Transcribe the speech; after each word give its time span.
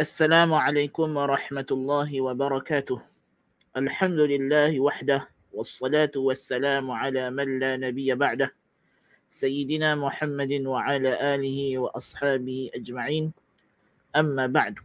السلام 0.00 0.53
عليكم 0.53 1.17
ورحمة 1.17 1.67
الله 1.71 2.09
وبركاته 2.21 2.99
الحمد 3.75 4.19
لله 4.23 4.79
وحده 4.79 5.27
والصلاة 5.51 6.15
والسلام 6.15 6.87
على 6.91 7.27
من 7.27 7.59
لا 7.59 7.75
نبي 7.75 8.15
بعده 8.15 8.55
سيدنا 9.27 9.99
محمد 9.99 10.63
وعلى 10.63 11.35
آله 11.35 11.59
وأصحابه 11.77 12.71
أجمعين 12.71 13.35
أما 14.15 14.47
بعد 14.47 14.79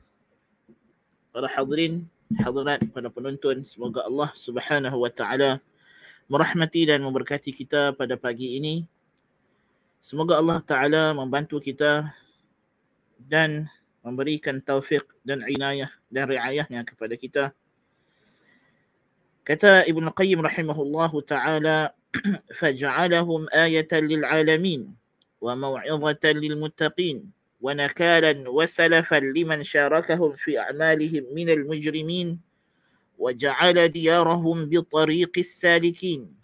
para 1.31 1.47
hadirin, 1.55 2.03
hadirat, 2.43 2.83
para 2.91 3.07
penonton, 3.07 3.63
semoga 3.63 4.03
Allah 4.11 4.35
Subhanahu 4.35 5.07
wa 5.07 5.11
taala 5.15 5.63
merahmati 6.27 6.83
dan 6.83 7.07
memberkati 7.07 7.55
kita 7.55 7.95
pada 7.95 8.19
pagi 8.19 8.59
ini. 8.59 8.83
Semoga 10.03 10.43
Allah 10.43 10.59
taala 10.67 11.15
membantu 11.15 11.63
kita 11.63 12.11
dan 13.23 13.71
memberikan 14.07 14.63
taufik 14.63 15.03
dan 15.27 15.43
inayah 15.43 15.91
dan 16.07 16.31
riayahnya 16.31 16.87
kepada 16.87 17.19
kita. 17.19 17.45
Kata 19.43 19.83
Ibn 19.91 20.15
Qayyim 20.15 20.47
rahimahullahu 20.47 21.27
taala, 21.27 21.91
فَجَعَلَهُمْ 22.57 23.53
آيَةً 23.53 23.93
لِلْعَالَمِينَ 23.93 24.83
وَمَوْعِظَةً 25.45 26.25
لِلْمُتَّقِينَ 26.25 27.19
ونكالا 27.61 28.51
وسلفا 28.51 29.21
لمن 29.21 29.65
شاركهم 29.65 30.33
في 30.37 30.59
أعمالهم 30.59 31.25
من 31.33 31.49
المجرمين 31.51 32.39
وجعل 33.19 33.89
ديارهم 33.89 34.57
بطريق 34.69 35.33
السالكين 35.39 36.37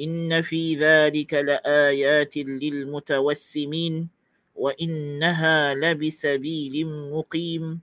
إن 0.00 0.42
في 0.42 0.74
ذلك 0.76 1.34
لآيات 1.34 2.36
للمتوسمين 2.36 4.08
وإنها 4.56 5.74
لبسبيل 5.74 6.86
مقيم 6.86 7.80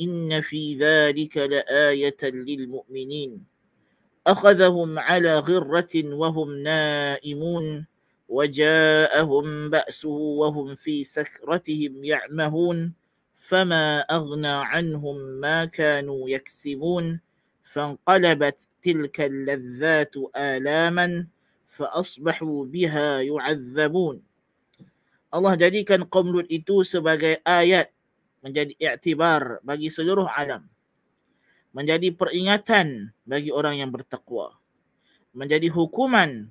إن 0.00 0.40
في 0.40 0.76
ذلك 0.78 1.36
لآية 1.36 2.16
للمؤمنين. 2.22 3.44
أخذهم 4.26 4.98
على 4.98 5.38
غرة 5.38 5.94
وهم 6.04 6.56
نائمون 6.56 7.86
وجاءهم 8.28 9.70
بأسه 9.70 10.08
وهم 10.08 10.74
في 10.74 11.04
سكرتهم 11.04 12.04
يعمهون 12.04 12.92
فما 13.34 13.98
أغنى 14.00 14.48
عنهم 14.48 15.16
ما 15.16 15.64
كانوا 15.64 16.28
يكسبون. 16.28 17.20
فانقلبت 17.62 18.68
تلك 18.82 19.20
اللذات 19.20 20.12
آلاما 20.36 21.26
فأصبحوا 21.66 22.64
بها 22.64 23.20
يعذبون. 23.20 24.22
Allah 25.34 25.58
jadikan 25.58 26.06
kaum 26.06 26.30
Lut 26.30 26.46
itu 26.46 26.86
sebagai 26.86 27.42
ayat 27.42 27.90
menjadi 28.46 28.72
iktibar 28.78 29.58
bagi 29.66 29.90
seluruh 29.90 30.30
alam. 30.30 30.62
Menjadi 31.74 32.14
peringatan 32.14 33.10
bagi 33.26 33.50
orang 33.50 33.82
yang 33.82 33.90
bertakwa. 33.92 34.54
Menjadi 35.36 35.68
hukuman 35.68 36.48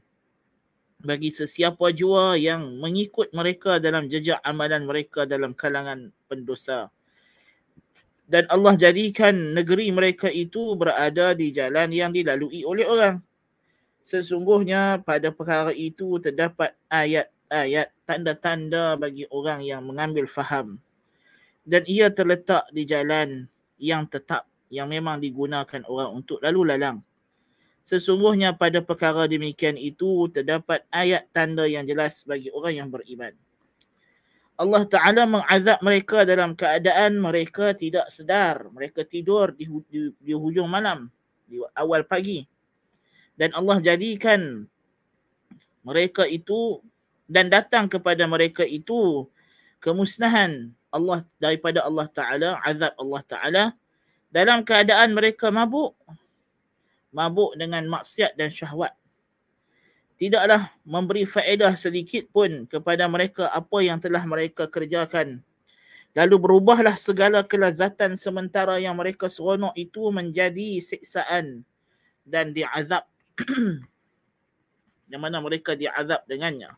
bagi 1.02 1.30
sesiapa 1.34 1.94
jua 1.94 2.36
yang 2.36 2.78
mengikut 2.82 3.32
mereka 3.32 3.78
dalam 3.82 4.10
jejak 4.12 4.42
amalan 4.42 4.86
mereka 4.86 5.24
dalam 5.24 5.56
kalangan 5.56 6.14
pendosa. 6.30 6.92
Dan 8.26 8.50
Allah 8.50 8.74
jadikan 8.74 9.54
negeri 9.54 9.94
mereka 9.94 10.30
itu 10.34 10.74
berada 10.74 11.38
di 11.38 11.54
jalan 11.54 11.94
yang 11.94 12.10
dilalui 12.10 12.66
oleh 12.66 12.86
orang. 12.86 13.22
Sesungguhnya 14.02 15.02
pada 15.02 15.30
perkara 15.30 15.74
itu 15.74 16.18
terdapat 16.18 16.74
ayat-ayat 17.50 17.90
tanda-tanda 18.06 18.96
bagi 18.98 19.26
orang 19.34 19.66
yang 19.66 19.86
mengambil 19.86 20.30
faham. 20.30 20.78
Dan 21.66 21.82
ia 21.90 22.14
terletak 22.14 22.70
di 22.70 22.86
jalan 22.86 23.50
yang 23.82 24.06
tetap 24.06 24.46
yang 24.70 24.90
memang 24.90 25.18
digunakan 25.22 25.82
orang 25.90 26.22
untuk 26.22 26.38
lalu 26.42 26.74
lalang. 26.74 27.02
Sesungguhnya 27.86 28.58
pada 28.58 28.82
perkara 28.82 29.30
demikian 29.30 29.78
itu 29.78 30.26
terdapat 30.34 30.82
ayat 30.90 31.30
tanda 31.34 31.70
yang 31.70 31.86
jelas 31.86 32.26
bagi 32.26 32.50
orang 32.50 32.74
yang 32.74 32.90
beriman. 32.90 33.34
Allah 34.56 34.88
Ta'ala 34.88 35.28
mengazab 35.28 35.84
mereka 35.84 36.24
dalam 36.24 36.56
keadaan 36.56 37.20
mereka 37.20 37.76
tidak 37.76 38.08
sedar. 38.10 38.72
Mereka 38.72 39.06
tidur 39.06 39.52
di, 39.54 39.68
di, 39.92 40.10
di 40.16 40.34
hujung 40.34 40.72
malam, 40.72 41.12
di 41.46 41.60
awal 41.76 42.08
pagi. 42.08 42.42
Dan 43.36 43.52
Allah 43.52 43.84
jadikan 43.84 44.64
mereka 45.86 46.26
itu 46.26 46.82
dan 47.26 47.50
datang 47.50 47.90
kepada 47.90 48.26
mereka 48.30 48.62
itu 48.66 49.26
kemusnahan 49.82 50.70
Allah 50.94 51.26
daripada 51.42 51.84
Allah 51.84 52.08
Ta'ala, 52.10 52.50
azab 52.64 52.94
Allah 52.96 53.22
Ta'ala 53.26 53.64
dalam 54.32 54.64
keadaan 54.64 55.14
mereka 55.14 55.50
mabuk 55.52 55.96
mabuk 57.16 57.56
dengan 57.56 57.88
maksiat 57.88 58.36
dan 58.36 58.52
syahwat. 58.52 58.92
Tidaklah 60.20 60.72
memberi 60.84 61.24
faedah 61.24 61.76
sedikit 61.80 62.28
pun 62.32 62.68
kepada 62.68 63.08
mereka 63.08 63.48
apa 63.52 63.84
yang 63.84 64.00
telah 64.00 64.24
mereka 64.28 64.68
kerjakan. 64.68 65.40
Lalu 66.16 66.36
berubahlah 66.40 66.96
segala 66.96 67.44
kelazatan 67.44 68.16
sementara 68.16 68.80
yang 68.80 68.96
mereka 68.96 69.28
seronok 69.28 69.76
itu 69.76 70.08
menjadi 70.12 70.80
siksaan 70.80 71.68
dan 72.24 72.56
diazab. 72.56 73.04
yang 75.12 75.20
mana 75.20 75.44
mereka 75.44 75.76
diazab 75.76 76.24
dengannya. 76.32 76.72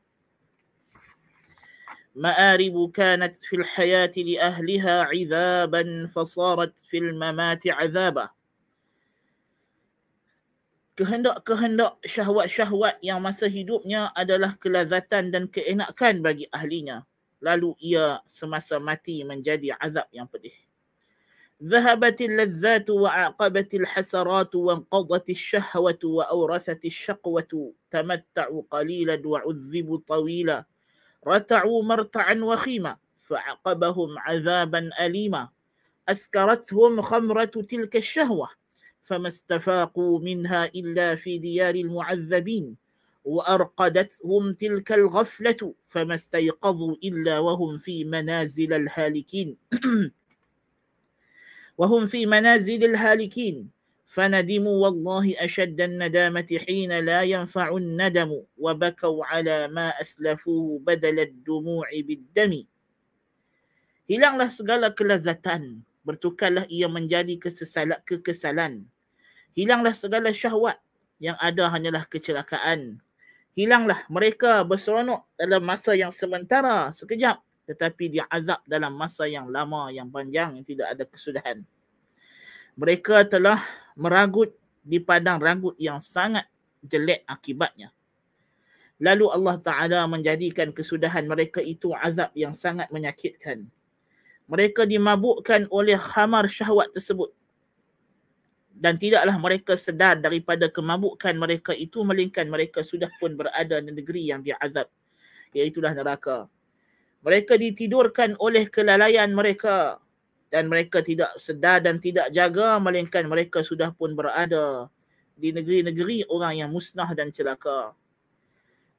مآرب 2.17 2.91
كانت 2.91 3.37
في 3.37 3.55
الحياة 3.55 4.11
لأهلها 4.17 4.95
عذابا 5.01 5.83
فصارت 6.15 6.73
في 6.89 6.97
الممات 6.97 7.67
عذابا 7.67 8.29
kehendak-kehendak 10.97 12.01
syahwat-syahwat 12.09 12.97
yang 13.05 13.21
masa 13.21 13.45
hidupnya 13.45 14.09
adalah 14.17 14.57
kelazatan 14.57 15.29
dan 15.29 15.45
keenakan 15.45 16.25
bagi 16.25 16.49
ahlinya. 16.49 17.05
Lalu 17.37 17.77
ia 17.77 18.17
semasa 18.25 18.81
mati 18.81 19.21
menjadi 19.21 19.77
azab 19.77 20.09
yang 20.09 20.25
pedih. 20.25 20.57
ذهبت 21.57 22.21
اللذات 22.21 22.89
وعاقبت 22.89 23.73
الحسرات 23.73 24.55
وانقضت 24.55 25.29
الشهوة 25.29 26.01
وأورثت 26.05 26.85
الشقوة 26.85 27.73
تمتعوا 27.89 28.61
قليلا 28.69 29.17
وعذبوا 29.25 29.99
طويلا 30.07 30.65
رتعوا 31.27 31.83
مرتعا 31.83 32.33
وخيما 32.43 32.97
فعقبهم 33.17 34.19
عذابا 34.19 34.89
أليما. 34.99 35.49
أسكرتهم 36.09 37.01
خمرة 37.01 37.45
تلك 37.45 37.95
الشهوة 37.95 38.49
فما 39.03 39.27
استفاقوا 39.27 40.19
منها 40.19 40.65
إلا 40.65 41.15
في 41.15 41.37
ديار 41.37 41.75
المعذبين. 41.75 42.75
وأرقدتهم 43.25 44.53
تلك 44.53 44.91
الغفلة 44.91 45.73
فما 45.85 46.15
استيقظوا 46.15 46.95
إلا 47.03 47.39
وهم 47.39 47.77
في 47.77 48.03
منازل 48.03 48.73
الهالكين. 48.73 49.57
وهم 51.77 52.07
في 52.07 52.25
منازل 52.25 52.83
الهالكين. 52.83 53.76
فندموا 54.12 54.76
والله 54.84 55.40
أشد 55.40 55.80
الندامة 55.80 56.50
حين 56.68 56.92
لا 57.08 57.24
ينفع 57.24 57.76
الندم 57.76 58.30
وبكوا 58.60 59.24
على 59.24 59.68
ما 59.72 59.88
أسلفوه 60.00 60.84
بدل 60.84 61.16
الدموع 61.20 61.88
بالدم 61.88 62.68
Hilanglah 64.10 64.50
segala 64.52 64.92
kelazatan, 64.92 65.80
bertukarlah 66.04 66.68
ia 66.68 66.90
menjadi 66.90 67.38
kesesalan, 67.38 67.96
kekesalan. 68.04 68.84
Hilanglah 69.56 69.94
segala 69.96 70.34
syahwat, 70.34 70.76
yang 71.22 71.38
ada 71.38 71.70
hanyalah 71.70 72.04
kecelakaan. 72.10 72.98
Hilanglah 73.54 74.02
mereka 74.10 74.66
berseronok 74.66 75.22
dalam 75.38 75.62
masa 75.64 75.94
yang 75.94 76.10
sementara, 76.10 76.90
sekejap. 76.92 77.40
Tetapi 77.70 78.04
dia 78.10 78.26
azab 78.26 78.58
dalam 78.66 78.90
masa 78.92 79.24
yang 79.30 79.46
lama, 79.48 79.88
yang 79.94 80.10
panjang, 80.10 80.58
yang 80.58 80.66
tidak 80.66 80.92
ada 80.92 81.04
kesudahan. 81.06 81.62
Mereka 82.74 83.30
telah 83.30 83.62
meragut 83.97 84.53
di 84.85 85.01
padang 85.01 85.41
rambut 85.41 85.75
yang 85.81 85.99
sangat 85.99 86.45
jelek 86.85 87.25
akibatnya. 87.27 87.91
Lalu 88.97 89.29
Allah 89.29 89.55
Ta'ala 89.61 89.99
menjadikan 90.09 90.73
kesudahan 90.73 91.29
mereka 91.29 91.61
itu 91.61 91.93
azab 91.93 92.33
yang 92.33 92.57
sangat 92.57 92.89
menyakitkan. 92.89 93.69
Mereka 94.47 94.87
dimabukkan 94.89 95.69
oleh 95.69 95.99
khamar 95.99 96.49
syahwat 96.49 96.89
tersebut. 96.95 97.29
Dan 98.77 98.97
tidaklah 99.01 99.37
mereka 99.41 99.73
sedar 99.73 100.21
daripada 100.21 100.69
kemabukan 100.69 101.33
mereka 101.33 101.73
itu 101.73 102.05
melainkan 102.05 102.45
mereka 102.45 102.85
sudah 102.85 103.09
pun 103.17 103.33
berada 103.33 103.81
di 103.81 103.89
negeri 103.89 104.29
yang 104.29 104.45
diazab. 104.45 104.85
Iaitulah 105.53 105.97
neraka. 105.97 106.45
Mereka 107.25 107.57
ditidurkan 107.57 108.37
oleh 108.37 108.69
kelalaian 108.69 109.29
mereka 109.33 109.97
dan 110.52 110.68
mereka 110.68 111.00
tidak 111.00 111.32
sedar 111.40 111.80
dan 111.80 111.96
tidak 111.96 112.28
jaga 112.28 112.76
melainkan 112.76 113.24
mereka 113.24 113.64
sudah 113.64 113.88
pun 113.96 114.12
berada 114.12 114.92
di 115.32 115.48
negeri-negeri 115.48 116.28
orang 116.28 116.60
yang 116.60 116.70
musnah 116.70 117.08
dan 117.16 117.32
celaka. 117.32 117.96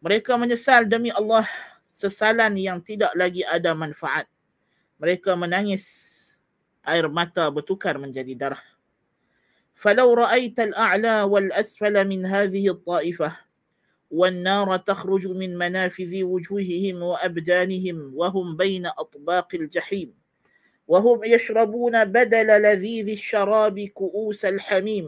Mereka 0.01 0.33
menyesal 0.35 0.89
demi 0.89 1.13
Allah 1.13 1.45
sesalan 1.85 2.57
yang 2.57 2.81
tidak 2.81 3.13
lagi 3.13 3.45
ada 3.45 3.77
manfaat. 3.77 4.25
Mereka 4.97 5.37
menangis 5.37 5.85
air 6.81 7.05
mata 7.07 7.47
bertukar 7.53 8.01
menjadi 8.01 8.33
darah. 8.33 8.63
Falau 9.77 10.09
ra'aita 10.17 10.73
al-a'la 10.73 11.29
wal-asfala 11.29 12.01
min 12.03 12.25
hadhihi 12.25 12.73
at-ta'ifah 12.73 13.43
والنار 14.13 14.77
تخرج 14.77 15.27
من 15.33 15.57
منافذ 15.57 16.13
وجوههم 16.23 16.95
وأبدانهم 17.01 17.97
وهم 18.13 18.57
بين 18.57 18.85
أطباق 18.85 19.49
الجحيم 19.53 20.13
وهم 20.88 21.24
يشربون 21.24 22.04
بدل 22.04 22.46
لذيذ 22.46 23.08
الشراب 23.08 23.80
كؤوس 23.80 24.44
الحميم 24.44 25.06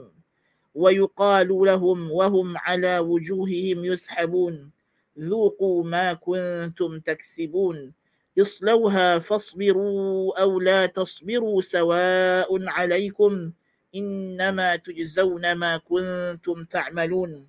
ويقال 0.75 1.49
لهم 1.49 2.11
وهم 2.13 2.49
على 2.59 2.99
وجوههم 2.99 3.85
يسحبون 3.85 4.71
ذوقوا 5.19 5.85
ما 5.85 6.13
كنتم 6.13 7.01
تكسبون 7.01 7.93
اصلوها 8.41 9.19
فاصبروا 9.19 10.41
أو 10.41 10.61
لا 10.61 10.87
تصبروا 10.87 11.61
سواء 11.61 12.69
عليكم 12.69 13.53
إنما 13.95 14.77
تجزون 14.77 15.53
ما 15.53 15.77
كنتم 15.77 16.65
تعملون. 16.65 17.49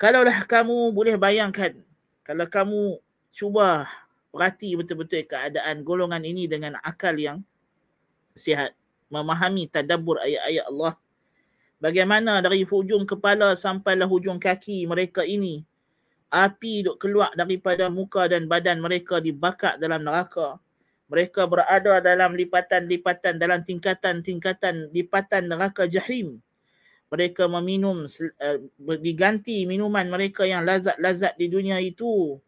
Kalaulah 0.00 0.48
kamu 0.48 0.96
boleh 0.96 1.20
bayangkan, 1.20 1.76
kalau 2.24 2.48
kamu 2.48 2.96
cuba 3.36 3.84
perhati 4.30 4.78
betul-betul 4.78 5.26
keadaan 5.26 5.82
golongan 5.82 6.22
ini 6.22 6.46
dengan 6.46 6.78
akal 6.80 7.14
yang 7.18 7.42
sihat, 8.34 8.72
memahami 9.10 9.66
tadabbur 9.66 10.22
ayat-ayat 10.22 10.64
Allah, 10.70 10.94
bagaimana 11.82 12.38
dari 12.38 12.62
hujung 12.62 13.04
kepala 13.04 13.58
sampailah 13.58 14.06
hujung 14.06 14.38
kaki 14.38 14.86
mereka 14.86 15.26
ini 15.26 15.66
api 16.30 16.86
duk 16.86 17.02
keluar 17.02 17.34
daripada 17.34 17.90
muka 17.90 18.30
dan 18.30 18.46
badan 18.46 18.78
mereka 18.78 19.18
dibakar 19.18 19.76
dalam 19.82 20.06
neraka. 20.06 20.56
Mereka 21.10 21.50
berada 21.50 21.98
dalam 21.98 22.38
lipatan-lipatan, 22.38 23.42
dalam 23.42 23.66
tingkatan-tingkatan 23.66 24.94
lipatan 24.94 25.50
neraka 25.50 25.90
jahim. 25.90 26.38
Mereka 27.10 27.50
meminum, 27.50 28.06
uh, 28.06 28.58
diganti 29.02 29.66
minuman 29.66 30.06
mereka 30.06 30.46
yang 30.46 30.62
lazat-lazat 30.62 31.34
di 31.34 31.50
dunia 31.50 31.82
itu 31.82 32.38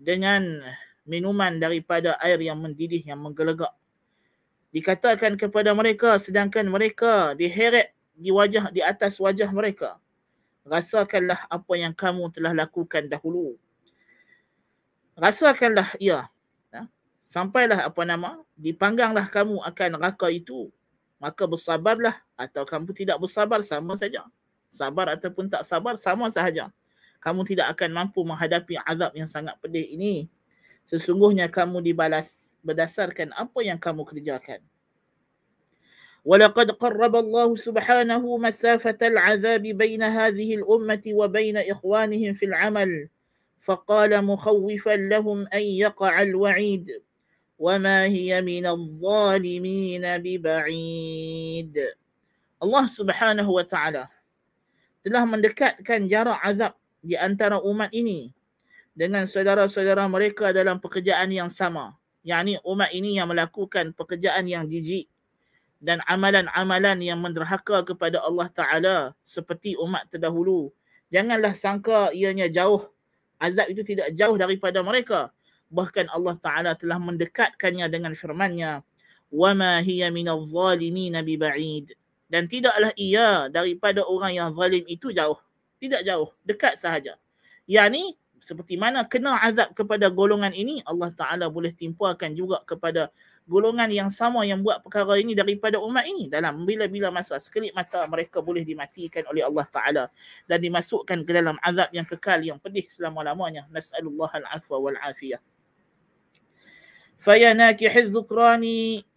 dengan 0.00 0.64
minuman 1.06 1.56
daripada 1.62 2.18
air 2.20 2.38
yang 2.42 2.58
mendidih, 2.58 3.00
yang 3.00 3.22
menggelegak. 3.22 3.72
Dikatakan 4.74 5.38
kepada 5.40 5.72
mereka 5.72 6.20
sedangkan 6.20 6.68
mereka 6.68 7.32
diheret 7.38 7.96
di 8.12 8.28
wajah 8.28 8.68
di 8.74 8.84
atas 8.84 9.16
wajah 9.16 9.48
mereka 9.48 9.96
rasakanlah 10.66 11.46
apa 11.46 11.72
yang 11.78 11.94
kamu 11.94 12.28
telah 12.34 12.52
lakukan 12.52 13.06
dahulu. 13.06 13.54
Rasakanlah 15.16 15.96
ia. 15.96 16.28
Ya. 16.74 16.82
Sampailah 17.24 17.86
apa 17.88 18.02
nama, 18.04 18.42
dipangganglah 18.58 19.30
kamu 19.30 19.62
akan 19.62 19.88
neraka 19.96 20.28
itu. 20.28 20.68
Maka 21.16 21.48
bersabarlah 21.48 22.20
atau 22.36 22.68
kamu 22.68 22.92
tidak 22.92 23.16
bersabar 23.16 23.64
sama 23.64 23.96
saja. 23.96 24.26
Sabar 24.68 25.08
ataupun 25.16 25.48
tak 25.48 25.64
sabar 25.64 25.96
sama 25.96 26.28
sahaja. 26.28 26.68
Kamu 27.24 27.48
tidak 27.48 27.72
akan 27.72 27.96
mampu 27.96 28.20
menghadapi 28.20 28.76
azab 28.84 29.16
yang 29.16 29.24
sangat 29.24 29.56
pedih 29.64 29.88
ini 29.88 30.28
Sesungguhnya 30.89 31.47
kamu 31.47 31.79
dibalas 31.81 32.51
berdasarkan 32.61 33.33
apa 33.33 33.59
yang 33.63 33.79
kamu 33.79 34.03
kerjakan. 34.05 34.61
ولقد 36.21 36.71
قرب 36.77 37.15
الله 37.15 37.55
سبحانه 37.55 38.37
مسافة 38.37 38.97
العذاب 39.01 39.61
بين 39.61 40.03
هذه 40.03 40.55
الأمة 40.55 41.01
وبين 41.07 41.57
إخوانهم 41.57 42.33
في 42.33 42.45
العمل 42.45 43.09
فقال 43.61 44.25
مخوفا 44.25 44.95
لهم 45.09 45.47
أن 45.47 45.61
يقع 45.61 46.21
الوعيد 46.21 47.01
وما 47.59 48.05
هي 48.05 48.41
من 48.41 48.65
الظالمين 48.65 50.01
ببعيد 50.17 51.75
الله 52.63 52.85
سبحانه 52.85 53.49
وتعالى 53.49 54.07
telah 55.01 55.25
mendekatkan 55.25 56.05
jarak 56.05 56.37
azab 56.45 56.77
di 57.01 57.17
antara 57.17 57.57
umat 57.65 57.89
ini 57.89 58.29
dengan 58.95 59.23
saudara-saudara 59.23 60.05
mereka 60.11 60.51
dalam 60.51 60.77
pekerjaan 60.77 61.31
yang 61.31 61.49
sama. 61.49 61.95
yakni 62.21 62.61
umat 62.61 62.93
ini 62.93 63.17
yang 63.17 63.33
melakukan 63.33 63.97
pekerjaan 63.97 64.45
yang 64.45 64.69
jijik 64.69 65.09
dan 65.81 65.97
amalan-amalan 66.05 67.01
yang 67.01 67.17
menderhaka 67.17 67.81
kepada 67.81 68.21
Allah 68.21 68.47
Ta'ala 68.53 68.97
seperti 69.25 69.73
umat 69.81 70.05
terdahulu. 70.13 70.69
Janganlah 71.09 71.57
sangka 71.57 72.13
ianya 72.13 72.47
jauh. 72.47 72.85
Azab 73.41 73.73
itu 73.73 73.81
tidak 73.81 74.13
jauh 74.13 74.37
daripada 74.37 74.85
mereka. 74.85 75.33
Bahkan 75.73 76.13
Allah 76.13 76.37
Ta'ala 76.37 76.71
telah 76.77 77.01
mendekatkannya 77.01 77.89
dengan 77.89 78.13
firmannya. 78.13 78.85
وَمَا 79.33 79.81
هِيَ 79.81 80.11
مِنَ 80.13 80.27
الظَّالِمِينَ 80.27 81.15
بِبَعِيدٍ 81.17 81.85
Dan 82.29 82.51
tidaklah 82.51 82.93
ia 82.99 83.47
daripada 83.49 84.05
orang 84.05 84.37
yang 84.37 84.49
zalim 84.53 84.85
itu 84.85 85.09
jauh. 85.09 85.39
Tidak 85.81 86.05
jauh. 86.05 86.29
Dekat 86.45 86.77
sahaja. 86.77 87.17
Yang 87.65 87.87
ni 87.89 88.03
seperti 88.41 88.73
mana 88.73 89.05
kena 89.05 89.37
azab 89.37 89.69
kepada 89.77 90.09
golongan 90.09 90.49
ini 90.51 90.81
Allah 90.89 91.13
Taala 91.13 91.45
boleh 91.45 91.69
timpakan 91.77 92.33
juga 92.33 92.65
kepada 92.65 93.13
golongan 93.45 93.89
yang 93.93 94.09
sama 94.09 94.41
yang 94.41 94.65
buat 94.65 94.81
perkara 94.81 95.21
ini 95.21 95.37
daripada 95.37 95.77
umat 95.77 96.09
ini 96.09 96.25
dalam 96.25 96.65
bila-bila 96.65 97.13
masa 97.13 97.37
sekelip 97.37 97.73
mata 97.77 98.01
mereka 98.09 98.41
boleh 98.41 98.65
dimatikan 98.65 99.29
oleh 99.29 99.45
Allah 99.45 99.65
Taala 99.69 100.03
dan 100.49 100.57
dimasukkan 100.57 101.21
ke 101.21 101.31
dalam 101.31 101.57
azab 101.61 101.93
yang 101.93 102.05
kekal 102.09 102.41
yang 102.41 102.57
pedih 102.57 102.85
selama-lamanya 102.89 103.69
nasallallahu 103.69 104.33
al-afwa 104.33 104.89
wal 104.89 104.99
afiyah 105.05 105.41
فيا 107.21 107.53
ناكح 107.53 107.95
الذكران 107.95 108.65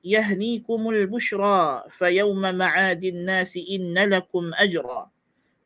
يهنيكم 0.05 0.81
البشرى 0.88 1.85
فيوم 1.91 2.43
معاد 2.55 3.05
الناس 3.05 3.56
إن 3.56 3.97
لكم 3.97 4.44
أجرا 4.55 5.11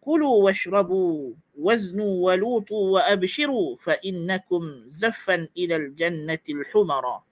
كلوا 0.01 0.37
واشربوا 0.45 1.33
وزنوا 1.58 2.26
ولوطوا 2.26 2.92
وأبشروا 2.94 3.76
فإنكم 3.80 4.84
زفا 4.88 5.48
إلى 5.58 5.76
الجنة 5.76 6.40
الحمرا. 6.50 7.24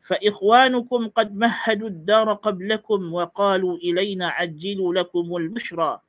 فإخوانكم 0.00 1.08
قد 1.08 1.36
مهدوا 1.36 1.88
الدار 1.88 2.32
قبلكم 2.32 3.14
وقالوا 3.14 3.76
إلينا 3.76 4.28
عجلوا 4.28 4.94
لكم 4.94 5.36
البشرى. 5.36 6.00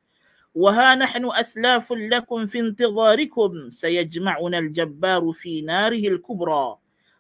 وها 0.56 0.96
نحن 0.96 1.30
أسلاف 1.32 1.94
لكم 1.94 2.46
في 2.46 2.60
انتظاركم 2.60 3.70
سيجمعنا 3.70 4.58
الجبار 4.60 5.32
في 5.32 5.62
ناره 5.62 6.08
الكبرى. 6.08 6.78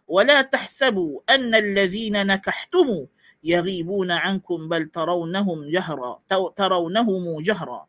ولا 0.08 0.42
تحسبوا 0.42 1.20
أن 1.30 1.56
الذين 1.56 2.28
نكحتم 2.28 3.06
يغيبون 3.44 4.12
عنكم 4.12 4.70
بل 4.70 4.86
ترونهم 4.86 5.70
جهرا 5.72 6.20
ترونهم 6.56 7.42
جهرا. 7.42 7.86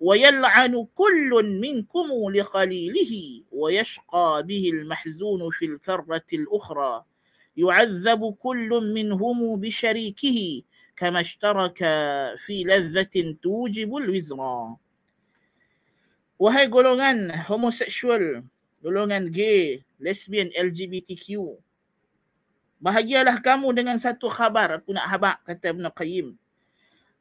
ويلعن 0.00 0.86
كل 0.94 1.30
منكم 1.60 2.08
لخليله 2.34 3.42
ويشقى 3.52 4.42
به 4.46 4.70
المحزون 4.74 5.50
في 5.50 5.64
الكرة 5.64 6.28
الأخرى 6.32 7.04
يعذب 7.56 8.34
كل 8.34 8.70
منهم 8.94 9.60
بشريكه 9.60 10.62
كما 10.96 11.20
اشترك 11.20 11.78
في 12.36 12.64
لذة 12.64 13.36
توجب 13.42 13.96
الوزراء 13.96 14.76
وهي 16.38 16.66
قولونان 16.66 17.32
هوموسيشوال 17.46 18.44
قولونان 18.84 19.30
جي 19.30 19.84
لسبيان 20.00 20.50
ال 20.58 20.72
جي 20.72 20.86
بي 20.86 21.00
تي 21.00 21.14
كيو 21.14 21.60
Bahagialah 22.80 23.44
kamu 23.44 23.76
dengan 23.76 24.00
satu 24.00 24.32
khabar. 24.32 24.80
Aku 24.80 24.96
nak 24.96 25.04
habak, 25.04 25.36
kata 25.44 25.76
Ibn 25.76 25.92
Qayyim. 25.92 26.39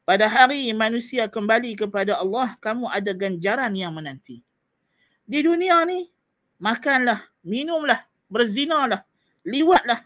Pada 0.09 0.25
hari 0.25 0.73
manusia 0.73 1.29
kembali 1.29 1.77
kepada 1.77 2.17
Allah, 2.17 2.57
kamu 2.65 2.89
ada 2.89 3.13
ganjaran 3.13 3.69
yang 3.77 3.93
menanti. 3.93 4.41
Di 5.21 5.45
dunia 5.45 5.85
ni, 5.85 6.09
makanlah, 6.57 7.29
minumlah, 7.45 8.01
berzinalah, 8.25 9.05
liwatlah, 9.45 10.01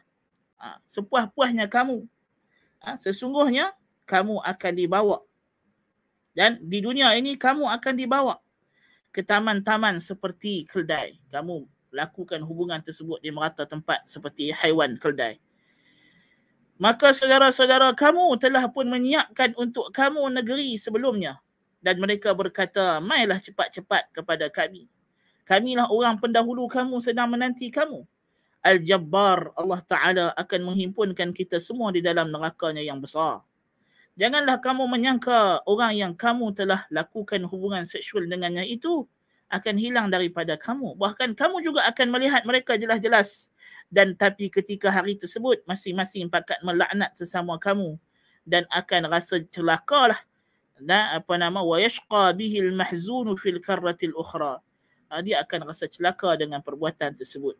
ha, 0.60 0.84
sepuas-puasnya 0.92 1.72
kamu. 1.72 2.04
Ha, 2.84 3.00
sesungguhnya 3.00 3.72
kamu 4.04 4.44
akan 4.44 4.74
dibawa. 4.76 5.24
Dan 6.36 6.60
di 6.60 6.84
dunia 6.84 7.16
ini 7.16 7.40
kamu 7.40 7.64
akan 7.64 7.96
dibawa 7.96 8.44
ke 9.16 9.24
taman-taman 9.24 10.04
seperti 10.04 10.68
keldai. 10.68 11.16
Kamu 11.32 11.64
lakukan 11.96 12.44
hubungan 12.44 12.84
tersebut 12.84 13.24
di 13.24 13.32
merata 13.32 13.64
tempat 13.64 14.04
seperti 14.04 14.52
haiwan 14.52 15.00
keldai. 15.00 15.40
Maka 16.84 17.16
saudara-saudara 17.16 17.96
kamu 17.96 18.36
telah 18.44 18.68
pun 18.68 18.84
menyiapkan 18.92 19.56
untuk 19.56 19.88
kamu 19.96 20.20
negeri 20.36 20.76
sebelumnya. 20.76 21.40
Dan 21.80 22.04
mereka 22.04 22.36
berkata, 22.36 23.00
mailah 23.00 23.40
cepat-cepat 23.40 24.12
kepada 24.12 24.52
kami. 24.52 24.92
Kamilah 25.48 25.88
orang 25.88 26.20
pendahulu 26.20 26.68
kamu 26.68 27.00
sedang 27.00 27.32
menanti 27.32 27.72
kamu. 27.72 28.04
Al-Jabbar 28.68 29.56
Allah 29.56 29.82
Ta'ala 29.88 30.26
akan 30.36 30.60
menghimpunkan 30.72 31.32
kita 31.32 31.64
semua 31.64 31.96
di 31.96 32.04
dalam 32.04 32.32
nerakanya 32.32 32.84
yang 32.84 33.00
besar. 33.00 33.44
Janganlah 34.20 34.60
kamu 34.60 34.84
menyangka 34.84 35.64
orang 35.64 35.96
yang 35.96 36.14
kamu 36.20 36.52
telah 36.52 36.84
lakukan 36.92 37.48
hubungan 37.48 37.88
seksual 37.88 38.28
dengannya 38.28 38.68
itu 38.68 39.08
akan 39.52 39.76
hilang 39.76 40.08
daripada 40.12 40.60
kamu. 40.60 41.00
Bahkan 41.00 41.36
kamu 41.40 41.64
juga 41.64 41.88
akan 41.88 42.08
melihat 42.12 42.44
mereka 42.44 42.76
jelas-jelas. 42.76 43.52
Dan 43.94 44.18
tapi 44.18 44.50
ketika 44.50 44.90
hari 44.90 45.14
tersebut 45.14 45.62
masing-masing 45.70 46.26
pakat 46.26 46.58
melaknat 46.66 47.14
sesama 47.14 47.62
kamu 47.62 47.94
dan 48.50 48.66
akan 48.74 49.06
rasa 49.06 49.46
celaka 49.54 50.18
lah 50.18 50.20
dan 50.82 51.22
apa 51.22 51.38
nama 51.38 51.62
wa 51.62 51.78
yashqa 51.78 52.34
bihi 52.34 52.60
al 52.66 52.74
mahzun 52.74 53.38
fil 53.38 53.62
karrati 53.62 54.10
al 54.10 54.16
ukhra 54.18 54.58
ha, 55.14 55.22
dia 55.22 55.40
akan 55.46 55.70
rasa 55.70 55.88
celaka 55.88 56.36
dengan 56.36 56.60
perbuatan 56.60 57.16
tersebut 57.16 57.56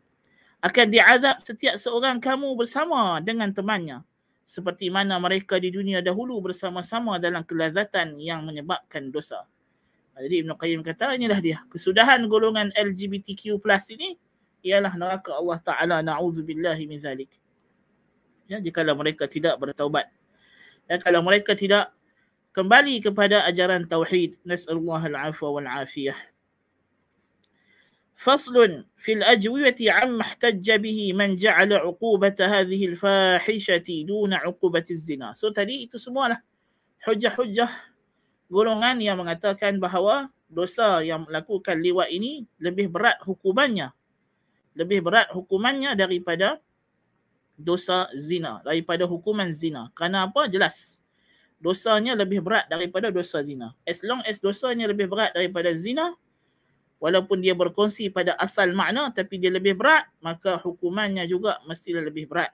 akan 0.60 0.86
diazab 0.90 1.40
setiap 1.46 1.78
seorang 1.80 2.20
kamu 2.20 2.52
bersama 2.58 3.22
dengan 3.22 3.54
temannya 3.54 4.04
seperti 4.44 4.92
mana 4.92 5.16
mereka 5.16 5.56
di 5.56 5.72
dunia 5.72 6.04
dahulu 6.04 6.36
bersama-sama 6.44 7.16
dalam 7.16 7.48
kelazatan 7.48 8.20
yang 8.20 8.44
menyebabkan 8.44 9.08
dosa. 9.08 9.48
Ha, 10.12 10.20
jadi 10.20 10.44
Ibn 10.44 10.52
Qayyim 10.60 10.84
kata 10.84 11.16
inilah 11.16 11.40
dia. 11.40 11.64
Kesudahan 11.72 12.28
golongan 12.28 12.68
LGBTQ 12.76 13.56
plus 13.64 13.88
ini 13.88 14.20
ialah 14.65 14.93
neraka 14.95 15.35
Allah 15.35 15.59
Ta'ala 15.63 15.95
na'udzubillahi 16.03 16.83
min 16.87 16.99
zalik. 16.99 17.31
Ya, 18.49 18.57
jika 18.59 18.81
mereka 18.91 19.29
tidak 19.29 19.55
bertaubat. 19.61 20.09
Dan 20.89 20.97
kalau 20.99 21.21
mereka 21.21 21.53
tidak 21.53 21.93
kembali 22.57 22.99
kepada 22.99 23.45
ajaran 23.45 23.85
Tauhid. 23.85 24.41
Nas'alullah 24.43 25.05
al-afwa 25.05 25.61
wal-afiyah. 25.61 26.17
فصل 28.19 28.83
في 28.99 29.13
الأجوبة 29.13 29.79
عما 29.79 30.21
احتج 30.21 30.67
به 30.71 31.13
من 31.15 31.39
جعل 31.39 31.71
عقوبة 31.73 32.35
هذه 32.35 32.81
الفاحشة 32.85 33.87
دون 34.03 34.33
عقوبة 34.35 34.83
الزنا. 34.91 35.39
So 35.39 35.55
tadi 35.55 35.87
itu 35.87 35.95
semualah 35.95 36.43
hujah-hujah 37.07 37.71
golongan 38.51 38.99
yang 38.99 39.23
mengatakan 39.23 39.79
bahawa 39.79 40.27
dosa 40.51 40.99
yang 40.99 41.23
melakukan 41.31 41.79
liwat 41.79 42.11
ini 42.11 42.43
lebih 42.59 42.91
berat 42.91 43.15
hukumannya. 43.23 43.95
lebih 44.74 45.06
berat 45.06 45.30
hukumannya 45.30 45.94
daripada 45.94 46.58
dosa 47.54 48.10
zina, 48.18 48.58
daripada 48.66 49.06
hukuman 49.06 49.50
zina. 49.54 49.90
Kerana 49.94 50.26
apa? 50.26 50.50
Jelas. 50.50 51.00
Dosanya 51.62 52.18
lebih 52.18 52.42
berat 52.44 52.66
daripada 52.66 53.08
dosa 53.14 53.40
zina. 53.40 53.72
As 53.86 54.02
long 54.02 54.20
as 54.26 54.42
dosanya 54.42 54.90
lebih 54.90 55.06
berat 55.06 55.32
daripada 55.32 55.70
zina, 55.72 56.12
walaupun 57.04 57.44
dia 57.44 57.52
berkongsi 57.52 58.08
pada 58.08 58.32
asal 58.40 58.72
makna 58.72 59.12
tapi 59.12 59.36
dia 59.36 59.52
lebih 59.52 59.76
berat 59.76 60.08
maka 60.24 60.56
hukumannya 60.56 61.28
juga 61.28 61.60
mesti 61.68 61.92
lebih 62.00 62.32
berat 62.32 62.48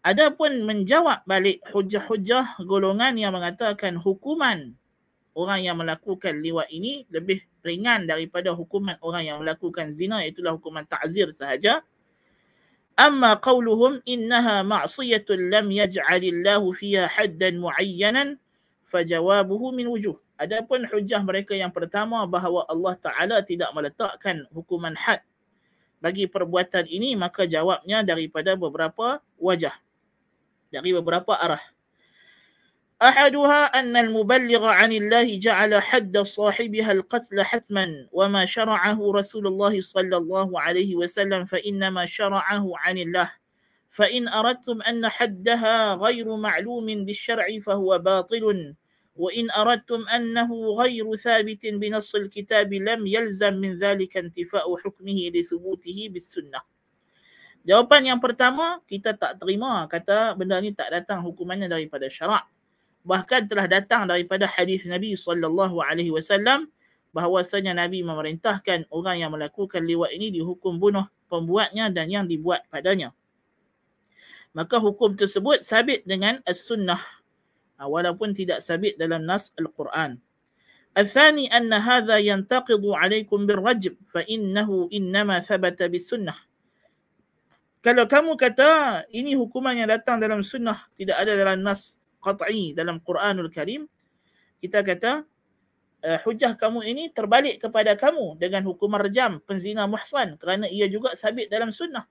adapun 0.00 0.64
menjawab 0.64 1.28
balik 1.28 1.60
hujah-hujah 1.68 2.56
golongan 2.64 3.20
yang 3.20 3.36
mengatakan 3.36 4.00
hukuman 4.00 4.72
orang 5.36 5.60
yang 5.60 5.76
melakukan 5.76 6.40
liwat 6.40 6.72
ini 6.72 7.04
lebih 7.12 7.44
ringan 7.68 8.08
daripada 8.08 8.56
hukuman 8.56 8.96
orang 9.04 9.28
yang 9.28 9.36
melakukan 9.44 9.92
zina 9.92 10.24
itulah 10.24 10.56
hukuman 10.56 10.88
ta'zir 10.88 11.28
sahaja 11.28 11.84
amma 12.96 13.36
qawluhum 13.36 14.00
innaha 14.08 14.64
ma'siyatun 14.64 15.52
lam 15.52 15.68
yaj'alillahu 15.68 16.72
fiha 16.72 17.04
haddan 17.04 17.60
mu'ayyanan 17.60 18.40
fajawabuhu 18.88 19.76
min 19.76 19.92
wujuh 19.92 20.16
Adapun 20.38 20.86
hujah 20.86 21.18
mereka 21.26 21.50
yang 21.58 21.74
pertama 21.74 22.22
bahawa 22.22 22.62
Allah 22.70 22.94
Ta'ala 22.94 23.36
tidak 23.42 23.74
meletakkan 23.74 24.46
hukuman 24.54 24.94
had 24.94 25.18
bagi 25.98 26.30
perbuatan 26.30 26.86
ini 26.86 27.18
maka 27.18 27.42
jawabnya 27.42 28.06
daripada 28.06 28.54
beberapa 28.54 29.18
wajah. 29.34 29.74
Dari 30.70 30.94
beberapa 30.94 31.34
arah. 31.34 31.58
أحدها 32.98 33.78
أن 33.78 33.96
المبلغ 33.96 34.66
عن 34.66 34.92
الله 34.92 35.38
جعل 35.38 35.82
حد 35.82 36.18
صاحبها 36.18 36.92
القتل 36.92 37.42
حتما 37.42 37.86
وما 38.10 38.42
شرعه 38.46 38.98
رسول 38.98 39.46
الله 39.46 39.80
صلى 39.80 40.16
الله 40.16 40.60
عليه 40.60 40.96
وسلم 40.96 41.44
فإنما 41.44 42.06
شرعه 42.06 42.64
عن 42.74 42.98
الله. 42.98 43.30
فإن 43.90 44.28
أردتم 44.28 44.82
أن 44.82 45.08
حدها 45.08 45.94
غير 45.94 46.36
معلوم 46.36 46.86
بالشرع 46.86 47.46
فهو 47.62 47.98
باطل 47.98 48.74
وإن 49.16 49.50
أردتم 49.50 50.08
أنه 50.08 50.50
غير 50.74 51.16
ثابت 51.16 51.66
بنص 51.66 52.14
الكتاب 52.14 52.74
لم 52.74 53.06
يلزم 53.06 53.54
من 53.54 53.78
ذلك 53.78 54.16
انتفاء 54.16 54.76
حكمه 54.76 55.18
لثبوته 55.34 55.98
بالسنة. 56.10 56.60
Jawapan 57.68 58.16
yang 58.16 58.20
pertama, 58.22 58.80
kita 58.88 59.12
tak 59.12 59.38
terima. 59.38 59.84
Kata 59.86 60.32
benda 60.34 60.56
ni 60.58 60.72
tak 60.72 60.88
datang 60.88 61.20
hukumannya 61.20 61.68
daripada 61.68 62.08
syarak. 62.08 62.57
Bahkan 63.03 63.51
telah 63.51 63.67
datang 63.67 64.07
daripada 64.07 64.47
hadis 64.47 64.87
Nabi 64.87 65.19
sallallahu 65.19 65.83
alaihi 65.83 66.15
wasallam 66.15 66.71
bahawasanya 67.11 67.75
Nabi 67.75 67.99
memerintahkan 68.01 68.87
orang 68.89 69.19
yang 69.19 69.31
melakukan 69.35 69.83
liwat 69.83 70.15
ini 70.15 70.31
dihukum 70.31 70.79
bunuh 70.79 71.03
pembuatnya 71.27 71.91
dan 71.91 72.07
yang 72.07 72.25
dibuat 72.25 72.63
padanya. 72.71 73.11
Maka 74.55 74.79
hukum 74.79 75.17
tersebut 75.17 75.65
sabit 75.65 76.05
dengan 76.07 76.39
as-sunnah 76.47 77.01
walaupun 77.81 78.31
tidak 78.31 78.63
sabit 78.63 78.95
dalam 78.95 79.25
nas 79.27 79.51
Al-Quran. 79.59 80.21
الثاني 80.93 81.49
أن 81.49 81.73
هذا 81.73 82.21
ينتقض 82.21 82.85
عليكم 82.85 83.39
بالرجم 83.49 83.93
فإنه 84.13 84.69
إنما 84.93 85.41
ثبت 85.41 85.89
بالسنة. 85.89 86.35
Kalau 87.83 88.07
kamu 88.07 88.39
kata 88.39 89.03
ini 89.11 89.35
hukuman 89.35 89.75
yang 89.75 89.91
datang 89.91 90.21
dalam 90.21 90.39
sunnah 90.39 90.87
tidak 90.95 91.19
ada 91.19 91.35
dalam 91.35 91.65
nas 91.65 91.99
qat'i 92.18 92.74
dalam 92.74 93.02
Quranul 93.02 93.50
Karim, 93.50 93.86
kita 94.58 94.82
kata 94.82 95.24
uh, 96.04 96.18
hujah 96.26 96.54
kamu 96.58 96.86
ini 96.86 97.10
terbalik 97.14 97.62
kepada 97.62 97.94
kamu 97.94 98.38
dengan 98.38 98.66
hukuman 98.66 99.02
rejam 99.02 99.38
penzina 99.42 99.86
muhsan 99.86 100.38
kerana 100.38 100.66
ia 100.70 100.86
juga 100.90 101.14
sabit 101.14 101.50
dalam 101.50 101.70
sunnah. 101.74 102.06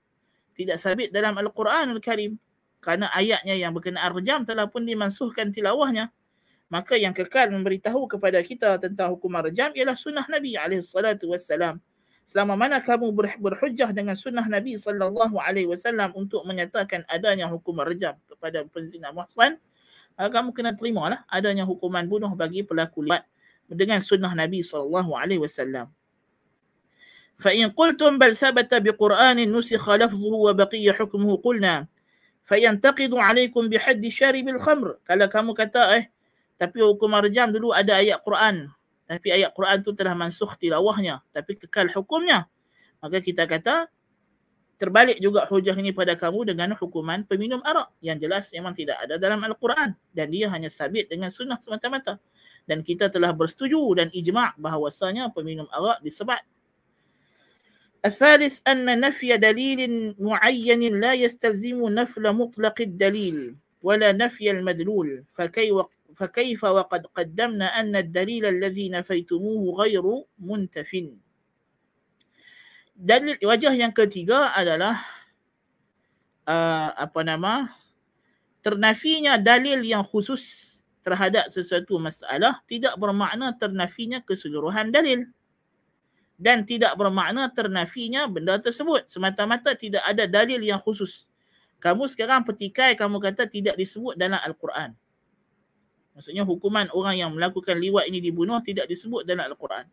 Tidak 0.58 0.74
sabit 0.80 1.14
dalam 1.14 1.38
Al-Quranul 1.38 2.02
Karim 2.02 2.34
kerana 2.82 3.10
ayatnya 3.14 3.54
yang 3.54 3.70
berkenaan 3.74 4.10
rejam 4.10 4.42
telah 4.42 4.66
pun 4.66 4.82
dimansuhkan 4.82 5.54
tilawahnya 5.54 6.10
maka 6.68 7.00
yang 7.00 7.16
kekal 7.16 7.48
memberitahu 7.48 8.04
kepada 8.08 8.44
kita 8.44 8.76
tentang 8.76 9.16
hukuman 9.16 9.40
rejam 9.40 9.72
ialah 9.72 9.96
sunnah 9.96 10.24
Nabi 10.28 10.56
SAW. 10.84 11.80
Selama 12.28 12.60
mana 12.60 12.84
kamu 12.84 13.08
berhujjah 13.40 13.88
dengan 13.96 14.12
sunnah 14.12 14.44
Nabi 14.44 14.76
SAW 14.76 15.16
untuk 16.12 16.44
menyatakan 16.44 17.08
adanya 17.08 17.48
hukuman 17.48 17.88
rejam 17.88 18.20
kepada 18.28 18.68
penzina 18.68 19.08
muhsan, 19.16 19.56
kamu 20.26 20.50
kena 20.50 20.74
terima 20.74 21.06
lah 21.06 21.20
adanya 21.30 21.62
hukuman 21.62 22.02
bunuh 22.10 22.34
bagi 22.34 22.66
pelaku 22.66 23.06
lewat 23.06 23.22
dengan 23.70 24.02
sunnah 24.02 24.34
Nabi 24.34 24.66
sallallahu 24.66 25.14
alaihi 25.14 25.38
wasallam. 25.38 25.86
Fa 27.38 27.54
in 27.54 27.70
qultum 27.70 28.18
bal 28.18 28.34
thabata 28.34 28.82
bi 28.82 28.90
Qur'an 28.90 29.38
nusikha 29.46 29.94
lafzuhu 29.94 30.50
wa 30.50 30.52
baqiya 30.58 30.98
hukmuhu 30.98 31.38
qulna 31.38 31.86
fa 32.42 32.58
alaikum 32.58 33.70
bi 33.70 33.78
hadd 33.78 34.02
sharib 34.10 34.50
khamr. 34.58 34.98
Kalau 35.06 35.26
kamu 35.30 35.54
kata 35.54 36.02
eh 36.02 36.04
tapi 36.58 36.82
hukum 36.82 37.14
arjam 37.14 37.54
dulu 37.54 37.70
ada 37.70 38.02
ayat 38.02 38.18
Quran. 38.26 38.66
Tapi 39.06 39.30
ayat 39.30 39.54
Quran 39.54 39.78
tu 39.86 39.94
telah 39.94 40.18
mansuh 40.18 40.50
tilawahnya 40.58 41.22
tapi 41.30 41.54
kekal 41.54 41.86
hukumnya. 41.94 42.50
Maka 42.98 43.22
kita 43.22 43.46
kata 43.46 43.86
terbalik 44.77 45.17
juga 45.23 45.47
hujah 45.47 45.77
ini 45.79 45.95
pada 45.95 46.17
kamu 46.17 46.51
dengan 46.51 46.75
hukuman 46.75 47.23
peminum 47.23 47.63
arak. 47.63 47.87
Yang 48.03 48.17
jelas 48.27 48.45
memang 48.51 48.75
tidak 48.75 48.99
ada 48.99 49.15
dalam 49.15 49.39
Al-Quran. 49.47 49.95
Dan 50.11 50.27
dia 50.33 50.51
hanya 50.51 50.67
sabit 50.67 51.07
dengan 51.07 51.31
sunnah 51.31 51.55
semata-mata. 51.63 52.19
Dan 52.67 52.83
kita 52.83 53.07
telah 53.07 53.31
bersetuju 53.31 53.79
dan 53.95 54.07
ijma' 54.11 54.59
bahawasanya 54.59 55.31
peminum 55.31 55.67
arak 55.71 56.03
disebat 56.03 56.43
الثالث 58.03 58.67
أن 58.67 58.99
نفي 58.99 59.39
دليل 59.39 59.79
معين 60.19 60.99
لا 60.99 61.13
يستلزم 61.13 61.79
نفل 61.87 62.33
مطلق 62.35 62.81
الدليل 62.81 63.55
ولا 63.83 64.11
نفي 64.11 64.51
المدلول 64.51 65.23
فكيف 66.15 66.63
وقد 66.63 67.01
قدمنا 67.15 67.65
أن 67.79 67.95
الدليل 67.95 68.45
الذي 68.45 68.89
نفيتموه 68.89 69.75
غير 69.75 70.03
منتف 70.39 70.91
dalil 72.98 73.38
wajah 73.38 73.72
yang 73.78 73.94
ketiga 73.94 74.50
adalah 74.58 74.98
uh, 76.42 76.90
apa 76.98 77.22
nama 77.22 77.70
ternafinya 78.58 79.38
dalil 79.38 79.78
yang 79.86 80.02
khusus 80.02 80.74
terhadap 81.06 81.46
sesuatu 81.46 82.02
masalah 82.02 82.58
tidak 82.66 82.98
bermakna 82.98 83.54
ternafinya 83.54 84.18
keseluruhan 84.18 84.90
dalil 84.90 85.22
dan 86.38 86.62
tidak 86.66 86.94
bermakna 86.94 87.50
ternafinya 87.50 88.30
benda 88.30 88.62
tersebut. 88.62 89.10
Semata-mata 89.10 89.74
tidak 89.74 90.06
ada 90.06 90.26
dalil 90.30 90.62
yang 90.62 90.78
khusus. 90.78 91.26
Kamu 91.82 92.06
sekarang 92.06 92.46
petikai, 92.46 92.94
kamu 92.94 93.18
kata 93.18 93.50
tidak 93.50 93.74
disebut 93.74 94.14
dalam 94.14 94.38
Al-Quran. 94.38 94.94
Maksudnya 96.14 96.42
hukuman 96.46 96.90
orang 96.94 97.14
yang 97.18 97.30
melakukan 97.34 97.78
liwat 97.78 98.06
ini 98.10 98.22
dibunuh 98.22 98.58
tidak 98.62 98.86
disebut 98.90 99.26
dalam 99.26 99.50
Al-Quran. 99.50 99.86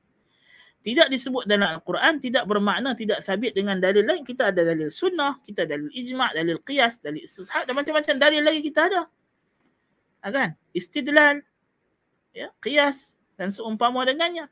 Tidak 0.86 1.10
disebut 1.10 1.50
dalam 1.50 1.82
Al-Quran 1.82 2.22
tidak 2.22 2.46
bermakna 2.46 2.94
tidak 2.94 3.26
sabit 3.26 3.58
dengan 3.58 3.82
dalil 3.82 4.06
lain. 4.06 4.22
Kita 4.22 4.54
ada 4.54 4.62
dalil 4.62 4.94
sunnah, 4.94 5.42
kita 5.42 5.66
ada 5.66 5.82
dalil 5.82 5.90
ijma', 5.90 6.30
dalil 6.38 6.62
qiyas, 6.62 7.02
dalil 7.02 7.26
istishad 7.26 7.66
dan 7.66 7.74
macam-macam 7.74 8.22
dalil 8.22 8.46
lagi 8.46 8.62
kita 8.62 8.86
ada. 8.86 9.02
Akan? 10.22 10.54
Istidlal, 10.78 11.42
ya, 12.38 12.54
qiyas 12.62 13.18
dan 13.34 13.50
seumpama 13.50 14.06
dengannya 14.06 14.46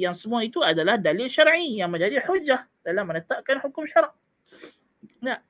yang 0.00 0.16
semua 0.16 0.44
itu 0.44 0.64
adalah 0.64 0.96
dalil 0.96 1.28
syar'i 1.28 1.76
yang 1.76 1.92
menjadi 1.92 2.24
hujah 2.24 2.64
dalam 2.80 3.04
menetapkan 3.08 3.60
hukum 3.60 3.84
syarak. 3.84 4.16
Nah. 5.20 5.40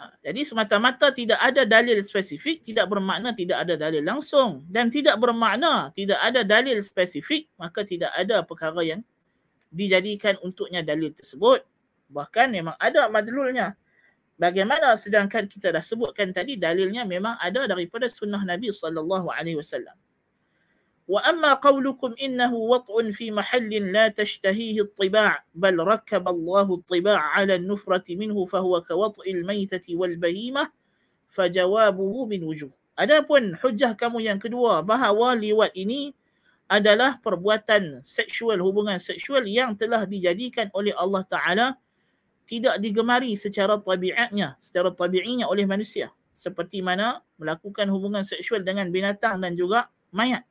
Ha, 0.00 0.16
jadi 0.24 0.48
semata-mata 0.48 1.12
tidak 1.12 1.36
ada 1.44 1.68
dalil 1.68 2.00
spesifik 2.00 2.64
tidak 2.64 2.88
bermakna 2.88 3.36
tidak 3.36 3.68
ada 3.68 3.76
dalil 3.76 4.00
langsung 4.00 4.64
dan 4.72 4.88
tidak 4.88 5.20
bermakna 5.20 5.92
tidak 5.92 6.16
ada 6.24 6.40
dalil 6.40 6.80
spesifik 6.80 7.52
maka 7.60 7.84
tidak 7.84 8.08
ada 8.16 8.40
perkara 8.40 8.80
yang 8.80 9.04
dijadikan 9.70 10.36
untuknya 10.42 10.82
dalil 10.82 11.14
tersebut. 11.14 11.62
Bahkan 12.10 12.50
memang 12.50 12.74
ada 12.82 13.06
madlulnya. 13.06 13.78
Bagaimana 14.34 14.98
sedangkan 14.98 15.46
kita 15.46 15.70
dah 15.70 15.84
sebutkan 15.84 16.34
tadi 16.34 16.58
dalilnya 16.58 17.06
memang 17.06 17.38
ada 17.38 17.70
daripada 17.70 18.10
sunnah 18.10 18.42
Nabi 18.42 18.74
sallallahu 18.74 19.30
alaihi 19.30 19.60
wasallam. 19.60 19.94
وأما 21.09 21.53
قولكم 21.53 22.15
إنه 22.17 22.53
وطء 22.53 23.11
في 23.11 23.31
محل 23.31 23.69
لا 23.93 24.07
تشتهيه 24.07 24.81
الطباع 24.81 25.45
بل 25.55 25.79
ركب 25.79 26.27
الله 26.27 26.73
الطباع 26.73 27.19
على 27.19 27.55
النفرة 27.55 28.03
منه 28.09 28.45
فهو 28.45 28.81
كوطء 28.81 29.31
الميتة 29.31 29.85
والبهيمة 29.95 30.71
فجوابه 31.29 32.25
من 32.25 32.43
وجوه 32.43 32.73
Adapun 32.95 33.59
hujah 33.59 33.91
kamu 33.91 34.23
yang 34.23 34.39
kedua 34.39 34.79
bahawa 34.79 35.35
liwat 35.35 35.75
ini 35.75 36.15
adalah 36.71 37.19
perbuatan 37.19 37.99
seksual, 38.07 38.55
hubungan 38.63 38.95
seksual 39.03 39.43
yang 39.43 39.75
telah 39.75 40.07
dijadikan 40.07 40.71
oleh 40.71 40.95
Allah 40.95 41.27
Ta'ala 41.27 41.67
tidak 42.47 42.79
digemari 42.79 43.35
secara 43.35 43.75
tabiatnya, 43.83 44.55
secara 44.63 44.95
tabiinya 44.95 45.43
oleh 45.43 45.67
manusia. 45.67 46.07
Seperti 46.31 46.79
mana 46.79 47.19
melakukan 47.35 47.91
hubungan 47.91 48.23
seksual 48.23 48.63
dengan 48.63 48.87
binatang 48.95 49.43
dan 49.43 49.59
juga 49.59 49.91
mayat 50.15 50.47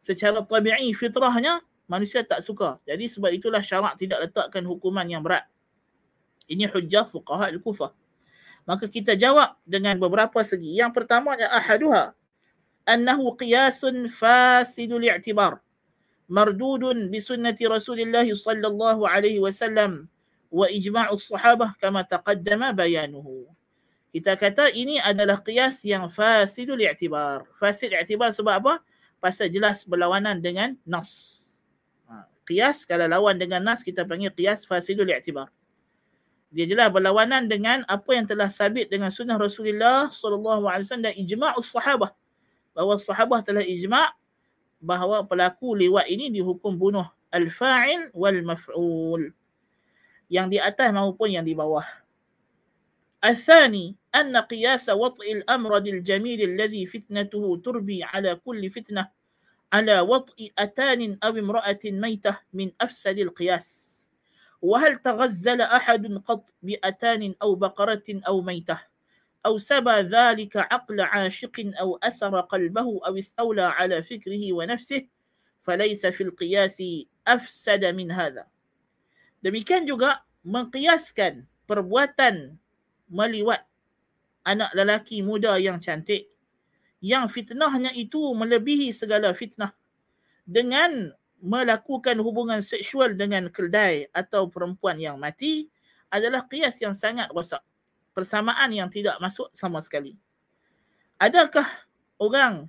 secara 0.00 0.40
tabi'i 0.42 0.90
fitrahnya 0.96 1.60
manusia 1.86 2.24
tak 2.24 2.40
suka. 2.40 2.80
Jadi 2.88 3.06
sebab 3.06 3.30
itulah 3.30 3.60
syarak 3.60 4.00
tidak 4.00 4.26
letakkan 4.26 4.64
hukuman 4.64 5.04
yang 5.06 5.20
berat. 5.20 5.44
Ini 6.50 6.66
hujah 6.66 7.06
fuqaha 7.06 7.52
al-kufah. 7.52 7.92
Maka 8.66 8.88
kita 8.88 9.14
jawab 9.14 9.54
dengan 9.68 10.00
beberapa 10.00 10.40
segi. 10.42 10.74
Yang 10.74 11.02
pertama 11.02 11.36
adalah 11.36 11.60
ahaduha. 11.62 12.04
Annahu 12.88 13.36
qiyasun 13.38 14.10
fasidul 14.10 15.04
i'tibar. 15.06 15.60
Mardudun 16.30 17.10
bisunnati 17.10 17.66
Rasulullah 17.66 18.26
sallallahu 18.26 19.02
alaihi 19.06 19.42
wasallam 19.42 20.06
wa 20.50 20.66
ijma'u 20.66 21.14
sahabah 21.18 21.74
kama 21.78 22.06
taqaddama 22.06 22.74
bayanuhu. 22.74 23.46
Kita 24.10 24.34
kata 24.34 24.74
ini 24.74 24.98
adalah 24.98 25.38
qiyas 25.38 25.86
yang 25.86 26.10
fasidul 26.10 26.82
i'tibar. 26.82 27.46
Fasid 27.58 27.94
i'tibar 27.94 28.34
sebab 28.34 28.58
apa? 28.58 28.74
pasal 29.20 29.52
jelas 29.52 29.84
berlawanan 29.84 30.40
dengan 30.40 30.74
nas. 30.88 31.12
Ha, 32.08 32.24
qiyas 32.48 32.88
kalau 32.88 33.06
lawan 33.06 33.36
dengan 33.36 33.62
nas 33.62 33.84
kita 33.84 34.08
panggil 34.08 34.32
qiyas 34.32 34.64
fasidul 34.64 35.12
i'tibar. 35.12 35.52
Dia 36.50 36.66
jelas 36.66 36.90
berlawanan 36.90 37.46
dengan 37.46 37.86
apa 37.86 38.10
yang 38.10 38.26
telah 38.26 38.50
sabit 38.50 38.90
dengan 38.90 39.14
sunnah 39.14 39.38
Rasulullah 39.38 40.10
sallallahu 40.10 40.66
alaihi 40.66 40.88
wasallam 40.88 41.06
dan 41.06 41.14
ijma' 41.14 41.54
sahabah 41.62 42.10
bahawa 42.74 42.98
sahabah 42.98 43.40
telah 43.46 43.62
ijma' 43.62 44.10
bahawa 44.82 45.22
pelaku 45.28 45.76
lewat 45.76 46.08
ini 46.08 46.32
dihukum 46.32 46.74
bunuh 46.74 47.06
al-fa'il 47.30 48.10
wal 48.16 48.40
maf'ul 48.42 49.30
yang 50.32 50.48
di 50.48 50.56
atas 50.56 50.90
maupun 50.90 51.28
yang 51.30 51.44
di 51.44 51.52
bawah. 51.52 51.84
Al-thani 53.20 53.99
أن 54.14 54.36
قياس 54.36 54.88
وطئ 54.88 55.32
الأمرد 55.32 55.86
الجميل 55.86 56.40
الذي 56.42 56.86
فتنته 56.86 57.62
تربي 57.64 58.04
على 58.04 58.34
كل 58.34 58.70
فتنة 58.70 59.08
على 59.72 60.00
وطئ 60.00 60.50
أتان 60.58 61.18
أو 61.24 61.30
امرأة 61.30 61.78
ميتة 61.84 62.38
من 62.52 62.72
أفسد 62.80 63.18
القياس. 63.18 63.90
وهل 64.62 64.96
تغزل 64.96 65.60
أحد 65.60 66.22
قط 66.26 66.50
بأتان 66.62 67.34
أو 67.42 67.54
بقرة 67.54 68.08
أو 68.26 68.40
ميتة؟ 68.42 68.80
أو 69.46 69.58
سبى 69.58 70.10
ذلك 70.10 70.56
عقل 70.56 71.00
عاشق 71.00 71.72
أو 71.80 71.98
أسر 72.02 72.40
قلبه 72.40 73.00
أو 73.06 73.18
استولى 73.18 73.62
على 73.62 74.02
فكره 74.02 74.52
ونفسه؟ 74.52 75.06
فليس 75.62 76.06
في 76.06 76.22
القياس 76.22 76.82
أفسد 77.26 77.84
من 77.84 78.12
هذا. 78.12 78.46
Demikian 79.40 79.88
juga 79.88 80.20
mengkiaskan 80.44 81.48
perbuatan 81.64 82.60
meliwat 83.08 83.69
anak 84.44 84.72
lelaki 84.72 85.20
muda 85.20 85.60
yang 85.60 85.76
cantik 85.80 86.30
yang 87.00 87.26
fitnahnya 87.32 87.90
itu 87.96 88.20
melebihi 88.36 88.92
segala 88.92 89.32
fitnah 89.32 89.72
dengan 90.44 91.12
melakukan 91.40 92.20
hubungan 92.20 92.60
seksual 92.60 93.16
dengan 93.16 93.48
keldai 93.48 94.04
atau 94.12 94.52
perempuan 94.52 95.00
yang 95.00 95.16
mati 95.16 95.72
adalah 96.12 96.44
kias 96.44 96.76
yang 96.84 96.92
sangat 96.92 97.32
rosak. 97.32 97.64
Persamaan 98.12 98.68
yang 98.76 98.92
tidak 98.92 99.16
masuk 99.24 99.48
sama 99.56 99.80
sekali. 99.80 100.12
Adakah 101.16 101.64
orang 102.20 102.68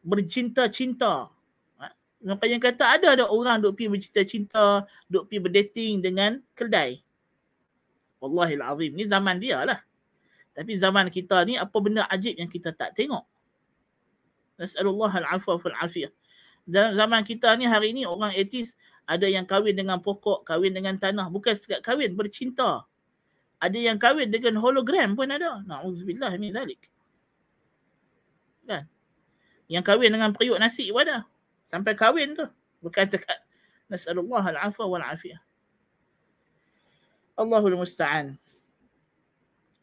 bercinta-cinta? 0.00 1.28
Ha? 1.76 1.86
Maka 2.24 2.44
yang 2.48 2.62
kata 2.62 2.96
ada 2.96 3.12
ada 3.12 3.24
orang 3.28 3.60
duk 3.60 3.76
pergi 3.76 3.92
bercinta-cinta, 3.92 4.88
duk 5.12 5.28
pergi 5.28 5.44
berdating 5.44 5.94
dengan 6.00 6.40
keldai. 6.56 7.04
Wallahil 8.24 8.64
azim. 8.64 8.96
Ni 8.96 9.04
zaman 9.04 9.36
dia 9.36 9.66
lah. 9.68 9.84
Tapi 10.58 10.74
zaman 10.74 11.06
kita 11.06 11.46
ni 11.46 11.54
apa 11.54 11.76
benda 11.78 12.02
ajib 12.10 12.34
yang 12.34 12.50
kita 12.50 12.74
tak 12.74 12.98
tengok. 12.98 13.22
Nas'alullah 14.58 15.14
al-afwa 15.22 15.54
fil-afiyah. 15.54 16.10
Zaman 16.66 17.22
kita 17.22 17.54
ni 17.54 17.70
hari 17.70 17.94
ni 17.94 18.02
orang 18.02 18.34
etis 18.34 18.74
ada 19.06 19.30
yang 19.30 19.46
kahwin 19.46 19.78
dengan 19.78 20.02
pokok, 20.02 20.42
kahwin 20.42 20.74
dengan 20.74 20.98
tanah. 20.98 21.30
Bukan 21.30 21.54
sekat 21.54 21.78
kahwin, 21.86 22.18
bercinta. 22.18 22.82
Ada 23.62 23.78
yang 23.78 24.02
kahwin 24.02 24.34
dengan 24.34 24.58
hologram 24.58 25.14
pun 25.14 25.30
ada. 25.30 25.62
Na'udzubillah 25.62 26.34
min 26.42 26.50
zalik. 26.50 26.90
Kan? 28.66 28.90
Yang 29.70 29.84
kahwin 29.94 30.10
dengan 30.10 30.34
periuk 30.34 30.58
nasi 30.58 30.90
pun 30.90 31.06
ada. 31.06 31.22
Sampai 31.70 31.94
kahwin 31.94 32.34
tu. 32.34 32.50
Bukan 32.82 33.06
dekat. 33.06 33.38
Nas'alullah 33.86 34.42
al-afwa 34.42 34.90
wal-afiyah. 34.90 35.38
Allahul 37.38 37.78
Musta'an. 37.78 38.34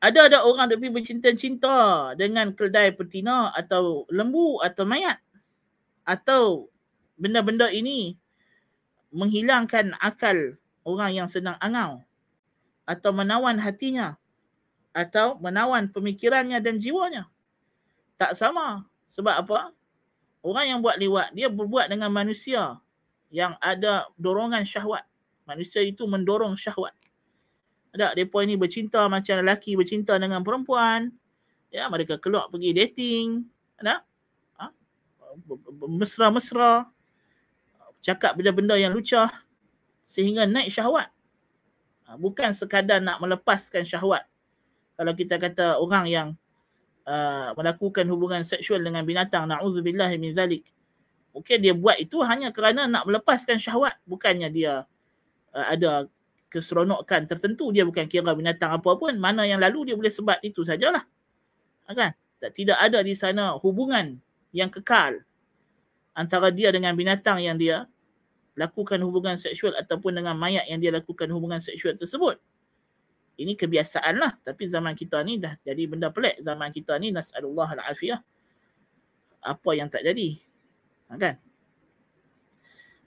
Ada 0.06 0.30
ada 0.30 0.46
orang 0.46 0.70
yang 0.70 0.94
bercinta-cinta 0.94 2.13
dengan 2.13 2.54
keldai 2.54 2.94
betina 2.94 3.50
atau 3.58 4.06
lembu 4.13 4.62
atau 4.62 4.86
mayat. 4.86 5.18
Atau 6.06 6.70
benda-benda 7.18 7.74
ini 7.74 8.13
menghilangkan 9.10 9.98
akal 9.98 10.62
orang 10.86 11.10
yang 11.10 11.26
sedang 11.26 11.58
angau. 11.58 12.06
Atau 12.86 13.18
menawan 13.18 13.58
hatinya. 13.58 14.13
Atau 14.94 15.41
menawan 15.41 15.89
pemikirannya 15.89 16.62
dan 16.62 16.78
jiwanya. 16.78 17.26
Tak 18.22 18.38
sama. 18.38 18.86
Sebab 19.10 19.41
apa? 19.41 19.74
Orang 20.46 20.70
yang 20.70 20.80
buat 20.86 21.02
liwat, 21.02 21.34
dia 21.34 21.50
berbuat 21.50 21.89
dengan 21.89 22.13
manusia 22.13 22.78
yang 23.34 23.58
ada 23.58 24.06
dorongan 24.22 24.70
syahwat. 24.70 25.02
Manusia 25.50 25.82
itu 25.82 26.06
mendorong 26.06 26.54
syahwat. 26.54 26.94
Ada 27.95 28.12
depa 28.12 28.43
ini 28.43 28.60
bercinta 28.60 29.08
macam 29.08 29.39
lelaki 29.39 29.79
bercinta 29.79 30.19
dengan 30.19 30.43
perempuan. 30.43 31.15
Ya, 31.71 31.88
mereka 31.88 32.19
keluar 32.19 32.51
pergi 32.51 32.75
dating. 32.75 33.47
Ada? 33.79 34.03
Ha? 34.60 34.65
Mesra-mesra. 35.88 36.91
Cakap 38.03 38.36
benda-benda 38.36 38.75
yang 38.75 38.91
lucah 38.91 39.31
sehingga 40.03 40.43
naik 40.45 40.69
syahwat. 40.69 41.08
Ha, 42.05 42.19
bukan 42.19 42.51
sekadar 42.53 42.99
nak 42.99 43.17
melepaskan 43.23 43.88
syahwat. 43.88 44.27
Kalau 44.99 45.15
kita 45.15 45.39
kata 45.39 45.79
orang 45.79 46.05
yang 46.05 46.27
uh, 47.08 47.55
melakukan 47.55 48.05
hubungan 48.12 48.43
seksual 48.43 48.84
dengan 48.84 49.08
binatang, 49.08 49.49
na'udzubillah 49.49 50.12
min 50.19 50.36
zalik. 50.36 50.67
Mungkin 51.31 51.58
dia 51.63 51.73
buat 51.75 51.99
itu 51.99 52.19
hanya 52.23 52.51
kerana 52.51 52.88
nak 52.88 53.08
melepaskan 53.08 53.60
syahwat. 53.60 53.97
Bukannya 54.03 54.47
dia 54.51 54.84
uh, 55.55 55.65
ada 55.71 56.12
keseronokan 56.56 57.28
tertentu 57.28 57.76
dia 57.76 57.84
bukan 57.84 58.08
kira 58.08 58.32
binatang 58.32 58.72
apa 58.72 58.96
pun 58.96 59.12
mana 59.20 59.44
yang 59.44 59.60
lalu 59.60 59.91
dia 59.91 59.96
boleh 60.00 60.08
sebab 60.08 60.39
itu 60.39 60.63
sajalah. 60.63 61.04
Ha, 61.84 61.91
kan? 61.91 62.12
Tak 62.39 62.56
tidak 62.56 62.80
ada 62.80 63.04
di 63.04 63.12
sana 63.12 63.60
hubungan 63.60 64.15
yang 64.56 64.72
kekal 64.72 65.20
antara 66.15 66.48
dia 66.56 66.72
dengan 66.72 66.96
binatang 66.96 67.44
yang 67.44 67.60
dia 67.60 67.84
lakukan 68.56 69.04
hubungan 69.04 69.36
seksual 69.36 69.76
ataupun 69.76 70.15
dengan 70.15 70.39
mayat 70.39 70.63
yang 70.72 70.80
dia 70.80 70.96
lakukan 70.96 71.28
hubungan 71.28 71.60
seksual 71.60 72.00
tersebut. 72.00 72.39
Ini 73.36 73.60
kebiasaan 73.60 74.15
lah 74.15 74.32
tapi 74.48 74.63
zaman 74.63 74.96
kita 74.96 75.20
ni 75.28 75.44
dah 75.44 75.60
jadi 75.68 75.84
benda 75.91 76.08
pelik. 76.08 76.39
Zaman 76.39 76.72
kita 76.72 76.96
ni 77.04 77.12
nasallahu 77.12 77.68
alafiyah 77.68 78.24
apa 79.44 79.70
yang 79.76 79.91
tak 79.91 80.08
jadi? 80.08 80.39
Ha, 81.12 81.20
kan? 81.20 81.36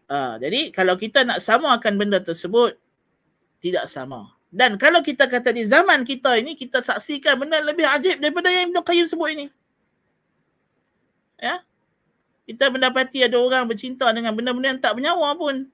Uh, 0.08 0.40
jadi 0.40 0.72
kalau 0.72 0.96
kita 0.96 1.24
nak 1.24 1.40
samakan 1.40 2.00
benda 2.00 2.20
tersebut 2.20 2.76
tidak 3.63 3.87
sama. 3.87 4.33
Dan 4.53 4.77
kalau 4.77 5.01
kita 5.01 5.25
kata 5.25 5.49
di 5.49 5.65
zaman 5.65 6.05
kita 6.05 6.37
ini, 6.37 6.53
kita 6.53 6.85
saksikan 6.85 7.41
benda 7.41 7.57
lebih 7.57 7.89
ajib 7.89 8.21
daripada 8.21 8.53
yang 8.53 8.69
Ibn 8.69 8.85
Qayyim 8.85 9.05
sebut 9.09 9.29
ini. 9.33 9.45
Ya? 11.41 11.65
Kita 12.45 12.69
mendapati 12.69 13.25
ada 13.25 13.39
orang 13.39 13.65
bercinta 13.65 14.11
dengan 14.13 14.35
benda-benda 14.37 14.77
yang 14.77 14.81
tak 14.83 14.93
bernyawa 14.99 15.33
pun. 15.33 15.65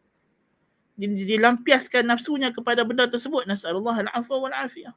Dilampiaskan 1.00 2.08
nafsunya 2.08 2.56
kepada 2.56 2.88
benda 2.88 3.10
tersebut. 3.10 3.50
Nas'alullah 3.50 4.00
al-afwa 4.00 4.48
wal-afiyah. 4.48 4.96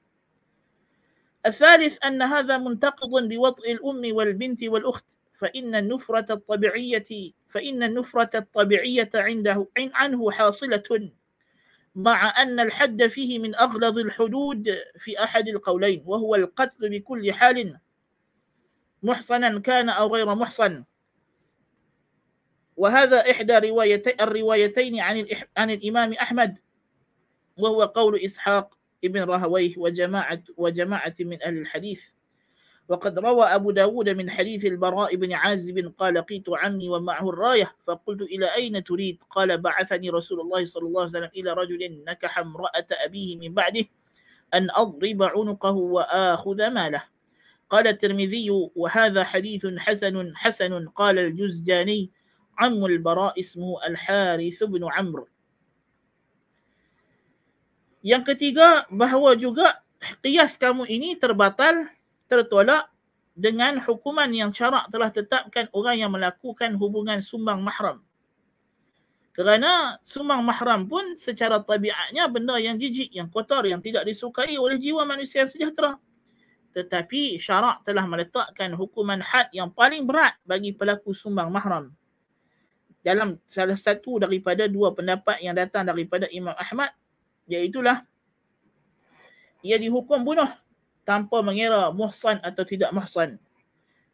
الثالث 1.42 1.98
أن 2.06 2.22
هذا 2.22 2.58
منتقض 2.58 3.28
بوطء 3.28 3.72
الأم 3.72 4.02
والبنت 4.14 4.64
والأخت 4.64 5.18
فإن 5.34 5.74
النفرة 5.74 6.32
الطبيعية 6.32 7.10
فإن 7.48 7.82
النفرة 7.82 8.30
الطبيعية 8.38 9.10
عنده 9.14 9.66
عنه 9.76 10.30
حاصلة 10.30 11.10
مع 11.97 12.41
أن 12.41 12.59
الحد 12.59 13.07
فيه 13.07 13.39
من 13.39 13.55
أغلظ 13.55 13.97
الحدود 13.97 14.77
في 14.97 15.23
أحد 15.23 15.47
القولين 15.47 16.03
وهو 16.05 16.35
القتل 16.35 16.89
بكل 16.89 17.33
حال. 17.33 17.79
محصنا 19.03 19.59
كان 19.59 19.89
أو 19.89 20.15
غير 20.15 20.35
محصن. 20.35 20.83
وهذا 22.75 23.31
إحدى 23.31 23.69
روايتي 23.69 24.23
الروايتين 24.23 24.99
عن 24.99 25.25
عن 25.57 25.71
الإمام 25.71 26.13
أحمد 26.13 26.57
وهو 27.57 27.83
قول 27.83 28.15
إسحاق 28.15 28.77
ابن 29.03 29.23
راهويه 29.23 29.73
وجماعة 29.77 30.43
وجماعة 30.57 31.15
من 31.19 31.43
أهل 31.43 31.57
الحديث. 31.57 32.03
وقد 32.87 33.19
روى 33.19 33.43
أبو 33.43 33.71
داود 33.71 34.09
من 34.09 34.29
حديث 34.29 34.65
البراء 34.65 35.15
بن 35.15 35.33
عازب 35.33 35.93
قال 35.97 36.13
لقيت 36.13 36.47
عمي 36.49 36.89
ومعه 36.89 37.29
الراية 37.29 37.75
فقلت 37.83 38.21
إلى 38.21 38.55
أين 38.55 38.83
تريد؟ 38.83 39.23
قال 39.29 39.57
بعثني 39.57 40.09
رسول 40.09 40.39
الله 40.39 40.65
صلى 40.65 40.87
الله 40.87 41.01
عليه 41.01 41.11
وسلم 41.11 41.31
إلى 41.35 41.53
رجل 41.53 42.03
نكح 42.07 42.39
امرأة 42.39 42.87
أبيه 42.91 43.37
من 43.37 43.53
بعده 43.53 43.85
أن 44.53 44.67
أضرب 44.71 45.23
عنقه 45.23 45.75
وآخذ 45.75 46.69
ماله. 46.71 47.03
قال 47.69 47.87
الترمذي 47.87 48.71
وهذا 48.75 49.23
حديث 49.23 49.67
حسن 49.77 50.35
حسن. 50.35 50.87
قال 50.87 51.19
الجزجاني 51.19 52.11
عم 52.57 52.85
البراء 52.85 53.39
اسمه 53.39 53.85
الحارث 53.87 54.63
بن 54.63 54.87
عمرو. 54.87 55.27
Yang 58.07 58.23
ketiga 58.31 58.87
bahawa 58.87 59.35
juga 59.35 59.83
qiyas 60.23 60.55
kamu 60.55 60.87
ini 60.87 61.19
terbatal 61.19 61.91
tertolak 62.27 62.91
dengan 63.37 63.77
hukuman 63.81 64.27
yang 64.33 64.49
syarak 64.49 64.89
telah 64.89 65.13
tetapkan 65.13 65.69
orang 65.71 66.01
yang 66.01 66.11
melakukan 66.11 66.73
hubungan 66.75 67.21
sumbang 67.21 67.61
mahram. 67.61 68.01
Kerana 69.37 70.01
sumbang 70.01 70.41
mahram 70.41 70.89
pun 70.89 71.13
secara 71.13 71.61
tabiatnya 71.61 72.25
benda 72.25 72.57
yang 72.57 72.73
jijik, 72.73 73.13
yang 73.13 73.29
kotor, 73.29 73.69
yang 73.69 73.77
tidak 73.85 74.09
disukai 74.09 74.57
oleh 74.57 74.81
jiwa 74.81 75.05
manusia 75.05 75.45
sejahtera. 75.45 76.01
Tetapi 76.73 77.37
syarak 77.37 77.85
telah 77.85 78.09
meletakkan 78.09 78.73
hukuman 78.73 79.21
had 79.21 79.45
yang 79.53 79.69
paling 79.69 80.09
berat 80.09 80.33
bagi 80.41 80.73
pelaku 80.73 81.13
sumbang 81.13 81.53
mahram. 81.53 81.93
Dalam 83.05 83.37
salah 83.45 83.77
satu 83.77 84.17
daripada 84.25 84.65
dua 84.65 84.97
pendapat 84.97 85.37
yang 85.45 85.53
datang 85.53 85.85
daripada 85.85 86.25
Imam 86.33 86.57
Ahmad, 86.57 86.89
iaitulah 87.45 88.01
ia 89.61 89.77
dihukum 89.77 90.25
bunuh 90.25 90.49
tanpa 91.07 91.39
mengira 91.39 91.87
muhsan 91.95 92.43
atau 92.43 92.67
tidak 92.67 92.91
muhsan. 92.91 93.39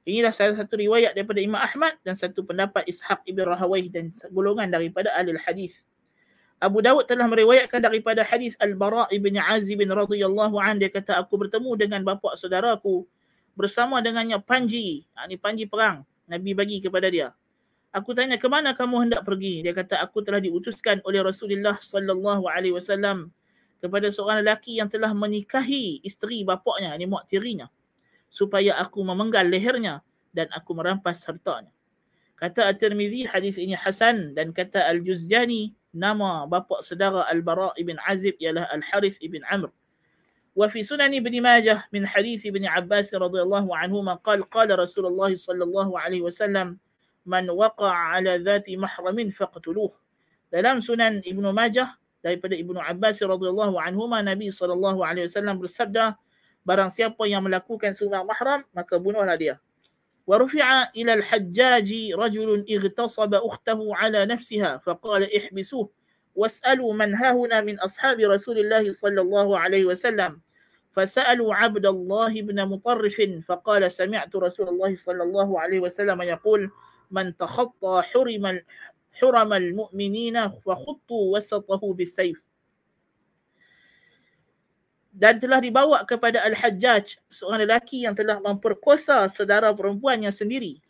Inilah 0.06 0.30
salah 0.30 0.54
satu 0.54 0.78
riwayat 0.78 1.18
daripada 1.18 1.42
Imam 1.42 1.58
Ahmad 1.58 1.98
dan 2.06 2.14
satu 2.14 2.46
pendapat 2.46 2.86
Ishaq 2.86 3.26
ibn 3.26 3.42
Rahawayh 3.42 3.90
dan 3.90 4.14
golongan 4.30 4.70
daripada 4.70 5.10
ahli 5.18 5.34
hadis. 5.42 5.82
Abu 6.62 6.86
Dawud 6.86 7.10
telah 7.10 7.26
meriwayatkan 7.26 7.82
daripada 7.82 8.22
hadis 8.22 8.54
Al-Bara' 8.62 9.10
ibn 9.10 9.36
Azib 9.42 9.82
bin 9.82 9.90
radhiyallahu 9.90 10.56
an 10.62 10.78
dia 10.78 10.88
kata 10.94 11.18
aku 11.18 11.36
bertemu 11.36 11.76
dengan 11.76 12.06
bapa 12.06 12.38
saudaraku 12.38 13.04
bersama 13.58 14.00
dengannya 14.00 14.38
panji. 14.38 15.08
Ha, 15.18 15.26
ini 15.26 15.36
panji 15.36 15.66
perang. 15.66 16.06
Nabi 16.30 16.56
bagi 16.56 16.78
kepada 16.80 17.10
dia. 17.10 17.34
Aku 17.92 18.16
tanya 18.16 18.40
ke 18.40 18.48
mana 18.48 18.72
kamu 18.72 19.10
hendak 19.10 19.22
pergi? 19.28 19.66
Dia 19.66 19.76
kata 19.76 20.00
aku 20.00 20.24
telah 20.24 20.40
diutuskan 20.40 21.04
oleh 21.04 21.20
Rasulullah 21.20 21.76
sallallahu 21.80 22.48
alaihi 22.48 22.76
wasallam 22.76 23.34
kepada 23.84 24.08
seorang 24.08 24.48
lelaki 24.48 24.80
yang 24.80 24.88
telah 24.88 25.12
menikahi 25.12 26.00
isteri 26.08 26.48
bapaknya, 26.48 26.96
ini 26.96 27.04
mak 27.04 27.28
tirinya, 27.28 27.68
supaya 28.32 28.80
aku 28.80 29.04
memenggal 29.04 29.44
lehernya 29.44 30.00
dan 30.32 30.48
aku 30.56 30.72
merampas 30.72 31.28
hartanya. 31.28 31.68
Kata 32.40 32.72
At-Tirmidhi 32.72 33.28
hadis 33.28 33.60
ini 33.60 33.76
hasan 33.76 34.32
dan 34.40 34.56
kata 34.56 34.88
Al-Juzjani 34.88 35.76
nama 35.92 36.48
bapa 36.48 36.80
saudara 36.80 37.28
Al-Bara 37.28 37.76
ibn 37.76 38.00
Azib 38.08 38.40
ialah 38.40 38.72
Al-Harith 38.72 39.20
ibn 39.20 39.44
Amr. 39.52 39.70
Wa 40.54 40.70
fi 40.70 40.86
Sunan 40.86 41.14
Ibn 41.14 41.34
Majah 41.42 41.86
min 41.90 42.06
hadis 42.06 42.46
Ibn 42.46 42.62
Abbas 42.70 43.10
radhiyallahu 43.10 43.74
anhuma 43.74 44.22
qala 44.22 44.46
qala 44.50 44.78
Rasulullah 44.78 45.34
sallallahu 45.34 45.98
alaihi 45.98 46.22
wasallam 46.26 46.78
man 47.26 47.50
waqa'a 47.50 48.22
ala 48.22 48.38
dhati 48.38 48.78
mahramin 48.78 49.34
faqtuluh. 49.34 49.90
Dalam 50.54 50.78
Sunan 50.82 51.26
Ibn 51.26 51.46
Majah 51.54 51.98
daripada 52.24 52.56
Ibnu 52.56 52.80
Abbas 52.80 53.20
radhiyallahu 53.20 53.76
anhu 53.76 54.08
Nabi 54.08 54.50
sallallahu 54.50 55.04
alaihi 55.04 55.28
wasallam 55.28 55.60
bersabda 55.60 56.16
barang 56.64 56.88
siapa 56.90 57.28
yang 57.28 57.44
melakukan 57.44 57.92
sunnah 57.92 58.24
mahram 58.24 58.64
maka 58.72 58.96
bunuhlah 58.96 59.36
dia 59.36 59.60
wa 60.24 60.40
rufi'a 60.40 60.96
ila 60.96 61.20
al-hajjaj 61.20 62.16
rajul 62.16 62.64
igtasaba 62.64 63.44
ukhtahu 63.44 63.92
ala 64.00 64.24
nafsiha 64.24 64.80
faqala 64.80 65.28
ihbisuh 65.28 65.92
was'alu 66.34 66.88
man 66.96 67.12
hahuna 67.12 67.60
min 67.60 67.76
ashabi 67.84 68.24
rasulillah 68.24 68.82
sallallahu 68.88 69.54
alaihi 69.60 69.86
wasallam 69.86 70.40
فسألوا 70.94 71.56
عبد 71.56 71.86
الله 71.86 72.42
بن 72.42 72.70
مطرف 72.70 73.18
فقال 73.50 73.92
سمعت 73.92 74.36
رسول 74.36 74.68
الله 74.70 74.96
صلى 74.96 75.24
الله 75.24 75.50
عليه 75.60 75.80
وسلم 75.80 76.22
يقول 76.22 76.70
من 77.12 77.36
تخطى 77.38 78.02
حرم 78.14 78.62
حرم 79.14 79.54
المؤمنين 79.54 80.38
وخطوا 80.66 81.24
وسطه 81.38 81.82
بالسيف 81.94 82.40
dan 85.14 85.38
telah 85.38 85.62
dibawa 85.62 86.02
kepada 86.10 86.42
Al-Hajjaj 86.42 87.22
seorang 87.30 87.70
lelaki 87.70 88.02
yang 88.02 88.18
telah 88.18 88.42
memperkosa 88.42 89.30
saudara 89.30 89.70
perempuannya 89.70 90.34
sendiri. 90.34 90.82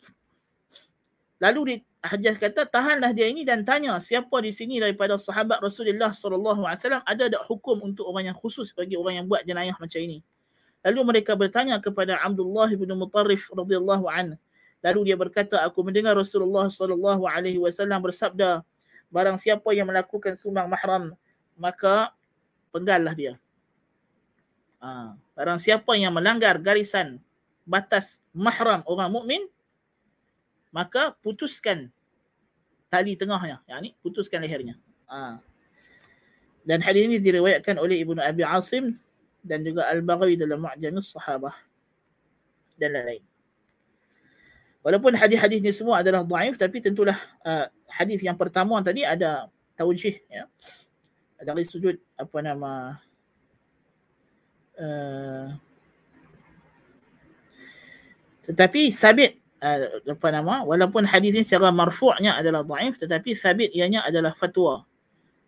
Lalu 1.44 1.60
di 1.68 1.74
Hajjaj 2.00 2.40
kata, 2.40 2.64
tahanlah 2.72 3.12
dia 3.12 3.28
ini 3.28 3.44
dan 3.44 3.68
tanya 3.68 4.00
siapa 4.00 4.40
di 4.40 4.48
sini 4.48 4.80
daripada 4.80 5.20
sahabat 5.20 5.60
Rasulullah 5.60 6.12
SAW 6.16 6.64
ada 7.04 7.24
tak 7.28 7.44
hukum 7.48 7.84
untuk 7.84 8.08
orang 8.08 8.32
yang 8.32 8.36
khusus 8.36 8.72
bagi 8.72 8.96
orang 8.96 9.20
yang 9.20 9.26
buat 9.28 9.44
jenayah 9.44 9.76
macam 9.76 10.00
ini. 10.00 10.24
Lalu 10.84 11.00
mereka 11.04 11.32
bertanya 11.36 11.76
kepada 11.80 12.16
Abdullah 12.20 12.68
bin 12.72 12.92
Mutarif 12.96 13.48
radhiyallahu 13.52 14.08
anhu. 14.08 14.36
Lalu 14.84 15.08
dia 15.08 15.16
berkata, 15.16 15.64
aku 15.64 15.80
mendengar 15.80 16.12
Rasulullah 16.12 16.68
sallallahu 16.68 17.24
alaihi 17.24 17.56
wasallam 17.56 18.04
bersabda, 18.04 18.60
barang 19.08 19.40
siapa 19.40 19.72
yang 19.72 19.88
melakukan 19.88 20.36
sumbang 20.36 20.68
mahram, 20.68 21.16
maka 21.56 22.12
penggallah 22.68 23.16
dia. 23.16 23.34
Ha. 24.84 25.16
Barang 25.32 25.56
siapa 25.56 25.96
yang 25.96 26.12
melanggar 26.12 26.60
garisan 26.60 27.16
batas 27.64 28.20
mahram 28.36 28.84
orang 28.84 29.08
mukmin, 29.08 29.42
maka 30.68 31.16
putuskan 31.24 31.88
tali 32.92 33.16
tengahnya, 33.16 33.64
yakni 33.64 33.96
putuskan 34.04 34.44
lehernya. 34.44 34.76
Ha. 35.08 35.40
Dan 36.68 36.84
hadis 36.84 37.08
ini 37.08 37.16
diriwayatkan 37.16 37.80
oleh 37.80 38.04
Ibnu 38.04 38.20
Abi 38.20 38.44
Asim 38.44 39.00
dan 39.40 39.64
juga 39.64 39.88
Al-Baghawi 39.88 40.36
dalam 40.36 40.60
Mu'jamus 40.60 41.16
Sahabah 41.16 41.56
dan 42.76 42.92
lain-lain. 42.92 43.24
Walaupun 44.84 45.16
hadis-hadis 45.16 45.64
ni 45.64 45.72
semua 45.72 46.04
adalah 46.04 46.20
dhaif 46.28 46.60
tapi 46.60 46.76
tentulah 46.76 47.16
uh, 47.48 47.72
hadis 47.88 48.20
yang 48.20 48.36
pertama 48.36 48.76
tadi 48.84 49.00
ada 49.00 49.48
taujih 49.80 50.20
ya. 50.28 50.44
Dari 51.40 51.64
sudut 51.64 51.96
apa 52.20 52.38
nama 52.44 53.00
uh, 54.76 55.56
tetapi 58.44 58.92
sabit 58.92 59.40
uh, 59.64 60.04
apa 60.04 60.28
nama 60.28 60.68
walaupun 60.68 61.08
hadis 61.08 61.32
ini 61.32 61.44
secara 61.48 61.72
marfu'nya 61.72 62.36
adalah 62.36 62.60
dhaif 62.60 63.00
tetapi 63.00 63.32
sabit 63.32 63.72
ianya 63.72 64.04
adalah 64.04 64.36
fatwa 64.36 64.84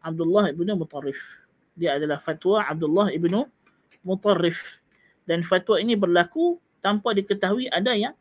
Abdullah 0.00 0.48
ibnu 0.48 0.72
Mutarrif. 0.80 1.44
Dia 1.76 2.00
adalah 2.00 2.16
fatwa 2.16 2.64
Abdullah 2.64 3.12
ibnu 3.12 3.44
Mutarrif 4.00 4.80
dan 5.28 5.44
fatwa 5.44 5.76
ini 5.76 5.92
berlaku 5.92 6.56
tanpa 6.80 7.12
diketahui 7.12 7.68
ada 7.68 7.92
yang 7.92 8.16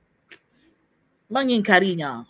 mengingkarinya. 1.30 2.26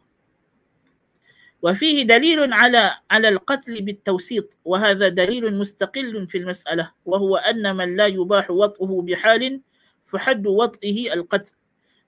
وفيه 1.66 2.04
دليل 2.06 2.54
على 2.54 2.94
على 3.12 3.30
القتل 3.30 3.82
بالتوسيط 3.82 4.54
وهذا 4.66 5.08
دليل 5.10 5.58
مستقل 5.58 6.28
في 6.28 6.38
المسألة 6.38 6.92
وهو 7.06 7.36
أن 7.38 7.76
من 7.76 7.96
لا 7.96 8.06
يباح 8.06 8.52
وطئه 8.52 9.02
بحال 9.02 9.62
فحد 10.06 10.48
وطئه 10.48 11.14
القتل 11.14 11.54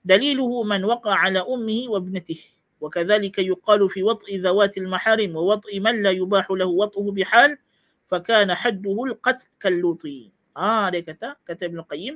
دليله 0.04 0.62
من 0.62 0.84
وقع 0.84 1.14
على 1.14 1.38
أمه 1.38 1.84
وابنته 1.88 2.38
وكذلك 2.80 3.38
يقال 3.38 3.90
في 3.90 4.02
وطئ 4.02 4.38
ذوات 4.38 4.78
المحارم 4.78 5.36
ووطئ 5.36 5.80
من 5.80 6.02
لا 6.02 6.10
يباح 6.10 6.50
له 6.50 6.66
وطئه 6.66 7.12
بحال 7.12 7.58
فكان 8.06 8.54
حده 8.54 9.04
القتل 9.04 9.46
كاللوطي 9.60 10.30
آه 10.56 10.90
dia 10.90 11.02
kata 11.02 11.66
Ibn 11.66 11.82
Qayyim 11.82 12.14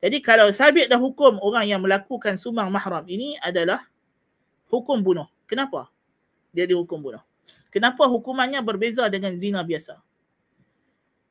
jadi 0.00 0.16
kalau 0.24 0.48
sabit 0.56 0.88
dah 0.88 0.96
hukum 0.96 1.36
orang 1.44 1.68
yang 1.68 1.84
melakukan 1.84 2.40
sumang 2.40 2.72
mahram 2.72 3.04
ini 3.04 3.36
adalah 3.44 3.84
hukum 4.68 5.00
bunuh. 5.00 5.28
Kenapa? 5.48 5.88
Dia 6.52 6.64
dihukum 6.68 7.00
bunuh. 7.00 7.20
Kenapa 7.68 8.08
hukumannya 8.08 8.60
berbeza 8.64 9.04
dengan 9.12 9.36
zina 9.36 9.60
biasa? 9.60 10.00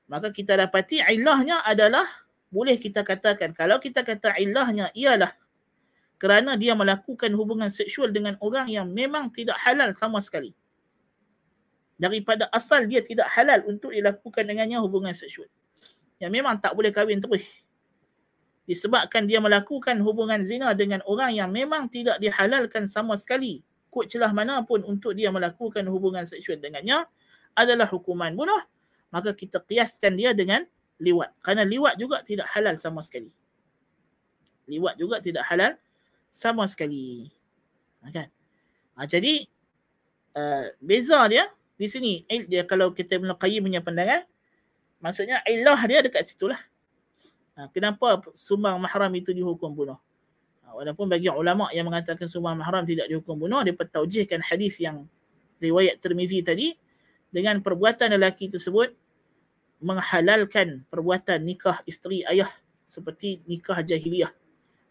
Maka 0.07 0.31
kita 0.31 0.55
dapati 0.55 1.01
ilahnya 1.03 1.61
adalah 1.65 2.05
boleh 2.47 2.79
kita 2.79 3.03
katakan 3.03 3.51
kalau 3.51 3.75
kita 3.75 4.07
kata 4.07 4.39
ilahnya 4.39 4.87
ialah 4.95 5.35
kerana 6.17 6.55
dia 6.57 6.73
melakukan 6.73 7.29
hubungan 7.35 7.69
seksual 7.69 8.09
dengan 8.09 8.39
orang 8.41 8.71
yang 8.71 8.87
memang 8.89 9.29
tidak 9.29 9.59
halal 9.61 9.93
sama 9.93 10.17
sekali. 10.23 10.55
Daripada 11.97 12.45
asal 12.53 12.85
dia 12.85 13.01
tidak 13.01 13.29
halal 13.33 13.65
untuk 13.65 13.93
dilakukan 13.93 14.45
dengannya 14.45 14.77
hubungan 14.81 15.13
seksual. 15.13 15.49
Yang 16.17 16.31
memang 16.41 16.57
tak 16.57 16.73
boleh 16.73 16.89
kahwin 16.89 17.21
terus. 17.21 17.45
Disebabkan 18.67 19.31
dia 19.31 19.39
melakukan 19.39 19.95
hubungan 20.03 20.43
zina 20.43 20.75
dengan 20.75 20.99
orang 21.07 21.31
yang 21.31 21.49
memang 21.55 21.87
tidak 21.87 22.19
dihalalkan 22.19 22.83
sama 22.83 23.15
sekali. 23.15 23.63
Kut 23.87 24.11
celah 24.11 24.35
mana 24.35 24.59
pun 24.67 24.83
untuk 24.83 25.15
dia 25.15 25.31
melakukan 25.31 25.87
hubungan 25.87 26.27
seksual 26.27 26.59
dengannya 26.59 27.07
adalah 27.55 27.87
hukuman 27.87 28.35
bunuh. 28.35 28.59
Maka 29.07 29.31
kita 29.31 29.63
kiaskan 29.63 30.19
dia 30.19 30.35
dengan 30.35 30.67
liwat. 30.99 31.31
Kerana 31.39 31.63
liwat 31.63 31.95
juga 31.95 32.19
tidak 32.27 32.51
halal 32.51 32.75
sama 32.75 32.99
sekali. 32.99 33.31
Liwat 34.67 34.99
juga 34.99 35.23
tidak 35.23 35.47
halal 35.47 35.79
sama 36.27 36.67
sekali. 36.67 37.31
Ha, 38.03 38.11
kan? 38.11 38.27
Ha, 38.99 39.07
jadi 39.07 39.47
uh, 40.35 40.75
beza 40.83 41.23
dia 41.31 41.47
di 41.79 41.87
sini 41.87 42.27
dia 42.27 42.65
kalau 42.67 42.91
kita 42.91 43.15
Ibn 43.15 43.37
Qayyim 43.37 43.69
punya 43.69 43.81
pandangan 43.85 44.25
maksudnya 44.99 45.39
ilah 45.45 45.79
dia 45.87 46.03
dekat 46.03 46.25
situlah. 46.25 46.59
Ha, 47.57 47.73
kenapa 47.73 48.21
sumbang 48.37 48.77
mahram 48.77 49.09
itu 49.17 49.33
dihukum 49.33 49.73
bunuh? 49.73 49.97
Ha, 50.61 50.77
walaupun 50.77 51.09
bagi 51.09 51.25
ulama 51.33 51.73
yang 51.73 51.89
mengatakan 51.89 52.29
sumbang 52.29 52.53
mahram 52.53 52.85
tidak 52.85 53.09
dihukum 53.09 53.33
bunuh 53.33 53.65
dia 53.65 53.73
pertaujihkan 53.73 54.45
hadis 54.45 54.77
yang 54.77 55.09
riwayat 55.57 55.97
Tirmizi 55.97 56.45
tadi 56.45 56.77
dengan 57.33 57.65
perbuatan 57.65 58.13
lelaki 58.13 58.53
tersebut 58.53 58.93
menghalalkan 59.81 60.85
perbuatan 60.85 61.41
nikah 61.41 61.81
isteri 61.89 62.21
ayah 62.29 62.49
seperti 62.85 63.41
nikah 63.49 63.81
jahiliyah 63.81 64.29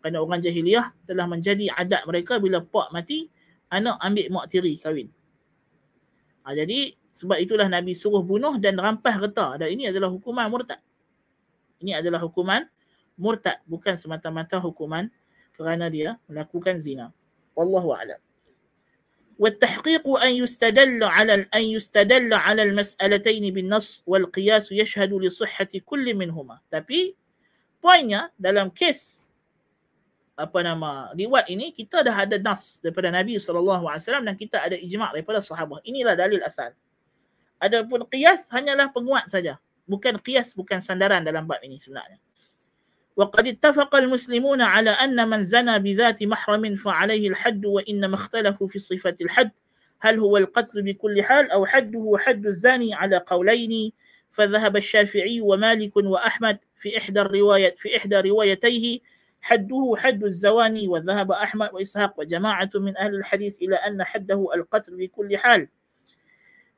kerana 0.02 0.18
orang 0.22 0.42
jahiliah 0.42 0.90
telah 1.06 1.26
menjadi 1.30 1.70
adat 1.70 2.02
mereka 2.06 2.42
bila 2.42 2.62
pak 2.62 2.90
mati 2.90 3.30
anak 3.70 3.98
ambil 4.02 4.26
mak 4.30 4.46
tiri 4.50 4.74
kahwin. 4.78 5.10
Ha, 6.46 6.54
jadi 6.54 6.94
sebab 7.10 7.38
itulah 7.42 7.66
Nabi 7.66 7.94
suruh 7.94 8.22
bunuh 8.22 8.58
dan 8.58 8.78
rampas 8.78 9.18
reta 9.18 9.58
dan 9.58 9.66
ini 9.70 9.90
adalah 9.90 10.10
hukuman 10.10 10.46
murtad. 10.46 10.78
Ini 11.81 11.97
adalah 11.97 12.21
hukuman 12.21 12.65
murtad 13.17 13.61
bukan 13.69 13.97
semata-mata 13.97 14.57
hukuman 14.57 15.09
kerana 15.53 15.89
dia 15.89 16.17
melakukan 16.25 16.77
zina. 16.81 17.13
Wallahu 17.53 17.93
a'lam. 17.93 18.21
والتحقيق 19.41 20.05
أن 20.05 20.31
يستدل 20.37 21.01
على 21.01 21.49
أن 21.49 21.63
يستدل 21.65 22.29
على 22.29 22.61
المسألتين 22.63 23.53
بالنص 23.53 24.05
والقياس 24.05 24.69
يشهد 24.71 25.13
لصحة 25.13 25.81
كل 25.81 26.05
منهما. 26.13 26.61
Tapi 26.69 27.17
poinnya 27.81 28.29
dalam 28.37 28.69
kes 28.69 29.33
apa 30.37 30.61
nama 30.61 31.09
riwayat 31.17 31.49
ini 31.49 31.73
kita 31.73 32.05
dah 32.05 32.21
ada 32.21 32.37
nas 32.37 32.85
daripada 32.85 33.09
Nabi 33.09 33.41
SAW 33.41 33.89
dan 34.25 34.35
kita 34.37 34.61
ada 34.61 34.77
ijma' 34.77 35.09
daripada 35.09 35.41
sahabat. 35.41 35.81
Inilah 35.89 36.13
dalil 36.13 36.41
asal. 36.45 36.77
Adapun 37.57 38.05
qiyas 38.13 38.45
hanyalah 38.53 38.93
penguat 38.93 39.25
saja. 39.25 39.57
Bukan 39.86 40.18
qiyas 40.18 40.52
bukan 40.52 40.82
sandaran 40.82 41.22
dalam 41.22 41.46
bab 41.46 41.62
ini 41.62 41.78
sebenarnya. 41.78 42.18
وقد 43.16 43.48
اتفق 43.48 43.96
المسلمون 43.96 44.60
على 44.60 44.90
أن 44.90 45.28
من 45.28 45.42
زنى 45.42 45.78
بذات 45.78 46.22
محرم 46.22 46.74
فعليه 46.74 47.28
الحد 47.28 47.66
وإنما 47.66 48.14
اختلفوا 48.14 48.68
في 48.68 48.78
صفة 48.78 49.16
الحد. 49.20 49.50
هل 50.00 50.20
هو 50.20 50.36
القتل 50.36 50.82
بكل 50.82 51.22
حال 51.24 51.50
أو 51.50 51.66
حده 51.66 52.16
حد 52.18 52.46
الزاني 52.46 52.94
على 52.94 53.16
قولين؟ 53.16 53.92
فذهب 54.30 54.76
الشافعي 54.76 55.40
ومالك 55.40 55.96
وأحمد 55.96 56.58
في 56.76 56.98
إحدى 56.98 57.20
الرواية 57.20 57.74
في 57.80 57.96
إحدى 57.96 58.20
روايتيه 58.20 59.00
حده 59.40 59.94
حد 59.96 60.24
الزواني 60.24 60.88
وذهب 60.88 61.32
أحمد 61.32 61.70
وإسحاق 61.72 62.20
وجماعة 62.20 62.70
من 62.74 62.96
أهل 62.96 63.14
الحديث 63.14 63.62
إلى 63.62 63.76
أن 63.76 64.04
حده 64.04 64.48
القتل 64.54 64.96
بكل 64.96 65.36
حال. 65.38 65.68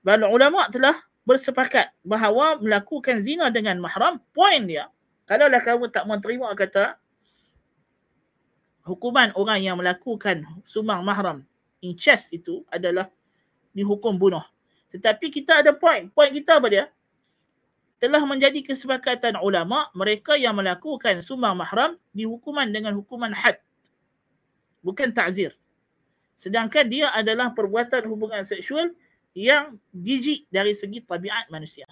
بل 0.04 0.24
علماء 0.24 0.70
telah 0.70 0.94
bersepakat 1.28 1.92
bahawa 2.00 2.56
melakukan 2.56 3.20
zina 3.20 3.52
dengan 3.52 3.76
mahram 3.84 4.16
poin 4.32 4.64
dia. 4.64 4.88
Kalau 5.28 5.44
lah 5.44 5.60
kamu 5.60 5.92
tak 5.92 6.08
mau 6.08 6.16
terima 6.16 6.48
kata 6.56 6.96
hukuman 8.88 9.36
orang 9.36 9.60
yang 9.60 9.76
melakukan 9.76 10.48
sumbang 10.64 11.04
mahram 11.04 11.44
incest 11.84 12.32
itu 12.32 12.64
adalah 12.72 13.12
dihukum 13.76 14.16
bunuh. 14.16 14.40
Tetapi 14.88 15.28
kita 15.28 15.60
ada 15.60 15.76
poin 15.76 16.08
poin 16.08 16.32
kita 16.32 16.56
apa 16.56 16.68
dia? 16.72 16.84
Telah 18.00 18.24
menjadi 18.24 18.64
kesepakatan 18.64 19.36
ulama 19.44 19.92
mereka 19.92 20.32
yang 20.40 20.56
melakukan 20.56 21.20
sumbang 21.20 21.52
mahram 21.60 22.00
dihukuman 22.16 22.64
dengan 22.72 22.96
hukuman 22.96 23.36
had. 23.36 23.60
Bukan 24.80 25.12
ta'zir. 25.12 25.52
Sedangkan 26.38 26.88
dia 26.88 27.12
adalah 27.12 27.52
perbuatan 27.52 28.06
hubungan 28.08 28.46
seksual 28.46 28.94
yang 29.36 29.76
jijik 29.92 30.48
dari 30.48 30.72
segi 30.72 31.04
tabiat 31.04 31.48
manusia 31.52 31.88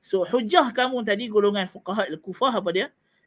so 0.00 0.24
hujah 0.24 0.72
kamu 0.72 1.04
tadi 1.04 1.28
golongan 1.28 1.68
fuqaha 1.68 2.08
al-kufah 2.08 2.52
apa 2.56 2.70
dia 2.72 2.86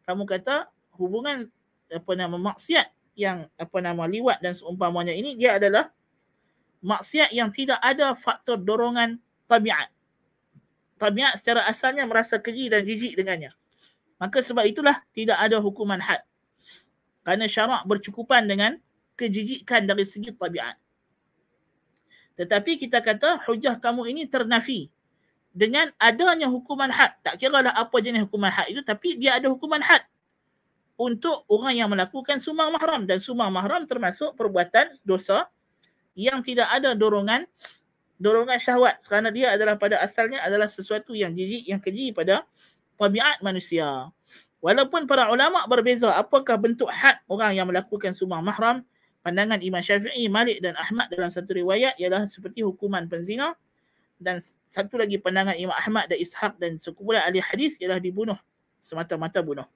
kamu 0.10 0.26
kata 0.26 0.70
hubungan 0.98 1.50
apa 1.90 2.12
nama 2.18 2.38
maksiat 2.38 2.90
yang 3.14 3.46
apa 3.58 3.78
nama 3.78 4.10
liwat 4.10 4.42
dan 4.42 4.58
seumpamanya 4.58 5.14
ini 5.14 5.38
dia 5.38 5.62
adalah 5.62 5.94
maksiat 6.82 7.30
yang 7.32 7.54
tidak 7.54 7.78
ada 7.82 8.18
faktor 8.18 8.58
dorongan 8.58 9.22
tabiat 9.46 9.94
tabiat 11.04 11.36
secara 11.36 11.68
asalnya 11.68 12.08
merasa 12.08 12.40
keji 12.40 12.72
dan 12.72 12.88
jijik 12.88 13.20
dengannya. 13.20 13.52
Maka 14.22 14.40
sebab 14.40 14.64
itulah 14.64 15.04
tidak 15.12 15.36
ada 15.36 15.60
hukuman 15.60 16.00
had. 16.00 16.24
Kerana 17.28 17.52
syarak 17.52 17.84
bercukupan 17.84 18.48
dengan 18.48 18.80
kejijikan 19.20 19.84
dari 19.84 20.08
segi 20.08 20.32
tabiat. 20.32 20.80
Tetapi 22.34 22.82
kita 22.82 23.00
kata 23.04 23.46
hujah 23.46 23.78
kamu 23.78 24.10
ini 24.10 24.26
ternafi 24.26 24.90
dengan 25.54 25.94
adanya 26.02 26.50
hukuman 26.50 26.90
had. 26.90 27.14
Tak 27.22 27.38
kira 27.38 27.62
lah 27.62 27.74
apa 27.74 27.94
jenis 28.02 28.26
hukuman 28.26 28.50
had 28.50 28.74
itu 28.74 28.82
tapi 28.82 29.22
dia 29.22 29.38
ada 29.38 29.48
hukuman 29.54 29.80
had 29.80 30.02
untuk 30.98 31.46
orang 31.50 31.74
yang 31.78 31.90
melakukan 31.90 32.38
sumang 32.38 32.74
mahram 32.74 33.06
dan 33.10 33.18
sumang 33.18 33.50
mahram 33.50 33.86
termasuk 33.90 34.38
perbuatan 34.38 34.94
dosa 35.02 35.50
yang 36.14 36.46
tidak 36.46 36.70
ada 36.70 36.94
dorongan 36.94 37.50
dorongan 38.22 38.62
syahwat 38.62 39.02
kerana 39.06 39.34
dia 39.34 39.54
adalah 39.54 39.78
pada 39.78 39.98
asalnya 40.02 40.42
adalah 40.46 40.70
sesuatu 40.70 41.18
yang 41.18 41.34
jijik 41.34 41.66
yang 41.66 41.82
keji 41.82 42.14
pada 42.14 42.46
tabiat 42.98 43.42
manusia. 43.42 44.10
Walaupun 44.64 45.10
para 45.10 45.28
ulama 45.28 45.68
berbeza 45.68 46.14
apakah 46.16 46.56
bentuk 46.56 46.88
had 46.88 47.20
orang 47.28 47.52
yang 47.52 47.68
melakukan 47.68 48.16
sumbang 48.16 48.46
mahram, 48.46 48.80
pandangan 49.23 49.61
Imam 49.61 49.83
Syafi'i, 49.83 50.31
Malik 50.31 50.63
dan 50.63 50.79
Ahmad 50.79 51.11
dalam 51.13 51.29
satu 51.29 51.53
riwayat 51.53 51.99
ialah 52.01 52.25
seperti 52.25 52.65
hukuman 52.65 53.05
penzina 53.11 53.55
dan 54.19 54.43
satu 54.71 54.99
lagi 54.99 55.19
pandangan 55.21 55.55
Imam 55.55 55.75
Ahmad 55.75 56.11
dan 56.11 56.19
Ishaq 56.19 56.59
dan 56.59 56.81
sekumpulan 56.81 57.23
ahli 57.27 57.43
hadis 57.43 57.79
ialah 57.79 58.03
dibunuh 58.03 58.39
semata-mata 58.79 59.43
bunuh. 59.43 59.67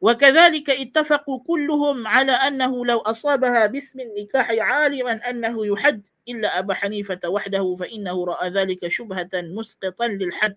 وكذلك 0.00 0.70
اتفقوا 0.70 1.38
كلهم 1.40 2.06
على 2.06 2.32
أنه 2.32 2.86
لو 2.86 2.98
أصابها 2.98 3.66
باسم 3.66 4.00
النكاح 4.00 4.50
عالما 4.50 5.12
أنه 5.30 5.66
يحد 5.66 6.02
إلا 6.28 6.58
أبا 6.58 6.74
حنيفة 6.74 7.20
وحده 7.24 7.76
فإنه 7.80 8.24
رأى 8.24 8.48
ذلك 8.50 8.88
شبهة 8.88 9.30
مسقطا 9.34 10.08
للحد 10.08 10.56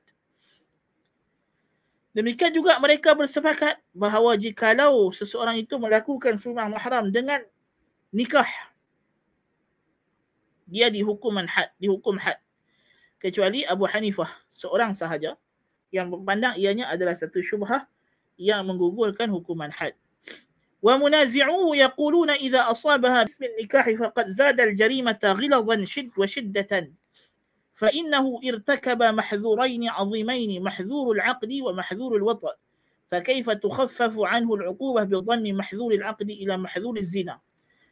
Demikian 2.14 2.55
juga 2.55 2.79
mereka 2.79 3.11
bersepakat 3.11 3.74
bahawa 3.90 4.38
jikalau 4.38 5.11
seseorang 5.11 5.59
itu 5.59 5.74
melakukan 5.83 6.38
sunnah 6.38 6.70
mahram 6.70 7.11
dengan 7.11 7.42
nikah, 8.14 8.46
dia 10.70 10.87
dihukum 10.94 11.42
had, 11.42 11.74
dihukum 11.83 12.14
had. 12.14 12.38
Kecuali 13.18 13.66
Abu 13.66 13.90
Hanifah, 13.90 14.31
seorang 14.46 14.94
sahaja 14.94 15.35
yang 15.90 16.07
memandang 16.14 16.55
ianya 16.55 16.87
adalah 16.87 17.18
satu 17.18 17.42
syubhah 17.42 17.83
yang 18.38 18.62
menggugurkan 18.62 19.27
hukuman 19.27 19.74
had. 19.74 19.98
Wa 20.79 20.94
munazi'uhu 21.00 21.74
yaquluna 21.74 22.38
idza 22.38 22.68
asabaha 22.68 23.27
bismin 23.27 23.50
nikahi 23.59 23.96
faqad 23.98 24.29
zada 24.31 24.62
al-jarimata 24.68 25.35
ghilazan 25.35 25.83
shidd 25.83 26.12
wa 26.14 26.29
shiddatan. 26.29 26.92
فإنه 27.74 28.39
ارتكب 28.44 29.04
محذورين 29.04 29.89
عظيمين 29.89 30.63
محذور 30.63 31.06
العقد 31.15 31.52
ومحذور 31.63 32.15
الوطأ 32.15 32.54
فكيف 33.08 33.50
تخفف 33.50 34.13
عنه 34.20 34.50
العقوبة 34.54 35.04
بضم 35.04 35.44
محذور 35.58 35.92
العقد 35.94 36.30
إلى 36.30 36.58
محذور 36.58 36.98
الزنا 36.98 37.39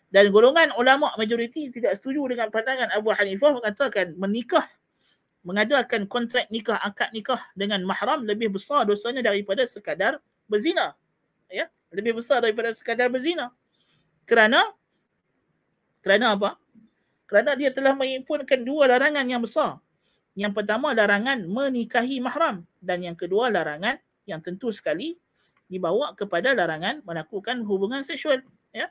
dan 0.07 0.31
golongan 0.31 0.71
ulama 0.79 1.11
majoriti 1.19 1.67
tidak 1.67 1.99
setuju 1.99 2.31
dengan 2.31 2.47
pandangan 2.47 2.87
Abu 2.95 3.11
Hanifah 3.11 3.59
mengatakan 3.59 4.15
menikah 4.15 4.63
mengadakan 5.43 6.07
kontrak 6.07 6.47
nikah 6.47 6.79
akad 6.79 7.11
nikah 7.11 7.43
dengan 7.59 7.83
mahram 7.83 8.23
lebih 8.23 8.55
besar 8.55 8.87
dosanya 8.87 9.19
daripada 9.19 9.67
sekadar 9.67 10.23
berzina 10.47 10.95
ya 11.51 11.67
lebih 11.91 12.19
besar 12.19 12.43
daripada 12.43 12.75
sekadar 12.75 13.07
berzina. 13.07 13.51
Kerana 14.27 14.59
kerana 16.03 16.35
apa? 16.35 16.59
Kerana 17.31 17.59
dia 17.59 17.73
telah 17.75 17.91
mengimpunkan 17.91 18.63
dua 18.63 18.87
larangan 18.87 19.27
yang 19.27 19.43
besar. 19.43 19.83
Yang 20.37 20.53
pertama 20.63 20.93
larangan 20.93 21.43
menikahi 21.49 22.21
mahram 22.21 22.63
dan 22.79 23.01
yang 23.03 23.17
kedua 23.17 23.49
larangan 23.49 23.97
yang 24.29 24.43
tentu 24.43 24.69
sekali 24.69 25.17
dibawa 25.67 26.15
kepada 26.15 26.55
larangan 26.55 27.03
melakukan 27.03 27.63
hubungan 27.67 27.99
seksual 28.03 28.39
ya 28.71 28.87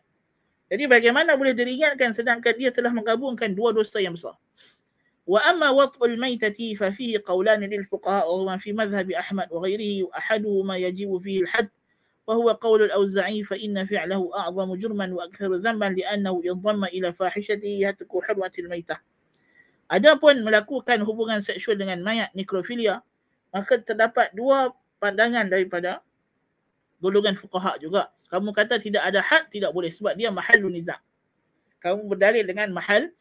jadi 0.69 0.85
bagaimana 0.91 1.33
boleh 1.37 1.57
diringankan 1.57 2.13
sedangkan 2.13 2.53
dia 2.57 2.69
telah 2.69 2.93
menggabungkan 2.93 3.53
dua 3.57 3.73
dosa 3.73 4.01
yang 4.01 4.15
besar 4.15 4.37
وأما 5.27 5.75
وطء 5.75 5.99
الميتة 6.07 6.55
ففيه 6.79 7.27
قولان 7.27 7.59
للفقهاء 7.59 8.31
وهما 8.31 8.63
في 8.63 8.71
مذهب 8.71 9.11
أحمد 9.11 9.51
وغيره 9.51 10.07
وأحدهما 10.07 10.75
يجب 10.87 11.11
فيه 11.19 11.43
الحد 11.43 11.67
وهو 12.27 12.59
قول 12.59 12.83
الأوزعي 12.91 13.47
فإن 13.47 13.87
فعله 13.87 14.31
أعظم 14.35 14.75
جرما 14.75 15.15
وأكثر 15.15 15.55
ذنبا 15.63 15.85
لأنه 15.85 16.35
ينضم 16.45 16.85
إلى 16.85 17.13
فاحشته 17.13 17.71
يهتك 17.87 18.11
حرمة 18.11 18.53
الميتة 18.59 18.99
Adapun 19.87 20.43
melakukan 20.43 20.99
hubungan 21.07 21.39
seksual 21.39 21.79
dengan 21.79 22.03
mayat 22.03 22.35
nekrofilia, 22.35 23.07
maka 23.55 23.79
terdapat 23.79 24.35
dua 24.35 24.75
pandangan 24.99 25.47
daripada 25.47 26.03
golongan 26.99 27.39
fuqaha 27.39 27.79
juga. 27.79 28.11
Kamu 28.27 28.51
kata 28.51 28.83
tidak 28.83 29.07
ada 29.07 29.23
had, 29.23 29.47
tidak 29.47 29.71
boleh 29.71 29.95
sebab 29.95 30.19
dia 30.19 30.35
mahal 30.35 30.59
nizak. 30.67 30.99
Kamu 31.79 32.03
berdalil 32.11 32.43
dengan 32.43 32.75
mahal 32.75 33.15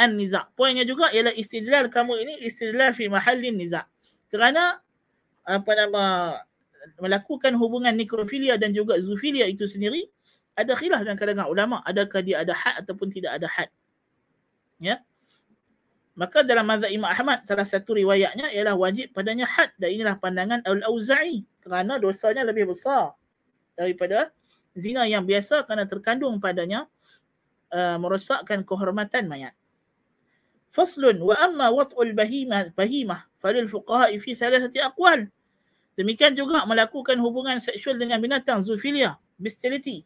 an-niza'. 0.00 0.48
Poinnya 0.56 0.88
juga 0.88 1.12
ialah 1.12 1.36
istidlal 1.36 1.92
kamu 1.92 2.24
ini 2.24 2.34
istidlal 2.48 2.96
fi 2.96 3.12
mahallin 3.12 3.52
niza'. 3.52 3.84
Kerana 4.32 4.80
apa 5.44 5.70
nama 5.76 6.04
melakukan 6.97 7.53
hubungan 7.57 7.93
nekrofilia 7.93 8.57
dan 8.57 8.73
juga 8.73 8.97
zoofilia 8.97 9.45
itu 9.45 9.69
sendiri 9.69 10.09
ada 10.57 10.75
khilaf 10.75 11.05
dalam 11.07 11.17
kalangan 11.17 11.47
ulama 11.47 11.79
adakah 11.87 12.19
dia 12.21 12.43
ada 12.43 12.51
had 12.51 12.83
ataupun 12.83 13.07
tidak 13.13 13.39
ada 13.39 13.47
had. 13.47 13.69
Ya. 14.81 14.99
Maka 16.11 16.43
dalam 16.43 16.67
mazhab 16.67 16.91
Imam 16.91 17.07
Ahmad 17.07 17.47
salah 17.47 17.63
satu 17.63 17.95
riwayatnya 17.95 18.51
ialah 18.51 18.75
wajib 18.75 19.15
padanya 19.15 19.47
had 19.47 19.71
dan 19.79 19.95
inilah 19.95 20.19
pandangan 20.19 20.59
al-Auza'i 20.67 21.47
kerana 21.63 21.97
dosanya 22.01 22.43
lebih 22.43 22.75
besar 22.75 23.15
daripada 23.79 24.35
zina 24.75 25.07
yang 25.07 25.23
biasa 25.23 25.63
kerana 25.63 25.87
terkandung 25.87 26.43
padanya 26.43 26.85
uh, 27.71 27.95
merosakkan 27.95 28.67
kehormatan 28.67 29.31
mayat. 29.31 29.55
Faslun 30.71 31.19
wa 31.19 31.35
amma 31.39 31.71
wat'ul 31.71 32.11
bahimah 32.15 32.71
bahimah 32.75 33.27
falil 33.39 33.67
fuqaha 33.71 34.11
fi 34.19 34.35
thalathati 34.35 34.83
aqwal 34.83 35.31
demikian 36.01 36.33
juga 36.33 36.65
melakukan 36.65 37.21
hubungan 37.21 37.61
seksual 37.61 37.95
dengan 38.01 38.17
binatang 38.17 38.65
zoofilia 38.65 39.15
bestiality. 39.37 40.01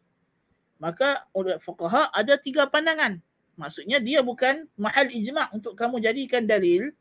Maka 0.76 1.24
oleh 1.32 1.56
fuqaha 1.56 2.12
ada 2.12 2.36
tiga 2.36 2.68
pandangan. 2.68 3.16
Maksudnya 3.56 3.96
dia 3.96 4.20
bukan 4.20 4.68
mahal 4.76 5.08
ijma' 5.08 5.48
untuk 5.56 5.72
kamu 5.72 6.04
jadikan 6.04 6.44
dalil 6.44 6.92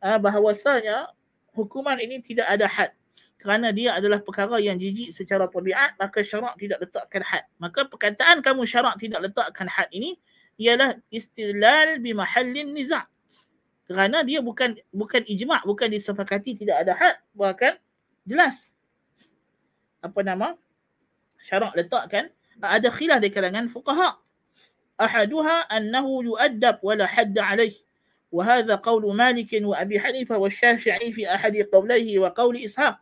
uh, 0.00 0.16
bahawasanya 0.16 1.12
hukuman 1.52 2.00
ini 2.00 2.24
tidak 2.24 2.48
ada 2.48 2.64
had. 2.64 2.96
Kerana 3.36 3.68
dia 3.74 4.00
adalah 4.00 4.24
perkara 4.24 4.56
yang 4.56 4.80
jijik 4.80 5.12
secara 5.12 5.44
tabiat 5.50 6.00
maka 6.00 6.24
syarak 6.24 6.56
tidak 6.56 6.88
letakkan 6.88 7.20
had. 7.20 7.44
Maka 7.60 7.84
perkataan 7.84 8.40
kamu 8.40 8.64
syarak 8.64 8.96
tidak 8.96 9.28
letakkan 9.28 9.68
had 9.68 9.92
ini 9.92 10.16
ialah 10.56 10.96
istilal 11.12 12.00
bi 12.00 12.16
mahallin 12.16 12.72
niza' 12.72 13.04
kerana 13.92 14.22
dia 14.24 14.40
bukan 14.40 14.78
bukan 14.94 15.22
ijma' 15.26 15.60
bukan 15.66 15.92
disepakati 15.92 16.56
tidak 16.56 16.86
ada 16.86 16.96
had 16.96 17.16
bahkan 17.36 17.76
jelas 18.27 18.75
apa 20.03 20.19
nama 20.21 20.55
syarak 21.41 21.73
letakkan 21.75 22.29
ada 22.61 22.89
khilaf 22.89 23.21
di 23.21 23.29
kalangan 23.29 23.69
fuqaha 23.69 24.17
ahaduha 24.97 25.69
annahu 25.69 26.33
yu'addab 26.33 26.81
wala 26.81 27.05
hadd 27.05 27.37
alayh 27.37 27.75
وهذا 28.27 28.83
قول 28.83 29.15
مالك 29.15 29.55
وأبي 29.63 29.99
حنيفة 30.03 30.35
والشافعي 30.37 31.15
في 31.15 31.23
أحد 31.31 31.71
قوليه 31.71 32.19
وقول 32.19 32.59
إسحاق 32.59 32.99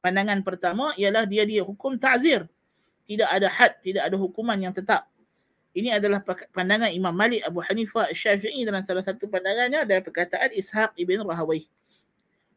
pandangan 0.00 0.40
pertama 0.40 0.96
ialah 0.96 1.28
dia 1.28 1.44
dia 1.44 1.60
hukum 1.60 2.00
ta'zir 2.00 2.48
tidak 3.04 3.28
ada 3.28 3.52
had 3.52 3.76
tidak 3.84 4.08
ada 4.08 4.16
hukuman 4.16 4.56
yang 4.56 4.72
tetap 4.72 5.12
ini 5.76 5.92
adalah 5.92 6.24
pandangan 6.56 6.88
Imam 6.88 7.12
Malik, 7.12 7.44
Abu 7.44 7.60
Hanifah, 7.60 8.08
Syafi'i 8.08 8.64
dalam 8.64 8.80
salah 8.80 9.04
satu 9.04 9.28
pandangannya 9.28 9.84
dari 9.84 10.00
perkataan 10.00 10.48
Ishaq 10.56 10.96
ibn 10.96 11.20
Rahawai. 11.20 11.68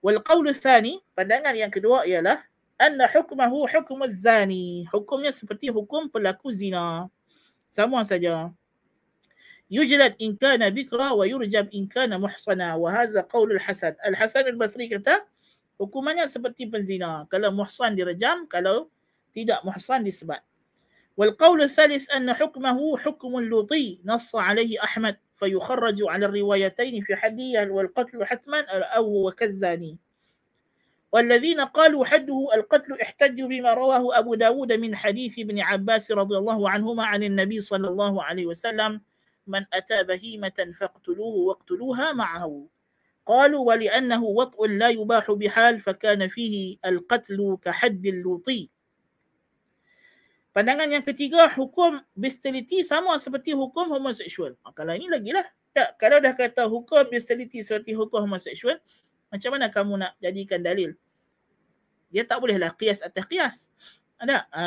Wal 0.04 0.20
tsani, 0.52 1.00
pandangan 1.16 1.56
yang 1.56 1.72
kedua 1.72 2.04
ialah 2.04 2.44
anna 2.76 3.08
hukmuhu 3.08 3.64
hukm 3.64 4.04
az-zani. 4.04 4.84
Hukumnya 4.92 5.32
seperti 5.32 5.72
hukum 5.72 6.12
pelaku 6.12 6.52
zina. 6.52 7.08
Sama 7.72 8.04
saja. 8.04 8.52
Yujlad 9.72 10.12
in 10.20 10.36
kana 10.36 10.68
bikra 10.68 11.16
wa 11.16 11.24
yurjam 11.24 11.72
in 11.72 11.88
kana 11.88 12.20
muhsana 12.20 12.76
wa 12.76 12.92
hadha 12.92 13.24
qawl 13.24 13.48
al-Hasan. 13.48 13.96
Al-Hasan 14.04 14.44
al-Basri 14.44 14.92
kata 14.92 15.24
hukumannya 15.80 16.28
seperti 16.28 16.68
penzina. 16.68 17.24
Kalau 17.32 17.48
muhsan 17.48 17.96
direjam, 17.96 18.44
kalau 18.44 18.92
tidak 19.32 19.64
muhsan 19.64 20.04
disebat. 20.04 20.44
والقول 21.16 21.62
الثالث 21.62 22.10
أن 22.10 22.32
حكمه 22.32 22.98
حكم 22.98 23.38
اللوطي 23.38 24.02
نص 24.04 24.34
عليه 24.34 24.82
أحمد 24.82 25.16
فيخرج 25.36 25.98
على 26.02 26.26
الروايتين 26.26 27.02
في 27.02 27.16
حدية 27.16 27.68
والقتل 27.70 28.24
حتما 28.24 28.60
أو 28.70 29.04
هو 29.04 29.30
كالزاني. 29.30 29.98
والذين 31.12 31.60
قالوا 31.60 32.04
حده 32.04 32.48
القتل 32.54 33.00
احتجوا 33.00 33.48
بما 33.48 33.74
رواه 33.74 34.18
أبو 34.18 34.34
داود 34.34 34.72
من 34.72 34.96
حديث 34.96 35.38
ابن 35.38 35.60
عباس 35.60 36.10
رضي 36.10 36.36
الله 36.36 36.70
عنهما 36.70 37.04
عن 37.06 37.22
النبي 37.22 37.60
صلى 37.60 37.88
الله 37.88 38.22
عليه 38.22 38.46
وسلم 38.46 39.00
من 39.46 39.64
أتى 39.72 40.02
بهيمة 40.02 40.72
فاقتلوه 40.78 41.34
واقتلوها 41.34 42.12
معه. 42.12 42.66
قالوا 43.26 43.66
ولأنه 43.66 44.24
وطء 44.24 44.66
لا 44.66 44.88
يباح 44.88 45.30
بحال 45.30 45.80
فكان 45.80 46.28
فيه 46.28 46.76
القتل 46.86 47.58
كحد 47.62 48.06
اللوطي. 48.06 48.70
Pandangan 50.54 50.86
yang 50.86 51.02
ketiga, 51.02 51.50
hukum 51.50 51.98
bestiality 52.14 52.86
sama 52.86 53.18
seperti 53.18 53.50
hukum 53.50 53.90
homoseksual. 53.90 54.54
Ha, 54.62 54.70
kalau 54.70 54.94
ini 54.94 55.10
lagi 55.10 55.34
lah. 55.34 55.42
Tak, 55.74 55.98
kalau 55.98 56.22
dah 56.22 56.30
kata 56.30 56.70
hukum 56.70 57.10
bestiality 57.10 57.66
seperti 57.66 57.90
hukum 57.98 58.22
homoseksual, 58.22 58.78
macam 59.34 59.50
mana 59.50 59.66
kamu 59.66 59.98
nak 59.98 60.14
jadikan 60.22 60.62
dalil? 60.62 60.94
Dia 62.14 62.22
tak 62.22 62.38
bolehlah 62.38 62.70
kias 62.78 63.02
atas 63.02 63.26
kias. 63.26 63.56
Ada? 64.14 64.46
Ha. 64.54 64.62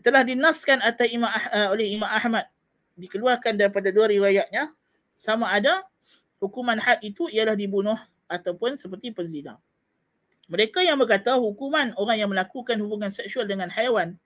Telah 0.00 0.24
dinaskan 0.24 0.80
atas 0.80 1.12
Imam, 1.12 1.28
uh, 1.28 1.68
oleh 1.76 1.92
Imam 1.92 2.08
Ahmad. 2.08 2.48
Dikeluarkan 2.96 3.60
daripada 3.60 3.92
dua 3.92 4.08
riwayatnya. 4.08 4.72
Sama 5.12 5.52
ada 5.52 5.84
hukuman 6.40 6.80
had 6.80 7.04
itu 7.04 7.28
ialah 7.28 7.52
dibunuh 7.52 8.00
ataupun 8.24 8.80
seperti 8.80 9.12
penzina. 9.12 9.60
Mereka 10.48 10.80
yang 10.80 10.96
berkata 10.96 11.36
hukuman 11.36 11.92
orang 12.00 12.16
yang 12.24 12.32
melakukan 12.32 12.80
hubungan 12.80 13.12
seksual 13.12 13.44
dengan 13.44 13.68
haiwan 13.68 14.16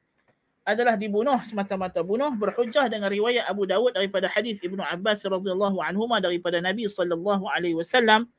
adalah 0.63 0.95
dibunuh 0.95 1.35
semata-mata 1.43 2.07
bunuh 2.07 2.31
berhujah 2.39 2.87
dengan 2.87 3.11
riwayat 3.11 3.51
Abu 3.51 3.67
Dawud 3.67 3.99
daripada 3.99 4.31
hadis 4.31 4.63
Ibnu 4.63 4.79
Abbas 4.79 5.27
radhiyallahu 5.27 5.83
anhuma 5.83 6.23
daripada 6.23 6.63
Nabi 6.63 6.87
sallallahu 6.87 7.51
alaihi 7.51 7.75
wasallam. 7.75 8.31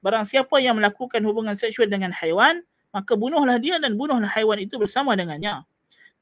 Barang 0.00 0.24
siapa 0.24 0.56
yang 0.64 0.80
melakukan 0.80 1.20
hubungan 1.28 1.52
seksual 1.52 1.92
dengan 1.92 2.08
haiwan 2.16 2.64
maka 2.96 3.12
bunuhlah 3.12 3.60
dia 3.60 3.76
dan 3.76 4.00
bunuhlah 4.00 4.30
haiwan 4.32 4.56
itu 4.56 4.80
bersama 4.80 5.12
dengannya. 5.12 5.60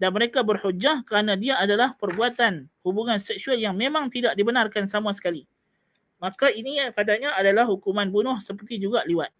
Dan 0.02 0.10
mereka 0.10 0.42
berhujah 0.42 1.06
kerana 1.06 1.38
dia 1.38 1.62
adalah 1.62 1.94
perbuatan 1.94 2.66
hubungan 2.82 3.22
seksual 3.22 3.54
yang 3.54 3.78
memang 3.78 4.10
tidak 4.10 4.34
dibenarkan 4.34 4.90
sama 4.90 5.14
sekali. 5.14 5.46
Maka 6.18 6.50
ini 6.50 6.82
padanya 6.90 7.38
adalah 7.38 7.70
hukuman 7.70 8.10
bunuh 8.10 8.42
seperti 8.42 8.82
juga 8.82 9.06
liwat 9.06 9.30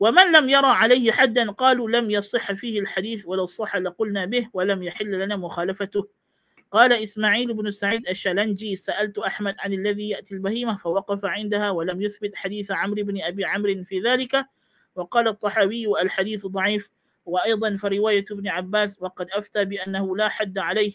ومن 0.00 0.32
لم 0.32 0.48
يرى 0.48 0.66
عليه 0.66 1.12
حدا 1.12 1.50
قالوا 1.50 1.90
لم 1.90 2.10
يصح 2.10 2.52
فيه 2.52 2.80
الحديث 2.80 3.26
ولو 3.26 3.46
صح 3.46 3.76
لقلنا 3.76 4.24
به 4.24 4.48
ولم 4.52 4.82
يحل 4.82 5.10
لنا 5.10 5.36
مخالفته. 5.36 6.08
قال 6.70 6.92
إسماعيل 6.92 7.54
بن 7.54 7.70
سعيد 7.70 8.08
الشلنجي 8.08 8.76
سألت 8.76 9.18
أحمد 9.18 9.54
عن 9.58 9.72
الذي 9.72 10.08
يأتي 10.08 10.34
البهيمة 10.34 10.76
فوقف 10.76 11.24
عندها 11.24 11.70
ولم 11.70 12.02
يثبت 12.02 12.36
حديث 12.36 12.70
عمرو 12.70 13.02
بن 13.02 13.22
أبي 13.22 13.44
عمرو 13.44 13.84
في 13.84 14.00
ذلك. 14.00 14.46
وقال 14.96 15.28
الطحاوي 15.28 16.02
الحديث 16.02 16.46
ضعيف. 16.46 16.90
وأيضا 17.26 17.76
فرواية 17.76 18.24
ابن 18.30 18.48
عباس 18.48 19.02
وقد 19.02 19.26
أفتى 19.30 19.64
بأنه 19.64 20.16
لا 20.16 20.28
حد 20.28 20.58
عليه. 20.58 20.92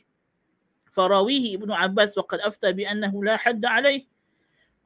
فراويه 0.91 1.55
ابن 1.55 1.71
عباس 1.71 2.17
وقد 2.17 2.39
أفتى 2.39 2.71
بأنه 2.71 3.23
لا 3.23 3.37
حد 3.37 3.65
عليه. 3.65 4.05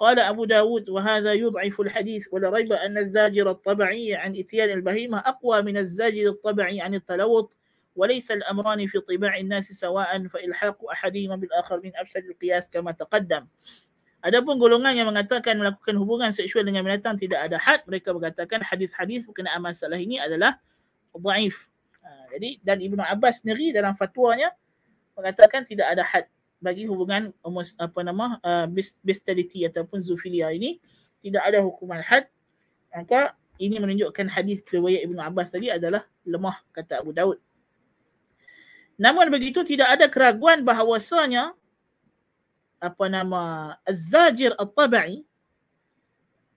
قال 0.00 0.18
أبو 0.18 0.44
داود 0.44 0.88
وهذا 0.88 1.32
يضعف 1.32 1.80
الحديث 1.80 2.26
ولا 2.32 2.50
ريب 2.50 2.72
أن 2.72 2.98
الزاجر 2.98 3.50
الطبعي 3.50 4.14
عن 4.14 4.36
إتيان 4.36 4.70
البهيمة 4.70 5.18
أقوى 5.18 5.62
من 5.62 5.76
الزاجر 5.76 6.28
الطبعي 6.28 6.80
عن 6.80 6.94
التلوط 6.94 7.52
وليس 7.96 8.30
الأمران 8.30 8.86
في 8.86 9.00
طباع 9.00 9.36
الناس 9.36 9.72
سواء 9.72 10.28
فإلحاق 10.28 10.90
أحدهما 10.90 11.36
بالآخر 11.36 11.80
من 11.84 11.92
أفسد 11.96 12.24
القياس 12.24 12.70
كما 12.70 12.92
تقدم 12.92 13.46
Adapun 14.20 14.60
golongan 14.60 14.92
yang 14.92 15.08
mengatakan 15.08 15.56
melakukan 15.56 15.96
hubungan 15.96 16.28
seksual 16.28 16.60
dengan 16.60 16.84
binatang 16.84 17.16
tidak 17.16 17.40
ada 17.40 17.56
had, 17.56 17.80
mereka 17.88 18.12
mengatakan 18.12 18.60
hadis-hadis 18.60 19.24
berkenaan 19.24 19.64
masalah 19.64 19.96
ini 19.96 20.20
adalah 20.20 20.60
dhaif. 21.16 21.72
Ha, 22.04 22.36
jadi 22.36 22.60
dan 22.60 22.84
Ibnu 22.84 23.00
Abbas 23.00 23.40
sendiri 23.40 23.72
dalam 23.72 23.96
fatwanya 23.96 24.52
mengatakan 25.16 25.64
tidak 25.64 25.88
ada 25.88 26.04
had 26.04 26.28
bagi 26.65 26.89
hubungan 26.89 27.29
apa 27.77 27.99
nama 28.01 28.41
uh, 28.41 28.65
bestiality 29.05 29.69
ataupun 29.69 30.01
zoofilia 30.01 30.49
ini 30.49 30.81
tidak 31.21 31.45
ada 31.45 31.61
hukuman 31.61 32.01
had 32.01 32.25
maka 32.89 33.37
ini 33.61 33.77
menunjukkan 33.77 34.27
hadis 34.27 34.65
riwayat 34.67 35.05
Ibnu 35.07 35.21
Abbas 35.21 35.53
tadi 35.53 35.71
adalah 35.71 36.03
lemah 36.27 36.59
kata 36.75 36.99
Abu 36.99 37.15
Daud. 37.15 37.39
Namun 38.95 39.27
begitu 39.31 39.63
tidak 39.63 39.91
ada 39.95 40.07
keraguan 40.07 40.63
bahawasanya 40.63 41.55
apa 42.79 43.05
nama 43.07 43.75
Az-Zajir 43.83 44.55
At-Tabi'i 44.59 45.23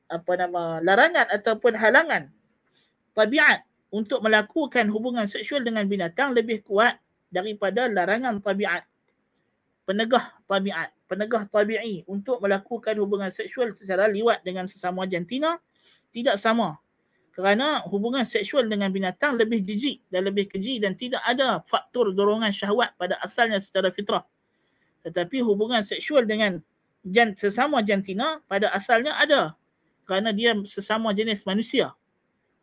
apa 0.09 0.32
nama 0.40 0.80
larangan 0.80 1.28
ataupun 1.28 1.76
halangan 1.76 2.32
tabiat 3.12 3.61
untuk 3.92 4.24
melakukan 4.24 4.88
hubungan 4.88 5.28
seksual 5.28 5.61
dengan 5.61 5.84
binatang 5.84 6.32
lebih 6.32 6.64
kuat 6.64 6.96
daripada 7.28 7.86
larangan 7.92 8.40
tabiat 8.40 8.88
penegah 9.89 10.36
tabiat 10.45 10.93
penegah 11.09 11.49
tabi'i 11.49 12.05
untuk 12.05 12.45
melakukan 12.45 12.93
hubungan 13.01 13.32
seksual 13.32 13.72
secara 13.72 14.05
liwat 14.05 14.45
dengan 14.45 14.68
sesama 14.68 15.09
jantina 15.09 15.57
tidak 16.12 16.36
sama 16.36 16.76
kerana 17.39 17.86
hubungan 17.86 18.26
seksual 18.26 18.66
dengan 18.66 18.91
binatang 18.91 19.39
lebih 19.39 19.62
jijik 19.62 20.03
dan 20.11 20.26
lebih 20.26 20.51
keji 20.51 20.82
dan 20.82 20.99
tidak 20.99 21.22
ada 21.22 21.62
faktor 21.70 22.11
dorongan 22.11 22.51
syahwat 22.51 22.99
pada 22.99 23.14
asalnya 23.22 23.62
secara 23.62 23.95
fitrah. 23.95 24.26
Tetapi 25.07 25.47
hubungan 25.47 25.86
seksual 25.86 26.26
dengan 26.26 26.59
jan, 27.07 27.39
sesama 27.39 27.78
jantina 27.86 28.43
pada 28.51 28.74
asalnya 28.74 29.14
ada 29.14 29.55
kerana 30.03 30.34
dia 30.34 30.51
sesama 30.66 31.14
jenis 31.14 31.47
manusia. 31.47 31.95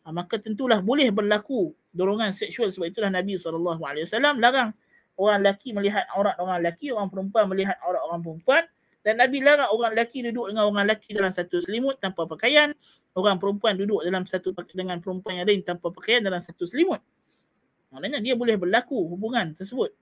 Ha, 0.04 0.12
maka 0.12 0.44
tentulah 0.44 0.84
boleh 0.84 1.08
berlaku 1.08 1.72
dorongan 1.96 2.36
seksual 2.36 2.68
sebab 2.68 2.92
itulah 2.92 3.08
Nabi 3.08 3.40
SAW 3.40 3.80
larang 3.80 4.76
orang 5.16 5.44
lelaki 5.44 5.72
melihat 5.72 6.04
aurat 6.16 6.36
orang 6.40 6.62
lelaki, 6.62 6.92
orang 6.92 7.08
perempuan 7.12 7.48
melihat 7.48 7.78
aurat 7.84 8.02
orang 8.06 8.22
perempuan 8.22 8.64
dan 9.06 9.22
Nabi 9.22 9.38
larang 9.38 9.70
orang 9.70 9.94
lelaki 9.94 10.26
duduk 10.26 10.50
dengan 10.50 10.66
orang 10.66 10.90
lelaki 10.90 11.14
dalam 11.14 11.30
satu 11.30 11.62
selimut 11.62 12.02
tanpa 12.02 12.26
pakaian. 12.26 12.74
Orang 13.14 13.38
perempuan 13.38 13.78
duduk 13.78 14.02
dalam 14.02 14.26
satu 14.26 14.50
dengan 14.74 14.98
perempuan 14.98 15.40
yang 15.40 15.48
lain 15.48 15.62
tanpa 15.62 15.94
pakaian 15.94 16.26
dalam 16.26 16.42
satu 16.42 16.66
selimut. 16.66 16.98
Maknanya 17.94 18.18
dia 18.20 18.34
boleh 18.34 18.58
berlaku 18.58 18.98
hubungan 19.08 19.54
tersebut. 19.54 19.94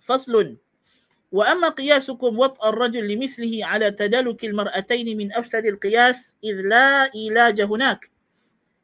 Faslun. 0.00 0.56
Wa 1.28 1.52
amma 1.52 1.76
qiyasukum 1.76 2.40
wat 2.40 2.56
ar-rajul 2.64 3.04
limithlihi 3.04 3.60
ala 3.60 3.92
tadaluk 3.92 4.40
al-mar'atayn 4.40 5.12
min 5.12 5.28
afsad 5.36 5.68
al-qiyas 5.68 6.40
idh 6.40 6.64
la 6.64 7.12
ilaja 7.12 7.68
hunak. 7.68 8.08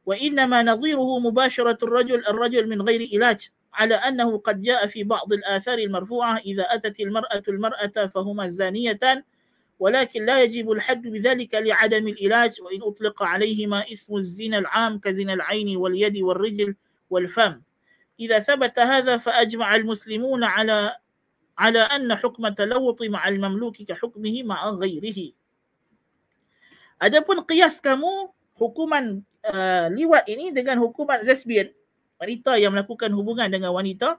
Wa 0.05 0.13
innama 0.21 0.61
nadhiruhu 0.61 1.25
mubasharatu 1.25 1.89
ar-rajul 1.89 2.21
ar-rajul 2.29 2.69
min 2.69 2.85
ghairi 2.85 3.09
ilaj. 3.17 3.49
على 3.75 3.95
أنه 3.95 4.39
قد 4.39 4.63
جاء 4.63 4.87
في 4.87 5.05
بعض 5.05 5.33
الآثار 5.33 5.79
المرفوعة 5.79 6.37
إذا 6.39 6.63
أتت 6.63 7.01
المرأة 7.01 7.43
المرأة 7.49 8.07
فهما 8.07 8.49
زانيتان 8.49 9.23
ولكن 9.79 10.25
لا 10.25 10.43
يجب 10.43 10.73
الحد 10.73 11.03
بذلك 11.03 11.55
لعدم 11.55 12.09
العلاج 12.09 12.61
وإن 12.63 12.83
أطلق 12.83 13.23
عليهما 13.23 13.85
اسم 13.93 14.17
الزنا 14.17 14.59
العام 14.59 14.99
كزنا 14.99 15.33
العين 15.35 15.77
واليد 15.77 16.17
والرجل 16.19 16.75
والفم. 17.11 17.63
إذا 18.21 18.39
ثبت 18.39 18.79
هذا 18.79 19.17
فأجمع 19.17 19.77
المسلمون 19.77 20.45
على 20.45 20.97
على 21.59 21.79
أن 21.79 22.15
حكم 22.15 22.47
التلوط 22.47 23.03
مع 23.03 23.29
المملوك 23.29 23.77
كحكمه 23.83 24.43
مع 24.43 24.71
غيره. 24.71 25.33
Adapun 26.99 27.47
qiyas 27.47 27.79
kamu 27.79 28.35
hukuman 28.59 29.23
uh, 29.47 29.87
liwat 29.95 30.27
ini 30.27 30.51
dengan 30.51 30.83
hukuman 30.83 31.23
lesbian 31.23 31.71
wanita 32.19 32.59
yang 32.59 32.75
melakukan 32.75 33.11
hubungan 33.15 33.47
dengan 33.49 33.71
wanita 33.73 34.19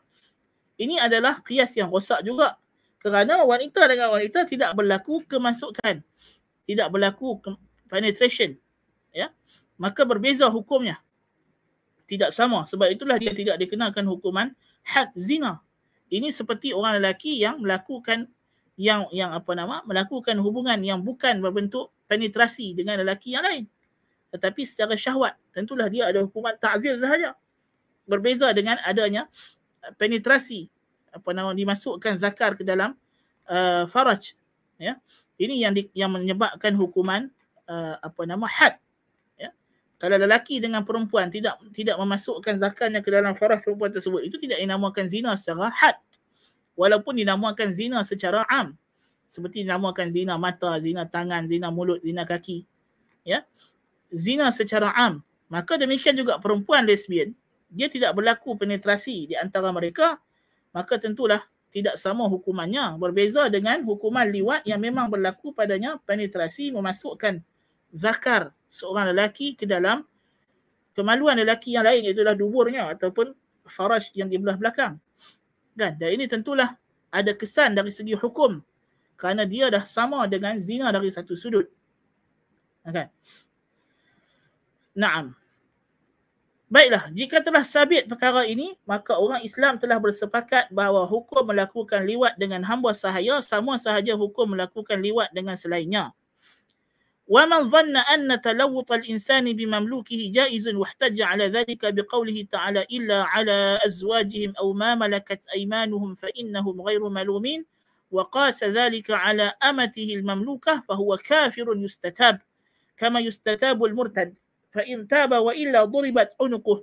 ini 0.79 0.95
adalah 0.95 1.43
kias 1.43 1.75
yang 1.75 1.91
rosak 1.91 2.23
juga. 2.23 2.55
Kerana 2.99 3.43
wanita 3.47 3.87
dengan 3.87 4.11
wanita 4.11 4.43
tidak 4.47 4.75
berlaku 4.75 5.23
kemasukan 5.27 6.03
tidak 6.69 6.87
berlaku 6.93 7.41
penetration 7.89 8.53
ya. 9.09 9.33
Maka 9.81 10.05
berbeza 10.05 10.45
hukumnya. 10.45 11.01
Tidak 12.05 12.29
sama. 12.29 12.69
Sebab 12.69 12.93
itulah 12.93 13.17
dia 13.17 13.33
tidak 13.33 13.57
dikenakan 13.57 14.05
hukuman 14.05 14.53
had 14.85 15.09
zina. 15.17 15.57
Ini 16.13 16.29
seperti 16.29 16.73
orang 16.73 17.01
lelaki 17.01 17.41
yang 17.41 17.61
melakukan 17.61 18.29
yang 18.79 19.09
yang 19.09 19.33
apa 19.33 19.51
nama 19.57 19.81
melakukan 19.83 20.37
hubungan 20.39 20.77
yang 20.85 21.01
bukan 21.01 21.41
berbentuk 21.41 21.89
penetrasi 22.05 22.77
dengan 22.77 23.01
lelaki 23.01 23.33
yang 23.33 23.45
lain. 23.45 23.63
Tetapi 24.29 24.61
secara 24.65 24.93
syahwat. 24.93 25.33
Tentulah 25.49 25.89
dia 25.89 26.09
ada 26.09 26.21
hukuman 26.21 26.53
ta'zir 26.53 27.01
sahaja 27.01 27.33
berbeza 28.09 28.49
dengan 28.57 28.81
adanya 28.81 29.29
uh, 29.85 29.93
penetrasi 30.01 30.65
apa 31.13 31.29
nama 31.33 31.53
dimasukkan 31.53 32.17
zakar 32.17 32.57
ke 32.57 32.65
dalam 32.65 32.97
uh, 33.45 33.85
faraj 33.85 34.33
ya. 34.81 34.97
Ini 35.39 35.55
yang 35.55 35.73
di, 35.77 35.87
yang 35.95 36.11
menyebabkan 36.11 36.75
hukuman 36.75 37.31
uh, 37.69 37.95
apa 38.01 38.27
nama 38.27 38.43
had 38.49 38.75
ya. 39.39 39.53
Kalau 40.01 40.17
lelaki 40.19 40.59
dengan 40.59 40.83
perempuan 40.83 41.29
tidak 41.29 41.61
tidak 41.71 41.95
memasukkan 41.95 42.59
zakarnya 42.59 42.99
ke 42.99 43.09
dalam 43.13 43.37
faraj 43.37 43.61
perempuan 43.63 43.93
tersebut 43.93 44.25
itu 44.25 44.41
tidak 44.41 44.59
dinamakan 44.59 45.05
zina 45.07 45.31
secara 45.39 45.71
had. 45.71 45.95
Walaupun 46.75 47.15
dinamakan 47.15 47.69
zina 47.75 48.03
secara 48.07 48.47
am. 48.47 48.75
Seperti 49.29 49.61
dinamakan 49.61 50.09
zina 50.09 50.41
mata 50.41 50.79
zina 50.81 51.05
tangan 51.05 51.45
zina 51.45 51.69
mulut 51.69 52.01
zina 52.01 52.25
kaki 52.25 52.65
ya. 53.23 53.45
Zina 54.11 54.49
secara 54.49 54.91
am. 54.95 55.21
Maka 55.49 55.81
demikian 55.81 56.13
juga 56.17 56.37
perempuan 56.37 56.85
lesbian 56.85 57.33
dia 57.69 57.87
tidak 57.87 58.17
berlaku 58.17 58.57
penetrasi 58.57 59.29
di 59.29 59.35
antara 59.37 59.69
mereka, 59.69 60.17
maka 60.73 60.97
tentulah 60.97 61.41
tidak 61.69 62.01
sama 62.01 62.25
hukumannya. 62.25 62.97
Berbeza 62.97 63.47
dengan 63.47 63.85
hukuman 63.85 64.25
liwat 64.25 64.65
yang 64.65 64.81
memang 64.81 65.09
berlaku 65.09 65.53
padanya 65.53 66.01
penetrasi 66.01 66.73
memasukkan 66.73 67.41
zakar 67.93 68.53
seorang 68.69 69.13
lelaki 69.13 69.53
ke 69.53 69.65
dalam 69.69 70.05
kemaluan 70.97 71.37
lelaki 71.37 71.77
yang 71.77 71.85
lain 71.85 72.05
iaitu 72.05 72.25
duburnya 72.37 72.91
ataupun 72.93 73.33
faraj 73.69 74.09
yang 74.17 74.27
di 74.27 74.41
belah 74.41 74.57
belakang. 74.57 74.97
Kan? 75.77 75.95
Dan 75.95 76.09
ini 76.11 76.25
tentulah 76.25 76.73
ada 77.13 77.31
kesan 77.33 77.77
dari 77.77 77.93
segi 77.93 78.17
hukum 78.17 78.59
kerana 79.15 79.45
dia 79.45 79.69
dah 79.69 79.85
sama 79.85 80.25
dengan 80.25 80.57
zina 80.59 80.89
dari 80.89 81.13
satu 81.13 81.37
sudut. 81.37 81.69
Kan? 82.83 83.07
Naam. 84.97 85.38
Baiklah, 86.72 87.12
jika 87.14 87.38
telah 87.44 87.62
sabit 87.62 88.08
perkara 88.08 88.48
ini, 88.48 88.74
maka 88.88 89.14
orang 89.14 89.44
Islam 89.46 89.78
telah 89.78 90.00
bersepakat 90.00 90.72
bahawa 90.74 91.06
hukum 91.06 91.46
melakukan 91.46 92.02
liwat 92.02 92.34
dengan 92.40 92.64
hamba 92.66 92.90
sahaya 92.96 93.38
sama 93.44 93.78
sahaja 93.78 94.16
hukum 94.18 94.56
melakukan 94.56 94.98
liwat 94.98 95.30
dengan 95.30 95.54
selainnya. 95.54 96.10
ومن 97.28 97.72
ظن 97.72 97.96
أن 97.96 98.40
تلوط 98.40 98.92
الإنسان 98.92 99.56
بمملوكه 99.56 100.32
جائز 100.34 100.68
واحتج 100.68 101.20
على 101.20 101.48
ذلك 101.48 101.94
بقوله 101.94 102.46
تعالى 102.52 102.86
إلا 102.92 103.22
على 103.22 103.78
أزواجهم 103.86 104.52
أو 104.60 104.72
ما 104.72 104.94
ملكت 104.94 105.40
أيمانهم 105.54 106.14
فإنهم 106.14 106.82
غير 106.82 107.08
ملومين 107.08 107.64
وقاس 108.10 108.64
ذلك 108.64 109.10
على 109.10 109.52
أمته 109.64 110.14
المملوكة 110.14 110.82
فهو 110.88 111.16
كافر 111.16 111.76
يستتاب 111.76 112.40
كما 112.96 113.20
يستتاب 113.20 113.84
المرتد 113.84 114.34
fa 114.69 114.81
in 114.85 115.07
taba 115.09 115.41
wa 115.41 115.53
فإن 115.53 115.59
تاب 115.63 115.71
وإلا 115.73 115.79
ضربت 115.89 116.29
عنقه 116.41 116.77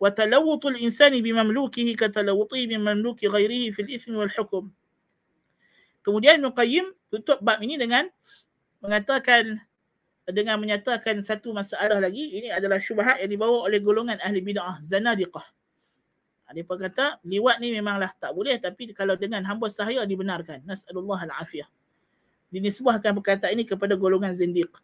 وتلوط 0.00 0.66
الإنسان 0.66 1.12
بمملوكه 1.22 1.88
كتلوطه 1.94 2.60
ghairihi 2.66 3.72
fil 3.72 3.88
في 3.88 4.10
wal 4.12 4.16
والحكم 4.20 4.64
Kemudian 6.02 6.42
Ibn 6.42 6.50
Qayyim 6.50 6.86
tutup 7.14 7.38
bab 7.38 7.62
ini 7.62 7.78
dengan 7.78 8.10
mengatakan 8.82 9.62
dengan 10.26 10.58
menyatakan 10.58 11.22
satu 11.22 11.54
masalah 11.54 12.02
lagi 12.02 12.42
ini 12.42 12.50
adalah 12.50 12.82
syubhat 12.82 13.22
yang 13.22 13.30
dibawa 13.30 13.62
oleh 13.66 13.78
golongan 13.78 14.18
ahli 14.18 14.42
bid'ah 14.42 14.82
zanadiqah. 14.82 15.46
Ha, 16.46 16.50
Mereka 16.50 16.74
kata 16.74 17.22
liwat 17.22 17.62
ni 17.62 17.70
memanglah 17.70 18.10
tak 18.18 18.34
boleh 18.34 18.58
tapi 18.58 18.90
kalau 18.90 19.14
dengan 19.14 19.46
hamba 19.46 19.70
sahaya 19.70 20.02
dibenarkan. 20.02 20.66
Nasallahu 20.66 21.14
al-afiyah. 21.14 21.70
Dinisbahkan 22.50 23.14
perkataan 23.16 23.54
ini 23.54 23.64
kepada 23.64 23.94
golongan 23.94 24.34
zindiq. 24.34 24.74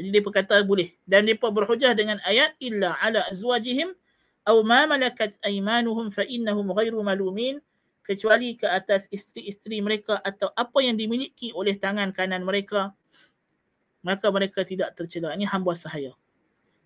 Jadi 0.00 0.08
dia 0.16 0.22
berkata 0.24 0.64
boleh. 0.64 0.96
Dan 1.04 1.28
dia 1.28 1.36
berhujah 1.36 1.92
dengan 1.92 2.16
ayat 2.24 2.56
illa 2.56 2.96
ala 3.04 3.28
azwajihim 3.28 3.92
aw 4.48 4.56
ma 4.64 4.88
malakat 4.88 5.36
aymanuhum 5.44 6.08
fa 6.08 6.24
innahum 6.24 6.72
ghairu 6.72 7.04
malumin 7.04 7.60
kecuali 8.00 8.56
ke 8.56 8.64
atas 8.64 9.12
isteri-isteri 9.12 9.84
mereka 9.84 10.16
atau 10.24 10.48
apa 10.56 10.80
yang 10.80 10.96
dimiliki 10.96 11.52
oleh 11.52 11.76
tangan 11.76 12.16
kanan 12.16 12.48
mereka 12.48 12.96
maka 14.00 14.32
mereka 14.32 14.64
tidak 14.64 14.96
tercela. 14.96 15.36
Ini 15.36 15.44
hamba 15.44 15.76
sahaya. 15.76 16.16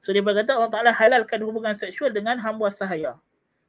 So 0.03 0.11
dia 0.11 0.21
berkata 0.21 0.59
Allah 0.59 0.69
Ta'ala 0.75 0.91
halalkan 0.91 1.41
hubungan 1.47 1.79
seksual 1.79 2.11
dengan 2.11 2.37
hamba 2.43 2.69
sahaya. 2.75 3.17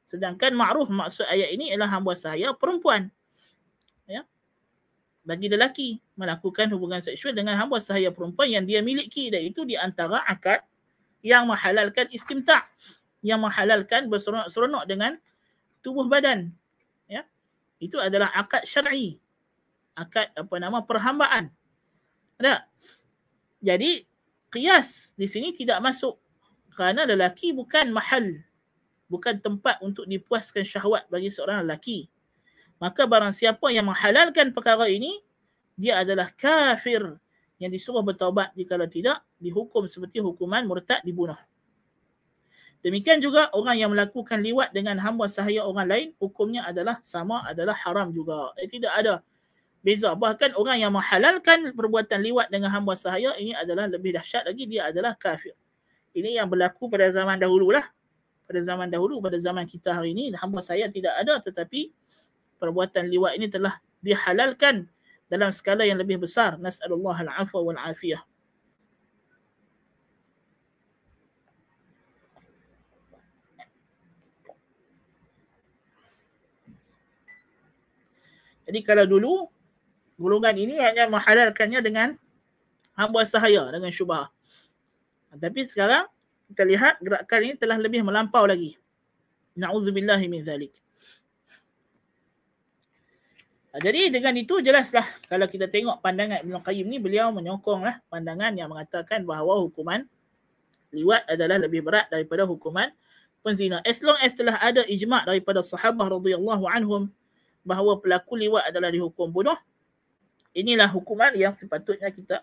Sedangkan 0.06 0.54
ma'ruf 0.54 0.90
maksud 0.90 1.26
ayat 1.30 1.54
ini 1.54 1.70
ialah 1.70 1.86
hamba 1.86 2.18
sahaya 2.18 2.50
perempuan. 2.52 3.08
Bagi 5.26 5.50
lelaki 5.50 5.98
melakukan 6.14 6.70
hubungan 6.70 7.02
seksual 7.02 7.34
dengan 7.34 7.58
hamba 7.58 7.82
sahaya 7.82 8.14
perempuan 8.14 8.46
yang 8.46 8.64
dia 8.64 8.78
miliki 8.78 9.26
dan 9.26 9.42
itu 9.42 9.66
di 9.66 9.74
antara 9.74 10.22
akad 10.22 10.62
yang 11.26 11.50
menghalalkan 11.50 12.06
istimta' 12.14 12.62
yang 13.26 13.42
menghalalkan 13.42 14.06
berseronok-seronok 14.06 14.86
dengan 14.86 15.18
tubuh 15.82 16.06
badan 16.06 16.54
ya. 17.10 17.26
Itu 17.82 17.98
adalah 17.98 18.30
akad 18.38 18.62
syar'i 18.62 19.18
akad 19.98 20.30
apa 20.36 20.54
nama 20.62 20.84
perhambaan. 20.84 21.50
Ada. 22.38 22.68
Jadi 23.64 24.04
qiyas 24.52 25.16
di 25.18 25.26
sini 25.26 25.50
tidak 25.50 25.82
masuk 25.82 26.20
kerana 26.76 27.08
lelaki 27.08 27.56
bukan 27.56 27.90
mahal 27.90 28.22
bukan 29.08 29.40
tempat 29.40 29.80
untuk 29.80 30.04
dipuaskan 30.04 30.62
syahwat 30.62 31.08
bagi 31.08 31.32
seorang 31.32 31.64
lelaki 31.64 32.06
maka 32.76 33.08
barang 33.08 33.32
siapa 33.32 33.72
yang 33.72 33.88
menghalalkan 33.88 34.52
perkara 34.52 34.88
ini 34.90 35.20
dia 35.76 36.00
adalah 36.00 36.32
kafir 36.34 37.02
yang 37.56 37.72
disuruh 37.72 38.04
bertaubat 38.04 38.52
jika 38.52 38.76
tidak 38.88 39.24
dihukum 39.40 39.88
seperti 39.88 40.20
hukuman 40.20 40.64
murtad 40.68 41.00
dibunuh 41.04 41.36
Demikian 42.86 43.18
juga 43.18 43.50
orang 43.50 43.82
yang 43.82 43.90
melakukan 43.90 44.38
liwat 44.38 44.70
dengan 44.70 44.94
hamba 45.02 45.26
sahaya 45.26 45.66
orang 45.66 45.90
lain, 45.90 46.08
hukumnya 46.22 46.62
adalah 46.62 47.02
sama 47.02 47.42
adalah 47.42 47.74
haram 47.82 48.14
juga. 48.14 48.54
Eh, 48.62 48.70
tidak 48.70 48.94
ada 48.94 49.26
beza. 49.82 50.14
Bahkan 50.14 50.54
orang 50.54 50.78
yang 50.78 50.94
menghalalkan 50.94 51.74
perbuatan 51.74 52.22
liwat 52.22 52.46
dengan 52.46 52.70
hamba 52.70 52.94
sahaya, 52.94 53.34
ini 53.42 53.58
adalah 53.58 53.90
lebih 53.90 54.14
dahsyat 54.14 54.46
lagi, 54.46 54.70
dia 54.70 54.86
adalah 54.86 55.18
kafir. 55.18 55.58
Ini 56.14 56.38
yang 56.38 56.46
berlaku 56.46 56.86
pada 56.86 57.10
zaman 57.10 57.42
dahulu 57.42 57.74
lah. 57.74 57.90
Pada 58.46 58.62
zaman 58.62 58.86
dahulu, 58.86 59.18
pada 59.18 59.34
zaman 59.42 59.66
kita 59.66 59.90
hari 59.90 60.14
ini, 60.14 60.30
hamba 60.38 60.62
saya 60.62 60.86
tidak 60.86 61.18
ada 61.18 61.42
tetapi 61.42 61.90
perbuatan 62.56 63.08
liwat 63.08 63.36
ini 63.36 63.46
telah 63.48 63.76
dihalalkan 64.00 64.88
dalam 65.26 65.50
skala 65.50 65.82
yang 65.82 65.98
lebih 65.98 66.22
besar. 66.22 66.54
Nas'alullah 66.60 67.26
al-afwa 67.26 67.72
wal-afiyah. 67.72 68.22
Jadi 78.66 78.82
kalau 78.82 79.06
dulu 79.06 79.32
golongan 80.18 80.58
ini 80.58 80.74
hanya 80.82 81.06
menghalalkannya 81.06 81.80
dengan 81.86 82.08
hamba 82.98 83.22
sahaya 83.22 83.70
dengan 83.70 83.94
syubah. 83.94 84.26
Tapi 85.36 85.62
sekarang 85.62 86.10
kita 86.50 86.62
lihat 86.66 86.94
gerakan 86.98 87.40
ini 87.46 87.54
telah 87.54 87.78
lebih 87.78 88.02
melampau 88.02 88.42
lagi. 88.42 88.74
Na'udzubillah 89.54 90.18
min 90.26 90.42
zalik. 90.42 90.74
Jadi 93.76 94.08
dengan 94.08 94.32
itu 94.32 94.64
jelaslah 94.64 95.04
kalau 95.28 95.44
kita 95.44 95.68
tengok 95.68 96.00
pandangan 96.00 96.40
Ibn 96.40 96.64
Qayyim 96.64 96.86
ni 96.88 96.96
beliau 96.96 97.28
menyokonglah 97.28 98.00
pandangan 98.08 98.56
yang 98.56 98.72
mengatakan 98.72 99.28
bahawa 99.28 99.60
hukuman 99.60 100.08
liwat 100.96 101.28
adalah 101.28 101.60
lebih 101.60 101.84
berat 101.84 102.08
daripada 102.08 102.48
hukuman 102.48 102.88
penzina. 103.44 103.84
As 103.84 104.00
long 104.00 104.16
as 104.24 104.34
telah 104.34 104.58
ada 104.58 104.80
ijma' 104.88 105.28
daripada 105.28 105.60
sahabah 105.62 106.18
radhiyallahu 106.18 106.64
anhum 106.66 107.12
bahawa 107.62 108.02
pelaku 108.02 108.34
liwat 108.34 108.66
adalah 108.66 108.90
dihukum 108.90 109.30
bunuh. 109.30 109.54
Inilah 110.56 110.90
hukuman 110.90 111.30
yang 111.36 111.54
sepatutnya 111.54 112.10
kita 112.10 112.42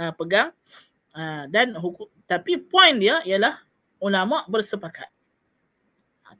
uh, 0.00 0.12
pegang. 0.16 0.54
Uh, 1.12 1.44
dan 1.52 1.76
hukum, 1.76 2.08
tapi 2.24 2.56
poin 2.56 2.96
dia 2.96 3.20
ialah 3.28 3.60
ulama 4.00 4.48
bersepakat. 4.48 5.11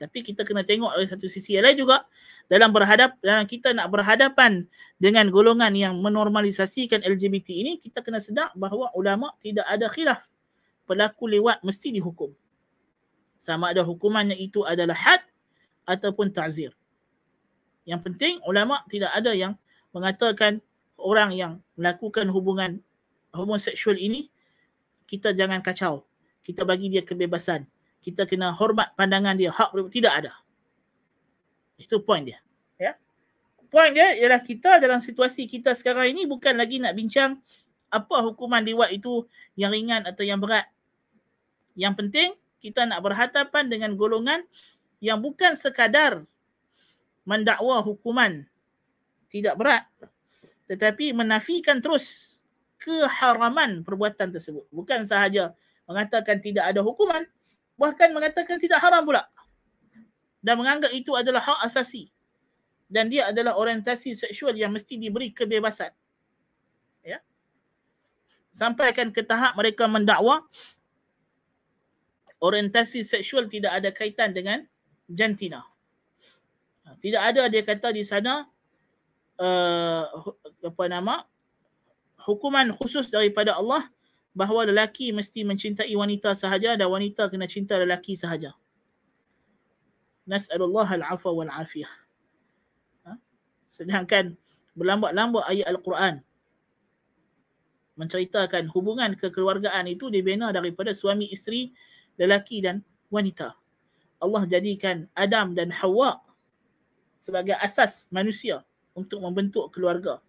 Tapi 0.03 0.27
kita 0.27 0.43
kena 0.43 0.67
tengok 0.67 0.99
dari 0.99 1.07
satu 1.07 1.31
sisi 1.31 1.55
yang 1.55 1.63
lain 1.63 1.79
juga 1.79 2.03
dalam 2.51 2.75
berhadap 2.75 3.15
dalam 3.23 3.47
kita 3.47 3.71
nak 3.71 3.87
berhadapan 3.95 4.67
dengan 4.99 5.31
golongan 5.31 5.71
yang 5.79 5.95
menormalisasikan 6.03 7.07
LGBT 7.07 7.55
ini 7.55 7.73
kita 7.79 8.03
kena 8.03 8.19
sedar 8.19 8.51
bahawa 8.59 8.91
ulama 8.99 9.31
tidak 9.39 9.63
ada 9.71 9.87
khilaf 9.87 10.27
pelaku 10.91 11.31
lewat 11.31 11.63
mesti 11.63 11.95
dihukum. 11.95 12.35
Sama 13.39 13.71
ada 13.75 13.83
hukumannya 13.87 14.39
itu 14.39 14.63
adalah 14.67 14.95
had 14.95 15.23
ataupun 15.87 16.31
ta'zir. 16.31 16.75
Yang 17.87 18.01
penting 18.11 18.35
ulama 18.47 18.83
tidak 18.87 19.11
ada 19.15 19.35
yang 19.35 19.59
mengatakan 19.91 20.63
orang 20.99 21.35
yang 21.35 21.53
melakukan 21.75 22.31
hubungan 22.31 22.79
homoseksual 23.35 23.99
ini 23.99 24.31
kita 25.11 25.35
jangan 25.35 25.59
kacau. 25.65 26.07
Kita 26.43 26.63
bagi 26.63 26.91
dia 26.91 27.03
kebebasan. 27.03 27.67
Kita 28.03 28.27
kena 28.27 28.51
hormat 28.53 28.93
pandangan 28.99 29.39
dia. 29.39 29.55
Hak 29.55 29.73
tidak 29.95 30.13
ada. 30.13 30.33
Itu 31.79 32.03
poin 32.03 32.27
dia. 32.27 32.43
Ya. 32.77 32.99
Poin 33.71 33.95
dia 33.95 34.13
ialah 34.19 34.43
kita 34.43 34.83
dalam 34.83 34.99
situasi 34.99 35.47
kita 35.47 35.73
sekarang 35.79 36.13
ini 36.13 36.27
bukan 36.27 36.59
lagi 36.59 36.83
nak 36.83 36.99
bincang 36.99 37.39
apa 37.93 38.17
hukuman 38.27 38.61
liwat 38.65 38.91
itu 38.91 39.25
yang 39.55 39.71
ringan 39.71 40.03
atau 40.05 40.27
yang 40.27 40.43
berat. 40.43 40.67
Yang 41.79 41.95
penting 42.05 42.29
kita 42.63 42.87
nak 42.87 43.03
berhadapan 43.03 43.67
dengan 43.71 43.95
golongan 43.99 44.47
yang 45.03 45.19
bukan 45.19 45.59
sekadar 45.59 46.23
mendakwa 47.27 47.83
hukuman 47.83 48.47
tidak 49.27 49.59
berat 49.59 49.85
tetapi 50.71 51.11
menafikan 51.11 51.83
terus 51.83 52.39
keharaman 52.79 53.83
perbuatan 53.83 54.31
tersebut 54.31 54.67
bukan 54.71 55.03
sahaja 55.03 55.55
mengatakan 55.91 56.39
tidak 56.39 56.71
ada 56.71 56.83
hukuman 56.87 57.27
bahkan 57.83 58.15
mengatakan 58.15 58.63
tidak 58.63 58.79
haram 58.79 59.03
pula. 59.03 59.27
Dan 60.39 60.63
menganggap 60.63 60.95
itu 60.95 61.19
adalah 61.19 61.43
hak 61.43 61.67
asasi. 61.67 62.15
Dan 62.87 63.11
dia 63.11 63.35
adalah 63.35 63.59
orientasi 63.59 64.15
seksual 64.15 64.55
yang 64.55 64.71
mesti 64.71 64.95
diberi 64.95 65.35
kebebasan. 65.35 65.91
Ya. 67.03 67.19
Sampai 68.55 68.95
akan 68.95 69.11
ke 69.11 69.27
tahap 69.27 69.59
mereka 69.59 69.91
mendakwa 69.91 70.47
orientasi 72.39 73.03
seksual 73.03 73.51
tidak 73.51 73.75
ada 73.83 73.91
kaitan 73.91 74.31
dengan 74.31 74.63
jantina. 75.11 75.67
Tidak 77.03 77.19
ada 77.19 77.51
dia 77.51 77.63
kata 77.67 77.95
di 77.95 78.07
sana 78.07 78.47
uh, 79.39 80.05
apa 80.63 80.85
nama 80.87 81.27
hukuman 82.27 82.71
khusus 82.75 83.11
daripada 83.11 83.59
Allah 83.59 83.87
bahawa 84.33 84.69
lelaki 84.69 85.13
mesti 85.13 85.45
mencintai 85.45 85.93
wanita 85.93 86.33
sahaja 86.33 86.77
dan 86.77 86.89
wanita 86.89 87.29
kena 87.29 87.45
cinta 87.45 87.77
lelaki 87.77 88.17
sahaja. 88.17 88.57
Nas'alullah 90.25 90.89
al-afwa 90.89 91.45
wal 91.45 91.53
afiyah. 91.53 91.91
Ha? 93.05 93.13
Sedangkan 93.69 94.39
berlambat-lambat 94.79 95.45
ayat 95.53 95.69
Al-Quran 95.69 96.25
menceritakan 98.01 98.73
hubungan 98.73 99.13
kekeluargaan 99.15 99.85
itu 99.87 100.09
dibina 100.09 100.49
daripada 100.49 100.97
suami 100.97 101.29
isteri, 101.29 101.73
lelaki 102.17 102.65
dan 102.65 102.81
wanita. 103.13 103.53
Allah 104.23 104.43
jadikan 104.49 105.11
Adam 105.19 105.53
dan 105.53 105.69
Hawa 105.69 106.23
sebagai 107.21 107.59
asas 107.61 108.09
manusia 108.09 108.65
untuk 108.97 109.21
membentuk 109.21 109.71
keluarga. 109.75 110.23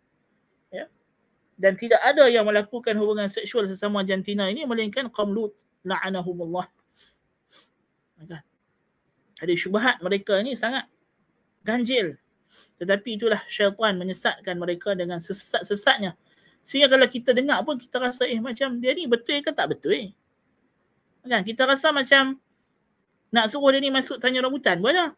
Dan 1.54 1.78
tidak 1.78 2.02
ada 2.02 2.26
yang 2.28 2.50
melakukan 2.50 2.98
hubungan 2.98 3.30
seksual 3.30 3.70
sesama 3.70 4.02
jantina 4.02 4.50
ini 4.50 4.66
melainkan 4.66 5.08
kaum 5.14 5.32
Lut 5.32 5.54
la'anahumullah. 5.86 6.66
Maka 8.20 8.42
ada 9.44 9.54
syubhat 9.54 10.02
mereka 10.02 10.40
ini 10.42 10.58
sangat 10.58 10.90
ganjil. 11.62 12.18
Tetapi 12.82 13.20
itulah 13.22 13.42
syaitan 13.46 13.96
menyesatkan 13.96 14.56
mereka 14.58 14.98
dengan 14.98 15.22
sesat-sesatnya. 15.22 16.18
Sehingga 16.64 16.88
kalau 16.90 17.08
kita 17.08 17.36
dengar 17.36 17.62
pun 17.68 17.76
kita 17.76 18.00
rasa 18.00 18.24
eh 18.24 18.40
macam 18.40 18.80
dia 18.80 18.96
ni 18.96 19.06
betul 19.06 19.44
ke 19.44 19.52
tak 19.52 19.76
betul 19.76 19.94
eh. 19.94 20.10
Kan 21.24 21.44
kita 21.44 21.68
rasa 21.68 21.92
macam 21.92 22.40
nak 23.34 23.50
suruh 23.52 23.72
dia 23.72 23.82
ni 23.84 23.92
masuk 23.92 24.20
tanya 24.20 24.44
rambutan 24.46 24.80
pun 24.80 24.92
ada 24.94 25.12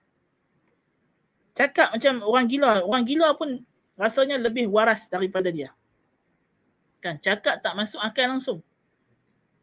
cakap 1.55 1.95
macam 1.95 2.21
orang 2.25 2.45
gila. 2.49 2.83
Orang 2.83 3.03
gila 3.07 3.33
pun 3.37 3.63
rasanya 3.95 4.41
lebih 4.41 4.67
waras 4.67 5.07
daripada 5.07 5.47
dia 5.49 5.71
Kan 7.04 7.16
cakap 7.18 7.64
tak 7.64 7.74
masuk 7.76 8.00
akal 8.00 8.28
langsung. 8.28 8.60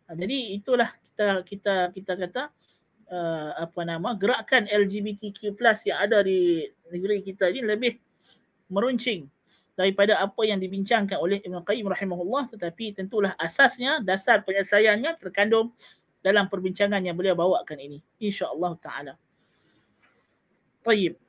Ha, 0.07 0.15
jadi 0.15 0.57
itulah 0.57 0.89
kita 0.89 1.43
kita 1.43 1.73
kita 1.93 2.13
kata 2.15 2.43
uh, 3.11 3.51
apa 3.61 3.81
nama 3.83 4.15
gerakan 4.15 4.65
LGBTQ+ 4.71 5.53
yang 5.85 5.99
ada 5.99 6.23
di 6.23 6.65
negeri 6.89 7.21
kita 7.21 7.51
ini 7.51 7.61
lebih 7.67 7.99
meruncing 8.71 9.27
daripada 9.77 10.17
apa 10.17 10.41
yang 10.47 10.57
dibincangkan 10.57 11.21
oleh 11.21 11.38
Ibn 11.43 11.61
Qayyim 11.61 11.85
rahimahullah 11.85 12.49
tetapi 12.55 12.97
tentulah 12.97 13.38
asasnya 13.38 14.01
dasar 14.01 14.41
penyelesaiannya 14.41 15.19
terkandung 15.21 15.75
dalam 16.25 16.49
perbincangan 16.49 17.03
yang 17.05 17.13
beliau 17.13 17.38
bawakan 17.38 17.77
ini 17.77 17.99
insya-Allah 18.17 18.73
taala. 18.81 19.13
Baik. 20.81 21.19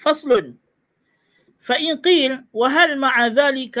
فصل 0.00 0.54
فإن 1.60 1.96
قيل 2.00 2.44
وهل 2.52 2.98
مع 2.98 3.26
ذلك 3.26 3.76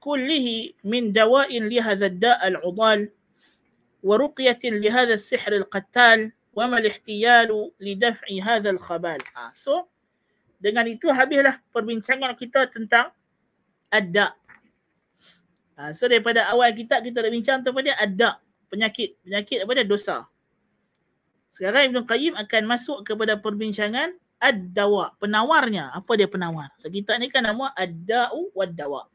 كله 0.00 0.46
من 0.84 1.12
دواء 1.12 1.50
لهذا 1.60 2.06
الداء 2.06 2.40
العضال 2.48 3.00
ورقية 4.04 4.62
لهذا 4.64 5.14
السحر 5.14 5.52
القتال 5.52 6.32
وما 6.52 6.78
الاحتيال 6.78 7.50
لدفع 7.80 8.26
هذا 8.42 8.70
الخبال 8.70 9.20
ah, 9.32 9.50
so 9.56 9.88
dengan 10.60 10.84
itu 10.84 11.08
habislah 11.08 11.56
perbincangan 11.72 12.36
kita 12.36 12.68
tentang 12.68 13.10
ada 13.88 14.36
ah, 15.80 15.90
so 15.96 16.04
daripada 16.04 16.46
awal 16.52 16.68
kita 16.76 17.00
kita 17.00 17.24
dah 17.24 17.32
bincang 17.32 17.64
tentang 17.64 17.80
dia 17.80 17.96
ada 17.96 18.38
penyakit 18.68 19.16
penyakit 19.24 19.64
daripada 19.64 19.82
dosa 19.88 20.28
sekarang 21.54 21.94
Ibn 21.94 22.02
Qayyim 22.02 22.34
akan 22.34 22.62
masuk 22.66 23.06
kepada 23.06 23.38
perbincangan 23.38 24.10
ad-dawa, 24.42 25.14
penawarnya. 25.22 25.94
Apa 25.94 26.18
dia 26.18 26.26
penawar? 26.26 26.74
So 26.82 26.90
kita 26.90 27.14
ni 27.22 27.30
kan 27.30 27.46
nama 27.46 27.70
ad-da'u 27.78 28.50
wad-dawa. 28.58 29.06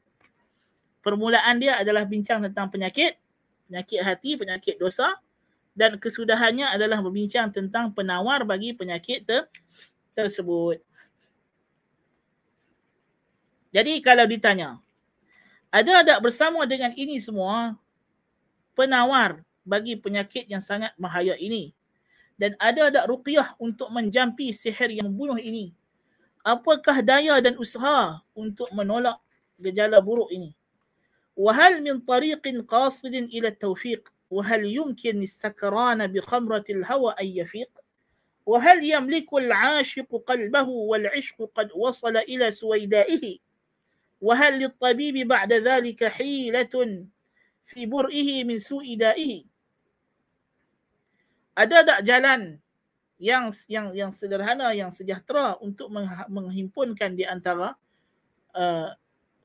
permulaan 1.05 1.61
dia 1.61 1.77
adalah 1.77 2.09
bincang 2.09 2.41
tentang 2.41 2.73
penyakit, 2.73 3.21
penyakit 3.69 4.01
hati, 4.01 4.31
penyakit 4.41 4.81
dosa 4.81 5.21
dan 5.77 5.99
kesudahannya 5.99 6.71
adalah 6.71 7.03
berbincang 7.03 7.51
tentang 7.51 7.91
penawar 7.93 8.47
bagi 8.47 8.73
penyakit 8.73 9.27
ter- 9.27 9.51
tersebut. 10.15 10.79
Jadi 13.75 13.99
kalau 13.99 14.23
ditanya, 14.25 14.79
ada 15.75 16.07
tak 16.07 16.23
bersama 16.23 16.63
dengan 16.63 16.95
ini 16.95 17.19
semua 17.19 17.75
penawar 18.79 19.43
bagi 19.67 19.99
penyakit 19.99 20.47
yang 20.47 20.63
sangat 20.63 20.95
bahaya 20.95 21.35
ini? 21.35 21.75
Dan 22.39 22.55
ada 22.63 22.91
tak 22.91 23.11
ruqyah 23.11 23.59
untuk 23.59 23.91
menjampi 23.91 24.55
sihir 24.55 24.95
yang 24.95 25.11
membunuh 25.11 25.39
ini? 25.39 25.75
Apakah 26.47 27.03
daya 27.03 27.43
dan 27.43 27.59
usaha 27.59 28.23
untuk 28.35 28.71
menolak 28.71 29.19
gejala 29.59 29.99
buruk 29.99 30.31
ini? 30.31 30.55
وهل 31.37 31.83
من 31.83 32.01
طريق 32.01 32.65
قاصد 32.69 33.15
إلى 33.15 33.49
التوفيق؟ 33.49 34.13
وهل 34.31 34.65
يمكن 34.65 35.23
السكران 35.23 36.07
بخمرة 36.07 36.65
الهوى 36.71 37.15
أن 37.21 37.27
يفيق؟ 37.27 37.71
وهل 38.47 38.85
يملك 38.85 39.35
العاشق 39.35 40.23
قلبه 40.27 40.69
والعشق 40.69 41.51
قد 41.55 41.69
وصل 41.75 42.17
إلى 42.17 42.51
سويدائه؟ 42.51 43.39
وهل 44.21 44.59
للطبيب 44.59 45.29
بعد 45.29 45.53
ذلك 45.53 46.05
حيلة 46.05 47.07
في 47.67 47.87
برئه 47.87 48.45
من 48.45 48.59
سوء 48.59 48.97
دائه؟ 48.97 49.45
Ada 51.55 52.03
jalan 52.03 52.59
yang 53.23 53.55
yang 53.71 53.95
yang 53.95 54.11
sederhana 54.11 54.75
yang 54.75 54.91
sejahtera 54.91 55.55
untuk 55.63 55.87
menghimpunkan 56.27 57.15
di 57.15 57.23
antara 57.23 57.79
uh, 58.59 58.91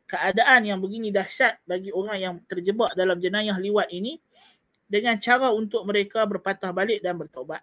keadaan 0.10 0.66
yang 0.66 0.82
begini 0.82 1.14
dahsyat 1.14 1.62
bagi 1.70 1.94
orang 1.94 2.18
yang 2.18 2.34
terjebak 2.50 2.98
dalam 2.98 3.22
jenayah 3.22 3.54
liwat 3.62 3.94
ini 3.94 4.18
dengan 4.90 5.22
cara 5.22 5.54
untuk 5.54 5.86
mereka 5.86 6.26
berpatah 6.26 6.74
balik 6.74 7.06
dan 7.06 7.14
bertaubat. 7.22 7.62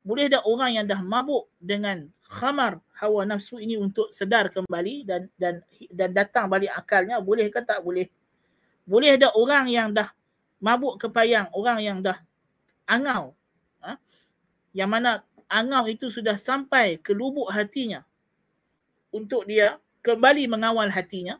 Boleh 0.00 0.30
tak 0.30 0.46
orang 0.46 0.70
yang 0.78 0.86
dah 0.86 1.02
mabuk 1.02 1.50
dengan 1.58 2.06
khamar 2.30 2.78
hawa 2.94 3.26
nafsu 3.26 3.58
ini 3.58 3.74
untuk 3.74 4.08
sedar 4.14 4.48
kembali 4.48 5.04
dan 5.04 5.26
dan 5.34 5.60
dan 5.90 6.14
datang 6.14 6.46
balik 6.46 6.72
akalnya 6.72 7.18
boleh 7.18 7.50
ke 7.50 7.60
tak 7.60 7.82
boleh? 7.82 8.06
Boleh 8.86 9.18
tak 9.18 9.34
orang 9.34 9.66
yang 9.66 9.90
dah 9.90 10.08
mabuk 10.62 10.96
kepayang, 11.02 11.50
orang 11.52 11.82
yang 11.82 11.98
dah 12.00 12.16
angau 12.86 13.34
ha? 13.82 13.98
yang 14.74 14.90
mana 14.90 15.26
angau 15.50 15.86
itu 15.90 16.10
sudah 16.10 16.34
sampai 16.34 16.98
ke 16.98 17.14
lubuk 17.14 17.50
hatinya 17.50 18.02
untuk 19.10 19.46
dia 19.46 19.78
kembali 20.02 20.46
mengawal 20.46 20.86
hatinya 20.90 21.38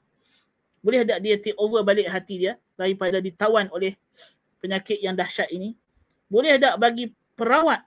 boleh 0.80 1.04
tak 1.04 1.20
dia 1.20 1.36
take 1.36 1.56
over 1.60 1.84
balik 1.84 2.08
hati 2.08 2.40
dia 2.40 2.52
daripada 2.76 3.20
ditawan 3.20 3.68
oleh 3.72 3.96
penyakit 4.64 5.00
yang 5.04 5.12
dahsyat 5.12 5.52
ini? 5.52 5.76
Boleh 6.32 6.56
tak 6.56 6.80
bagi 6.80 7.12
perawat 7.36 7.84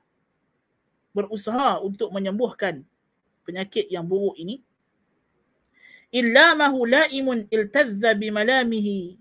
berusaha 1.14 1.82
untuk 1.82 2.14
menyembuhkan 2.14 2.86
penyakit 3.46 3.90
yang 3.90 4.06
buruk 4.06 4.38
ini? 4.38 4.62
Illa 6.14 6.54
mahu 6.54 6.86
laimun 6.86 7.50
iltazza 7.50 8.14
bimalamihi 8.14 9.18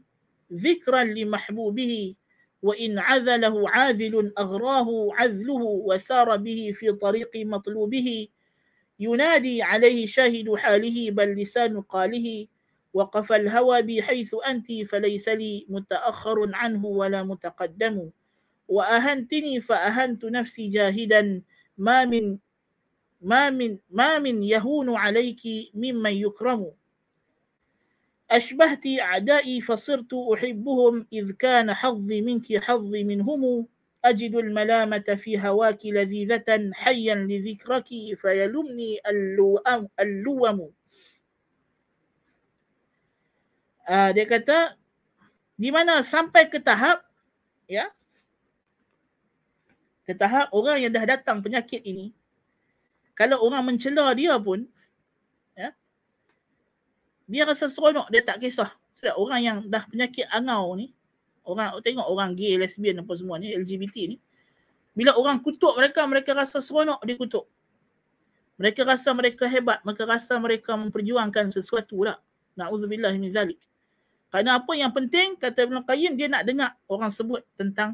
zikran 0.52 1.16
li 1.16 1.24
mahbubihi 1.24 2.12
wa 2.60 2.76
in 2.76 3.00
azalahu 3.00 3.64
azilun 3.64 4.28
aghrahu 4.36 5.08
azluhu 5.16 5.88
wa 5.88 5.96
sara 5.96 6.36
bihi 6.36 6.76
fi 6.76 6.92
tariqi 6.92 7.48
matlubihi 7.48 8.28
yunadi 9.00 9.64
alaihi 9.64 10.04
shahidu 10.04 10.52
halihi 10.60 11.08
bal 11.08 11.32
lisanu 11.32 11.80
qalihi 11.88 12.51
وقف 12.94 13.32
الهوى 13.32 13.82
بي 13.82 14.02
حيث 14.02 14.34
أنت 14.46 14.72
فليس 14.72 15.28
لي 15.28 15.66
متأخر 15.68 16.50
عنه 16.54 16.86
ولا 16.86 17.22
متقدم. 17.22 18.10
وأهنتني 18.68 19.60
فأهنت 19.60 20.24
نفسي 20.24 20.68
جاهدا. 20.68 21.42
ما 21.78 22.04
من 22.04 22.38
ما 23.20 23.50
من 23.50 23.78
ما 23.90 24.18
من 24.18 24.42
يهون 24.42 24.96
عليك 24.96 25.42
ممن 25.74 26.12
يكرم. 26.12 26.72
أشبهت 28.30 28.86
أعدائي 29.00 29.60
فصرت 29.60 30.14
أحبهم. 30.34 31.06
إذ 31.12 31.32
كان 31.32 31.74
حظي 31.74 32.20
منك 32.22 32.56
حظي 32.56 33.04
منهم. 33.04 33.66
أجد 34.04 34.34
الملامة 34.36 34.98
في 35.16 35.38
هواك 35.38 35.86
لذيذة 35.86 36.70
حيا 36.72 37.14
لذكرك 37.14 37.88
فيلمني 38.16 38.98
اللوم, 39.08 39.88
اللوم. 40.00 40.72
Uh, 43.86 44.10
dia 44.14 44.24
kata 44.26 44.76
di 45.58 45.68
mana 45.70 46.02
sampai 46.02 46.50
ke 46.50 46.58
tahap 46.58 47.04
ya 47.70 47.86
ke 50.02 50.12
tahap 50.18 50.50
orang 50.50 50.82
yang 50.82 50.90
dah 50.90 51.06
datang 51.06 51.38
penyakit 51.38 51.82
ini 51.86 52.10
kalau 53.12 53.38
orang 53.44 53.62
mencela 53.72 54.10
dia 54.16 54.34
pun 54.40 54.66
ya 55.54 55.70
dia 57.28 57.42
rasa 57.46 57.68
seronok 57.68 58.08
dia 58.10 58.24
tak 58.24 58.40
kisah. 58.42 58.72
Sebab 58.98 59.14
orang 59.18 59.40
yang 59.42 59.58
dah 59.66 59.84
penyakit 59.86 60.26
angau 60.30 60.74
ni 60.78 60.90
orang 61.46 61.78
tengok 61.82 62.06
orang 62.06 62.34
gay 62.38 62.54
lesbian 62.54 63.02
apa 63.02 63.12
semua 63.18 63.38
ni 63.38 63.50
LGBT 63.50 64.14
ni 64.14 64.16
bila 64.94 65.16
orang 65.16 65.42
kutuk 65.42 65.74
mereka 65.74 66.06
mereka 66.06 66.30
rasa 66.36 66.62
seronok 66.62 67.02
dikutuk 67.02 67.48
mereka 68.60 68.86
rasa 68.86 69.10
mereka 69.10 69.44
hebat 69.50 69.82
mereka 69.82 70.06
rasa 70.06 70.38
mereka 70.38 70.74
memperjuangkan 70.78 71.50
sesuatu 71.50 72.06
lah. 72.06 72.18
Na'udzubillah 72.52 73.16
min 73.16 73.32
zalik 73.32 73.58
kerana 74.32 74.64
apa 74.64 74.72
yang 74.72 74.88
penting 74.96 75.36
kata 75.36 75.68
Ibn 75.68 75.84
Qayyim 75.84 76.16
dia 76.16 76.24
nak 76.24 76.48
dengar 76.48 76.72
orang 76.88 77.12
sebut 77.12 77.44
tentang 77.60 77.92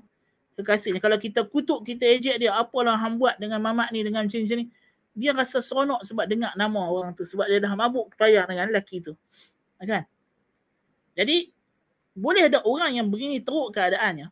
kekasihnya. 0.54 1.02
Kalau 1.02 1.18
kita 1.18 1.42
kutuk, 1.50 1.82
kita 1.82 2.06
ejek 2.06 2.38
dia 2.38 2.54
apalah 2.54 2.94
hang 2.94 3.18
buat 3.18 3.42
dengan 3.42 3.58
mamat 3.58 3.90
ni 3.90 4.06
dengan 4.06 4.22
macam 4.22 4.38
ni. 4.38 4.70
Dia 5.18 5.34
rasa 5.34 5.58
seronok 5.58 6.06
sebab 6.06 6.30
dengar 6.30 6.54
nama 6.54 6.86
orang 6.86 7.10
tu. 7.14 7.26
Sebab 7.26 7.50
dia 7.50 7.58
dah 7.58 7.74
mabuk 7.74 8.14
kepayah 8.14 8.46
dengan 8.46 8.70
lelaki 8.70 9.02
tu. 9.02 9.18
Kan? 9.82 10.06
Jadi 11.18 11.50
boleh 12.14 12.46
ada 12.46 12.62
orang 12.62 12.94
yang 12.94 13.10
begini 13.10 13.42
teruk 13.42 13.74
keadaannya. 13.74 14.30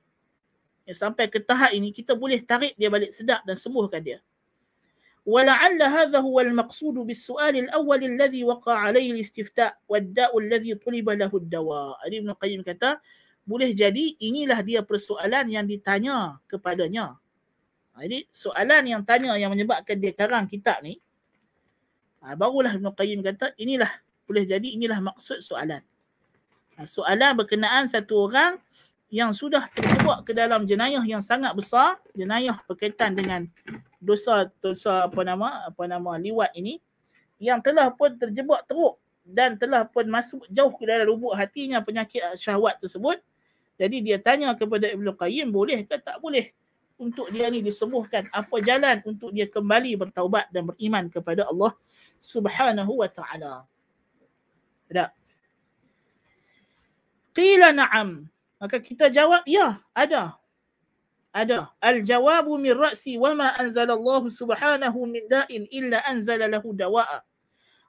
Ya, 0.86 0.94
sampai 0.94 1.26
ke 1.26 1.42
tahap 1.42 1.74
ini 1.74 1.90
kita 1.90 2.14
boleh 2.14 2.38
tarik 2.46 2.78
dia 2.78 2.86
balik 2.86 3.10
sedap 3.10 3.42
dan 3.42 3.58
sembuhkan 3.58 3.98
dia. 3.98 4.22
ولعل 5.25 5.77
هذا 5.77 6.17
هو 6.17 6.39
المقصود 6.39 7.05
بالسؤال 7.05 7.69
الأول 7.69 8.01
الذي 8.03 8.41
وقع 8.41 8.89
عليه 8.89 9.13
الاستفتاء 9.13 9.77
والداء 9.85 10.33
الذي 10.33 10.81
طلب 10.81 11.07
له 11.13 11.29
الدواء. 11.29 11.95
Jadi 12.09 12.15
Ibn 12.25 12.31
Qayyim 12.41 12.61
kata, 12.65 12.97
boleh 13.45 13.69
jadi 13.77 14.17
inilah 14.17 14.65
dia 14.65 14.81
persoalan 14.81 15.45
yang 15.53 15.69
ditanya 15.69 16.41
kepadanya. 16.49 17.21
Jadi 18.01 18.25
soalan 18.33 18.81
yang 18.89 19.01
tanya 19.05 19.37
yang 19.37 19.53
menyebabkan 19.53 20.01
dia 20.01 20.09
karang 20.17 20.49
kitab 20.49 20.81
ni, 20.81 20.97
barulah 22.17 22.73
Ibn 22.73 22.89
Qayyim 22.89 23.21
kata, 23.21 23.53
inilah 23.61 23.93
boleh 24.25 24.41
jadi 24.49 24.73
inilah 24.73 25.05
maksud 25.05 25.37
soalan. 25.45 25.85
Soalan 26.81 27.37
berkenaan 27.37 27.85
satu 27.85 28.25
orang 28.25 28.57
yang 29.13 29.37
sudah 29.37 29.69
terjebak 29.77 30.25
ke 30.25 30.33
dalam 30.33 30.65
jenayah 30.65 31.03
yang 31.05 31.21
sangat 31.21 31.53
besar, 31.53 32.01
jenayah 32.17 32.57
berkaitan 32.65 33.13
dengan 33.13 33.45
dosa 34.06 34.46
dosa 34.62 35.10
apa 35.10 35.20
nama 35.26 35.66
apa 35.66 35.82
nama 35.90 36.14
liwat 36.14 36.54
ini 36.54 36.78
yang 37.42 37.58
telah 37.58 37.90
pun 37.90 38.14
terjebak 38.14 38.62
teruk 38.70 39.02
dan 39.26 39.58
telah 39.58 39.82
pun 39.82 40.06
masuk 40.06 40.46
jauh 40.48 40.70
ke 40.78 40.86
dalam 40.86 41.10
lubuk 41.10 41.34
hatinya 41.34 41.82
penyakit 41.82 42.22
syahwat 42.38 42.78
tersebut. 42.78 43.18
Jadi 43.76 44.00
dia 44.00 44.16
tanya 44.22 44.54
kepada 44.54 44.88
Ibnu 44.88 45.12
Qayyim 45.18 45.50
boleh 45.50 45.84
ke 45.84 45.98
tak 46.00 46.22
boleh 46.22 46.54
untuk 46.96 47.28
dia 47.28 47.52
ni 47.52 47.60
disembuhkan 47.60 48.24
apa 48.32 48.56
jalan 48.64 49.04
untuk 49.04 49.34
dia 49.34 49.44
kembali 49.50 50.00
bertaubat 50.00 50.48
dan 50.54 50.72
beriman 50.72 51.12
kepada 51.12 51.44
Allah 51.44 51.76
Subhanahu 52.22 53.04
wa 53.04 53.10
taala. 53.10 53.68
Tak. 54.88 55.12
Qila 57.36 57.74
na'am 57.74 58.32
Maka 58.56 58.80
kita 58.80 59.12
jawab, 59.12 59.44
ya, 59.44 59.84
ada. 59.92 60.40
Ada. 61.36 61.68
Al-jawabu 61.84 62.56
min 62.56 62.72
ra'si 62.72 63.20
wa 63.20 63.36
ma 63.36 63.52
anzala 63.60 63.92
Allah 63.92 64.24
subhanahu 64.24 65.04
min 65.04 65.28
da'in 65.28 65.68
illa 65.68 66.00
anzala 66.08 66.48
lahu 66.48 66.72
dawa'a. 66.72 67.20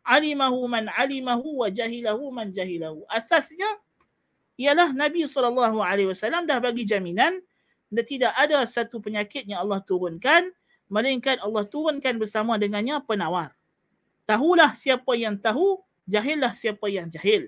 Alimahu 0.04 0.68
man 0.68 0.92
alimahu 0.92 1.64
wa 1.64 1.72
jahilahu 1.72 2.28
man 2.36 2.52
jahilahu. 2.52 3.08
Asasnya, 3.08 3.80
ialah 4.60 4.92
Nabi 4.92 5.24
SAW 5.24 6.44
dah 6.44 6.60
bagi 6.60 6.84
jaminan 6.84 7.40
dan 7.88 8.04
tidak 8.04 8.36
ada 8.36 8.68
satu 8.68 9.00
penyakit 9.00 9.48
yang 9.48 9.64
Allah 9.64 9.80
turunkan 9.80 10.52
melainkan 10.92 11.40
Allah 11.40 11.64
turunkan 11.68 12.20
bersama 12.20 12.60
dengannya 12.60 13.00
penawar. 13.08 13.56
Tahulah 14.28 14.76
siapa 14.76 15.16
yang 15.16 15.40
tahu, 15.40 15.80
jahillah 16.04 16.52
siapa 16.52 16.92
yang 16.92 17.08
jahil. 17.08 17.48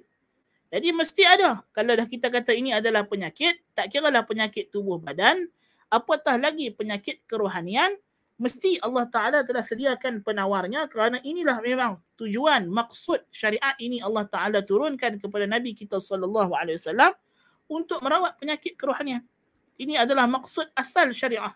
Jadi 0.72 0.96
mesti 0.96 1.28
ada. 1.28 1.60
Kalau 1.76 1.92
dah 1.92 2.08
kita 2.08 2.32
kata 2.32 2.56
ini 2.56 2.72
adalah 2.72 3.04
penyakit, 3.04 3.60
tak 3.76 3.92
kira 3.92 4.08
lah 4.08 4.24
penyakit 4.24 4.72
tubuh 4.72 5.02
badan, 5.02 5.50
apatah 5.90 6.38
lagi 6.38 6.70
penyakit 6.74 7.26
kerohanian, 7.26 7.98
mesti 8.40 8.80
Allah 8.80 9.06
Ta'ala 9.12 9.40
telah 9.44 9.66
sediakan 9.66 10.24
penawarnya 10.24 10.88
kerana 10.88 11.20
inilah 11.26 11.60
memang 11.60 12.00
tujuan, 12.16 12.70
maksud 12.72 13.20
syariat 13.34 13.76
ini 13.82 14.00
Allah 14.00 14.26
Ta'ala 14.30 14.64
turunkan 14.64 15.20
kepada 15.20 15.44
Nabi 15.50 15.76
kita 15.76 16.00
Wasallam 16.00 17.12
untuk 17.68 18.00
merawat 18.02 18.40
penyakit 18.40 18.80
kerohanian. 18.80 19.22
Ini 19.80 20.00
adalah 20.02 20.28
maksud 20.28 20.72
asal 20.76 21.12
syariah. 21.12 21.54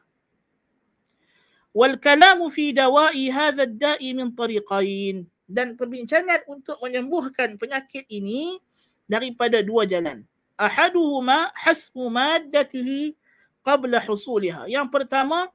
Kalamu 1.74 2.54
fi 2.54 2.70
dawa'i 2.72 3.34
hadha 3.34 3.66
da'i 3.66 4.14
min 4.14 4.30
tariqain. 4.32 5.26
Dan 5.44 5.76
perbincangan 5.76 6.48
untuk 6.48 6.80
menyembuhkan 6.80 7.60
penyakit 7.60 8.08
ini 8.08 8.62
daripada 9.10 9.60
dua 9.60 9.84
jalan. 9.84 10.24
Ahaduhuma 10.56 11.52
hasbu 11.58 12.08
maddatihi 12.08 13.18
qabla 13.64 14.04
husuliha. 14.04 14.68
Yang 14.68 14.88
pertama, 14.92 15.50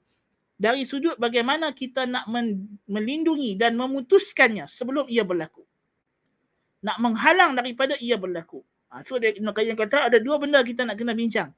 dari 0.59 0.83
sudut 0.83 1.15
bagaimana 1.23 1.71
kita 1.71 2.03
nak 2.09 2.27
melindungi 2.91 3.55
dan 3.55 3.79
memutuskannya 3.79 4.67
sebelum 4.67 5.07
ia 5.07 5.23
berlaku. 5.23 5.63
Nak 6.83 6.99
menghalang 6.99 7.55
daripada 7.55 7.95
ia 8.03 8.19
berlaku. 8.19 8.67
Ha, 8.91 9.07
so 9.07 9.21
dia 9.23 9.31
Ibn 9.37 9.55
Qayyim 9.55 9.77
kata 9.79 10.11
ada 10.11 10.19
dua 10.19 10.41
benda 10.41 10.59
kita 10.65 10.83
nak 10.83 10.99
kena 10.99 11.15
bincang. 11.15 11.55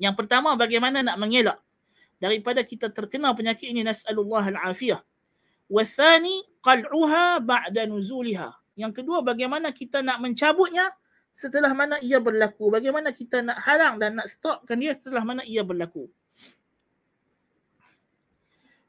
Yang 0.00 0.14
pertama 0.16 0.56
bagaimana 0.56 1.04
nak 1.04 1.20
mengelak 1.20 1.60
daripada 2.16 2.64
kita 2.64 2.88
terkena 2.88 3.36
penyakit 3.36 3.68
ini 3.68 3.84
nas'alullah 3.84 4.56
al-afiyah. 4.56 5.04
Wathani 5.68 6.40
qal'uha 6.64 7.42
ba'da 7.42 7.84
nuzuliha. 7.84 8.54
Yang 8.80 9.02
kedua 9.02 9.20
bagaimana 9.20 9.72
kita 9.72 10.00
nak 10.00 10.22
mencabutnya 10.24 10.92
setelah 11.35 11.73
mana 11.73 11.97
ia 12.03 12.21
berlaku. 12.21 12.69
Bagaimana 12.69 13.09
kita 13.15 13.41
nak 13.41 13.59
halang 13.65 13.97
dan 13.97 14.19
nak 14.21 14.29
stopkan 14.29 14.77
dia 14.77 14.93
setelah 14.93 15.25
mana 15.25 15.41
ia 15.47 15.65
berlaku. 15.65 16.09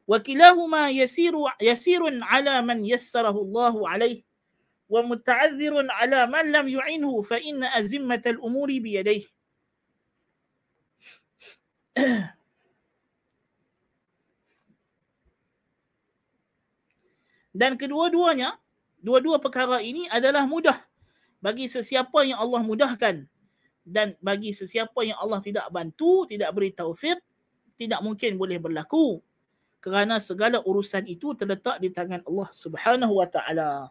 وكلاهما 0.02 0.90
يسير 0.90 1.34
يسير 1.62 2.02
على 2.26 2.54
من 2.62 2.84
يسره 2.84 3.36
الله 3.38 3.74
عليه 3.88 4.18
ومتعذر 4.90 5.74
على 5.90 6.20
من 6.26 6.44
لم 6.52 6.66
يعنه 6.68 7.22
فإن 7.22 7.64
أزمة 7.64 8.22
الأمور 8.26 8.68
بيديه 8.82 9.24
Dan 17.52 17.76
kedua-duanya, 17.76 18.56
dua-dua 19.04 19.36
perkara 19.36 19.84
ini 19.84 20.08
adalah 20.08 20.48
mudah 20.48 20.72
bagi 21.39 21.69
sesiapa 21.69 22.25
yang 22.25 22.41
Allah 22.41 22.61
mudahkan 22.65 23.25
dan 23.87 24.17
bagi 24.19 24.51
sesiapa 24.51 24.99
yang 25.05 25.15
Allah 25.21 25.39
tidak 25.39 25.69
bantu, 25.71 26.27
tidak 26.27 26.51
beri 26.51 26.75
taufik, 26.75 27.21
tidak 27.79 28.03
mungkin 28.03 28.35
boleh 28.35 28.59
berlaku 28.59 29.21
kerana 29.79 30.19
segala 30.19 30.59
urusan 30.65 31.07
itu 31.07 31.31
terletak 31.37 31.79
di 31.79 31.93
tangan 31.93 32.19
Allah 32.27 32.49
Subhanahu 32.51 33.23
wa 33.23 33.27
taala. 33.29 33.87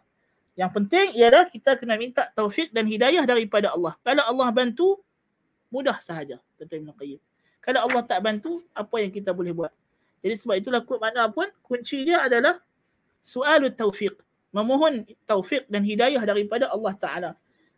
Yang 0.53 0.71
penting 0.73 1.07
ialah 1.17 1.49
kita 1.49 1.77
kena 1.77 1.97
minta 1.97 2.29
taufik 2.33 2.69
dan 2.73 2.85
hidayah 2.85 3.25
daripada 3.25 3.73
Allah. 3.73 3.97
Kalau 4.01 4.25
Allah 4.25 4.49
bantu, 4.53 5.01
mudah 5.69 5.97
sahaja, 6.01 6.41
kata 6.57 6.81
Ibn 6.81 6.93
Qayyim. 6.97 7.21
Kalau 7.61 7.85
Allah 7.85 8.01
tak 8.05 8.21
bantu, 8.25 8.65
apa 8.73 8.95
yang 9.01 9.09
kita 9.13 9.33
boleh 9.33 9.53
buat? 9.53 9.73
Jadi 10.25 10.33
sebab 10.33 10.55
itulah 10.57 10.81
kut 10.81 10.97
mana 10.97 11.29
pun, 11.29 11.45
kunci 11.61 12.09
dia 12.09 12.25
adalah 12.25 12.57
soal 13.21 13.69
taufik. 13.69 14.17
Memohon 14.55 15.03
taufik 15.27 15.67
dan 15.67 15.83
hidayah 15.83 16.23
daripada 16.23 16.71
Allah 16.71 16.93
Ta'ala. 16.95 17.31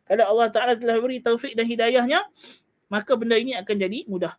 Kalau 0.05 0.25
Allah 0.25 0.47
Ta'ala 0.53 0.73
telah 0.77 0.97
beri 1.01 1.21
taufik 1.21 1.53
dan 1.53 1.65
hidayahnya, 1.65 2.25
maka 2.89 3.13
benda 3.13 3.37
ini 3.37 3.53
akan 3.57 3.75
jadi 3.77 4.05
mudah. 4.09 4.33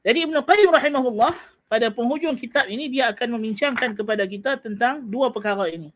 Jadi 0.00 0.24
Ibn 0.24 0.36
Qayyim 0.40 0.70
rahimahullah 0.72 1.34
pada 1.68 1.92
penghujung 1.92 2.34
kitab 2.34 2.66
ini 2.66 2.88
dia 2.88 3.12
akan 3.12 3.36
membincangkan 3.36 3.92
kepada 3.94 4.24
kita 4.24 4.56
tentang 4.58 5.04
dua 5.06 5.28
perkara 5.30 5.68
ini. 5.68 5.92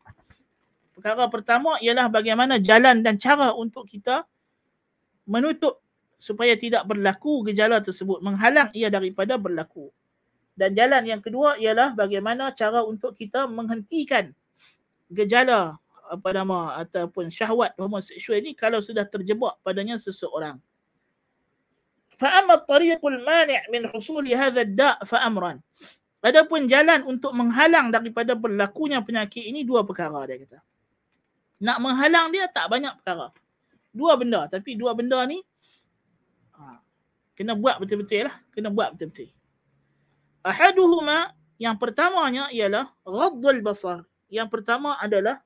Perkara 0.95 1.27
pertama 1.27 1.75
ialah 1.83 2.07
bagaimana 2.07 2.61
jalan 2.61 3.03
dan 3.03 3.19
cara 3.19 3.51
untuk 3.51 3.83
kita 3.89 4.23
menutup 5.27 5.81
supaya 6.15 6.55
tidak 6.55 6.87
berlaku 6.87 7.43
gejala 7.51 7.83
tersebut, 7.83 8.23
menghalang 8.23 8.71
ia 8.71 8.87
daripada 8.87 9.35
berlaku. 9.35 9.91
Dan 10.55 10.71
jalan 10.71 11.03
yang 11.03 11.19
kedua 11.19 11.59
ialah 11.59 11.91
bagaimana 11.91 12.55
cara 12.55 12.81
untuk 12.87 13.11
kita 13.19 13.43
menghentikan 13.51 14.31
gejala 15.11 15.75
apa 16.07 16.29
nama 16.31 16.79
ataupun 16.79 17.27
syahwat 17.27 17.75
homoseksual 17.75 18.39
ini 18.39 18.55
kalau 18.55 18.79
sudah 18.79 19.03
terjebak 19.03 19.59
padanya 19.61 19.99
seseorang. 19.99 20.57
فأما 22.15 22.63
الطريق 22.63 23.03
المانع 23.03 23.61
من 23.75 23.91
حصول 23.91 24.23
هذا 24.23 24.61
الداء 24.61 25.03
فأمرا 25.03 25.59
Adapun 26.25 26.65
jalan 26.65 27.05
untuk 27.05 27.37
menghalang 27.37 27.93
daripada 27.93 28.33
berlakunya 28.33 28.97
penyakit 28.97 29.45
ini 29.45 29.61
dua 29.61 29.85
perkara 29.85 30.25
dia 30.25 30.41
kata. 30.41 30.57
Nak 31.61 31.77
menghalang 31.77 32.33
dia 32.33 32.49
tak 32.49 32.65
banyak 32.65 32.97
perkara. 32.97 33.29
Dua 33.93 34.17
benda 34.17 34.49
tapi 34.49 34.73
dua 34.73 34.97
benda 34.97 35.21
ni 35.29 35.37
ha, 36.57 36.81
kena 37.37 37.53
buat 37.53 37.77
betul-betul 37.77 38.25
lah. 38.25 38.41
Kena 38.49 38.73
buat 38.73 38.97
betul-betul. 38.97 39.29
Ahaduhuma 40.45 41.33
yang 41.57 41.73
pertamanya 41.81 42.45
ialah 42.53 42.93
ghaddul 43.01 43.65
basar. 43.65 44.05
Yang 44.29 44.53
pertama 44.53 44.93
adalah 45.01 45.41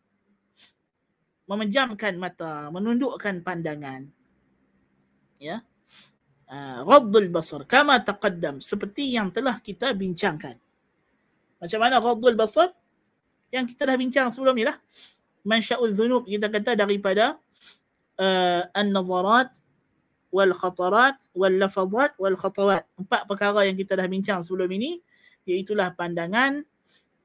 memejamkan 1.47 2.19
mata, 2.19 2.67
menundukkan 2.67 3.39
pandangan. 3.39 4.11
Ya. 5.39 5.63
Ah, 6.51 6.83
ghaddul 6.83 7.31
basar 7.31 7.63
kama 7.63 8.03
taqaddam 8.03 8.59
seperti 8.59 9.15
yang 9.15 9.31
telah 9.31 9.63
kita 9.63 9.95
bincangkan. 9.95 10.59
Macam 11.63 11.79
mana 11.79 12.03
ghaddul 12.03 12.35
basar? 12.35 12.75
Yang 13.55 13.73
kita 13.73 13.87
dah 13.87 13.97
bincang 13.97 14.27
sebelum 14.35 14.59
ni 14.59 14.67
lah. 14.67 14.75
Mansya'ul 15.47 15.95
dhunub 15.95 16.27
kita 16.27 16.51
kata 16.51 16.75
daripada 16.75 17.39
uh, 18.19 18.61
an-nazarat 18.75 19.55
wal 20.29 20.53
khatarat 20.53 21.17
wal 21.33 21.53
lafazat 21.53 22.13
wal 22.21 22.37
khatawat. 22.37 22.85
Empat 22.97 23.25
perkara 23.25 23.65
yang 23.65 23.77
kita 23.77 23.97
dah 23.97 24.05
bincang 24.05 24.45
sebelum 24.45 24.69
ini 24.69 25.01
iaitulah 25.49 25.93
pandangan, 25.97 26.61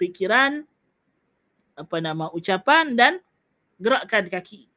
fikiran, 0.01 0.65
apa 1.77 1.97
nama 2.01 2.31
ucapan 2.33 2.95
dan 2.97 3.13
gerakan 3.79 4.31
kaki. 4.31 4.71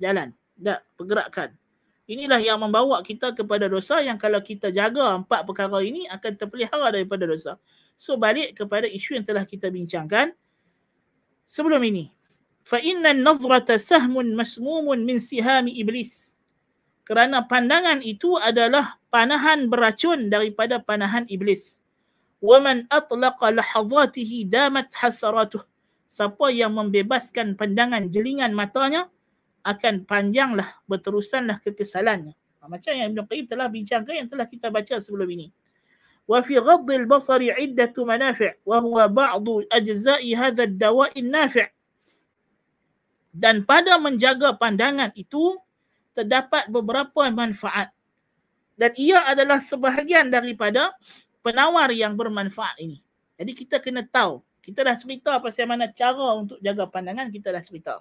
Jalan. 0.00 0.32
Tak, 0.60 0.84
pergerakan. 0.96 1.56
Inilah 2.10 2.42
yang 2.42 2.58
membawa 2.58 3.06
kita 3.06 3.30
kepada 3.30 3.70
dosa 3.70 4.02
yang 4.02 4.18
kalau 4.18 4.42
kita 4.42 4.74
jaga 4.74 5.14
empat 5.14 5.46
perkara 5.46 5.78
ini 5.78 6.10
akan 6.10 6.32
terpelihara 6.34 6.90
daripada 6.90 7.22
dosa. 7.22 7.54
So 7.94 8.18
balik 8.18 8.58
kepada 8.58 8.90
isu 8.90 9.14
yang 9.14 9.22
telah 9.22 9.46
kita 9.46 9.70
bincangkan 9.70 10.34
sebelum 11.46 11.78
ini. 11.86 12.10
Fa 12.66 12.82
inna 12.82 13.14
an-nazrata 13.14 13.78
sahmun 13.78 14.34
masmumun 14.34 15.06
min 15.06 15.22
sihami 15.22 15.78
iblis. 15.78 16.29
Kerana 17.10 17.42
pandangan 17.42 17.98
itu 18.06 18.38
adalah 18.38 18.94
panahan 19.10 19.66
beracun 19.66 20.30
daripada 20.30 20.78
panahan 20.78 21.26
iblis. 21.26 21.82
Man 22.38 22.86
atlaqa 22.86 23.50
lahadhatihi 23.50 24.46
damat 24.46 24.94
hasaratuh. 24.94 25.66
Siapa 26.06 26.54
yang 26.54 26.78
membebaskan 26.78 27.58
pandangan 27.58 28.06
jelingan 28.14 28.54
matanya, 28.54 29.10
akan 29.66 30.06
panjanglah 30.06 30.78
berterusanlah 30.86 31.58
kekesalannya. 31.66 32.32
Ha, 32.62 32.70
macam 32.70 32.94
yang 32.94 33.12
Ibn 33.12 33.26
Qayyim 33.26 33.46
telah 33.50 33.66
bincangkan 33.66 34.14
yang 34.14 34.28
telah 34.30 34.46
kita 34.46 34.70
baca 34.70 35.02
sebelum 35.02 35.28
ini. 35.34 35.50
Ghaddil 36.30 37.10
basari 37.10 37.50
iddatu 37.50 38.06
manafi' 38.06 38.62
wa 38.62 38.78
huwa 38.78 39.10
ba'du 39.10 39.66
ajza'i 39.66 40.30
hadha 40.38 40.62
ad-dawa'i 40.62 41.26
nafi' 41.26 41.66
dan 43.34 43.62
pada 43.66 43.98
menjaga 43.98 44.54
pandangan 44.58 45.10
itu 45.14 45.58
terdapat 46.20 46.68
beberapa 46.68 47.26
manfaat 47.32 47.90
dan 48.80 48.96
ia 48.96 49.20
adalah 49.28 49.60
sebahagian 49.60 50.32
daripada 50.32 50.96
penawar 51.44 51.92
yang 51.92 52.16
bermanfaat 52.16 52.80
ini. 52.80 53.04
Jadi 53.36 53.52
kita 53.52 53.76
kena 53.76 54.08
tahu. 54.08 54.40
Kita 54.64 54.80
dah 54.80 54.96
cerita 54.96 55.36
pasal 55.36 55.68
mana 55.68 55.92
cara 55.92 56.40
untuk 56.40 56.56
jaga 56.64 56.88
pandangan, 56.88 57.28
kita 57.28 57.52
dah 57.52 57.60
cerita. 57.60 58.00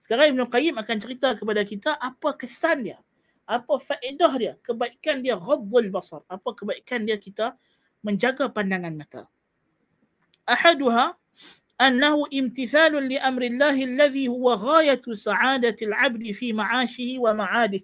Sekarang 0.00 0.32
Ibn 0.32 0.48
Qayyim 0.48 0.80
akan 0.80 0.96
cerita 0.96 1.36
kepada 1.36 1.60
kita 1.68 1.92
apa 1.92 2.32
kesan 2.40 2.88
dia. 2.88 2.96
Apa 3.44 3.76
faedah 3.76 4.32
dia. 4.40 4.56
Kebaikan 4.64 5.20
dia 5.20 5.36
ghaddul 5.36 5.92
basar. 5.92 6.24
Apa 6.24 6.56
kebaikan 6.56 7.04
dia 7.04 7.20
kita 7.20 7.52
menjaga 8.00 8.48
pandangan 8.48 8.96
mata. 8.96 9.28
Ahaduha 10.48 11.20
أنه 11.80 12.24
امتثال 12.34 13.08
لأمر 13.08 13.42
الله 13.42 13.84
الذي 13.84 14.28
هو 14.28 14.52
غاية 14.52 15.02
سعادة 15.12 15.76
العبد 15.82 16.32
في 16.32 16.52
معاشه 16.52 17.16
ومعاده 17.18 17.80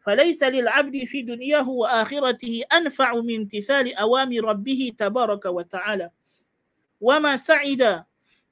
فليس 0.00 0.42
للعبد 0.42 1.04
في 1.04 1.22
دنياه 1.22 1.68
وآخرته 1.68 2.62
أنفع 2.72 3.14
من 3.14 3.36
امتثال 3.36 3.94
أوامر 3.94 4.44
ربه 4.44 4.92
تبارك 4.98 5.44
وتعالى 5.46 6.10
وما 7.00 7.36
سعد 7.36 8.04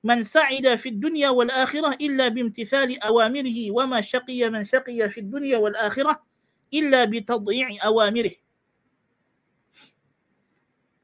من 0.04 0.22
سعد 0.24 0.74
في 0.74 0.88
الدنيا 0.88 1.28
والآخرة 1.28 1.96
إلا 2.00 2.28
بامتثال 2.28 3.02
أوامره 3.02 3.70
وما 3.70 4.00
شقي 4.00 4.50
من 4.50 4.64
شقي 4.64 5.08
في 5.08 5.20
الدنيا 5.20 5.56
والآخرة 5.58 6.32
illa 6.72 7.04
bi 7.04 7.20
tadhi'i 7.20 7.76
awamirih. 7.84 8.34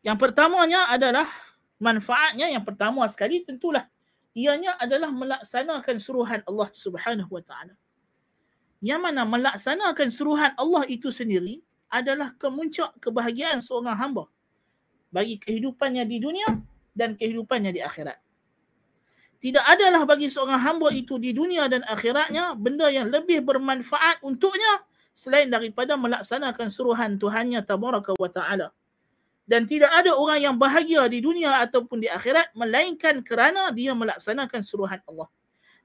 Yang 0.03 0.19
pertamanya 0.19 0.89
adalah 0.89 1.29
manfaatnya 1.79 2.51
yang 2.51 2.63
pertama 2.67 3.07
sekali 3.11 3.43
tentulah 3.43 3.87
ianya 4.35 4.79
adalah 4.79 5.11
melaksanakan 5.11 5.97
suruhan 5.99 6.41
Allah 6.47 6.69
Subhanahu 6.71 7.31
wa 7.31 7.43
taala. 7.43 7.75
Yang 8.79 9.01
mana 9.03 9.23
melaksanakan 9.27 10.09
suruhan 10.15 10.53
Allah 10.55 10.87
itu 10.87 11.11
sendiri 11.11 11.59
adalah 11.91 12.37
kemuncak 12.39 12.95
kebahagiaan 13.03 13.59
seorang 13.59 13.99
hamba 13.99 14.31
bagi 15.11 15.41
kehidupannya 15.41 16.05
di 16.07 16.23
dunia 16.23 16.49
dan 16.95 17.19
kehidupannya 17.19 17.75
di 17.75 17.81
akhirat. 17.83 18.21
Tidak 19.39 19.63
adalah 19.63 20.03
bagi 20.03 20.27
seorang 20.27 20.59
hamba 20.59 20.91
itu 20.91 21.15
di 21.19 21.31
dunia 21.31 21.71
dan 21.71 21.87
akhiratnya 21.87 22.59
benda 22.59 22.91
yang 22.91 23.07
lebih 23.07 23.47
bermanfaat 23.47 24.19
untuknya 24.27 24.83
selain 25.15 25.51
daripada 25.51 25.95
melaksanakan 25.95 26.67
suruhan 26.71 27.19
Tuhannya 27.19 27.63
Tabaraka 27.63 28.19
wa 28.19 28.31
Ta'ala. 28.31 28.75
Dan 29.49 29.65
tidak 29.65 29.89
ada 29.89 30.13
orang 30.13 30.45
yang 30.45 30.57
bahagia 30.61 31.09
di 31.09 31.25
dunia 31.25 31.65
ataupun 31.65 32.05
di 32.05 32.09
akhirat 32.13 32.53
melainkan 32.53 33.25
kerana 33.25 33.73
dia 33.73 33.97
melaksanakan 33.97 34.61
suruhan 34.61 35.01
Allah. 35.09 35.29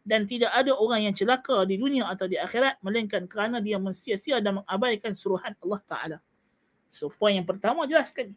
Dan 0.03 0.27
tidak 0.27 0.51
ada 0.51 0.75
orang 0.75 1.07
yang 1.07 1.15
celaka 1.15 1.63
di 1.63 1.79
dunia 1.79 2.11
atau 2.11 2.27
di 2.27 2.35
akhirat 2.35 2.83
melainkan 2.83 3.23
kerana 3.23 3.63
dia 3.63 3.79
mensia-sia 3.79 4.43
dan 4.43 4.59
mengabaikan 4.59 5.15
suruhan 5.15 5.55
Allah 5.63 5.79
Ta'ala. 5.87 6.17
So, 6.91 7.07
poin 7.07 7.39
yang 7.39 7.47
pertama 7.47 7.87
jelas 7.87 8.11
sekali. 8.11 8.35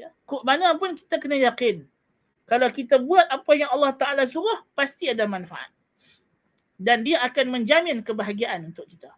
Ya. 0.00 0.16
Kok 0.24 0.48
mana 0.48 0.72
pun 0.80 0.96
kita 0.96 1.20
kena 1.20 1.36
yakin 1.36 1.84
kalau 2.50 2.66
kita 2.74 2.98
buat 2.98 3.30
apa 3.30 3.54
yang 3.54 3.70
Allah 3.70 3.94
Ta'ala 3.94 4.26
suruh, 4.26 4.66
pasti 4.74 5.06
ada 5.06 5.22
manfaat. 5.30 5.70
Dan 6.74 7.06
dia 7.06 7.22
akan 7.22 7.46
menjamin 7.62 8.02
kebahagiaan 8.02 8.74
untuk 8.74 8.90
kita. 8.90 9.14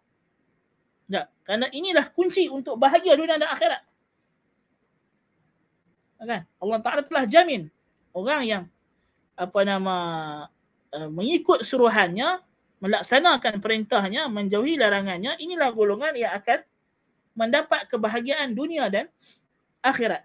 Tak? 1.09 1.33
Kerana 1.41 1.65
inilah 1.73 2.13
kunci 2.13 2.45
untuk 2.45 2.77
bahagia 2.77 3.17
dunia 3.17 3.41
dan 3.41 3.49
akhirat. 3.49 3.81
Kan? 6.23 6.41
Allah 6.59 6.79
Ta'ala 6.81 7.01
telah 7.05 7.25
jamin. 7.27 7.67
Orang 8.13 8.41
yang 8.45 8.63
apa 9.33 9.59
nama 9.65 9.97
uh, 10.93 11.09
mengikut 11.09 11.65
suruhannya, 11.65 12.41
melaksanakan 12.83 13.57
perintahnya, 13.63 14.29
menjauhi 14.29 14.77
larangannya, 14.77 15.39
inilah 15.41 15.73
golongan 15.73 16.13
yang 16.13 16.35
akan 16.37 16.61
mendapat 17.33 17.89
kebahagiaan 17.89 18.53
dunia 18.53 18.87
dan 18.93 19.09
akhirat. 19.81 20.23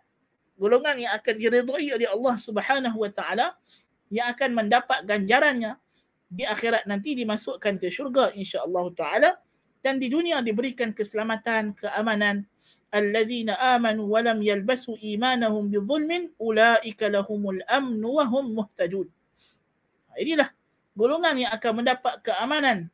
Golongan 0.58 0.98
yang 0.98 1.12
akan 1.16 1.34
diridhai 1.38 1.88
oleh 1.94 2.08
Allah 2.10 2.36
Subhanahu 2.36 2.98
wa 3.00 3.10
taala 3.14 3.56
yang 4.10 4.28
akan 4.28 4.50
mendapat 4.58 5.06
ganjarannya 5.06 5.78
di 6.28 6.44
akhirat 6.44 6.84
nanti 6.84 7.16
dimasukkan 7.16 7.80
ke 7.80 7.88
syurga 7.88 8.34
insya-Allah 8.36 8.86
taala. 8.92 9.30
Dan 9.78 10.02
di 10.02 10.10
dunia 10.10 10.42
diberikan 10.42 10.90
keselamatan 10.90 11.78
keamanan 11.78 12.42
amanu 12.92 14.08
wa 14.08 14.20
lam 14.24 14.38
yalbasu 14.40 14.96
imanahum 15.00 15.68
bizulmin 15.68 16.32
ulaika 16.40 17.12
lahumul 17.12 17.60
amn 17.68 18.00
wa 18.00 18.24
hum 18.24 18.56
muhtadun 18.56 19.08
inilah 20.16 20.48
golongan 20.96 21.36
yang 21.36 21.52
akan 21.52 21.84
mendapat 21.84 22.14
keamanan 22.24 22.88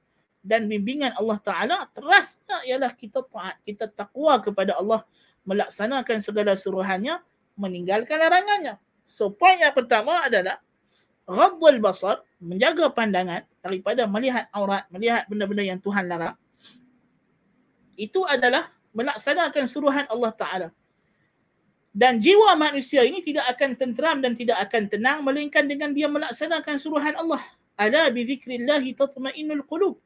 dan 0.45 0.69
bimbingan 0.69 1.15
Allah 1.17 1.39
taala 1.41 1.77
terasnya 1.97 2.61
ialah 2.69 2.93
kita 2.93 3.25
taat 3.25 3.57
kita 3.65 3.89
takwa 3.89 4.37
kepada 4.43 4.77
Allah 4.77 5.07
melaksanakan 5.49 6.21
segala 6.21 6.57
suruhannya 6.57 7.21
meninggalkan 7.55 8.19
larangannya. 8.19 8.81
So 9.05 9.31
point 9.31 9.63
yang 9.63 9.77
pertama 9.77 10.27
adalah 10.27 10.59
ghaddul 11.29 11.81
basar, 11.81 12.21
menjaga 12.41 12.91
pandangan 12.93 13.45
daripada 13.65 14.05
melihat 14.09 14.49
aurat, 14.53 14.85
melihat 14.91 15.25
benda-benda 15.31 15.65
yang 15.65 15.81
Tuhan 15.81 16.09
larang. 16.09 16.37
Itu 17.95 18.27
adalah 18.27 18.74
melaksanakan 18.95 19.65
suruhan 19.67 20.07
Allah 20.09 20.33
Ta'ala. 20.33 20.69
Dan 21.95 22.19
jiwa 22.19 22.59
manusia 22.59 23.07
ini 23.07 23.23
tidak 23.23 23.47
akan 23.55 23.79
tenteram 23.79 24.19
dan 24.19 24.35
tidak 24.35 24.59
akan 24.67 24.91
tenang 24.91 25.23
melainkan 25.23 25.67
dengan 25.67 25.95
dia 25.95 26.11
melaksanakan 26.11 26.75
suruhan 26.79 27.15
Allah. 27.15 27.43
Ala 27.79 28.11
bi 28.11 28.27
zikrillahi 28.27 28.95
tatma'innul 28.99 29.63
qulub. 29.67 29.99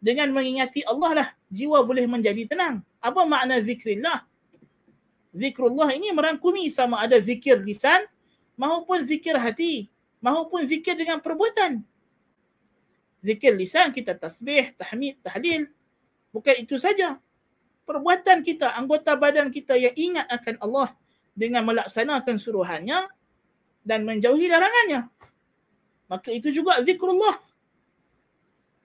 Dengan 0.00 0.32
mengingati 0.32 0.80
Allah 0.88 1.10
lah 1.12 1.28
jiwa 1.52 1.84
boleh 1.84 2.08
menjadi 2.08 2.48
tenang. 2.48 2.80
Apa 3.04 3.28
makna 3.28 3.60
zikrillah? 3.60 4.24
zikrullah 5.30 5.94
ini 5.94 6.10
merangkumi 6.10 6.66
sama 6.70 7.02
ada 7.02 7.18
zikir 7.22 7.62
lisan 7.62 8.02
maupun 8.58 9.06
zikir 9.06 9.38
hati 9.38 9.86
maupun 10.20 10.66
zikir 10.68 10.94
dengan 10.94 11.18
perbuatan. 11.18 11.80
Zikir 13.20 13.52
lisan 13.52 13.92
kita 13.92 14.16
tasbih, 14.16 14.72
tahmid, 14.80 15.20
tahlil. 15.20 15.68
Bukan 16.32 16.56
itu 16.56 16.80
saja 16.80 17.20
perbuatan 17.90 18.46
kita, 18.46 18.70
anggota 18.78 19.18
badan 19.18 19.50
kita 19.50 19.74
yang 19.74 19.90
ingat 19.98 20.30
akan 20.30 20.62
Allah 20.62 20.94
dengan 21.34 21.66
melaksanakan 21.66 22.38
suruhannya 22.38 23.10
dan 23.82 24.06
menjauhi 24.06 24.46
larangannya. 24.46 25.10
Maka 26.06 26.30
itu 26.30 26.54
juga 26.54 26.78
zikrullah. 26.86 27.34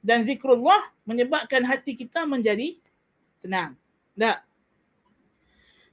Dan 0.01 0.26
zikrullah 0.26 0.89
menyebabkan 1.06 1.62
hati 1.62 1.93
kita 1.93 2.26
menjadi 2.26 2.82
tenang. 3.45 3.78
Tak? 4.18 4.41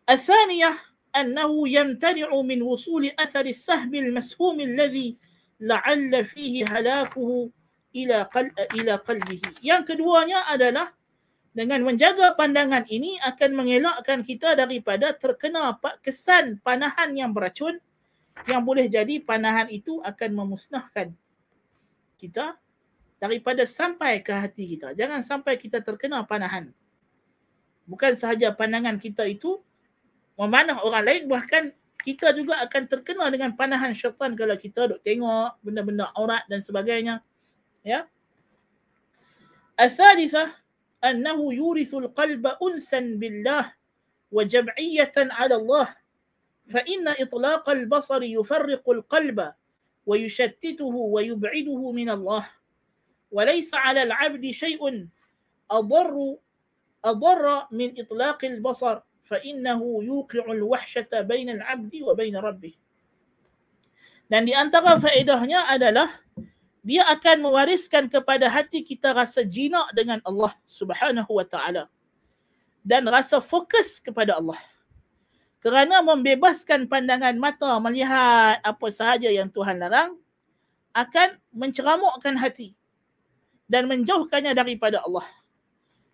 Al-thaniyah 0.08 0.76
annahu 1.12 1.68
yamtani'u 1.68 2.40
min 2.44 2.64
wusuli 2.64 3.12
athari 3.20 3.52
sahbil 3.52 4.08
mashumi 4.08 4.64
alladhi 4.72 5.20
la'alla 5.60 6.24
fihi 6.24 6.64
halakuhu 6.64 7.52
ila 7.92 8.24
qal 8.32 8.48
ila 8.76 8.96
qalbihi. 9.04 9.60
Yang 9.60 9.96
keduanya 9.96 10.48
adalah 10.48 10.92
dengan 11.52 11.84
menjaga 11.84 12.32
pandangan 12.32 12.88
ini 12.88 13.20
akan 13.20 13.50
mengelakkan 13.52 14.24
kita 14.24 14.56
daripada 14.56 15.12
terkena 15.12 15.76
kesan 16.00 16.56
panahan 16.64 17.12
yang 17.12 17.36
beracun 17.36 17.76
yang 18.48 18.64
boleh 18.64 18.88
jadi 18.88 19.20
panahan 19.20 19.68
itu 19.68 20.00
akan 20.00 20.30
memusnahkan 20.32 21.12
kita 22.16 22.56
daripada 23.20 23.68
sampai 23.68 24.24
ke 24.24 24.32
hati 24.32 24.64
kita. 24.74 24.96
Jangan 24.96 25.20
sampai 25.20 25.60
kita 25.60 25.84
terkena 25.84 26.24
panahan. 26.24 26.72
Bukan 27.84 28.16
sahaja 28.16 28.50
pandangan 28.56 28.96
kita 28.96 29.28
itu 29.28 29.60
memanah 30.40 30.80
orang 30.80 31.04
lain 31.04 31.22
bahkan 31.28 31.70
kita 32.02 32.32
juga 32.34 32.58
akan 32.64 32.88
terkena 32.88 33.28
dengan 33.28 33.52
panahan 33.54 33.92
syaitan 33.92 34.34
kalau 34.34 34.56
kita 34.56 34.90
duk 34.90 35.00
tengok 35.04 35.54
benda-benda 35.60 36.08
aurat 36.16 36.42
dan 36.48 36.64
sebagainya. 36.64 37.20
Ya. 37.84 38.08
Al-thalithah 39.76 40.61
أنه 41.04 41.38
يورث 41.54 41.94
القلب 41.94 42.44
أنسا 42.46 43.00
بالله 43.18 43.64
وجمعية 44.32 45.16
على 45.16 45.54
الله. 45.54 45.88
فإن 46.70 47.08
إطلاق 47.08 47.70
البصر 47.70 48.22
يفرق 48.22 48.84
القلب 48.90 49.38
ويشتته 50.06 50.94
ويبعده 50.94 51.80
من 51.92 52.08
الله. 52.10 52.44
وليس 53.32 53.70
على 53.74 54.02
العبد 54.02 54.44
شيء 54.50 54.82
أضر 55.70 56.36
أضر 57.04 57.66
من 57.70 57.88
إطلاق 57.98 58.44
البصر 58.44 59.00
فإنه 59.22 59.80
يوقع 60.04 60.44
الوحشة 60.52 61.12
بين 61.20 61.48
العبد 61.50 61.94
وبين 62.02 62.36
ربه. 62.36 62.74
Dan 64.32 64.48
di 64.48 64.56
antara 64.56 64.96
faedahnya 64.96 65.68
adalah 65.68 66.08
dia 66.82 67.06
akan 67.06 67.46
mewariskan 67.46 68.10
kepada 68.10 68.50
hati 68.50 68.82
kita 68.82 69.14
rasa 69.14 69.46
jinak 69.46 69.86
dengan 69.94 70.18
Allah 70.26 70.50
Subhanahu 70.66 71.30
wa 71.30 71.46
taala 71.46 71.86
dan 72.82 73.06
rasa 73.06 73.38
fokus 73.38 74.02
kepada 74.02 74.34
Allah. 74.36 74.58
Kerana 75.62 76.02
membebaskan 76.02 76.90
pandangan 76.90 77.38
mata 77.38 77.78
melihat 77.78 78.58
apa 78.66 78.86
sahaja 78.90 79.30
yang 79.30 79.46
Tuhan 79.46 79.78
larang 79.78 80.18
akan 80.90 81.38
menceramukkan 81.54 82.34
hati 82.34 82.74
dan 83.70 83.86
menjauhkannya 83.86 84.52
daripada 84.58 84.98
Allah 85.06 85.24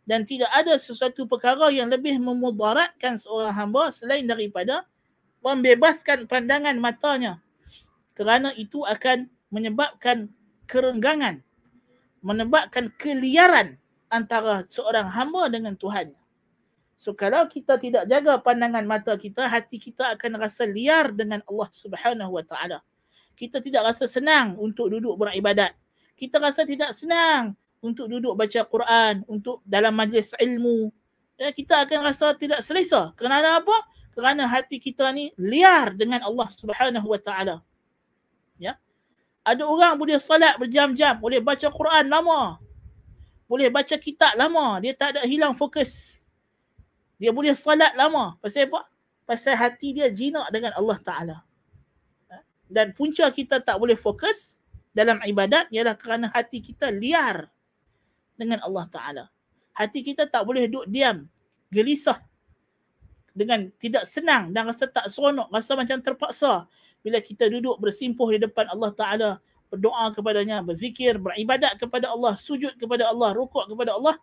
dan 0.08 0.24
tidak 0.24 0.48
ada 0.56 0.76
sesuatu 0.80 1.28
perkara 1.28 1.68
yang 1.68 1.92
lebih 1.92 2.16
memudaratkan 2.16 3.20
seorang 3.20 3.52
hamba 3.52 3.92
selain 3.92 4.24
daripada 4.24 4.88
membebaskan 5.44 6.24
pandangan 6.24 6.76
matanya 6.80 7.40
kerana 8.16 8.52
itu 8.56 8.84
akan 8.88 9.28
menyebabkan 9.52 10.32
kerenggangan 10.68 11.40
menyebabkan 12.20 12.92
keliaran 13.00 13.80
antara 14.12 14.68
seorang 14.68 15.08
hamba 15.08 15.48
dengan 15.48 15.74
Tuhan. 15.74 16.12
So 16.98 17.14
kalau 17.14 17.46
kita 17.46 17.78
tidak 17.78 18.10
jaga 18.10 18.42
pandangan 18.42 18.82
mata 18.82 19.14
kita, 19.14 19.46
hati 19.46 19.78
kita 19.78 20.18
akan 20.18 20.34
rasa 20.34 20.66
liar 20.66 21.14
dengan 21.14 21.38
Allah 21.46 21.68
Subhanahu 21.70 22.36
Wa 22.36 22.44
Taala. 22.44 22.78
Kita 23.38 23.62
tidak 23.62 23.94
rasa 23.94 24.10
senang 24.10 24.58
untuk 24.58 24.90
duduk 24.90 25.14
beribadat. 25.14 25.78
Kita 26.18 26.42
rasa 26.42 26.66
tidak 26.66 26.90
senang 26.98 27.54
untuk 27.78 28.10
duduk 28.10 28.34
baca 28.34 28.66
Quran, 28.66 29.22
untuk 29.30 29.62
dalam 29.62 29.94
majlis 29.94 30.34
ilmu, 30.42 30.90
ya, 31.38 31.54
kita 31.54 31.86
akan 31.86 32.10
rasa 32.10 32.34
tidak 32.34 32.66
selesa. 32.66 33.14
Kerana 33.14 33.62
apa? 33.62 33.76
Kerana 34.10 34.50
hati 34.50 34.82
kita 34.82 35.14
ni 35.14 35.30
liar 35.38 35.94
dengan 35.94 36.26
Allah 36.26 36.50
Subhanahu 36.50 37.06
Wa 37.06 37.20
Taala. 37.22 37.56
Ya. 38.58 38.74
Ada 39.49 39.64
orang 39.64 39.96
boleh 39.96 40.20
salat 40.20 40.61
berjam-jam, 40.61 41.16
boleh 41.16 41.40
baca 41.40 41.72
Quran 41.72 42.05
lama. 42.12 42.61
boleh 43.49 43.72
baca 43.72 43.96
kitab 43.96 44.36
lama, 44.36 44.76
dia 44.84 44.92
tak 44.92 45.16
ada 45.16 45.24
hilang 45.24 45.57
fokus. 45.57 46.20
Dia 47.16 47.32
boleh 47.32 47.57
solat 47.57 47.96
lama. 47.96 48.36
Pasal 48.44 48.68
apa? 48.68 48.86
Pasal 49.24 49.57
hati 49.57 49.96
dia 49.96 50.12
jinak 50.12 50.53
dengan 50.53 50.76
Allah 50.76 50.99
Ta'ala. 51.01 51.36
Dan 52.68 52.92
punca 52.92 53.24
kita 53.32 53.64
tak 53.64 53.80
boleh 53.80 53.96
fokus 53.96 54.61
dalam 54.92 55.16
ibadat 55.24 55.72
ialah 55.72 55.96
kerana 55.96 56.28
hati 56.28 56.61
kita 56.61 56.92
liar 56.92 57.49
dengan 58.36 58.61
Allah 58.61 58.84
Ta'ala. 58.92 59.24
Hati 59.72 60.05
kita 60.05 60.28
tak 60.28 60.44
boleh 60.44 60.68
duduk 60.68 60.84
diam, 60.92 61.24
gelisah 61.72 62.20
dengan 63.32 63.72
tidak 63.80 64.05
senang 64.05 64.53
dan 64.53 64.68
rasa 64.68 64.84
tak 64.92 65.09
seronok, 65.09 65.49
rasa 65.49 65.72
macam 65.72 65.99
terpaksa 66.05 66.68
bila 67.03 67.22
kita 67.22 67.46
duduk 67.46 67.78
bersimpuh 67.78 68.28
di 68.34 68.42
depan 68.42 68.66
Allah 68.68 68.90
Ta'ala 68.92 69.30
berdoa 69.68 70.11
kepadanya, 70.16 70.64
berzikir, 70.64 71.20
beribadat 71.20 71.76
kepada 71.76 72.09
Allah, 72.09 72.34
sujud 72.40 72.74
kepada 72.80 73.09
Allah, 73.09 73.36
rukuk 73.36 73.68
kepada 73.68 73.94
Allah. 73.94 74.16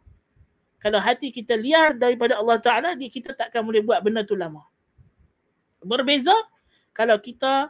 Kalau 0.81 1.01
hati 1.01 1.33
kita 1.33 1.57
liar 1.57 1.97
daripada 1.97 2.37
Allah 2.37 2.57
Ta'ala, 2.61 2.89
kita 2.97 3.33
takkan 3.33 3.65
boleh 3.65 3.81
buat 3.81 4.01
benda 4.01 4.25
tu 4.25 4.37
lama. 4.37 4.65
Berbeza 5.85 6.33
kalau 6.93 7.17
kita 7.21 7.69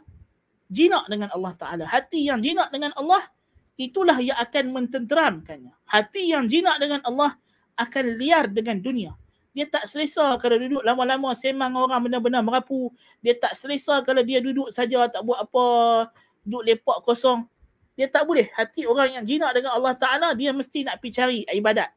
jinak 0.72 1.04
dengan 1.08 1.32
Allah 1.32 1.52
Ta'ala. 1.56 1.84
Hati 1.88 2.28
yang 2.28 2.40
jinak 2.40 2.68
dengan 2.72 2.92
Allah, 2.96 3.24
itulah 3.76 4.16
yang 4.20 4.36
akan 4.40 4.64
mententeramkannya. 4.72 5.72
Hati 5.84 6.32
yang 6.32 6.48
jinak 6.48 6.80
dengan 6.80 7.00
Allah 7.04 7.36
akan 7.76 8.04
liar 8.16 8.48
dengan 8.48 8.80
dunia. 8.80 9.12
Dia 9.56 9.64
tak 9.64 9.88
selesa 9.88 10.36
kalau 10.36 10.60
duduk 10.60 10.84
lama-lama 10.84 11.32
semang 11.32 11.72
orang 11.72 12.04
benar-benar 12.04 12.44
merapu. 12.44 12.92
Dia 13.24 13.32
tak 13.40 13.56
selesa 13.56 14.04
kalau 14.04 14.20
dia 14.20 14.44
duduk 14.44 14.68
saja 14.68 15.08
tak 15.08 15.24
buat 15.24 15.48
apa, 15.48 15.66
duduk 16.44 16.60
lepak 16.68 17.00
kosong. 17.00 17.48
Dia 17.96 18.12
tak 18.12 18.28
boleh. 18.28 18.52
Hati 18.52 18.84
orang 18.84 19.16
yang 19.16 19.24
jinak 19.24 19.56
dengan 19.56 19.72
Allah 19.72 19.96
Ta'ala, 19.96 20.28
dia 20.36 20.52
mesti 20.52 20.84
nak 20.84 21.00
pergi 21.00 21.16
cari 21.16 21.40
ibadat. 21.48 21.88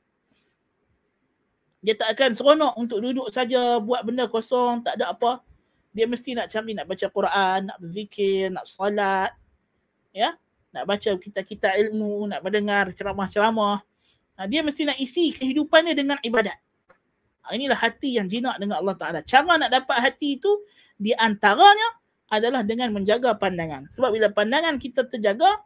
Dia 1.83 1.99
tak 1.99 2.15
akan 2.15 2.31
seronok 2.31 2.73
untuk 2.79 3.03
duduk 3.03 3.27
saja 3.27 3.83
buat 3.83 4.07
benda 4.07 4.31
kosong, 4.31 4.79
tak 4.79 4.95
ada 4.95 5.11
apa. 5.11 5.43
Dia 5.91 6.07
mesti 6.07 6.39
nak 6.39 6.47
cari, 6.47 6.71
nak 6.71 6.87
baca 6.87 7.11
Quran, 7.11 7.59
nak 7.67 7.77
berzikir, 7.83 8.55
nak 8.55 8.63
salat. 8.63 9.35
Ya? 10.15 10.39
Nak 10.71 10.87
baca 10.87 11.11
kitab-kitab 11.19 11.75
ilmu, 11.75 12.31
nak 12.31 12.39
mendengar 12.39 12.87
ceramah-ceramah. 12.95 13.83
Ha, 14.39 14.47
dia 14.47 14.63
mesti 14.63 14.87
nak 14.87 14.95
isi 14.95 15.35
kehidupannya 15.35 15.91
dengan 15.91 16.15
ibadat. 16.23 16.55
Ha, 17.44 17.52
inilah 17.52 17.76
hati 17.76 18.16
yang 18.16 18.26
jinak 18.26 18.56
dengan 18.56 18.80
Allah 18.80 18.96
Ta'ala. 18.96 19.20
Cara 19.20 19.60
nak 19.60 19.68
dapat 19.68 20.00
hati 20.00 20.40
itu, 20.40 20.50
di 20.96 21.12
antaranya 21.12 22.00
adalah 22.32 22.64
dengan 22.64 22.90
menjaga 22.96 23.36
pandangan. 23.36 23.86
Sebab 23.92 24.10
bila 24.16 24.32
pandangan 24.32 24.80
kita 24.80 25.04
terjaga, 25.06 25.60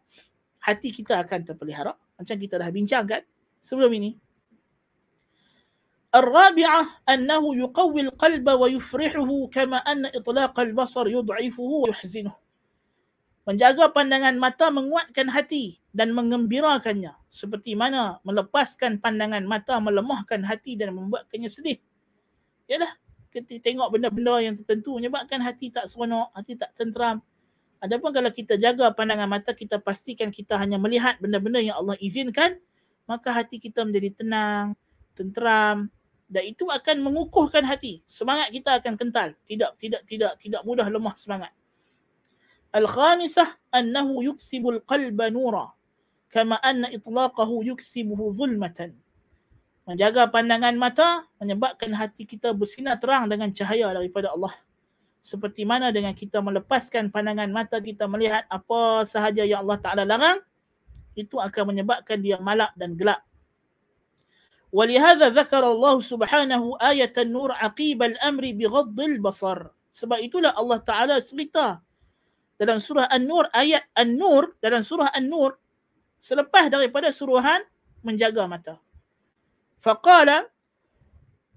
hati 0.58 0.90
kita 0.90 1.22
akan 1.22 1.46
terpelihara. 1.46 1.94
Macam 2.18 2.34
kita 2.34 2.58
dah 2.58 2.68
bincang 2.74 3.06
kan 3.06 3.22
sebelum 3.62 3.94
ini. 3.94 4.18
الرابعة 6.08 7.04
أنه 7.04 7.56
يقوي 7.56 8.00
القلب 8.00 8.46
ويفرحه 8.48 9.30
كما 9.52 9.76
أن 9.76 10.06
إطلاق 10.08 10.60
البصر 10.60 11.04
يضعفه 11.08 11.70
ويحزنه. 11.84 12.41
Menjaga 13.43 13.91
pandangan 13.91 14.39
mata 14.39 14.71
menguatkan 14.71 15.27
hati 15.27 15.83
dan 15.91 16.15
mengembirakannya. 16.15 17.11
Seperti 17.27 17.75
mana 17.75 18.23
melepaskan 18.23 19.03
pandangan 19.03 19.43
mata 19.43 19.75
melemahkan 19.83 20.39
hati 20.47 20.79
dan 20.79 20.95
membuatkannya 20.95 21.51
sedih. 21.51 21.75
Yalah, 22.71 22.95
kita 23.35 23.59
tengok 23.59 23.91
benda-benda 23.91 24.39
yang 24.39 24.55
tertentu 24.55 24.95
menyebabkan 24.95 25.43
hati 25.43 25.75
tak 25.75 25.91
seronok, 25.91 26.31
hati 26.31 26.55
tak 26.55 26.71
tenteram. 26.79 27.19
Adapun 27.83 28.15
kalau 28.15 28.31
kita 28.31 28.55
jaga 28.55 28.95
pandangan 28.95 29.27
mata, 29.27 29.51
kita 29.51 29.75
pastikan 29.75 30.31
kita 30.31 30.55
hanya 30.55 30.79
melihat 30.79 31.19
benda-benda 31.19 31.59
yang 31.59 31.75
Allah 31.75 31.99
izinkan, 31.99 32.55
maka 33.11 33.35
hati 33.35 33.59
kita 33.59 33.83
menjadi 33.83 34.23
tenang, 34.23 34.79
tenteram 35.19 35.91
dan 36.33 36.43
itu 36.49 36.65
akan 36.65 37.05
mengukuhkan 37.05 37.61
hati. 37.61 38.01
Semangat 38.09 38.49
kita 38.49 38.81
akan 38.81 38.97
kental. 38.97 39.37
Tidak 39.45 39.77
tidak 39.77 40.01
tidak 40.09 40.33
tidak 40.41 40.61
mudah 40.65 40.89
lemah 40.89 41.13
semangat. 41.13 41.53
Al-khamisah 42.74 43.56
annahu 43.72 44.20
yuksibul 44.20 44.80
qalba 44.84 45.32
nura 45.32 45.72
kama 46.28 46.60
anna 46.60 46.92
itlaqahu 46.92 47.64
yuksibuhu 47.64 48.36
zulmatan 48.36 48.92
menjaga 49.88 50.28
pandangan 50.28 50.76
mata 50.76 51.24
menyebabkan 51.40 51.96
hati 51.96 52.28
kita 52.28 52.52
bersinar 52.52 53.00
terang 53.00 53.24
dengan 53.32 53.48
cahaya 53.56 53.88
daripada 53.96 54.28
Allah. 54.36 54.52
Seperti 55.24 55.64
mana 55.64 55.88
dengan 55.88 56.12
kita 56.12 56.44
melepaskan 56.44 57.08
pandangan 57.08 57.48
mata 57.48 57.80
kita 57.80 58.04
melihat 58.04 58.44
apa 58.52 59.08
sahaja 59.08 59.48
yang 59.48 59.64
Allah 59.64 59.80
Ta'ala 59.80 60.02
larang, 60.04 60.44
itu 61.16 61.40
akan 61.40 61.72
menyebabkan 61.72 62.20
dia 62.20 62.36
malak 62.36 62.76
dan 62.76 62.94
gelap. 63.00 63.24
ولهذا 64.68 65.32
ذكر 65.32 65.64
الله 65.64 65.96
سبحانه 66.04 66.62
آية 66.76 67.16
النور 67.16 67.56
عقيب 67.56 68.00
الأمر 68.04 68.44
بغض 68.60 68.98
البصر. 69.00 69.58
Sebab 69.88 70.20
itulah 70.20 70.52
Allah 70.52 70.78
Ta'ala 70.84 71.16
cerita 71.24 71.80
dalam 72.62 72.82
surah 72.82 73.06
An-Nur, 73.06 73.46
ayat 73.54 73.86
An-Nur, 73.94 74.58
dalam 74.58 74.82
surah 74.82 75.14
An-Nur, 75.14 75.54
selepas 76.18 76.66
daripada 76.70 77.14
suruhan 77.14 77.62
menjaga 78.02 78.44
mata. 78.50 78.76
فقال 79.78 80.46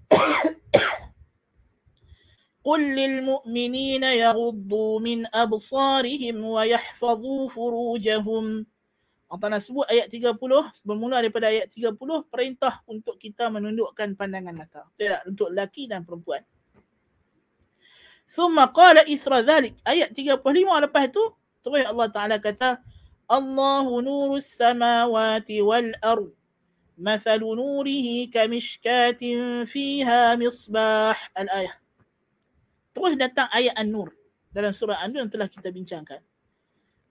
قل 2.64 2.80
للمؤمنين 2.94 4.04
يغضوا 4.04 5.00
من 5.00 5.18
أبصارهم 5.34 6.36
ويحفظوا 6.44 7.48
فروجهم 7.48 8.66
Allah 9.32 9.64
sebut 9.64 9.88
ayat 9.88 10.12
30 10.12 10.36
bermula 10.84 11.24
daripada 11.24 11.48
ayat 11.48 11.72
30 11.72 11.96
perintah 12.28 12.84
untuk 12.84 13.16
kita 13.16 13.48
menundukkan 13.48 14.12
pandangan 14.12 14.52
mata. 14.52 14.84
Tidak 14.92 15.24
untuk 15.24 15.48
lelaki 15.48 15.88
dan 15.88 16.04
perempuan. 16.04 16.44
ثم 18.27 18.59
قال 18.59 18.97
إثر 19.13 19.39
ذلك 19.39 19.75
أيأتي 19.87 20.31
قبلهم 20.31 20.69
على 20.69 20.87
بحثه 20.87 21.33
تبعي 21.63 21.89
الله 21.89 22.05
تعالى 22.05 22.39
كتا 22.39 22.77
الله 23.31 24.01
نور 24.01 24.37
السماوات 24.37 25.51
والأرض 25.51 26.31
مثل 26.97 27.39
نوره 27.39 28.25
كمشكات 28.33 29.23
فيها 29.65 30.35
مصباح 30.35 31.31
الآية 31.39 31.79
تبعي 32.95 33.15
نتا 33.15 33.41
آية 33.41 33.73
النور 33.79 34.17
dalam 34.57 34.73
surah 34.73 35.05
An-Nur 35.05 35.21
yang 35.21 35.29
telah 35.29 35.45
kita 35.45 35.69
bincangkan. 35.69 36.17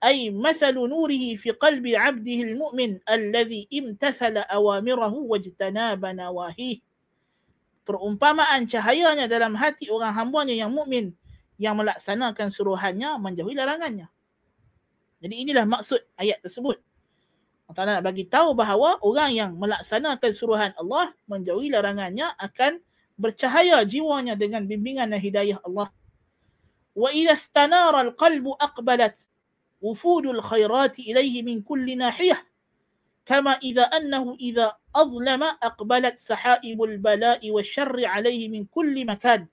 أي 0.03 0.29
مثل 0.29 0.77
نوره 0.77 1.35
في 1.41 1.49
قلب 1.57 1.87
عبده 1.87 2.39
المؤمن 2.53 2.99
الذي 3.09 3.67
امتثل 3.73 4.37
أوامره 4.37 5.13
واجتناب 5.13 6.05
نواهيه 6.05 6.77
Perumpamaan 7.87 8.67
cahayanya 8.67 9.31
dalam 9.31 9.55
hati 9.55 9.87
orang 9.87 10.11
hambanya 10.11 10.51
yang 10.51 10.75
mukmin 10.75 11.15
yang 11.55 11.79
melaksanakan 11.79 12.51
suruhannya 12.51 13.15
menjauhi 13.15 13.55
larangannya. 13.55 14.11
Jadi 15.23 15.35
inilah 15.47 15.63
maksud 15.63 16.03
ayat 16.19 16.43
tersebut. 16.43 16.77
Allah 17.67 17.99
nak 17.99 18.11
bagi 18.11 18.27
tahu 18.27 18.55
bahawa 18.55 18.99
orang 19.03 19.31
yang 19.35 19.51
melaksanakan 19.55 20.31
suruhan 20.31 20.71
Allah 20.79 21.11
menjauhi 21.27 21.71
larangannya 21.71 22.31
akan 22.39 22.79
bercahaya 23.19 23.83
jiwanya 23.83 24.39
dengan 24.39 24.63
bimbingan 24.63 25.11
dan 25.11 25.19
hidayah 25.19 25.59
Allah. 25.63 25.91
Wa 26.95 27.11
idza 27.11 27.35
istanara 27.35 28.07
al-qalbu 28.07 28.55
aqbalat 28.55 29.19
wufudul 29.83 30.39
khairati 30.39 31.11
ilayhi 31.11 31.43
min 31.43 31.59
kulli 31.63 31.97
nahiyah 31.97 32.39
idza 33.59 33.91
annahu 33.91 34.39
idza 34.39 34.71
azlama 34.95 35.59
aqbalat 35.59 36.15
sahaibul 36.15 36.95
bala'i 36.97 37.51
wasyarri 37.51 38.07
alayhi 38.07 38.47
min 38.47 38.63
kulli 38.71 39.03
makan. 39.03 39.47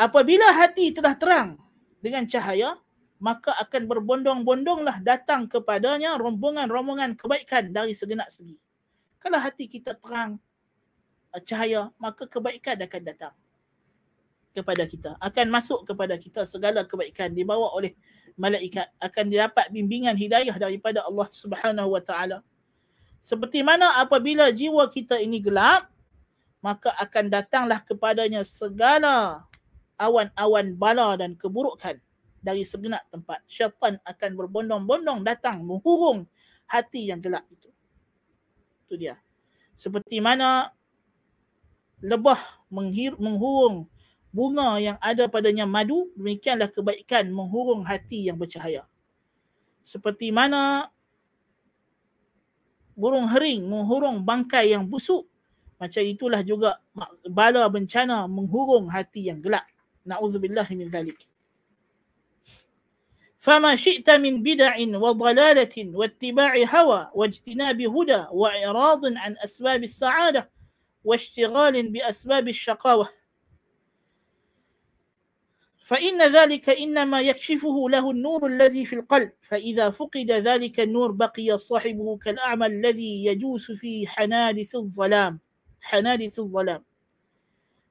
Apabila 0.00 0.48
hati 0.56 0.96
telah 0.96 1.12
terang 1.20 1.60
dengan 2.00 2.24
cahaya, 2.24 2.80
maka 3.20 3.52
akan 3.60 3.84
berbondong-bondonglah 3.84 5.04
datang 5.04 5.44
kepadanya 5.44 6.16
rombongan-rombongan 6.16 7.20
kebaikan 7.20 7.68
dari 7.68 7.92
segenap 7.92 8.32
segi. 8.32 8.56
Kalau 9.20 9.36
hati 9.36 9.68
kita 9.68 9.92
terang 10.00 10.40
uh, 11.36 11.42
cahaya, 11.44 11.92
maka 12.00 12.24
kebaikan 12.24 12.80
akan 12.80 13.02
datang 13.04 13.34
kepada 14.56 14.88
kita. 14.88 15.20
Akan 15.20 15.52
masuk 15.52 15.84
kepada 15.84 16.16
kita 16.16 16.48
segala 16.48 16.88
kebaikan 16.88 17.36
dibawa 17.36 17.68
oleh 17.76 17.92
malaikat. 18.40 18.88
Akan 18.96 19.28
didapat 19.28 19.68
bimbingan 19.68 20.16
hidayah 20.16 20.56
daripada 20.56 21.04
Allah 21.04 21.28
subhanahu 21.28 21.92
wa 21.92 22.00
ta'ala. 22.00 22.40
Seperti 23.20 23.60
mana 23.60 24.00
apabila 24.00 24.48
jiwa 24.48 24.88
kita 24.88 25.20
ini 25.20 25.44
gelap, 25.44 25.92
maka 26.64 26.96
akan 26.96 27.28
datanglah 27.28 27.84
kepadanya 27.84 28.40
segala 28.48 29.44
awan-awan 30.00 30.72
bala 30.72 31.20
dan 31.20 31.36
keburukan 31.36 32.00
dari 32.40 32.64
segenap 32.64 33.04
tempat. 33.12 33.44
Syaitan 33.44 34.00
akan 34.08 34.30
berbondong-bondong 34.40 35.20
datang 35.20 35.60
menghurung 35.60 36.24
hati 36.64 37.12
yang 37.12 37.20
gelap 37.20 37.44
itu. 37.52 37.68
Itu 38.88 38.96
dia. 38.96 39.20
Seperti 39.76 40.20
mana 40.24 40.72
lebah 42.00 42.40
menghir, 42.72 43.12
menghurung 43.20 43.84
bunga 44.35 44.75
yang 44.83 44.97
ada 44.99 45.31
padanya 45.31 45.63
madu, 45.63 46.11
demikianlah 46.19 46.67
kebaikan 46.67 47.31
menghurung 47.31 47.87
hati 47.87 48.27
yang 48.27 48.35
bercahaya. 48.35 48.83
Seperti 49.79 50.33
mana 50.33 50.91
burung 52.97 53.27
hering 53.31 53.63
menghurung 53.67 54.23
bangkai 54.23 54.75
yang 54.75 54.83
busuk. 54.87 55.23
Macam 55.75 56.03
itulah 56.03 56.39
juga 56.43 56.79
bala 57.27 57.67
bencana 57.67 58.27
menghurung 58.27 58.87
hati 58.91 59.27
yang 59.27 59.43
gelap. 59.43 59.67
Na'udzubillah 60.07 60.67
min 60.75 60.91
zalik. 60.91 61.19
فما 63.45 63.75
شئت 63.77 64.09
من 64.09 64.41
بدع 64.41 64.73
وضلالة 64.97 65.75
واتباع 65.93 66.53
هوى 66.57 67.11
واجتناب 67.13 67.81
هدى 67.81 68.25
وإعراض 68.31 69.01
عن 69.05 69.37
أسباب 69.37 69.83
السعادة 69.83 70.49
واشتغال 71.03 71.91
بأسباب 71.91 72.47
الشقاوة 72.47 73.09
فإن 75.89 76.33
ذلك 76.33 76.69
إنما 76.69 77.21
يكشفه 77.21 77.89
له 77.89 78.11
النور 78.11 78.47
الذي 78.47 78.85
في 78.85 78.95
القلب 78.95 79.31
فإذا 79.49 79.89
فقد 79.89 80.31
ذلك 80.31 80.79
النور 80.79 81.11
بقي 81.11 81.57
صاحبه 81.57 82.17
كالأعمى 82.17 82.65
الذي 82.65 83.25
يجوس 83.25 83.71
في 83.71 84.07
حنادس 84.07 84.75
الظلام 84.75 85.39
حنادس 85.81 86.39
الظلام 86.39 86.81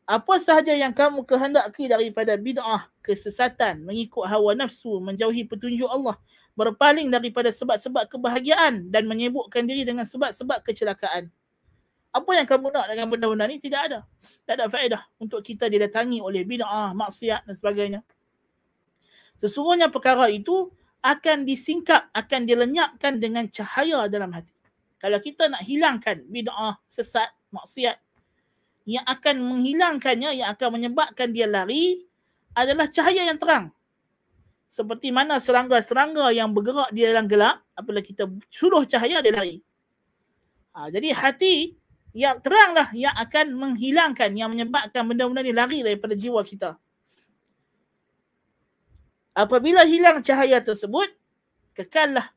apa 0.05 0.37
sahaja 0.37 0.77
yang 0.77 0.93
kamu 0.93 1.25
kehendaki 1.25 1.89
daripada 1.89 2.37
bid'ah, 2.37 2.93
kesesatan, 3.01 3.89
mengikut 3.89 4.29
hawa 4.29 4.53
nafsu, 4.53 5.01
menjauhi 5.01 5.49
petunjuk 5.49 5.89
Allah, 5.89 6.21
berpaling 6.53 7.09
daripada 7.09 7.49
sebab-sebab 7.49 8.13
kebahagiaan 8.13 8.93
dan 8.93 9.09
menyebutkan 9.09 9.65
diri 9.65 9.89
dengan 9.89 10.05
sebab-sebab 10.05 10.61
kecelakaan. 10.61 11.33
Apa 12.10 12.42
yang 12.42 12.48
kamu 12.50 12.74
nak 12.74 12.90
dengan 12.90 13.06
benda-benda 13.06 13.46
ni 13.46 13.62
tidak 13.62 13.82
ada. 13.86 14.00
Tak 14.50 14.54
ada 14.58 14.66
faedah 14.66 15.02
untuk 15.22 15.46
kita 15.46 15.70
didatangi 15.70 16.26
oleh 16.26 16.42
bid'ah, 16.42 16.98
maksiat 16.98 17.46
dan 17.46 17.54
sebagainya. 17.54 18.02
Sesungguhnya 19.38 19.94
perkara 19.94 20.26
itu 20.28 20.74
akan 21.00 21.48
disingkap, 21.48 22.12
akan 22.12 22.50
dilenyapkan 22.50 23.22
dengan 23.22 23.48
cahaya 23.48 24.10
dalam 24.12 24.34
hati. 24.36 24.52
Kalau 25.00 25.22
kita 25.22 25.48
nak 25.48 25.64
hilangkan 25.64 26.28
bid'ah, 26.28 26.82
sesat, 26.92 27.30
maksiat, 27.56 27.96
yang 28.90 29.06
akan 29.06 29.40
menghilangkannya, 29.40 30.44
yang 30.44 30.50
akan 30.52 30.82
menyebabkan 30.82 31.30
dia 31.32 31.46
lari 31.46 32.04
adalah 32.58 32.90
cahaya 32.90 33.32
yang 33.32 33.38
terang. 33.40 33.70
Seperti 34.66 35.14
mana 35.14 35.38
serangga-serangga 35.38 36.34
yang 36.34 36.52
bergerak 36.52 36.92
di 36.92 37.06
dalam 37.06 37.30
gelap, 37.30 37.64
apabila 37.78 38.04
kita 38.04 38.28
suruh 38.52 38.84
cahaya, 38.84 39.24
dia 39.24 39.32
lari. 39.32 39.62
Ha, 40.76 40.92
jadi 40.92 41.16
hati 41.16 41.79
yang 42.14 42.42
teranglah 42.42 42.90
yang 42.96 43.14
akan 43.14 43.54
menghilangkan, 43.54 44.34
yang 44.34 44.50
menyebabkan 44.50 45.06
benda-benda 45.06 45.42
ni 45.46 45.54
lari 45.54 45.80
daripada 45.86 46.18
jiwa 46.18 46.42
kita. 46.42 46.80
Apabila 49.38 49.86
hilang 49.86 50.20
cahaya 50.26 50.60
tersebut, 50.60 51.08
kekallah 51.78 52.34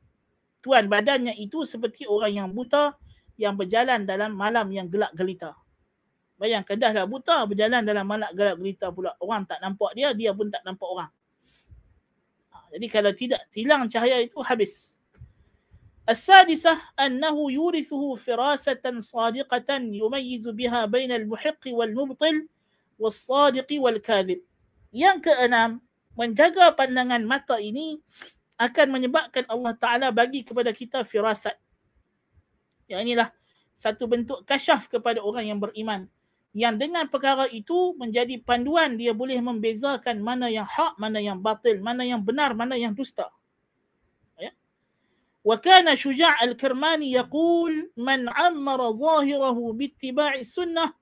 tuan 0.62 0.86
badannya 0.86 1.34
itu 1.34 1.66
seperti 1.66 2.06
orang 2.06 2.32
yang 2.36 2.48
buta 2.52 2.94
yang 3.40 3.58
berjalan 3.58 4.06
dalam 4.06 4.36
malam 4.36 4.70
yang 4.70 4.86
gelap 4.86 5.10
gelita. 5.16 5.56
Bayangkan 6.38 6.74
dah 6.74 7.06
buta 7.06 7.46
berjalan 7.46 7.86
dalam 7.86 8.02
malak 8.02 8.34
gelap 8.34 8.58
gelita 8.58 8.90
pula. 8.90 9.14
Orang 9.22 9.46
tak 9.46 9.62
nampak 9.62 9.94
dia, 9.94 10.10
dia 10.10 10.34
pun 10.34 10.50
tak 10.50 10.66
nampak 10.66 10.88
orang. 10.90 11.10
Ha, 12.50 12.66
jadi 12.74 12.86
kalau 12.90 13.12
tidak 13.14 13.46
hilang 13.54 13.86
cahaya 13.86 14.18
itu 14.22 14.38
habis. 14.42 14.98
السادسة 16.07 16.95
أنه 16.99 17.35
يورثه 17.51 18.03
فراسة 18.15 18.85
صادقة 18.99 19.69
يميز 19.75 20.45
بها 20.49 20.85
بين 20.85 21.11
المحق 21.11 21.63
والمبطل 21.67 22.35
والصادق 22.99 23.69
والكاذب. 23.71 24.39
Yang 24.95 25.17
keenam, 25.27 25.83
menjaga 26.15 26.71
pandangan 26.79 27.21
mata 27.27 27.59
ini 27.59 27.99
akan 28.55 28.87
menyebabkan 28.87 29.43
Allah 29.51 29.75
Ta'ala 29.75 30.07
bagi 30.15 30.47
kepada 30.47 30.71
kita 30.71 31.03
firasat. 31.03 31.59
Yang 32.87 33.01
inilah 33.03 33.29
satu 33.75 34.07
bentuk 34.07 34.47
kasyaf 34.47 34.87
kepada 34.87 35.19
orang 35.19 35.51
yang 35.51 35.59
beriman 35.59 36.07
yang 36.57 36.81
dengan 36.81 37.05
perkara 37.05 37.45
itu 37.53 37.93
menjadi 38.01 38.41
panduan 38.41 38.97
dia 38.97 39.13
boleh 39.13 39.37
membezakan 39.37 40.17
mana 40.25 40.49
yang 40.49 40.65
hak, 40.65 40.97
mana 40.97 41.21
yang 41.21 41.37
batil, 41.37 41.77
mana 41.85 42.01
yang 42.01 42.25
benar, 42.25 42.57
mana 42.57 42.73
yang 42.73 42.97
dusta. 42.97 43.29
وكان 45.44 45.96
شجاع 45.96 46.44
الكرماني 46.44 47.12
يقول 47.12 47.92
من 47.96 48.28
عمر 48.28 48.92
ظاهره 48.92 49.72
باتباع 49.72 50.34
السنة 50.34 50.92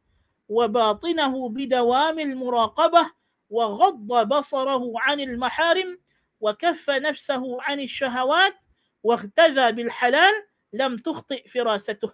وباطنه 0.49 1.49
بدوام 1.49 2.18
المراقبة 2.18 3.11
وغض 3.51 4.28
بصره 4.28 4.93
عن 4.97 5.20
المحارم 5.20 5.99
وكف 6.41 6.91
نفسه 6.91 7.62
عن 7.62 7.80
الشهوات 7.80 8.64
واغتذى 9.03 9.72
بالحلال 9.72 10.34
لم 10.72 10.97
تخطئ 10.97 11.49
فراسته. 11.49 12.12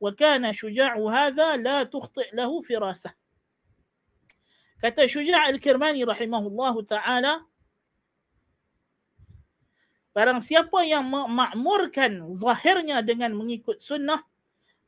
وكان 0.00 0.52
شجاع 0.52 0.96
هذا 0.98 1.56
لا 1.56 1.82
تخطئ 1.82 2.34
له 2.34 2.60
فراسة. 2.60 3.14
kata 4.82 5.06
Syuja' 5.06 5.46
Al-Kirmani 5.46 6.02
rahimahullahu 6.02 6.82
ta'ala 6.82 7.46
Barang 10.12 10.44
siapa 10.44 10.84
yang 10.84 11.08
memakmurkan 11.08 12.28
zahirnya 12.28 13.00
dengan 13.00 13.32
mengikut 13.32 13.80
sunnah 13.80 14.20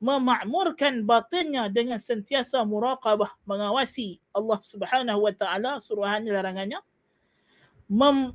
memakmurkan 0.04 1.00
batinnya 1.08 1.72
dengan 1.72 1.96
sentiasa 1.96 2.60
muraqabah 2.68 3.32
mengawasi 3.48 4.20
Allah 4.36 4.60
Subhanahu 4.60 5.24
wa 5.24 5.32
taala 5.32 5.80
suruhannya 5.80 6.28
larangannya 6.28 6.76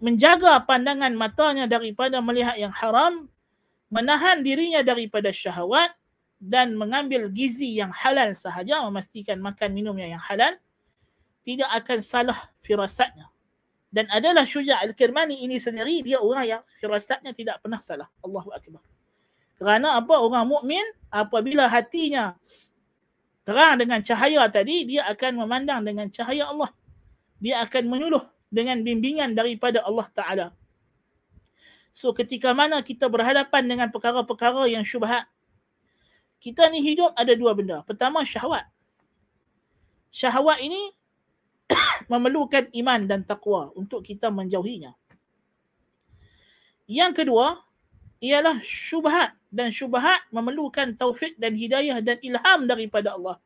menjaga 0.01 0.65
pandangan 0.65 1.13
matanya 1.13 1.69
daripada 1.69 2.17
melihat 2.25 2.57
yang 2.57 2.73
haram 2.73 3.29
menahan 3.93 4.41
dirinya 4.41 4.81
daripada 4.81 5.29
syahwat 5.29 5.93
dan 6.41 6.73
mengambil 6.73 7.29
gizi 7.29 7.77
yang 7.77 7.93
halal 7.93 8.33
sahaja 8.33 8.81
memastikan 8.89 9.37
makan 9.37 9.69
minumnya 9.69 10.09
yang 10.09 10.23
halal 10.25 10.57
tidak 11.45 11.69
akan 11.69 12.01
salah 12.01 12.49
firasatnya 12.65 13.29
dan 13.89 14.05
adalah 14.13 14.45
Syuja' 14.45 14.77
Al-Kirmani 14.85 15.41
ini 15.41 15.57
sendiri 15.57 16.05
dia 16.05 16.21
orang 16.21 16.45
yang 16.45 16.61
firasatnya 16.77 17.33
tidak 17.33 17.57
pernah 17.65 17.81
salah. 17.81 18.09
Allahu 18.21 18.53
Akbar. 18.53 18.81
Kerana 19.57 19.97
apa? 19.97 20.15
Orang 20.21 20.45
mukmin 20.47 20.85
apabila 21.09 21.65
hatinya 21.65 22.37
terang 23.43 23.81
dengan 23.81 23.99
cahaya 24.05 24.45
tadi 24.47 24.85
dia 24.85 25.09
akan 25.09 25.41
memandang 25.41 25.81
dengan 25.81 26.07
cahaya 26.13 26.47
Allah. 26.47 26.69
Dia 27.41 27.65
akan 27.65 27.89
menyuluh 27.89 28.23
dengan 28.53 28.79
bimbingan 28.85 29.33
daripada 29.33 29.81
Allah 29.81 30.07
Ta'ala. 30.13 30.47
So 31.89 32.13
ketika 32.13 32.53
mana 32.53 32.79
kita 32.85 33.09
berhadapan 33.09 33.65
dengan 33.65 33.87
perkara-perkara 33.89 34.69
yang 34.69 34.85
syubhat 34.85 35.25
kita 36.39 36.71
ni 36.71 36.79
hidup 36.79 37.11
ada 37.19 37.35
dua 37.35 37.51
benda. 37.51 37.83
Pertama 37.83 38.23
syahwat. 38.23 38.63
Syahwat 40.09 40.63
ini 40.63 40.95
memerlukan 42.11 42.67
iman 42.73 43.01
dan 43.05 43.21
takwa 43.23 43.69
untuk 43.77 44.01
kita 44.01 44.33
menjauhinya. 44.33 44.93
Yang 46.89 47.23
kedua 47.23 47.61
ialah 48.19 48.57
syubhat 48.65 49.37
dan 49.53 49.69
syubhat 49.69 50.25
memerlukan 50.33 50.97
taufik 50.97 51.37
dan 51.37 51.53
hidayah 51.53 52.01
dan 52.01 52.17
ilham 52.25 52.65
daripada 52.65 53.13
Allah 53.13 53.37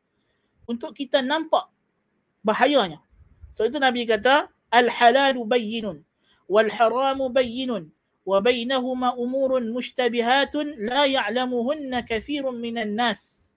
untuk 0.64 0.96
kita 0.96 1.20
nampak 1.20 1.68
bahayanya. 2.40 3.04
So, 3.52 3.62
itu 3.68 3.78
Nabi 3.78 4.08
kata 4.08 4.50
al-halalu 4.72 5.44
bayyinun 5.46 6.02
wal 6.50 6.68
haramu 6.72 7.30
bayyinun 7.30 7.88
wa 8.24 8.40
bainahuma 8.40 9.14
umurun 9.14 9.70
mushtabihatun 9.70 10.80
la 10.80 11.04
ya'lamuhunna 11.04 12.02
kathirun 12.08 12.58
minan 12.58 12.96
nas. 12.96 13.52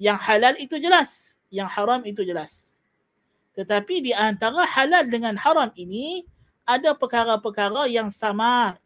Yang 0.00 0.18
halal 0.26 0.54
itu 0.58 0.76
jelas, 0.82 1.38
yang 1.54 1.70
haram 1.70 2.02
itu 2.02 2.26
jelas 2.26 2.73
tetapi 3.54 4.10
di 4.10 4.12
antara 4.14 4.66
halal 4.66 5.06
dengan 5.06 5.38
haram 5.38 5.70
ini 5.78 6.26
ada 6.66 6.92
perkara-perkara 6.94 7.86
yang 7.90 8.10
samar 8.10 8.78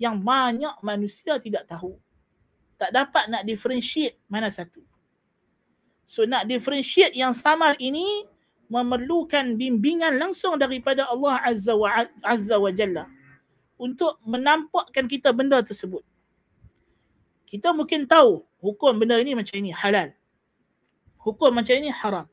yang 0.00 0.18
banyak 0.18 0.72
manusia 0.82 1.38
tidak 1.38 1.66
tahu 1.70 1.94
tak 2.80 2.90
dapat 2.90 3.28
nak 3.30 3.42
differentiate 3.46 4.18
mana 4.26 4.50
satu 4.50 4.82
so 6.06 6.26
nak 6.26 6.46
differentiate 6.50 7.14
yang 7.14 7.32
samar 7.32 7.78
ini 7.78 8.26
memerlukan 8.70 9.58
bimbingan 9.58 10.16
langsung 10.16 10.54
daripada 10.54 11.10
Allah 11.10 11.42
Azza 11.42 11.74
wa 11.74 12.06
Azza 12.22 12.54
wa 12.54 12.70
Jalla 12.70 13.10
untuk 13.80 14.20
menampakkan 14.22 15.08
kita 15.10 15.32
benda 15.34 15.58
tersebut. 15.64 16.06
Kita 17.48 17.74
mungkin 17.74 18.06
tahu 18.06 18.46
hukum 18.62 19.00
benda 19.00 19.18
ini 19.18 19.34
macam 19.34 19.56
ini 19.58 19.74
halal. 19.74 20.14
Hukum 21.18 21.50
macam 21.50 21.74
ini 21.74 21.90
haram. 21.90 22.30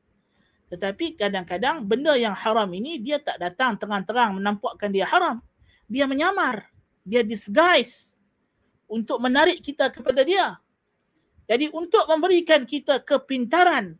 Tetapi 0.67 1.15
kadang-kadang 1.15 1.87
benda 1.87 2.15
yang 2.19 2.35
haram 2.35 2.67
ini 2.75 2.99
dia 2.99 3.23
tak 3.23 3.39
datang 3.39 3.79
terang-terang 3.79 4.35
menampakkan 4.39 4.91
dia 4.91 5.07
haram. 5.07 5.39
Dia 5.87 6.03
menyamar. 6.03 6.67
Dia 7.07 7.23
disguise 7.23 8.19
untuk 8.91 9.23
menarik 9.23 9.63
kita 9.63 9.87
kepada 9.87 10.27
dia. 10.27 10.59
Jadi 11.47 11.71
untuk 11.71 12.03
memberikan 12.11 12.67
kita 12.67 12.99
kepintaran 12.99 13.95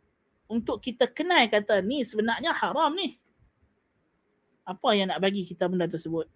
untuk 0.48 0.80
kita 0.80 1.08
kenal 1.08 1.44
kata 1.48 1.80
ni 1.84 2.04
sebenarnya 2.04 2.52
haram 2.52 2.92
ni. 2.92 3.16
Apa 4.68 4.92
yang 4.92 5.08
nak 5.08 5.24
bagi 5.24 5.48
kita 5.48 5.64
benda 5.64 5.88
tersebut? 5.88 6.28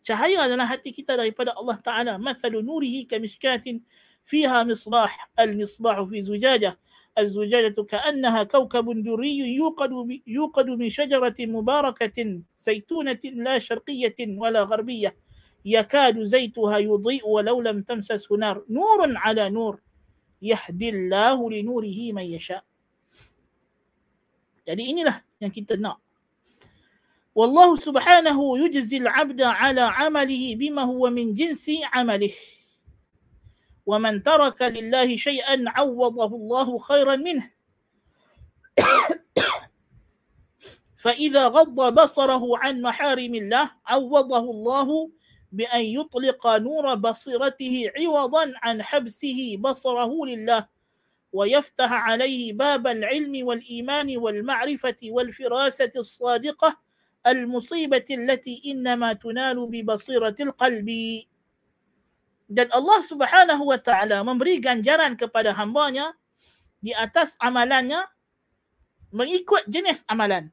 Cahaya 0.00 0.48
dalam 0.48 0.64
hati 0.64 0.94
kita 0.94 1.18
daripada 1.18 1.52
Allah 1.52 1.76
Ta'ala. 1.82 2.12
Mathalu 2.16 2.64
nurihi 2.64 3.04
kamishkatin 3.04 3.84
fiha 4.24 4.64
misbah. 4.64 5.12
Al-misbahu 5.36 6.08
fi 6.08 6.18
zujajah. 6.24 6.72
الزجاجة 7.18 7.82
كأنها 7.82 8.42
كوكب 8.42 9.02
دري 9.04 9.38
يوقد 9.38 9.90
يوقد 10.26 10.66
من 10.66 10.90
شجرة 10.90 11.34
مباركة 11.40 12.40
زيتونة 12.56 13.20
لا 13.24 13.58
شرقية 13.58 14.16
ولا 14.20 14.62
غربية 14.62 15.16
يكاد 15.64 16.24
زيتها 16.24 16.78
يضيء 16.78 17.26
ولو 17.26 17.60
لم 17.60 17.82
تمسسه 17.82 18.36
نار 18.36 18.64
نور 18.70 19.16
على 19.16 19.50
نور 19.50 19.80
يهدي 20.42 20.88
الله 20.88 21.50
لنوره 21.50 22.12
من 22.12 22.22
يشاء 22.22 22.64
Jadi 24.66 24.82
inilah 24.82 25.22
yang 25.38 25.54
kita 25.54 25.78
nak. 25.78 26.02
Wallahu 27.38 27.78
subhanahu 27.78 28.58
yujzi 28.58 28.98
al-'abda 28.98 29.54
'ala 29.54 29.94
'amalihi 29.94 30.58
bima 30.58 30.82
huwa 30.82 31.06
min 31.14 31.30
jinsi. 31.38 31.86
ومن 33.86 34.22
ترك 34.22 34.62
لله 34.62 35.16
شيئا 35.16 35.64
عوضه 35.66 36.36
الله 36.36 36.78
خيرا 36.78 37.16
منه. 37.16 37.50
فإذا 40.96 41.48
غض 41.48 41.94
بصره 41.94 42.58
عن 42.58 42.82
محارم 42.82 43.34
الله 43.34 43.70
عوضه 43.86 44.50
الله 44.50 45.10
بأن 45.52 45.80
يطلق 45.80 46.46
نور 46.46 46.94
بصيرته 46.94 47.92
عوضا 47.98 48.52
عن 48.62 48.82
حبسه 48.82 49.56
بصره 49.56 50.26
لله 50.26 50.66
ويفتح 51.32 51.92
عليه 51.92 52.52
باب 52.52 52.86
العلم 52.86 53.46
والإيمان 53.46 54.16
والمعرفة 54.16 54.96
والفراسة 55.04 55.92
الصادقة 55.96 56.76
المصيبة 57.26 58.04
التي 58.10 58.62
إنما 58.66 59.12
تنال 59.12 59.66
ببصيرة 59.66 60.36
القلب. 60.40 60.90
Dan 62.46 62.70
Allah 62.70 63.02
Subhanahu 63.02 63.74
wa 63.74 63.78
taala 63.78 64.22
memberi 64.22 64.62
ganjaran 64.62 65.18
kepada 65.18 65.50
hambanya 65.50 66.14
di 66.78 66.94
atas 66.94 67.34
amalannya 67.42 68.06
mengikut 69.10 69.66
jenis 69.66 70.06
amalan. 70.06 70.50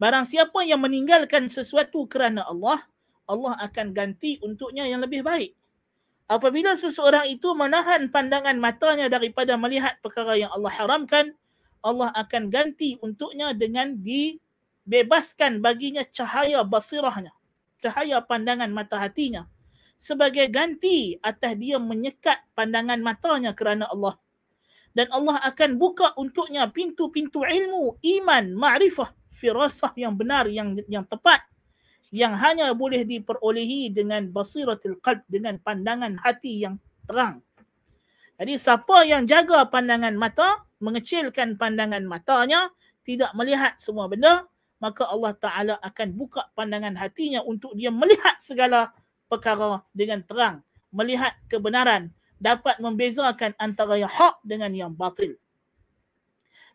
Barang 0.00 0.24
siapa 0.24 0.64
yang 0.64 0.80
meninggalkan 0.80 1.46
sesuatu 1.46 2.08
kerana 2.08 2.44
Allah, 2.48 2.82
Allah 3.28 3.54
akan 3.60 3.92
ganti 3.92 4.40
untuknya 4.40 4.88
yang 4.88 5.04
lebih 5.04 5.22
baik. 5.24 5.52
Apabila 6.24 6.72
seseorang 6.72 7.28
itu 7.28 7.52
menahan 7.52 8.08
pandangan 8.08 8.56
matanya 8.56 9.12
daripada 9.12 9.60
melihat 9.60 10.00
perkara 10.00 10.40
yang 10.40 10.48
Allah 10.56 10.72
haramkan, 10.72 11.36
Allah 11.84 12.08
akan 12.16 12.48
ganti 12.48 12.96
untuknya 13.04 13.52
dengan 13.52 14.00
dibebaskan 14.00 15.60
baginya 15.60 16.00
cahaya 16.08 16.64
basirahnya, 16.64 17.36
cahaya 17.84 18.24
pandangan 18.24 18.72
mata 18.72 18.96
hatinya 18.96 19.44
sebagai 20.04 20.52
ganti 20.52 21.16
atas 21.24 21.56
dia 21.56 21.80
menyekat 21.80 22.44
pandangan 22.52 23.00
matanya 23.00 23.56
kerana 23.56 23.88
Allah. 23.88 24.20
Dan 24.92 25.08
Allah 25.08 25.40
akan 25.48 25.80
buka 25.80 26.12
untuknya 26.20 26.68
pintu-pintu 26.68 27.40
ilmu, 27.40 27.96
iman, 28.20 28.44
ma'rifah, 28.52 29.16
firasah 29.32 29.96
yang 29.96 30.12
benar, 30.12 30.44
yang 30.52 30.76
yang 30.92 31.08
tepat. 31.08 31.40
Yang 32.12 32.36
hanya 32.36 32.66
boleh 32.76 33.02
diperolehi 33.08 33.90
dengan 33.90 34.28
basiratul 34.28 35.00
qalb, 35.00 35.24
dengan 35.26 35.56
pandangan 35.58 36.20
hati 36.20 36.68
yang 36.68 36.76
terang. 37.08 37.40
Jadi 38.38 38.54
siapa 38.60 39.08
yang 39.08 39.24
jaga 39.24 39.66
pandangan 39.66 40.14
mata, 40.14 40.62
mengecilkan 40.84 41.56
pandangan 41.56 42.04
matanya, 42.06 42.70
tidak 43.02 43.34
melihat 43.34 43.74
semua 43.82 44.06
benda, 44.06 44.46
maka 44.78 45.08
Allah 45.10 45.32
Ta'ala 45.34 45.74
akan 45.80 46.08
buka 46.14 46.52
pandangan 46.54 46.94
hatinya 46.94 47.42
untuk 47.42 47.74
dia 47.74 47.90
melihat 47.90 48.38
segala 48.38 48.94
perkara 49.28 49.82
dengan 49.96 50.22
terang, 50.24 50.60
melihat 50.94 51.34
kebenaran, 51.50 52.12
dapat 52.38 52.76
membezakan 52.82 53.56
antara 53.56 53.96
yang 53.96 54.10
hak 54.12 54.36
dengan 54.44 54.70
yang 54.74 54.92
batil. 54.92 55.34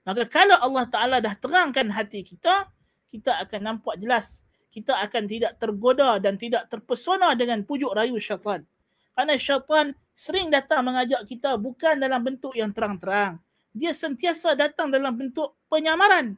Maka 0.07 0.25
kalau 0.25 0.57
Allah 0.57 0.85
Ta'ala 0.89 1.17
dah 1.21 1.35
terangkan 1.37 1.91
hati 1.93 2.25
kita, 2.25 2.65
kita 3.13 3.37
akan 3.45 3.61
nampak 3.61 3.99
jelas. 4.01 4.41
Kita 4.69 4.97
akan 5.01 5.25
tidak 5.25 5.57
tergoda 5.57 6.21
dan 6.21 6.37
tidak 6.37 6.69
terpesona 6.69 7.33
dengan 7.33 7.65
pujuk 7.65 7.89
rayu 7.93 8.21
syaitan. 8.21 8.61
Kerana 9.13 9.35
syaitan 9.35 9.85
sering 10.13 10.53
datang 10.53 10.85
mengajak 10.85 11.25
kita 11.25 11.57
bukan 11.57 11.97
dalam 11.97 12.21
bentuk 12.21 12.53
yang 12.53 12.69
terang-terang. 12.69 13.41
Dia 13.73 13.93
sentiasa 13.93 14.53
datang 14.57 14.89
dalam 14.93 15.13
bentuk 15.13 15.57
penyamaran. 15.69 16.37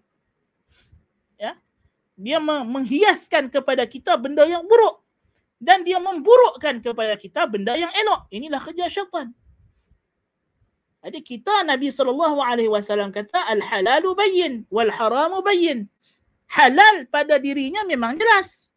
Ya, 1.40 1.60
Dia 2.16 2.40
menghiaskan 2.44 3.52
kepada 3.52 3.84
kita 3.88 4.16
benda 4.20 4.48
yang 4.48 4.64
buruk 4.68 5.02
dan 5.62 5.86
dia 5.86 6.02
memburukkan 6.02 6.82
kepada 6.82 7.14
kita 7.14 7.46
benda 7.46 7.78
yang 7.78 7.94
elok. 7.94 8.26
Inilah 8.34 8.58
kerja 8.58 8.90
syaitan. 8.90 9.30
Jadi 11.06 11.22
kita 11.22 11.62
Nabi 11.62 11.94
SAW 11.94 13.14
kata 13.14 13.46
al-halalu 13.46 14.18
bayyin 14.18 14.54
wal-haramu 14.74 15.46
bayyin. 15.46 15.86
Halal 16.50 17.06
pada 17.14 17.38
dirinya 17.38 17.86
memang 17.86 18.18
jelas. 18.18 18.74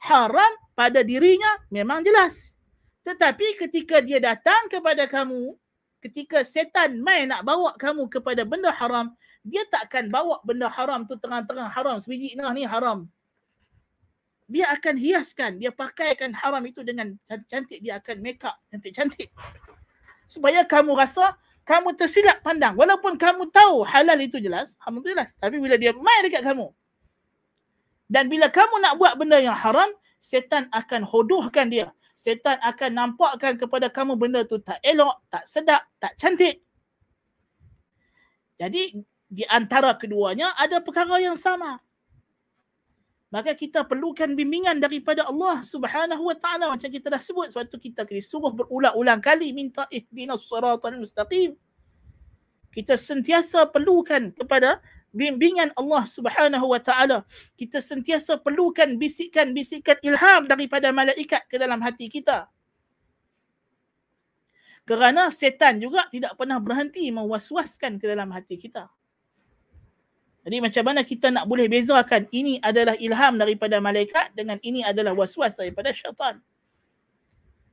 Haram 0.00 0.48
pada 0.72 1.04
dirinya 1.04 1.60
memang 1.68 2.00
jelas. 2.02 2.56
Tetapi 3.04 3.60
ketika 3.60 4.00
dia 4.00 4.20
datang 4.20 4.68
kepada 4.72 5.04
kamu, 5.08 5.56
ketika 6.04 6.44
setan 6.44 7.00
main 7.04 7.28
nak 7.28 7.44
bawa 7.44 7.76
kamu 7.76 8.08
kepada 8.12 8.44
benda 8.44 8.72
haram, 8.72 9.12
dia 9.44 9.64
tak 9.72 9.92
akan 9.92 10.12
bawa 10.12 10.36
benda 10.44 10.68
haram 10.68 11.08
tu 11.08 11.16
terang-terang 11.16 11.68
haram. 11.68 11.96
Sebiji 12.00 12.36
nah 12.36 12.52
ni 12.52 12.68
haram 12.68 13.08
dia 14.48 14.64
akan 14.72 14.96
hiaskan, 14.96 15.60
dia 15.60 15.68
pakaikan 15.68 16.32
haram 16.32 16.64
itu 16.64 16.80
dengan 16.80 17.12
cantik-cantik, 17.28 17.84
dia 17.84 18.00
akan 18.00 18.16
make 18.24 18.40
up 18.48 18.56
cantik-cantik. 18.72 19.28
Supaya 20.24 20.64
kamu 20.64 20.96
rasa 20.96 21.36
kamu 21.68 22.00
tersilap 22.00 22.40
pandang. 22.40 22.72
Walaupun 22.72 23.20
kamu 23.20 23.52
tahu 23.52 23.84
halal 23.84 24.16
itu 24.24 24.40
jelas, 24.40 24.80
haram 24.80 25.04
itu 25.04 25.12
jelas. 25.12 25.36
Tapi 25.36 25.60
bila 25.60 25.76
dia 25.76 25.92
main 25.92 26.24
dekat 26.24 26.40
kamu. 26.40 26.72
Dan 28.08 28.32
bila 28.32 28.48
kamu 28.48 28.80
nak 28.80 28.96
buat 28.96 29.20
benda 29.20 29.36
yang 29.36 29.52
haram, 29.52 29.92
setan 30.16 30.64
akan 30.72 31.04
hodohkan 31.04 31.68
dia. 31.68 31.92
Setan 32.16 32.56
akan 32.64 32.90
nampakkan 32.96 33.60
kepada 33.60 33.92
kamu 33.92 34.16
benda 34.16 34.48
tu 34.48 34.56
tak 34.64 34.80
elok, 34.80 35.20
tak 35.28 35.44
sedap, 35.44 35.84
tak 36.00 36.16
cantik. 36.16 36.64
Jadi 38.56 38.96
di 39.28 39.44
antara 39.52 39.92
keduanya 39.92 40.56
ada 40.56 40.80
perkara 40.80 41.20
yang 41.20 41.36
sama 41.36 41.76
maka 43.28 43.52
kita 43.52 43.84
perlukan 43.84 44.32
bimbingan 44.32 44.80
daripada 44.80 45.28
Allah 45.28 45.60
Subhanahu 45.60 46.32
wa 46.32 46.36
taala. 46.36 46.72
Macam 46.72 46.88
kita 46.88 47.12
dah 47.12 47.20
sebut 47.20 47.52
sebab 47.52 47.68
tu 47.68 47.76
kita 47.76 48.08
kena 48.08 48.24
suruh 48.24 48.52
berulang-ulang 48.52 49.20
kali 49.20 49.52
minta 49.52 49.84
ihdinas 49.92 50.48
siratal 50.48 50.96
mustaqim 50.96 51.52
kita 52.78 52.94
sentiasa 52.94 53.66
perlukan 53.68 54.30
kepada 54.36 54.78
bimbingan 55.10 55.72
Allah 55.74 56.04
Subhanahu 56.04 56.70
wa 56.70 56.80
taala. 56.80 57.24
Kita 57.56 57.80
sentiasa 57.80 58.38
perlukan 58.38 59.00
bisikan-bisikan 59.00 59.98
ilham 60.04 60.46
daripada 60.46 60.92
malaikat 60.92 61.48
ke 61.48 61.56
dalam 61.56 61.80
hati 61.80 62.06
kita. 62.12 62.46
Kerana 64.86 65.28
setan 65.28 65.82
juga 65.82 66.08
tidak 66.08 66.38
pernah 66.38 66.56
berhenti 66.62 67.12
mewaswaskan 67.12 68.00
ke 68.00 68.08
dalam 68.08 68.32
hati 68.32 68.56
kita 68.56 68.88
jadi 70.47 70.59
macam 70.59 70.83
mana 70.83 71.07
kita 71.07 71.31
nak 71.31 71.47
boleh 71.47 71.71
bezakan 71.71 72.27
ini 72.35 72.59
adalah 72.59 72.99
ilham 72.99 73.39
daripada 73.39 73.79
malaikat 73.79 74.35
dengan 74.35 74.59
ini 74.59 74.83
adalah 74.83 75.15
waswas 75.15 75.55
daripada 75.55 75.95
syaitan. 75.95 76.43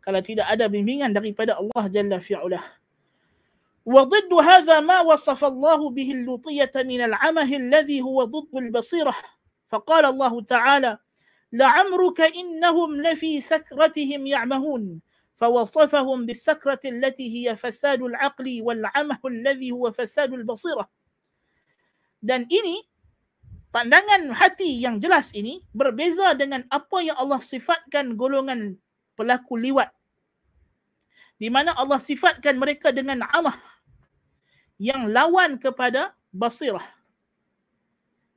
Kalau 0.07 0.23
tidak 0.23 0.47
ada 0.47 0.71
bimbingan 0.71 1.11
daripada 1.11 1.59
Allah 1.59 1.85
Jalla 1.91 2.23
fi'ulah. 2.23 2.63
وضد 3.87 4.29
هذا 4.29 4.81
ما 4.81 5.01
وصف 5.01 5.41
الله 5.45 5.81
به 5.91 6.09
اللطية 6.13 6.73
من 6.77 7.01
العمه 7.01 7.51
الذي 7.57 8.01
هو 8.05 8.25
ضد 8.25 8.55
البصيرة 8.57 9.15
فقال 9.69 10.05
الله 10.05 10.43
تعالى 10.43 10.99
لعمرك 11.53 12.21
إنهم 12.21 13.03
لفي 13.03 13.41
سكرتهم 13.41 14.27
يعمهون 14.27 15.01
فوصفهم 15.37 16.27
بالسكرة 16.27 16.81
التي 16.85 17.27
هي 17.35 17.57
فساد 17.57 18.03
العقل 18.03 18.59
والعمه 18.63 19.19
الذي 19.25 19.73
هو 19.73 19.91
فساد 19.91 20.33
البصيرة 20.33 20.91
dan 22.26 22.50
ini 22.50 22.82
pandangan 23.70 24.34
hati 24.34 24.82
yang 24.82 24.98
jelas 24.98 25.30
ini 25.38 25.62
berbeza 25.78 26.34
dengan 26.34 26.66
apa 26.74 27.06
yang 27.06 27.14
Allah 27.22 27.38
sifatkan 27.38 28.18
golongan 28.18 28.74
pelaku 29.14 29.62
liwat. 29.62 29.94
Di 31.38 31.54
mana 31.54 31.78
Allah 31.78 32.02
sifatkan 32.02 32.58
mereka 32.58 32.90
dengan 32.90 33.22
amah 33.30 33.54
yang 34.82 35.06
lawan 35.14 35.62
kepada 35.62 36.18
basirah. 36.34 36.84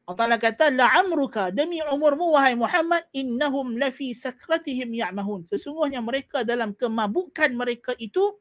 Allah 0.08 0.24
Ta'ala 0.24 0.36
kata 0.40 0.72
la'amruka 0.72 1.52
demi 1.52 1.84
umurmu 1.84 2.32
wahai 2.32 2.56
Muhammad 2.56 3.08
innahum 3.12 3.76
lafi 3.76 4.12
sakratihim 4.12 4.88
ya'mahun. 4.92 5.48
Sesungguhnya 5.48 6.00
mereka 6.04 6.44
dalam 6.44 6.72
kemabukan 6.76 7.52
mereka 7.52 7.92
itu 8.00 8.36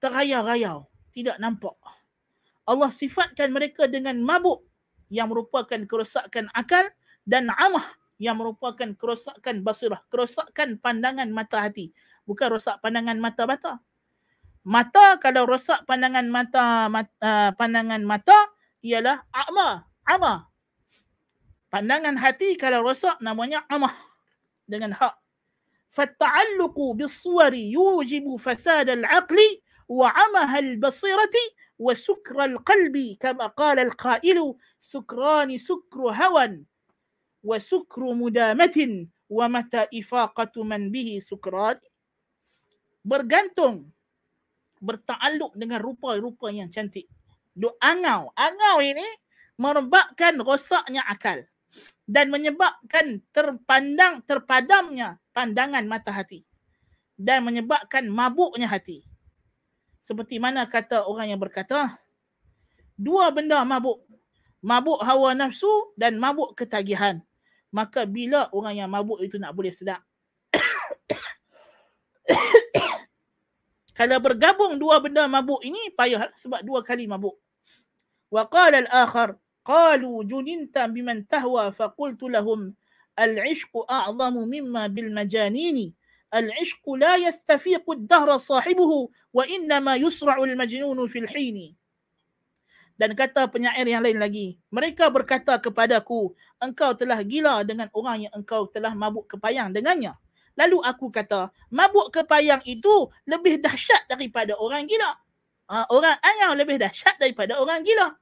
terayau-rayau 0.00 0.84
tidak 1.12 1.36
nampak 1.40 1.76
Allah 2.69 2.93
sifatkan 2.93 3.49
mereka 3.49 3.89
dengan 3.89 4.21
mabuk 4.21 4.61
yang 5.09 5.33
merupakan 5.33 5.81
kerosakan 5.89 6.51
akal 6.53 6.85
dan 7.25 7.49
amah 7.57 7.85
yang 8.19 8.35
merupakan 8.35 8.93
kerosakan 8.99 9.63
basirah, 9.63 10.03
kerosakan 10.11 10.77
pandangan 10.83 11.31
mata 11.31 11.63
hati. 11.63 11.95
Bukan 12.27 12.51
rosak 12.51 12.77
pandangan 12.83 13.17
mata 13.17 13.47
bata. 13.47 13.73
Mata 14.67 15.17
kalau 15.17 15.47
rosak 15.47 15.87
pandangan 15.87 16.27
mata, 16.27 16.91
mata 16.91 17.09
uh, 17.23 17.51
pandangan 17.55 18.03
mata 18.03 18.37
ialah 18.83 19.23
a'ma, 19.31 19.87
ama. 20.05 20.45
Pandangan 21.71 22.19
hati 22.19 22.59
kalau 22.59 22.83
rosak 22.83 23.17
namanya 23.23 23.63
amah 23.71 23.95
dengan 24.67 24.93
hak. 24.93 25.15
فالتعلق 25.89 26.77
بالصور 26.77 27.53
يوجب 27.53 28.35
فساد 28.35 28.89
العقل 28.89 29.39
وعمها 29.89 30.59
البصيرة 30.59 31.35
وسكر 31.79 32.37
القلب 32.43 32.95
كما 33.19 33.47
قال 33.55 33.79
القائل 33.79 34.39
سكران 34.79 35.57
سكر 35.57 35.99
هوى 36.01 36.65
وسكر 37.43 38.01
مدامة 38.13 38.77
ومتى 39.29 39.81
إفاقة 39.93 40.55
من 40.63 40.91
به 40.91 41.09
سكران 41.23 41.79
bergantung 42.99 43.89
bertakluk 44.79 45.55
dengan 45.55 45.79
rupa-rupa 45.83 46.51
yang 46.51 46.71
cantik. 46.71 47.07
Duk 47.55 47.75
angau. 47.83 48.31
Angau 48.35 48.79
ini 48.79 49.03
menyebabkan 49.59 50.39
rosaknya 50.39 51.03
akal 51.03 51.43
dan 52.07 52.31
menyebabkan 52.31 53.19
terpandang 53.35 54.23
terpadamnya 54.23 55.19
pandangan 55.35 55.83
mata 55.83 56.15
hati 56.15 56.47
dan 57.19 57.43
menyebabkan 57.43 58.07
mabuknya 58.07 58.71
hati. 58.71 59.03
Seperti 60.04 60.36
mana 60.36 60.68
kata 60.68 61.08
orang 61.08 61.32
yang 61.32 61.40
berkata, 61.40 61.96
dua 62.92 63.32
benda 63.32 63.64
mabuk. 63.64 64.04
Mabuk 64.60 65.00
hawa 65.00 65.32
nafsu 65.32 65.96
dan 65.96 66.20
mabuk 66.20 66.52
ketagihan. 66.52 67.24
Maka 67.72 68.04
bila 68.04 68.52
orang 68.52 68.84
yang 68.84 68.92
mabuk 68.92 69.24
itu 69.24 69.40
nak 69.40 69.56
boleh 69.56 69.72
sedap? 69.72 70.04
Kalau 73.96 74.20
bergabung 74.20 74.76
dua 74.76 75.00
benda 75.00 75.24
mabuk 75.24 75.64
ini 75.64 75.88
payah 75.96 76.28
sebab 76.36 76.60
dua 76.60 76.84
kali 76.84 77.08
mabuk. 77.08 77.40
Wa 78.28 78.44
qala 78.44 78.84
al-akhar 78.84 79.40
qalu 79.64 80.20
juninta 80.28 80.84
biman 80.84 81.24
tahwa 81.24 81.72
fa 81.72 81.88
qultu 81.88 82.28
lahum 82.28 82.76
al-'ishq 83.16 83.72
a'zamu 83.88 84.44
mimma 84.44 84.92
bil 84.92 85.08
majanini 85.08 85.96
yastafiqu 87.20 87.86
ad-dahr 87.86 88.40
sahibuhu 88.40 89.12
wa 89.30 89.44
inna 89.46 89.78
ma 89.78 89.94
yusra'u 89.94 90.42
al-majnun 90.42 90.98
fil 91.06 91.28
hini 91.30 91.76
dan 92.94 93.14
kata 93.14 93.50
penyair 93.50 93.86
yang 93.86 94.02
lain 94.02 94.18
lagi 94.18 94.58
mereka 94.70 95.10
berkata 95.10 95.58
kepadaku 95.62 96.34
engkau 96.58 96.94
telah 96.94 97.22
gila 97.22 97.62
dengan 97.62 97.90
orang 97.94 98.26
yang 98.26 98.32
engkau 98.34 98.66
telah 98.70 98.94
mabuk 98.94 99.26
kepayang 99.30 99.74
dengannya 99.74 100.14
Lalu 100.54 100.78
aku 100.86 101.10
kata, 101.10 101.50
mabuk 101.74 102.14
kepayang 102.14 102.62
itu 102.62 103.10
lebih 103.26 103.58
dahsyat 103.58 104.06
daripada 104.06 104.54
orang 104.54 104.86
gila. 104.86 105.18
Ha, 105.66 105.90
orang 105.90 106.14
angau 106.22 106.52
lebih 106.54 106.78
dahsyat 106.78 107.18
daripada 107.18 107.58
orang 107.58 107.82
gila. 107.82 108.14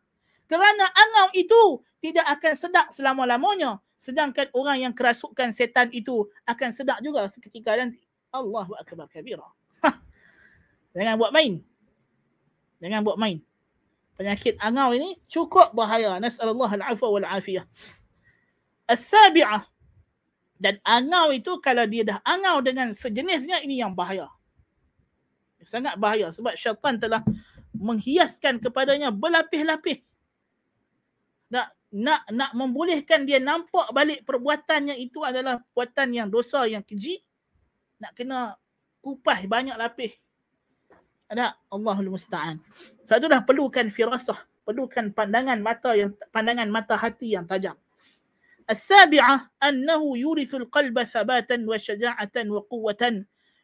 Kerana 0.48 0.84
angau 0.88 1.28
itu 1.36 1.62
tidak 2.00 2.24
akan 2.40 2.52
sedap 2.56 2.86
selama-lamanya. 2.92 3.80
Sedangkan 4.02 4.50
orang 4.50 4.82
yang 4.82 4.90
kerasukan 4.90 5.54
setan 5.54 5.86
itu 5.94 6.26
akan 6.42 6.74
sedap 6.74 6.98
juga 7.06 7.22
seketika 7.30 7.78
nanti. 7.78 8.02
Allahu 8.34 8.74
Akbar 8.74 9.06
kabira. 9.06 9.46
Ha. 9.86 9.94
Jangan 10.98 11.14
buat 11.22 11.30
main. 11.30 11.62
Jangan 12.82 13.06
buat 13.06 13.14
main. 13.14 13.38
Penyakit 14.18 14.58
angau 14.58 14.90
ini 14.90 15.22
cukup 15.30 15.70
bahaya. 15.70 16.18
Nas'alullah 16.18 16.82
al-afwa 16.82 17.14
wal-afiyah. 17.14 17.62
As-sabi'ah 18.90 19.70
dan 20.58 20.82
angau 20.82 21.30
itu 21.30 21.62
kalau 21.62 21.86
dia 21.86 22.02
dah 22.02 22.18
angau 22.26 22.58
dengan 22.58 22.90
sejenisnya 22.90 23.62
ini 23.62 23.86
yang 23.86 23.94
bahaya. 23.94 24.26
Sangat 25.62 25.94
bahaya 25.94 26.34
sebab 26.34 26.58
syaitan 26.58 26.98
telah 26.98 27.22
menghiaskan 27.70 28.58
kepadanya 28.58 29.14
berlapis-lapis 29.14 30.02
Nak 31.91 32.27
nak 32.27 32.35
nak 32.35 32.51
membolehkan 32.51 33.23
dia 33.23 33.39
nampak 33.39 33.95
balik 33.95 34.27
perbuatannya 34.27 34.99
itu 34.99 35.23
adalah 35.23 35.63
perbuatan 35.71 36.07
yang 36.11 36.27
dosa 36.27 36.67
yang 36.67 36.83
keji. 36.83 37.23
Nak 38.03 38.11
kena 38.13 38.59
kupas 38.99 39.47
banyak 39.47 39.79
lapis. 39.79 40.13
Ada 41.27 41.55
Allahul 41.71 42.11
Musta'an. 42.11 42.59
Sebab 43.07 43.17
itulah 43.19 43.41
perlukan 43.43 43.87
firasah, 43.91 44.39
perlukan 44.63 45.11
pandangan 45.11 45.59
mata 45.59 45.95
yang 45.95 46.11
pandangan 46.31 46.67
mata 46.71 46.95
hati 46.95 47.35
yang 47.35 47.47
tajam. 47.47 47.75
السابعة 48.67 49.63
أنه 49.63 50.17
يورث 50.17 50.55
القلب 50.55 51.03
ثباتا 51.03 51.65
وشجاعة 51.67 52.35
وقوة 52.47 53.03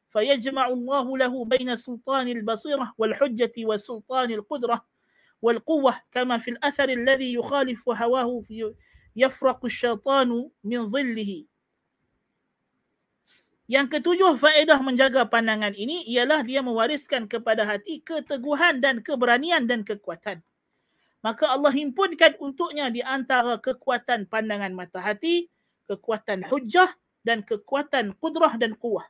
فيجمع 0.10 0.66
الله 0.68 1.18
له 1.18 1.46
بين 1.46 1.76
سلطان 1.76 2.28
البصيرة 2.28 2.94
والحجة 2.98 3.56
وسلطان 3.58 4.32
القدرة 4.32 4.86
والقوة 5.44 5.94
كما 6.12 6.38
في 6.40 6.56
الأثر 6.56 6.90
الذي 6.90 7.34
يخالف 7.34 7.90
هواه 7.90 8.44
يفرق 9.16 9.66
الشيطان 9.66 10.50
من 10.64 10.82
ظله 10.90 11.46
Yang 13.64 13.88
ketujuh 14.00 14.36
faedah 14.40 14.80
menjaga 14.84 15.24
pandangan 15.24 15.72
ini 15.72 16.04
ialah 16.12 16.44
dia 16.44 16.60
mewariskan 16.60 17.32
kepada 17.32 17.64
hati 17.64 18.04
keteguhan 18.04 18.84
dan 18.84 19.00
keberanian 19.00 19.64
dan 19.64 19.88
kekuatan 19.88 20.44
maka 21.24 21.48
Allah 21.48 21.72
himpunkan 21.72 22.36
untuknya 22.44 22.92
di 22.92 23.00
antara 23.00 23.56
kekuatan 23.56 24.28
pandangan 24.28 24.76
mata 24.76 25.00
hati, 25.00 25.48
kekuatan 25.88 26.44
hujah 26.52 26.92
dan 27.24 27.40
kekuatan 27.48 28.12
kudrah 28.20 28.60
dan 28.60 28.76
kuah. 28.76 29.08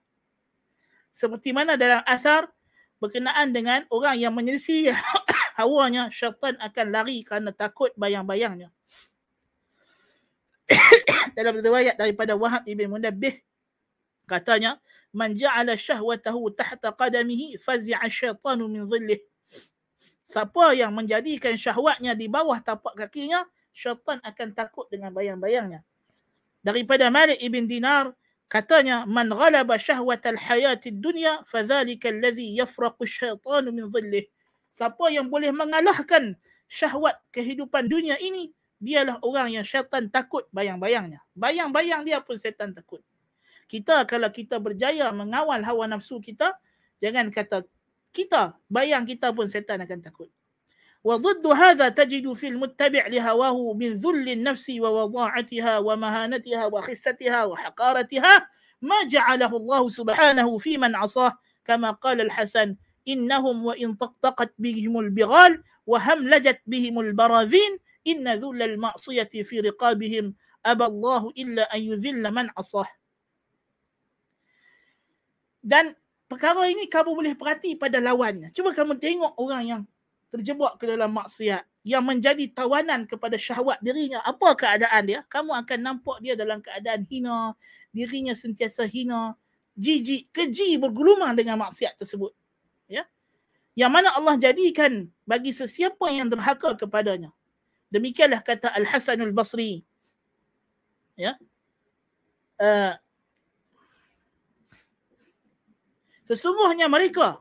Seperti 1.10 1.57
mana 1.57 1.74
dalam 1.74 2.06
asar 2.06 2.53
berkenaan 3.02 3.49
dengan 3.49 3.90
orang 3.90 4.14
yang 4.22 4.30
menyelisih 4.38 4.94
hawanya, 5.59 6.09
syaitan 6.14 6.55
akan 6.62 6.86
lari 6.94 7.26
kerana 7.26 7.51
takut 7.51 7.90
bayang-bayangnya. 7.98 8.70
dalam 11.36 11.59
riwayat 11.59 11.97
daripada 11.98 12.36
Wahab 12.36 12.60
ibn 12.68 12.93
Munabbih 12.93 13.40
katanya 14.28 14.76
man 15.16 15.32
ja'ala 15.32 15.80
syahwatahu 15.80 16.52
tahta 16.52 16.93
qadamihi 16.93 17.56
fazi'a 17.56 18.05
syaitanu 18.05 18.68
min 18.68 18.85
dhillih 18.85 19.16
siapa 20.28 20.76
yang 20.76 20.93
menjadikan 20.93 21.56
syahwatnya 21.56 22.12
di 22.12 22.28
bawah 22.28 22.60
tapak 22.60 22.93
kakinya, 22.93 23.48
syaitan 23.72 24.20
akan 24.20 24.52
takut 24.52 24.85
dengan 24.93 25.09
bayang-bayangnya. 25.16 25.80
Daripada 26.60 27.09
Malik 27.09 27.40
ibn 27.40 27.64
Dinar, 27.64 28.12
katanya, 28.44 29.09
Man 29.09 29.32
ghalaba 29.32 29.80
syahwat 29.80 30.20
al-hayati 30.28 30.93
dunya, 30.93 31.40
fadhalika 31.48 32.12
alladhi 32.12 32.60
yafraqu 32.60 33.09
syaitan 33.09 33.72
min 33.72 33.89
dhillih 33.89 34.28
Siapa 34.78 35.10
yang 35.14 35.30
boleh 35.30 35.53
mengalahkan 35.53 36.34
syahwat 36.65 37.22
kehidupan 37.30 37.86
dunia 37.86 38.18
ini, 38.18 38.49
dialah 38.82 39.22
orang 39.22 39.53
yang 39.53 39.65
syaitan 39.65 40.10
takut 40.10 40.49
bayang-bayangnya. 40.49 41.22
Bayang-bayang 41.38 42.03
dia 42.03 42.20
pun 42.20 42.36
syaitan 42.36 42.74
takut. 42.74 42.99
Kita 43.70 44.06
kalau 44.10 44.30
kita 44.34 44.57
berjaya 44.57 45.10
mengawal 45.14 45.61
hawa 45.61 45.86
nafsu 45.90 46.18
kita, 46.20 46.57
jangan 46.99 47.30
kata 47.30 47.65
kita 48.14 48.53
bayang 48.70 49.10
kita 49.10 49.34
pun 49.34 49.49
setan 49.49 49.82
akan 49.82 49.99
takut 49.99 50.30
وضد 51.03 51.48
هذا 51.48 51.90
تجد 51.90 52.34
في 52.34 52.48
المتبع 52.48 53.07
لهواه 53.07 53.74
من 53.74 53.94
ذل 53.94 54.30
النفس 54.30 54.70
ووضاعتها 54.80 55.78
ومهانتها 55.78 56.65
وخفتها 56.65 57.45
وحقارتها 57.45 58.48
ما 58.82 59.03
جعله 59.11 59.57
الله 59.57 59.90
سبحانه 59.90 60.57
في 60.57 60.78
من 60.78 60.95
عصاه 60.95 61.34
كما 61.65 61.91
قال 61.91 62.22
الحسن 62.22 62.76
innahum 63.09 63.64
wa 63.64 63.74
in 63.80 63.97
taqtaqat 63.97 64.52
bihimul 64.60 65.09
bighal 65.09 65.56
wa 65.89 65.97
hamlajat 65.97 66.60
bihimul 66.68 67.16
barazin 67.16 67.80
inna 68.05 68.36
dhullal 68.36 68.76
ma'siyati 68.76 69.40
fi 69.48 69.64
riqabihim 69.64 70.36
aballahu 70.60 71.32
illa 71.32 71.64
an 71.72 71.80
yuzilla 71.80 72.28
man 72.28 72.52
asah. 72.52 72.86
Dan 75.64 75.97
perkara 76.28 76.68
ini 76.68 76.86
kamu 76.86 77.16
boleh 77.16 77.35
perhati 77.35 77.74
pada 77.80 77.98
lawannya. 77.98 78.52
Cuba 78.52 78.76
kamu 78.76 79.01
tengok 79.01 79.32
orang 79.40 79.62
yang 79.64 79.82
terjebak 80.28 80.76
ke 80.76 80.85
dalam 80.85 81.16
maksiat 81.16 81.64
yang 81.89 82.05
menjadi 82.05 82.52
tawanan 82.52 83.09
kepada 83.09 83.40
syahwat 83.40 83.80
dirinya. 83.80 84.20
Apa 84.28 84.52
keadaan 84.52 85.09
dia? 85.09 85.20
Kamu 85.24 85.56
akan 85.56 85.78
nampak 85.80 86.20
dia 86.20 86.36
dalam 86.36 86.60
keadaan 86.60 87.09
hina 87.09 87.56
dirinya 87.97 88.36
sentiasa 88.36 88.85
hina 88.85 89.32
jijik 89.78 90.28
keji 90.35 90.76
bergulung 90.76 91.24
dengan 91.32 91.64
maksiat 91.64 91.97
tersebut. 91.97 92.35
Ya. 93.79 93.87
Yang 93.87 93.93
mana 93.95 94.09
Allah 94.19 94.35
jadikan 94.43 95.07
bagi 95.23 95.55
sesiapa 95.55 96.11
yang 96.11 96.27
derhaka 96.27 96.75
kepadanya. 96.75 97.31
Demikianlah 97.95 98.43
kata 98.43 98.75
Al-Hasanul 98.75 99.31
Basri. 99.31 99.87
Ya. 101.15 101.39
Uh, 102.59 102.99
Sesungguhnya 106.29 106.91
mereka 106.93 107.41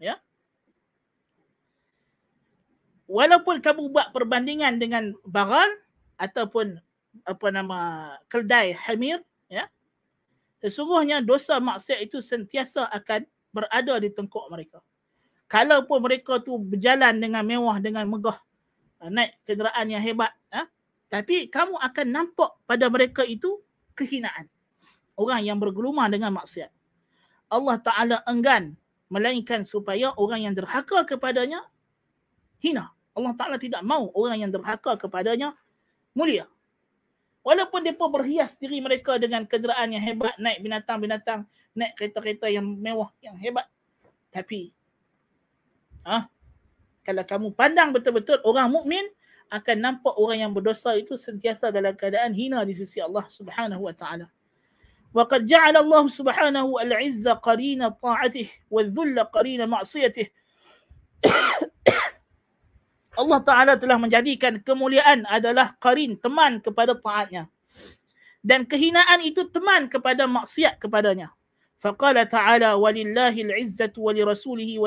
ya 0.00 0.16
walaupun 3.04 3.60
kamu 3.60 3.92
buat 3.92 4.10
perbandingan 4.10 4.80
dengan 4.80 5.12
bagal 5.28 5.68
ataupun 6.16 6.80
apa 7.28 7.46
nama 7.52 7.80
keldai 8.32 8.72
hamir 8.72 9.20
ya 9.52 9.68
sesungguhnya 10.64 11.20
dosa 11.20 11.60
maksiat 11.60 12.08
itu 12.08 12.24
sentiasa 12.24 12.88
akan 12.88 13.28
berada 13.52 14.00
di 14.00 14.08
tengkuk 14.08 14.48
mereka 14.48 14.80
kalau 15.52 15.84
pun 15.84 16.00
mereka 16.00 16.40
tu 16.40 16.56
berjalan 16.56 17.20
dengan 17.20 17.44
mewah 17.44 17.76
dengan 17.76 18.08
megah 18.08 18.40
uh, 19.04 19.10
naik 19.12 19.36
kenderaan 19.44 19.92
yang 19.92 20.00
hebat 20.00 20.32
uh, 20.48 20.64
tapi 21.12 21.52
kamu 21.52 21.76
akan 21.76 22.06
nampak 22.08 22.56
pada 22.64 22.88
mereka 22.88 23.20
itu 23.20 23.60
kehinaan. 23.92 24.48
Orang 25.12 25.44
yang 25.44 25.60
bergelumah 25.60 26.08
dengan 26.08 26.32
maksiat. 26.32 26.72
Allah 27.52 27.76
Taala 27.84 28.16
enggan 28.24 28.72
melainkan 29.12 29.60
supaya 29.60 30.16
orang 30.16 30.48
yang 30.48 30.54
derhaka 30.56 31.04
kepadanya 31.04 31.68
hina. 32.64 32.96
Allah 33.12 33.32
Taala 33.36 33.60
tidak 33.60 33.84
mau 33.84 34.08
orang 34.16 34.40
yang 34.40 34.48
derhaka 34.48 34.96
kepadanya 34.96 35.52
mulia. 36.16 36.48
Walaupun 37.44 37.84
mereka 37.84 38.08
berhias 38.08 38.56
diri 38.56 38.80
mereka 38.80 39.20
dengan 39.20 39.44
kenderaan 39.44 39.92
yang 39.92 40.00
hebat, 40.00 40.32
naik 40.40 40.64
binatang-binatang, 40.64 41.44
naik 41.76 41.92
kereta-kereta 41.98 42.48
yang 42.48 42.64
mewah, 42.64 43.12
yang 43.20 43.36
hebat. 43.36 43.66
Tapi, 44.32 44.72
ah, 46.05 46.29
kalau 47.03 47.23
kamu 47.23 47.47
pandang 47.55 47.95
betul-betul 47.95 48.39
orang 48.43 48.71
mukmin 48.71 49.03
akan 49.47 49.77
nampak 49.79 50.13
orang 50.19 50.43
yang 50.43 50.51
berdosa 50.51 50.91
itu 50.99 51.15
sentiasa 51.15 51.71
dalam 51.71 51.95
keadaan 51.95 52.35
hina 52.35 52.67
di 52.67 52.75
sisi 52.75 52.99
Allah 52.99 53.23
Subhanahu 53.31 53.87
wa 53.87 53.95
taala. 53.95 54.27
وقد 55.15 55.49
جعل 55.49 55.77
الله 55.77 56.03
سبحانه 56.07 56.67
العز 56.81 57.25
قرين 57.27 57.81
طاعته 57.89 58.47
والذل 58.69 59.17
قرين 59.31 59.65
معصيته 59.65 60.27
Allah 63.17 63.41
Ta'ala 63.41 63.73
telah 63.81 63.97
menjadikan 63.97 64.61
kemuliaan 64.61 65.25
adalah 65.25 65.73
qarin, 65.81 66.21
teman 66.21 66.61
kepada 66.61 66.93
taatnya. 66.93 67.49
Dan 68.45 68.69
kehinaan 68.69 69.25
itu 69.25 69.49
teman 69.49 69.89
kepada 69.89 70.29
maksiat 70.29 70.77
kepadanya. 70.77 71.33
Faqala 71.81 72.29
ta'ala 72.29 72.77
walillahi 72.77 73.41
al-izzatu 73.49 74.05
wa 74.05 74.13
lirasulihi 74.13 74.77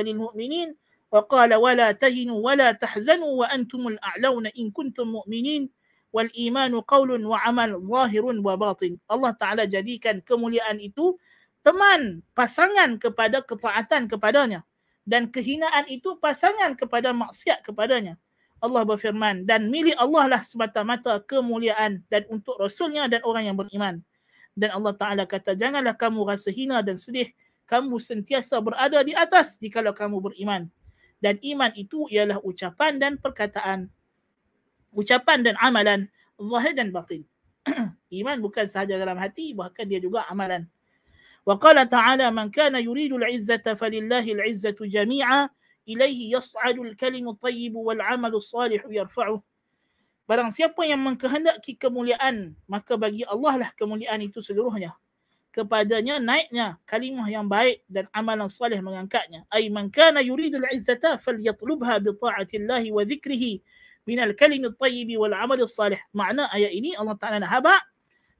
tahzanu 2.75 3.43
wa 3.43 3.47
antumul 3.49 3.97
a'launa 4.01 4.49
in 4.57 4.71
kuntum 4.71 5.15
mu'minin 5.15 5.69
wal 6.15 6.31
imanu 6.31 6.79
qawlun 6.87 7.23
wa 7.27 7.39
amal 7.43 7.75
zahirun 7.83 8.39
wa 8.39 8.55
batin. 8.55 8.95
Allah 9.11 9.35
Ta'ala 9.35 9.63
jadikan 9.67 10.23
kemuliaan 10.23 10.79
itu 10.79 11.19
teman 11.59 12.23
pasangan 12.31 12.95
kepada 12.95 13.43
ketaatan 13.43 14.07
kepadanya 14.07 14.63
dan 15.03 15.27
kehinaan 15.27 15.85
itu 15.91 16.17
pasangan 16.17 16.73
kepada 16.79 17.11
maksiat 17.11 17.67
kepadanya. 17.67 18.15
Allah 18.63 18.87
berfirman 18.87 19.43
dan 19.43 19.67
milik 19.67 19.93
Allah 19.99 20.39
lah 20.39 20.41
semata-mata 20.41 21.19
kemuliaan 21.27 22.01
dan 22.07 22.23
untuk 22.31 22.55
rasulnya 22.57 23.05
dan 23.11 23.19
orang 23.27 23.51
yang 23.51 23.57
beriman. 23.59 23.99
Dan 24.55 24.71
Allah 24.71 24.95
Taala 24.95 25.23
kata 25.27 25.53
janganlah 25.53 25.99
kamu 25.99 26.23
rasa 26.23 26.47
hina 26.47 26.79
dan 26.79 26.95
sedih, 26.95 27.27
kamu 27.67 27.99
sentiasa 27.99 28.55
berada 28.63 29.03
di 29.03 29.11
atas 29.11 29.59
jika 29.59 29.83
kamu 29.91 30.31
beriman 30.31 30.71
dan 31.25 31.41
iman 31.41 31.73
itu 31.73 32.05
ialah 32.13 32.37
ucapan 32.45 33.01
dan 33.01 33.17
perkataan. 33.17 33.89
Ucapan 34.93 35.41
dan 35.41 35.57
amalan 35.57 36.05
zahir 36.37 36.77
dan 36.77 36.93
batin. 36.93 37.25
Iman 38.13 38.45
bukan 38.45 38.69
sahaja 38.69 39.01
dalam 39.01 39.17
hati 39.17 39.57
bahkan 39.57 39.89
dia 39.89 39.97
juga 39.97 40.21
amalan. 40.29 40.69
Wa 41.41 41.57
qala 41.57 41.89
ta'ala 41.89 42.29
man 42.29 42.53
kana 42.53 42.77
yuridu 42.77 43.17
al-izzata 43.17 43.73
falillahi 43.73 44.37
al-izzatu 44.37 44.85
jami'a 44.85 45.49
ilayhi 45.89 46.29
yas'adu 46.29 46.85
al-kalimu 46.93 47.33
at-tayyibu 47.33 47.81
wal-'amalu 47.81 48.37
as-salihu 48.37 48.93
yarfa'u 48.93 49.41
barang 50.25 50.49
siapa 50.49 50.85
yang 50.89 51.01
mengkehendaki 51.05 51.77
kemuliaan 51.77 52.57
maka 52.65 52.97
bagi 52.97 53.21
Allah 53.25 53.65
lah 53.65 53.69
kemuliaan 53.73 54.21
itu 54.21 54.45
seluruhnya. 54.45 54.93
Kepadanya 55.55 56.19
naiknya 56.19 56.75
kalimah 56.83 57.31
yang 57.31 57.47
baik 57.47 57.87
dan 57.87 58.11
amalan 58.11 58.51
salih 58.51 58.75
mengangkatnya. 58.83 59.47
Ay 59.47 59.71
man 59.71 59.87
kana 59.87 60.19
yuridul 60.19 60.67
izzata 60.67 61.15
falyatlubha 61.15 62.03
bi 62.03 62.11
ta'atillahi 62.11 62.91
wa 62.91 63.07
dhikrihi 63.07 63.63
min 64.03 64.19
al-kalim 64.19 64.67
at-tayyib 64.67 65.15
wal 65.15 65.31
amal 65.31 65.55
salih. 65.71 65.99
Makna 66.11 66.51
ayat 66.51 66.75
ini 66.75 66.91
Allah 66.99 67.15
Taala 67.15 67.39
nak 67.39 67.55
habaq 67.55 67.79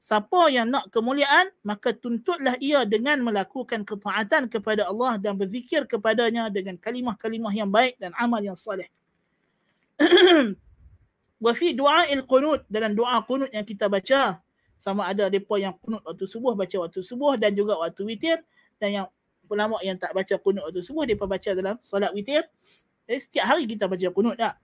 Siapa 0.06 0.52
yang 0.54 0.70
nak 0.70 0.92
kemuliaan, 0.94 1.50
maka 1.66 1.90
tuntutlah 1.90 2.54
ia 2.62 2.86
dengan 2.86 3.18
melakukan 3.26 3.82
ketaatan 3.82 4.46
kepada 4.46 4.86
Allah 4.86 5.18
dan 5.18 5.34
berzikir 5.34 5.82
kepadanya 5.88 6.46
dengan 6.46 6.78
kalimah-kalimah 6.78 7.50
yang 7.50 7.66
baik 7.72 7.98
dan 7.98 8.14
amal 8.14 8.38
yang 8.38 8.54
salih. 8.54 8.86
Wa 11.44 11.52
fi 11.58 11.74
du'a'il 11.74 12.22
qunut 12.22 12.62
dalam 12.70 12.94
doa 12.94 13.18
qunut 13.26 13.50
yang 13.50 13.66
kita 13.66 13.90
baca 13.90 14.38
sama 14.76 15.08
ada 15.08 15.32
depa 15.32 15.56
yang 15.56 15.74
qunut 15.80 16.04
waktu 16.04 16.24
subuh 16.28 16.52
baca 16.52 16.76
waktu 16.84 17.00
subuh 17.00 17.40
dan 17.40 17.56
juga 17.56 17.80
waktu 17.80 18.04
witir 18.04 18.38
dan 18.76 18.88
yang 18.92 19.06
ulama 19.48 19.80
yang 19.80 19.96
tak 19.96 20.12
baca 20.12 20.36
qunut 20.36 20.68
waktu 20.68 20.84
subuh 20.84 21.08
depa 21.08 21.24
baca 21.24 21.50
dalam 21.56 21.76
solat 21.80 22.12
witir. 22.12 22.44
Jadi 23.08 23.18
setiap 23.22 23.44
hari 23.56 23.64
kita 23.64 23.88
baca 23.88 24.06
qunut 24.12 24.36
tak? 24.36 24.58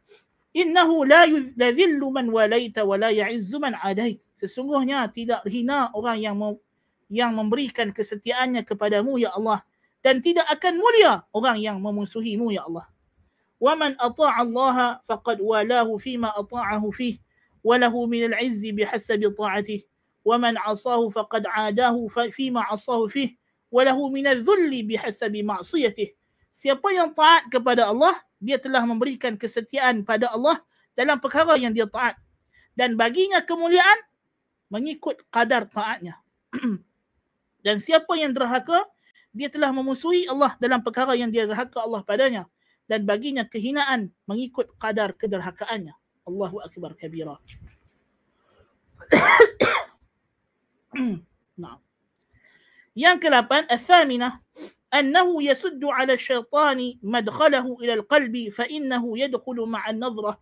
Innahu 0.52 1.09
la 1.09 1.24
yudhillu 1.24 2.12
man 2.12 2.28
walaita 2.28 2.84
wa 2.84 3.01
la 3.01 3.09
ya'izzu 3.09 3.56
man 3.56 3.72
adait. 3.80 4.20
Sesungguhnya 4.36 5.09
tidak 5.09 5.40
hina 5.48 5.89
orang 5.97 6.20
yang 6.20 6.36
mem- 6.36 6.60
yang 7.09 7.32
memberikan 7.32 7.93
kesetiaannya 7.93 8.64
kepadamu 8.64 9.16
ya 9.16 9.32
Allah 9.32 9.64
dan 10.05 10.20
tidak 10.20 10.44
akan 10.51 10.76
mulia 10.76 11.24
orang 11.32 11.56
yang 11.56 11.80
memusuhimu 11.80 12.52
ya 12.52 12.68
Allah. 12.68 12.84
Wa 13.62 13.78
man 13.78 13.94
ata'a 13.97 14.43
Allah 14.43 14.98
faqad 15.06 15.39
walahu 15.39 15.97
fima 15.97 16.34
ata'ahu 16.34 16.90
fih 16.93 17.16
wa 17.62 17.78
lahu 17.78 18.10
min 18.10 18.28
al-'izzi 18.34 18.74
bihasabi 18.74 19.30
ta'atihi 19.30 19.91
'asahu 20.24 21.10
faqad 21.10 21.46
'adahu 21.46 22.06
fima 22.30 22.62
'asahu 22.70 23.10
fih 23.10 23.34
wa 23.72 23.82
lahu 23.82 24.12
min 24.12 24.28
adh-dhulli 24.28 24.84
bihasabi 24.86 25.42
ma'siyatihi. 25.42 26.14
Siapa 26.52 26.92
yang 26.92 27.16
taat 27.16 27.48
kepada 27.48 27.88
Allah, 27.88 28.12
dia 28.36 28.60
telah 28.60 28.84
memberikan 28.84 29.40
kesetiaan 29.40 30.04
pada 30.04 30.28
Allah 30.28 30.60
dalam 30.92 31.16
perkara 31.16 31.56
yang 31.56 31.72
dia 31.72 31.88
taat. 31.88 32.20
Dan 32.76 33.00
baginya 33.00 33.40
kemuliaan 33.40 33.98
mengikut 34.68 35.24
kadar 35.32 35.64
taatnya. 35.72 36.20
Dan 37.64 37.80
siapa 37.80 38.12
yang 38.20 38.36
derhaka, 38.36 38.84
dia 39.32 39.48
telah 39.48 39.72
memusuhi 39.72 40.28
Allah 40.28 40.52
dalam 40.60 40.84
perkara 40.84 41.16
yang 41.16 41.32
dia 41.32 41.48
derhaka 41.48 41.80
Allah 41.80 42.04
padanya. 42.04 42.44
Dan 42.84 43.08
baginya 43.08 43.48
kehinaan 43.48 44.12
mengikut 44.28 44.76
kadar 44.76 45.16
kederhakaannya. 45.16 45.96
Allahu 46.28 46.60
Akbar 46.60 46.92
kabira. 47.00 47.40
nah. 51.62 51.78
Yang 52.93 53.16
ke-8, 53.24 53.73
al-thaminah, 53.73 54.43
أنه 54.93 55.43
يسد 55.43 55.85
على 55.85 56.12
الشيطان 56.12 56.94
مدخله 57.02 57.77
إلى 57.81 57.94
القلب 57.94 58.48
فإنه 58.48 59.19
يدخل 59.19 59.56
مع 59.56 59.90
النظرة 59.90 60.40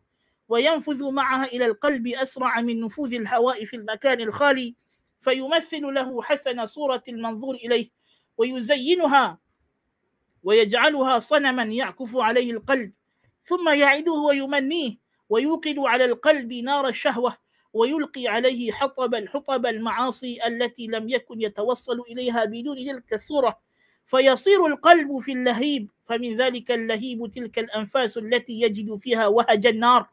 وينفذ 0.49 1.11
معها 1.11 1.45
إلى 1.45 1.67
القلب 1.67 2.07
أسرع 2.09 2.61
من 2.61 2.81
نفوذ 2.81 3.15
الهواء 3.15 3.65
في 3.65 3.77
المكان 3.77 4.21
الخالي 4.21 4.75
فيمثل 5.21 5.83
له 5.83 6.23
حسن 6.23 6.67
صورة 6.67 7.03
المنظور 7.09 7.55
إليه 7.55 7.91
ويزينها 8.39 9.39
ويجعلها 10.43 11.19
صنما 11.19 11.63
يعكف 11.63 12.17
عليه 12.17 12.53
القلب 12.53 12.93
ثم 13.47 13.69
يعده 13.69 14.13
ويمنيه 14.13 14.97
ويوقد 15.29 15.79
على 15.79 16.05
القلب 16.05 16.53
نار 16.53 16.89
الشهوة 16.89 17.37
ويلقي 17.73 18.29
عليه 18.29 18.73
حطب 18.73 19.15
الحطب 19.15 19.67
المعاصي 19.67 20.47
التي 20.47 20.87
لم 20.87 21.09
يكن 21.09 21.41
يتوصل 21.41 22.01
إليها 22.01 22.45
بدون 22.45 22.77
تلك 22.77 23.15
الصورة. 23.15 23.59
فيصير 24.07 24.67
القلب 24.67 25.19
في 25.19 25.33
اللهيب 25.33 25.91
فمن 26.07 26.37
ذلك 26.37 26.71
اللهيب 26.71 27.31
تلك 27.35 27.59
الأنفاس 27.59 28.19
التي 28.19 28.61
يجد 28.61 28.99
فيها 29.03 29.27
وهج 29.27 29.67
النار 29.67 30.07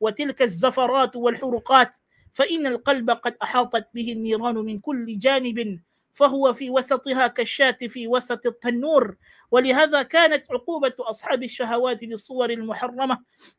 وتلك 0.00 0.42
الزفرات 0.42 1.16
والحرقات. 1.16 1.96
فإن 2.34 2.66
القلب 2.66 3.10
قد 3.10 3.36
أحاطت 3.42 3.88
به 3.94 4.12
النيران 4.12 4.54
من 4.54 4.78
كل 4.78 5.18
جانب 5.18 5.80
فهو 6.12 6.52
في 6.52 6.70
وسطها 6.70 7.26
كالشاة 7.26 7.76
في 7.88 8.08
وسط 8.08 8.46
التنور. 8.46 9.16
ولهذا 9.50 10.02
كانت 10.02 10.44
عقوبة 10.50 10.92
أصحاب 11.00 11.42
الشهوات 11.42 12.02
للصور 12.02 12.50
المحرمة 12.50 13.18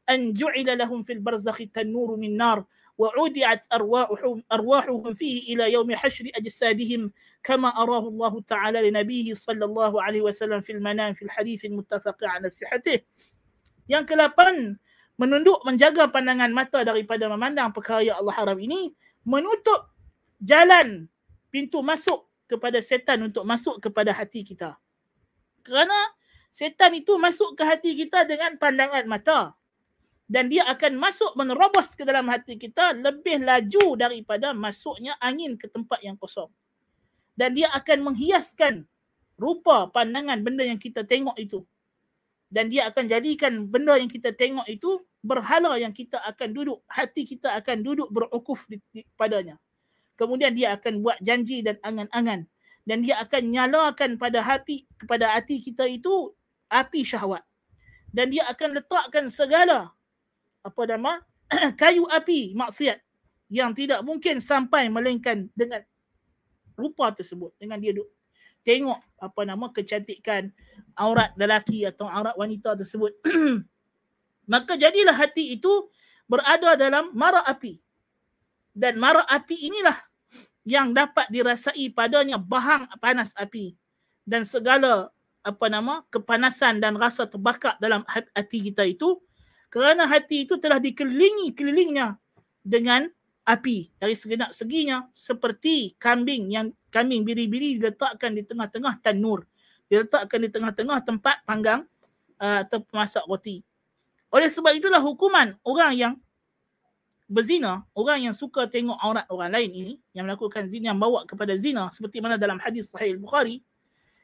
أن 0.10 0.34
جعل 0.34 0.78
لهم 0.78 1.04
في 1.04 1.14
البرزخ 1.14 1.62
التنور 1.62 2.16
من 2.16 2.38
نار. 2.38 2.66
وعودعت 3.01 3.63
أرواحهم, 3.73 4.43
أرواحهم 4.53 5.15
فيه 5.15 5.55
إلى 5.55 5.73
يوم 5.73 5.97
حشر 5.97 6.25
أجسادهم 6.35 7.13
كما 7.45 7.69
أراه 7.69 8.09
الله 8.09 8.41
تعالى 8.41 8.91
لنبيه 8.91 9.35
صلى 9.35 9.65
الله 9.65 10.03
عليه 10.03 10.21
وسلم 10.21 10.61
في 10.61 10.73
المنام 10.73 11.15
في 11.15 11.23
الحديث 11.29 11.65
المتفق 11.65 12.17
على 12.25 12.51
صحته 12.51 13.05
yang 13.87 14.03
ke-8 14.03 14.35
menunduk 15.15 15.63
menjaga 15.63 16.11
pandangan 16.11 16.51
mata 16.51 16.83
daripada 16.83 17.31
memandang 17.31 17.71
perkara 17.71 18.03
yang 18.03 18.19
Allah 18.19 18.35
haram 18.35 18.59
ini 18.59 18.91
menutup 19.23 19.93
jalan 20.43 21.07
pintu 21.55 21.81
masuk 21.87 22.27
kepada 22.51 22.83
setan 22.83 23.23
untuk 23.23 23.47
masuk 23.47 23.79
kepada 23.79 24.11
hati 24.11 24.43
kita 24.43 24.75
kerana 25.63 25.95
setan 26.51 26.99
itu 26.99 27.15
masuk 27.15 27.55
ke 27.55 27.63
hati 27.63 27.95
kita 27.95 28.27
dengan 28.27 28.59
pandangan 28.59 29.07
mata 29.07 29.55
dan 30.32 30.48
dia 30.48 30.64
akan 30.64 30.96
masuk 30.96 31.36
menerobos 31.36 31.92
ke 31.92 32.08
dalam 32.08 32.32
hati 32.32 32.56
kita 32.56 32.96
lebih 32.96 33.44
laju 33.44 34.00
daripada 34.00 34.56
masuknya 34.56 35.20
angin 35.20 35.60
ke 35.60 35.68
tempat 35.68 36.00
yang 36.00 36.16
kosong. 36.16 36.48
Dan 37.36 37.52
dia 37.52 37.68
akan 37.76 38.12
menghiaskan 38.12 38.88
rupa 39.36 39.92
pandangan 39.92 40.40
benda 40.40 40.64
yang 40.64 40.80
kita 40.80 41.04
tengok 41.04 41.36
itu. 41.36 41.68
dan 42.52 42.68
dia 42.68 42.92
akan 42.92 43.08
jadikan 43.08 43.64
benda 43.72 43.96
yang 43.96 44.12
kita 44.12 44.36
tengok 44.36 44.68
itu 44.68 45.00
berhala 45.24 45.80
yang 45.80 45.96
kita 45.96 46.20
akan 46.28 46.52
duduk 46.52 46.84
hati 46.92 47.24
kita 47.24 47.56
akan 47.56 47.80
duduk 47.80 48.12
berukuf 48.12 48.60
di, 48.68 48.78
di, 48.92 49.08
padanya 49.16 49.56
kemudian 50.20 50.52
dia 50.52 50.76
akan 50.76 51.00
buat 51.00 51.18
janji 51.24 51.64
dan 51.64 51.80
angan-angan 51.80 52.44
dan 52.84 52.98
dia 53.00 53.24
akan 53.24 53.56
nyalakan 53.56 54.20
pada 54.20 54.44
hati 54.44 54.84
kepada 55.00 55.32
hati 55.32 55.64
kita 55.64 55.88
itu 55.88 56.36
api 56.68 57.08
syahwat 57.08 57.42
dan 58.12 58.28
dia 58.28 58.44
akan 58.52 58.76
letakkan 58.76 59.32
segala 59.32 59.96
apa 60.62 60.82
nama? 60.90 61.22
Kayu 61.82 62.08
api 62.08 62.54
maksiat. 62.56 63.00
Yang 63.52 63.84
tidak 63.84 64.00
mungkin 64.08 64.40
sampai 64.40 64.88
melainkan 64.88 65.52
dengan 65.52 65.84
rupa 66.80 67.12
tersebut 67.12 67.52
dengan 67.60 67.78
dia 67.84 67.92
duk 67.92 68.08
tengok 68.62 69.00
apa 69.22 69.42
nama 69.46 69.70
kecantikan 69.74 70.50
aurat 70.98 71.34
lelaki 71.38 71.86
atau 71.86 72.08
aurat 72.08 72.34
wanita 72.38 72.78
tersebut. 72.78 73.14
Maka 74.52 74.78
jadilah 74.78 75.14
hati 75.14 75.58
itu 75.58 75.90
berada 76.30 76.78
dalam 76.78 77.14
mara 77.14 77.42
api. 77.46 77.82
Dan 78.72 78.98
mara 79.02 79.26
api 79.28 79.68
inilah 79.68 79.98
yang 80.64 80.94
dapat 80.96 81.28
dirasai 81.28 81.92
padanya 81.92 82.40
bahang 82.40 82.88
panas 83.02 83.36
api. 83.36 83.76
Dan 84.24 84.46
segala 84.46 85.10
apa 85.42 85.66
nama 85.68 86.06
kepanasan 86.14 86.78
dan 86.78 86.94
rasa 86.96 87.26
terbakar 87.26 87.76
dalam 87.82 88.06
hati 88.08 88.70
kita 88.70 88.86
itu 88.86 89.18
kerana 89.72 90.04
hati 90.06 90.44
itu 90.44 90.60
telah 90.60 90.78
dikelilingi 90.78 91.56
kelilingnya 91.56 92.20
dengan 92.62 93.08
api. 93.48 93.88
Dari 93.96 94.14
segenap 94.20 94.52
seginya 94.52 95.08
seperti 95.16 95.96
kambing 95.96 96.52
yang 96.52 96.76
kambing 96.92 97.24
biri-biri 97.24 97.80
diletakkan 97.80 98.36
di 98.36 98.44
tengah-tengah 98.44 99.00
tanur. 99.00 99.48
Diletakkan 99.88 100.40
di 100.44 100.50
tengah-tengah 100.52 101.00
tempat 101.08 101.42
panggang 101.48 101.88
uh, 102.44 102.68
atau 102.68 102.84
masak 102.92 103.24
roti. 103.26 103.64
Oleh 104.32 104.52
sebab 104.52 104.76
itulah 104.76 105.00
hukuman 105.00 105.56
orang 105.64 105.92
yang 105.96 106.14
berzina, 107.32 107.88
orang 107.96 108.28
yang 108.28 108.36
suka 108.36 108.68
tengok 108.68 109.00
aurat 109.00 109.24
orang 109.32 109.56
lain 109.56 109.72
ini, 109.72 109.94
yang 110.12 110.28
melakukan 110.28 110.68
zina, 110.68 110.92
yang 110.92 111.00
bawa 111.00 111.24
kepada 111.24 111.56
zina, 111.56 111.88
seperti 111.96 112.20
mana 112.20 112.36
dalam 112.36 112.60
hadis 112.60 112.92
sahih 112.92 113.16
Bukhari, 113.16 113.64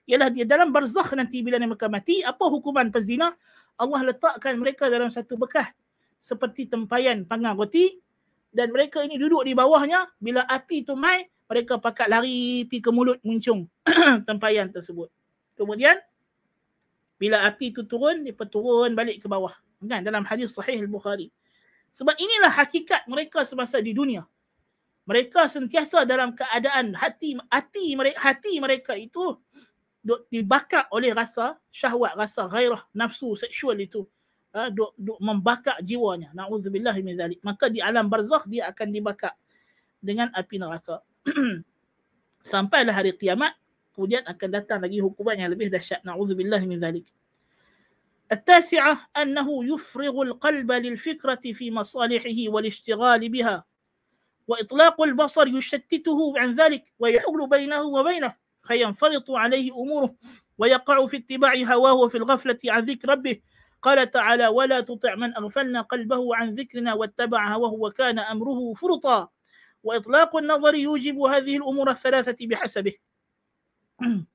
ialah 0.08 0.28
dia 0.32 0.44
dalam 0.44 0.72
barzakh 0.72 1.16
nanti 1.16 1.40
bila 1.40 1.60
mereka 1.60 1.88
mati, 1.88 2.20
apa 2.24 2.48
hukuman 2.48 2.92
pezina? 2.92 3.36
Allah 3.78 4.02
letakkan 4.14 4.58
mereka 4.58 4.90
dalam 4.90 5.08
satu 5.14 5.38
bekas 5.38 5.70
seperti 6.18 6.66
tempayan 6.66 7.24
panggang 7.24 7.54
roti 7.54 8.02
dan 8.50 8.74
mereka 8.74 9.06
ini 9.06 9.22
duduk 9.22 9.46
di 9.46 9.54
bawahnya. 9.54 10.10
Bila 10.18 10.42
api 10.50 10.82
tu 10.82 10.98
mai 10.98 11.30
mereka 11.48 11.80
pakat 11.80 12.10
lari 12.10 12.66
pi 12.68 12.82
ke 12.84 12.90
mulut 12.90 13.22
muncung 13.22 13.70
tempayan 14.28 14.74
tersebut. 14.74 15.08
Kemudian 15.54 15.96
bila 17.18 17.46
api 17.46 17.74
tu 17.74 17.86
turun 17.86 18.26
dia 18.26 18.34
turun 18.50 18.98
balik 18.98 19.22
ke 19.22 19.28
bawah. 19.30 19.54
Kan? 19.86 20.02
Dalam 20.02 20.26
hadis 20.26 20.58
sahih 20.58 20.82
al-bukhari. 20.82 21.30
Sebab 21.94 22.14
inilah 22.18 22.54
hakikat 22.54 23.06
mereka 23.10 23.46
semasa 23.46 23.78
di 23.82 23.94
dunia. 23.94 24.26
Mereka 25.08 25.48
sentiasa 25.48 26.04
dalam 26.04 26.36
keadaan 26.36 26.92
hati 26.92 27.40
hati 27.48 27.96
mereka 27.96 28.20
hati 28.20 28.54
mereka 28.60 28.94
itu 28.98 29.40
duk 30.07 30.27
dibakar 30.29 30.91
oleh 30.91 31.15
rasa 31.15 31.57
syahwat, 31.71 32.19
rasa 32.19 32.51
gairah, 32.51 32.83
nafsu 32.93 33.39
seksual 33.39 33.79
itu. 33.79 34.03
Ha, 34.53 34.69
duk, 34.69 34.93
duk 35.01 35.17
membakar 35.23 35.81
jiwanya. 35.81 36.29
Nauzubillah 36.37 36.93
min 37.01 37.17
zalik. 37.17 37.41
Maka 37.41 37.73
di 37.73 37.81
alam 37.81 38.13
barzakh 38.13 38.45
dia 38.45 38.69
akan 38.69 38.89
dibakar 38.93 39.33
dengan 40.03 40.29
api 40.37 40.61
neraka. 40.61 41.01
Sampailah 42.53 42.93
hari 42.93 43.17
kiamat, 43.17 43.57
kemudian 43.97 44.27
akan 44.29 44.49
datang 44.53 44.83
lagi 44.83 45.01
hukuman 45.01 45.39
yang 45.39 45.49
lebih 45.49 45.73
dahsyat. 45.73 46.05
Nauzubillah 46.05 46.61
min 46.69 46.83
zalik. 46.83 47.07
التاسعة 48.33 49.13
أنه 49.13 49.49
يفرغ 49.75 50.23
القلب 50.23 50.73
للفكرة 50.73 51.45
في 51.53 51.71
مصالحه 51.71 52.39
والاشتغال 52.49 53.29
بها 53.29 53.65
وإطلاق 54.49 55.03
البصر 55.03 55.47
يشتته 55.47 56.39
عن 56.39 56.53
ذلك 56.53 56.85
ويحول 56.99 57.49
بينه 57.49 57.83
وبينه 57.83 58.35
فينفرط 58.67 59.31
عليه 59.31 59.73
أموره 59.73 60.15
ويقع 60.59 61.07
في 61.07 61.17
اتباع 61.17 61.55
هواه 61.55 61.95
وفي 61.95 62.17
الغفلة 62.19 62.59
عن 62.67 62.83
ذكر 62.85 63.09
ربه 63.09 63.37
قال 63.83 64.11
تعالى 64.11 64.49
ولا 64.49 64.81
تطع 64.81 65.15
من 65.15 65.37
أغفلنا 65.37 65.81
قلبه 65.81 66.37
عن 66.37 66.55
ذكرنا 66.55 66.95
واتبع 66.95 67.49
هواه 67.55 67.73
وكان 67.73 68.19
أمره 68.19 68.75
فرطا 68.75 69.29
وإطلاق 69.83 70.37
النظر 70.37 70.75
يوجب 70.75 71.19
هذه 71.19 71.57
الأمور 71.57 71.91
الثلاثة 71.91 72.39
بحسبه 72.47 72.95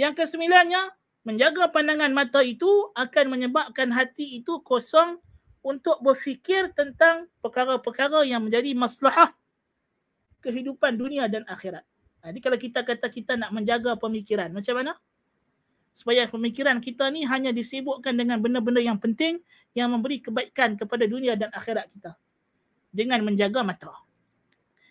yang 0.00 0.16
kesembilannya 0.16 0.90
menjaga 1.22 1.68
pandangan 1.70 2.10
mata 2.10 2.40
itu 2.42 2.90
akan 2.96 3.30
menyebabkan 3.30 3.92
hati 3.92 4.40
itu 4.40 4.58
kosong 4.64 5.20
untuk 5.62 6.02
berfikir 6.02 6.74
tentang 6.74 7.30
perkara-perkara 7.44 8.26
yang 8.26 8.42
menjadi 8.42 8.74
maslahah 8.74 9.30
kehidupan 10.42 10.98
dunia 10.98 11.30
dan 11.30 11.46
akhirat. 11.46 11.86
Jadi 12.27 12.39
kalau 12.43 12.59
kita 12.59 12.79
kata 12.83 13.07
kita 13.07 13.39
nak 13.39 13.55
menjaga 13.55 13.95
pemikiran, 13.95 14.51
macam 14.51 14.75
mana? 14.75 14.93
Supaya 15.95 16.27
pemikiran 16.27 16.77
kita 16.83 17.09
ni 17.09 17.23
hanya 17.23 17.55
disibukkan 17.55 18.13
dengan 18.13 18.37
benda-benda 18.43 18.83
yang 18.83 18.99
penting 18.99 19.39
yang 19.73 19.89
memberi 19.89 20.19
kebaikan 20.19 20.75
kepada 20.75 21.07
dunia 21.07 21.39
dan 21.39 21.49
akhirat 21.55 21.87
kita. 21.89 22.13
Dengan 22.91 23.23
menjaga 23.23 23.63
mata. 23.63 23.93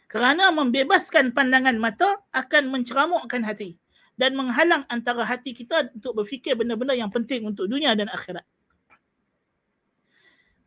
Kerana 0.07 0.49
membebaskan 0.55 1.37
pandangan 1.37 1.77
mata 1.77 2.23
akan 2.33 2.73
menceramukkan 2.73 3.43
hati 3.43 3.77
dan 4.17 4.33
menghalang 4.33 4.89
antara 4.89 5.23
hati 5.29 5.53
kita 5.53 5.93
untuk 5.93 6.25
berfikir 6.25 6.57
benda-benda 6.57 6.97
yang 6.97 7.13
penting 7.13 7.45
untuk 7.45 7.69
dunia 7.69 7.93
dan 7.93 8.09
akhirat. 8.09 8.43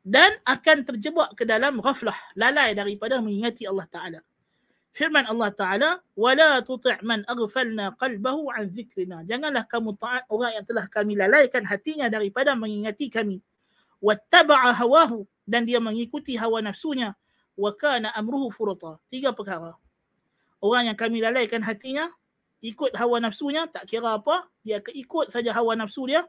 Dan 0.06 0.38
akan 0.46 0.86
terjebak 0.86 1.36
ke 1.36 1.44
dalam 1.44 1.82
ghaflah, 1.82 2.16
lalai 2.38 2.78
daripada 2.78 3.20
mengingati 3.20 3.68
Allah 3.68 3.88
Ta'ala 3.90 4.20
firman 4.94 5.26
Allah 5.30 5.49
Ta'ala 5.53 5.90
wala 6.18 6.60
tuti' 6.66 7.02
man 7.06 7.24
aghfalna 7.30 7.95
qalbahu 7.98 8.49
an 8.53 8.70
dhikrina 8.70 9.22
janganlah 9.24 9.66
kamu 9.70 9.95
taat 9.95 10.26
orang 10.30 10.60
yang 10.60 10.66
telah 10.66 10.86
kami 10.90 11.14
lalaikan 11.18 11.64
hatinya 11.66 12.10
daripada 12.10 12.57
mengingati 12.57 13.07
kami. 13.10 13.40
Wattaba'a 13.99 14.72
hawahu 14.80 15.28
dan 15.44 15.68
dia 15.68 15.84
mengikuti 15.84 16.40
hawa 16.40 16.64
nafsunya. 16.64 17.14
Wa 17.60 17.76
kana 17.76 18.16
amruhu 18.16 18.48
furata. 18.48 18.95
Tiga 19.11 19.36
perkara. 19.36 19.76
Orang 20.64 20.88
yang 20.88 20.95
kami 20.95 21.20
lalaikan 21.20 21.60
hatinya 21.60 22.07
ikut 22.60 22.91
hawa 22.95 23.24
nafsunya 23.24 23.68
tak 23.72 23.88
kira 23.88 24.20
apa 24.20 24.48
dia 24.68 24.84
akan 24.84 24.94
ikut 24.95 25.26
saja 25.32 25.52
hawa 25.56 25.76
nafsu 25.76 26.07
dia. 26.07 26.28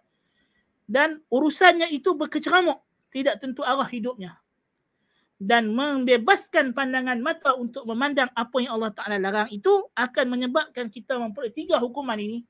Dan 0.90 1.22
urusannya 1.30 1.86
itu 1.94 2.18
berkeceramuk 2.18 2.82
tidak 3.14 3.38
tentu 3.38 3.62
arah 3.62 3.86
hidupnya 3.86 4.38
dan 5.40 5.72
membebaskan 5.72 6.76
pandangan 6.76 7.16
mata 7.16 7.56
untuk 7.56 7.88
memandang 7.88 8.28
apa 8.36 8.60
yang 8.60 8.76
Allah 8.76 8.92
Taala 8.92 9.16
larang 9.16 9.48
itu 9.48 9.88
akan 9.96 10.36
menyebabkan 10.36 10.92
kita 10.92 11.16
memperoleh 11.16 11.48
tiga 11.48 11.80
hukuman 11.80 12.20
ini 12.20 12.44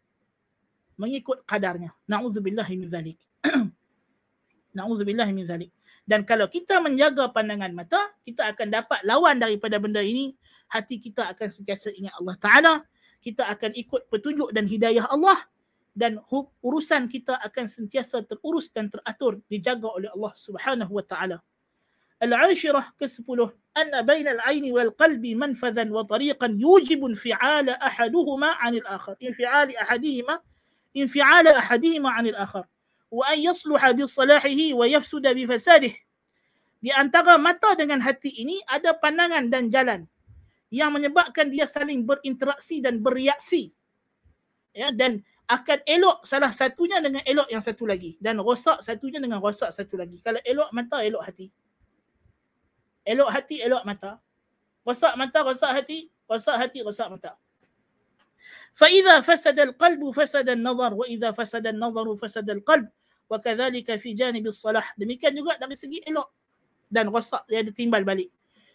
mengikut 0.98 1.46
kadarnya. 1.46 1.94
Naudzubillah 2.10 2.66
min 2.74 2.90
zalik. 2.90 3.16
Naudzubillah 4.76 5.30
min 5.30 5.46
zalik. 5.46 5.70
Dan 6.02 6.26
kalau 6.26 6.50
kita 6.50 6.82
menjaga 6.82 7.30
pandangan 7.30 7.70
mata 7.70 8.10
kita 8.26 8.50
akan 8.50 8.74
dapat 8.74 9.00
lawan 9.06 9.38
daripada 9.38 9.78
benda 9.78 10.02
ini. 10.02 10.34
Hati 10.70 11.02
kita 11.02 11.26
akan 11.34 11.50
sentiasa 11.50 11.90
ingat 11.94 12.14
Allah 12.18 12.36
Taala. 12.42 12.74
Kita 13.22 13.46
akan 13.50 13.74
ikut 13.74 14.10
petunjuk 14.10 14.50
dan 14.50 14.66
hidayah 14.66 15.06
Allah. 15.10 15.38
Dan 15.94 16.22
urusan 16.62 17.10
kita 17.10 17.38
akan 17.38 17.66
sentiasa 17.66 18.22
terurus 18.22 18.70
dan 18.70 18.86
teratur 18.90 19.42
dijaga 19.50 19.90
oleh 19.90 20.10
Allah 20.14 20.32
Subhanahu 20.38 20.94
wa 20.94 21.02
taala. 21.02 21.42
Al-ashirah 22.20 22.92
ke-10 23.00 23.48
anna 23.80 24.04
baina 24.04 24.36
al-aini 24.36 24.76
wal 24.76 24.92
qalbi 24.92 25.32
manfadhan 25.32 25.88
wa 25.88 26.04
tariqan 26.04 26.60
yujibu 26.60 27.08
infi'al 27.08 27.72
ahaduhuma 27.80 28.60
'an 28.60 28.76
al-akhar. 28.76 29.16
Infi'al 29.24 29.72
ahadihima 29.72 30.36
infi'al 30.92 31.48
ahadihima 31.48 32.12
'an 32.12 32.28
al-akhar. 32.28 32.68
Wa 33.08 33.24
an 33.32 33.38
yasluha 33.40 33.96
bi 33.96 34.04
salahihi 34.04 34.76
wa 34.76 34.84
yafsuda 34.84 35.32
bi 35.32 35.48
fasadihi. 35.48 35.96
Di 36.80 36.92
antara 36.92 37.36
mata 37.36 37.76
dengan 37.76 38.00
hati 38.00 38.32
ini 38.40 38.56
ada 38.68 38.96
pandangan 38.96 39.52
dan 39.52 39.68
jalan 39.68 40.08
yang 40.72 40.94
menyebabkan 40.94 41.52
dia 41.52 41.68
saling 41.68 42.08
berinteraksi 42.08 42.80
dan 42.80 43.04
bereaksi. 43.04 43.72
Ya, 44.72 44.88
dan 44.94 45.20
akan 45.50 45.82
elok 45.82 46.22
salah 46.22 46.54
satunya 46.54 47.02
dengan 47.02 47.26
elok 47.26 47.50
yang 47.50 47.58
satu 47.58 47.82
lagi 47.82 48.14
dan 48.22 48.38
rosak 48.38 48.80
satunya 48.86 49.18
dengan 49.18 49.42
rosak 49.42 49.74
satu 49.74 49.98
lagi. 49.98 50.22
Kalau 50.22 50.38
elok 50.46 50.70
mata, 50.70 51.02
elok 51.02 51.26
hati. 51.26 51.50
Elok 53.10 53.28
hati, 53.34 53.58
elok 53.58 53.82
mata. 53.82 54.22
Rosak 54.86 55.18
mata, 55.18 55.42
rosak 55.42 55.74
hati, 55.74 56.06
rosak 56.30 56.54
hati, 56.54 56.86
rosak 56.86 57.10
mata. 57.10 57.34
فإذا 58.74 59.20
فسد 59.20 59.60
القلب 59.60 60.10
فسد 60.10 60.48
النظر 60.48 60.94
وإذا 60.94 61.30
فسد 61.30 61.66
النظر 61.66 62.16
فسد 62.16 62.50
القلب 62.50 62.88
وكذلك 63.30 63.88
في 64.00 64.10
جانب 64.16 64.46
الصلاح 64.46 64.96
demikian 64.96 65.36
juga 65.36 65.60
dari 65.60 65.76
segi 65.76 66.00
elok 66.08 66.32
dan 66.88 67.12
rosak 67.12 67.44
dia 67.46 67.60
ada 67.60 67.70
timbal 67.70 68.02
balik 68.02 68.32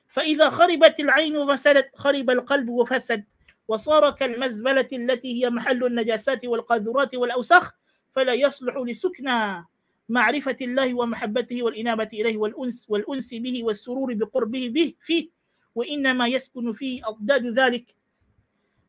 فإذا 0.07 0.49
خربت 0.49 0.99
العين 0.99 1.33
وفسدت 1.37 1.97
خرب 1.97 2.29
القلب 2.29 2.69
وفسد 2.69 3.23
وصار 3.67 4.11
كالمزبلة 4.11 4.87
التي 4.93 5.31
هي 5.43 5.49
محل 5.49 5.85
النجاسات 5.85 6.45
والقاذورات 6.45 7.15
والأوساخ 7.15 7.73
فلا 8.13 8.33
يصلح 8.33 8.77
لسكنى 8.77 9.65
معرفة 10.10 10.58
الله 10.60 10.94
ومحبته 10.94 11.62
والإنابة 11.62 12.10
إليه 12.12 12.36
والأنس 12.36 12.90
والأنس 12.90 13.30
به 13.34 13.56
والسرور 13.62 14.14
بقربه 14.18 14.64
به 14.74 14.88
فيه 14.98 15.30
وإنما 15.74 16.26
يسكن 16.26 16.66
فيه 16.74 17.06
أضداد 17.06 17.46
ذلك 17.54 17.86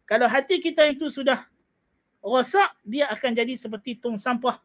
kalau 0.09 0.27
hati 0.27 0.59
kita 0.59 0.89
itu 0.91 1.13
sudah 1.13 1.45
rosak 2.25 2.73
dia 2.81 3.05
akan 3.13 3.37
jadi 3.37 3.53
seperti 3.53 4.01
tong 4.01 4.17
sampah 4.17 4.57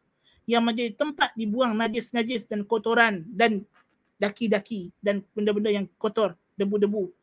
yang 0.49 0.65
menjadi 0.65 0.97
tempat 0.97 1.31
dibuang 1.37 1.77
najis-najis 1.77 2.49
dan 2.49 2.65
kotoran 2.65 3.21
dan 3.31 3.61
daki-daki 4.17 4.89
dan 4.99 5.21
benda-benda 5.37 5.69
yang 5.69 5.85
kotor 6.01 6.33
debu-debu 6.57 7.13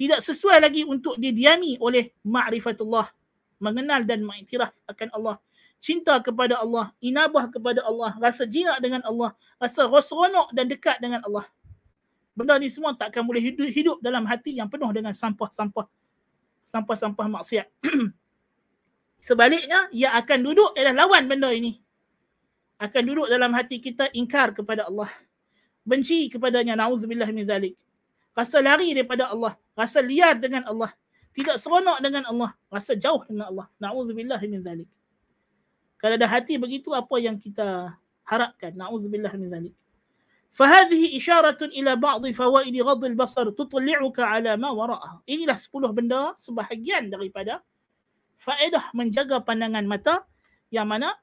tidak 0.00 0.24
sesuai 0.24 0.64
lagi 0.64 0.88
untuk 0.88 1.20
didiami 1.20 1.76
oleh 1.78 2.08
ma'rifatullah 2.24 3.12
mengenal 3.60 4.00
dan 4.08 4.24
mengiktiraf 4.24 4.72
akan 4.88 5.08
Allah 5.12 5.36
cinta 5.83 6.15
kepada 6.23 6.63
Allah, 6.63 6.95
inabah 7.03 7.51
kepada 7.51 7.83
Allah, 7.83 8.15
rasa 8.23 8.47
jinak 8.47 8.79
dengan 8.79 9.03
Allah, 9.03 9.35
rasa 9.59 9.83
rosronok 9.83 10.55
dan 10.55 10.71
dekat 10.71 10.95
dengan 11.03 11.19
Allah. 11.27 11.43
Benda 12.31 12.55
ni 12.55 12.71
semua 12.71 12.95
tak 12.95 13.11
akan 13.11 13.27
boleh 13.27 13.43
hidup, 13.43 13.67
hidup 13.67 13.97
dalam 13.99 14.23
hati 14.23 14.55
yang 14.55 14.71
penuh 14.71 14.87
dengan 14.95 15.11
sampah-sampah 15.11 15.85
sampah-sampah 16.63 17.27
maksiat. 17.27 17.67
Sebaliknya, 19.27 19.91
ia 19.91 20.15
akan 20.15 20.39
duduk 20.43 20.71
adalah 20.75 21.05
lawan 21.05 21.27
benda 21.27 21.51
ini. 21.51 21.79
Akan 22.79 23.03
duduk 23.07 23.29
dalam 23.29 23.53
hati 23.55 23.79
kita 23.79 24.11
ingkar 24.11 24.51
kepada 24.51 24.87
Allah. 24.87 25.11
Benci 25.83 26.31
kepadanya, 26.31 26.79
na'udzubillah 26.79 27.29
min 27.31 27.43
zalik. 27.47 27.75
Rasa 28.33 28.59
lari 28.59 28.91
daripada 28.95 29.29
Allah. 29.29 29.55
Rasa 29.77 30.01
liar 30.03 30.39
dengan 30.39 30.65
Allah. 30.67 30.91
Tidak 31.35 31.55
seronok 31.59 31.99
dengan 32.03 32.23
Allah. 32.27 32.51
Rasa 32.67 32.97
jauh 32.97 33.23
dengan 33.29 33.51
Allah. 33.51 33.67
Na'udzubillah 33.79 34.41
min 34.43 34.59
zalik 34.63 34.89
Kalau 36.02 36.14
ada 36.14 36.28
hati 36.30 36.54
begitu 36.56 36.94
apa 36.94 37.18
yang 37.18 37.36
kita 37.38 37.96
harapkan? 38.22 38.74
Nauzubillah 38.76 39.34
min 39.34 39.50
zalik. 39.50 39.76
فهذه 40.48 41.12
إشارة 41.16 41.60
إلى 41.76 42.00
بعض 42.00 42.24
فوائد 42.24 42.74
غض 42.82 43.02
البصر 43.04 43.46
تطلعك 43.52 44.18
على 44.18 44.56
ما 44.56 44.72
وراءها. 44.72 45.22
Inilah 45.28 45.54
10 45.54 45.92
benda 45.92 46.32
sebahagian 46.40 47.12
daripada 47.12 47.62
faedah 48.40 48.90
menjaga 48.96 49.44
pandangan 49.44 49.84
mata 49.84 50.24
yang 50.72 50.88
mana 50.88 51.14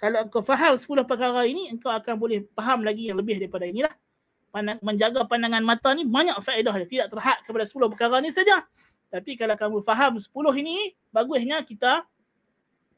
kalau 0.00 0.26
kau 0.32 0.42
faham 0.42 0.74
10 0.74 1.06
perkara 1.06 1.46
ini 1.46 1.70
engkau 1.70 1.92
akan 1.92 2.18
boleh 2.18 2.48
faham 2.56 2.82
lagi 2.82 3.12
yang 3.12 3.20
lebih 3.20 3.38
daripada 3.38 3.68
inilah. 3.68 3.94
Menjaga 4.82 5.26
pandangan 5.28 5.62
mata 5.62 5.92
ni 5.94 6.02
banyak 6.08 6.34
faedah 6.42 6.74
dia. 6.82 6.88
Tidak 6.88 7.08
terhad 7.14 7.38
kepada 7.46 7.64
10 7.68 7.92
perkara 7.94 8.16
ni 8.24 8.32
saja. 8.34 8.64
Tapi 9.12 9.38
kalau 9.38 9.54
kamu 9.54 9.76
faham 9.86 10.18
10 10.18 10.30
ini, 10.58 10.96
bagusnya 11.14 11.62
kita 11.62 12.02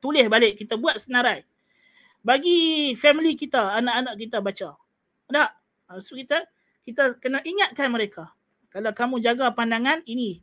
tulis 0.01 0.25
balik 0.27 0.57
kita 0.57 0.75
buat 0.75 0.97
senarai. 0.97 1.45
Bagi 2.25 2.93
family 2.97 3.37
kita 3.37 3.77
anak-anak 3.77 4.13
kita 4.17 4.37
baca. 4.41 4.69
Tak 5.31 5.49
so 6.01 6.17
kita 6.17 6.43
kita 6.83 7.15
kena 7.21 7.39
ingatkan 7.45 7.93
mereka. 7.93 8.33
Kalau 8.73 8.91
kamu 8.91 9.21
jaga 9.21 9.53
pandangan 9.53 10.01
ini. 10.09 10.41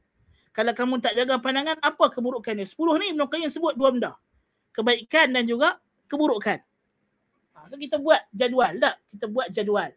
Kalau 0.54 0.74
kamu 0.74 0.98
tak 1.02 1.14
jaga 1.14 1.38
pandangan 1.38 1.78
apa 1.82 2.10
keburukannya? 2.10 2.66
10 2.66 2.74
ni 3.02 3.06
Ibn 3.14 3.22
Qayyim 3.30 3.50
sebut 3.50 3.74
dua 3.78 3.94
benda. 3.94 4.12
Kebaikan 4.74 5.34
dan 5.34 5.46
juga 5.46 5.78
keburukan. 6.10 6.58
Ha, 7.54 7.66
so 7.70 7.78
kita 7.78 7.98
buat 7.98 8.26
jadual 8.34 8.78
tak? 8.78 8.96
Kita 9.14 9.26
buat 9.30 9.48
jadual. 9.54 9.90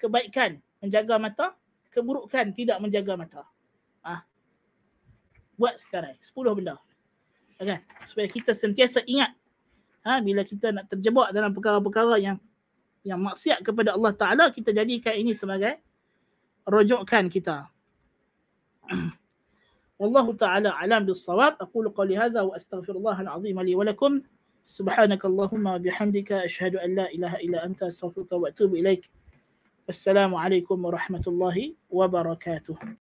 Kebaikan 0.00 0.60
menjaga 0.80 1.14
mata 1.16 1.46
keburukan 1.90 2.52
tidak 2.56 2.78
menjaga 2.80 3.12
mata. 3.16 3.42
Ha. 4.04 4.24
buat 5.60 5.76
sekarang 5.76 6.16
10 6.16 6.56
benda 6.56 6.80
kan 7.59 7.79
supaya 8.03 8.27
kita 8.27 8.51
sentiasa 8.51 8.99
ingat 9.07 9.31
ha, 10.03 10.19
bila 10.19 10.43
kita 10.43 10.75
nak 10.75 10.91
terjebak 10.91 11.31
dalam 11.31 11.55
perkara-perkara 11.55 12.19
yang 12.19 12.37
yang 13.05 13.21
maksiat 13.21 13.63
kepada 13.63 13.95
Allah 13.95 14.13
Taala 14.13 14.45
kita 14.51 14.75
jadikan 14.75 15.15
ini 15.15 15.31
sebagai 15.31 15.79
rujukan 16.67 17.29
kita 17.29 17.69
والله 19.99 20.33
تعالى 20.33 20.69
أعلم 20.69 21.05
بالصواب 21.05 21.55
أقول 21.61 21.89
قولي 21.89 22.17
هذا 22.17 22.41
وأستغفر 22.41 22.95
الله 22.99 23.21
العظيم 23.21 23.61
لي 23.61 23.75
ولكم 23.75 24.21
سبحانك 24.65 25.25
اللهم 25.25 25.65
وبحمدك 25.67 26.31
أشهد 26.31 26.75
أن 26.75 26.95
لا 26.95 27.07
إله 27.11 27.35
إلا 27.35 27.65
أنت 27.65 27.83
أستغفرك 27.83 28.31
وأتوب 28.31 28.75
إليك 28.75 29.09
السلام 29.89 30.35
عليكم 30.35 30.85
ورحمة 30.85 31.23
الله 31.27 31.73
وبركاته 31.89 32.75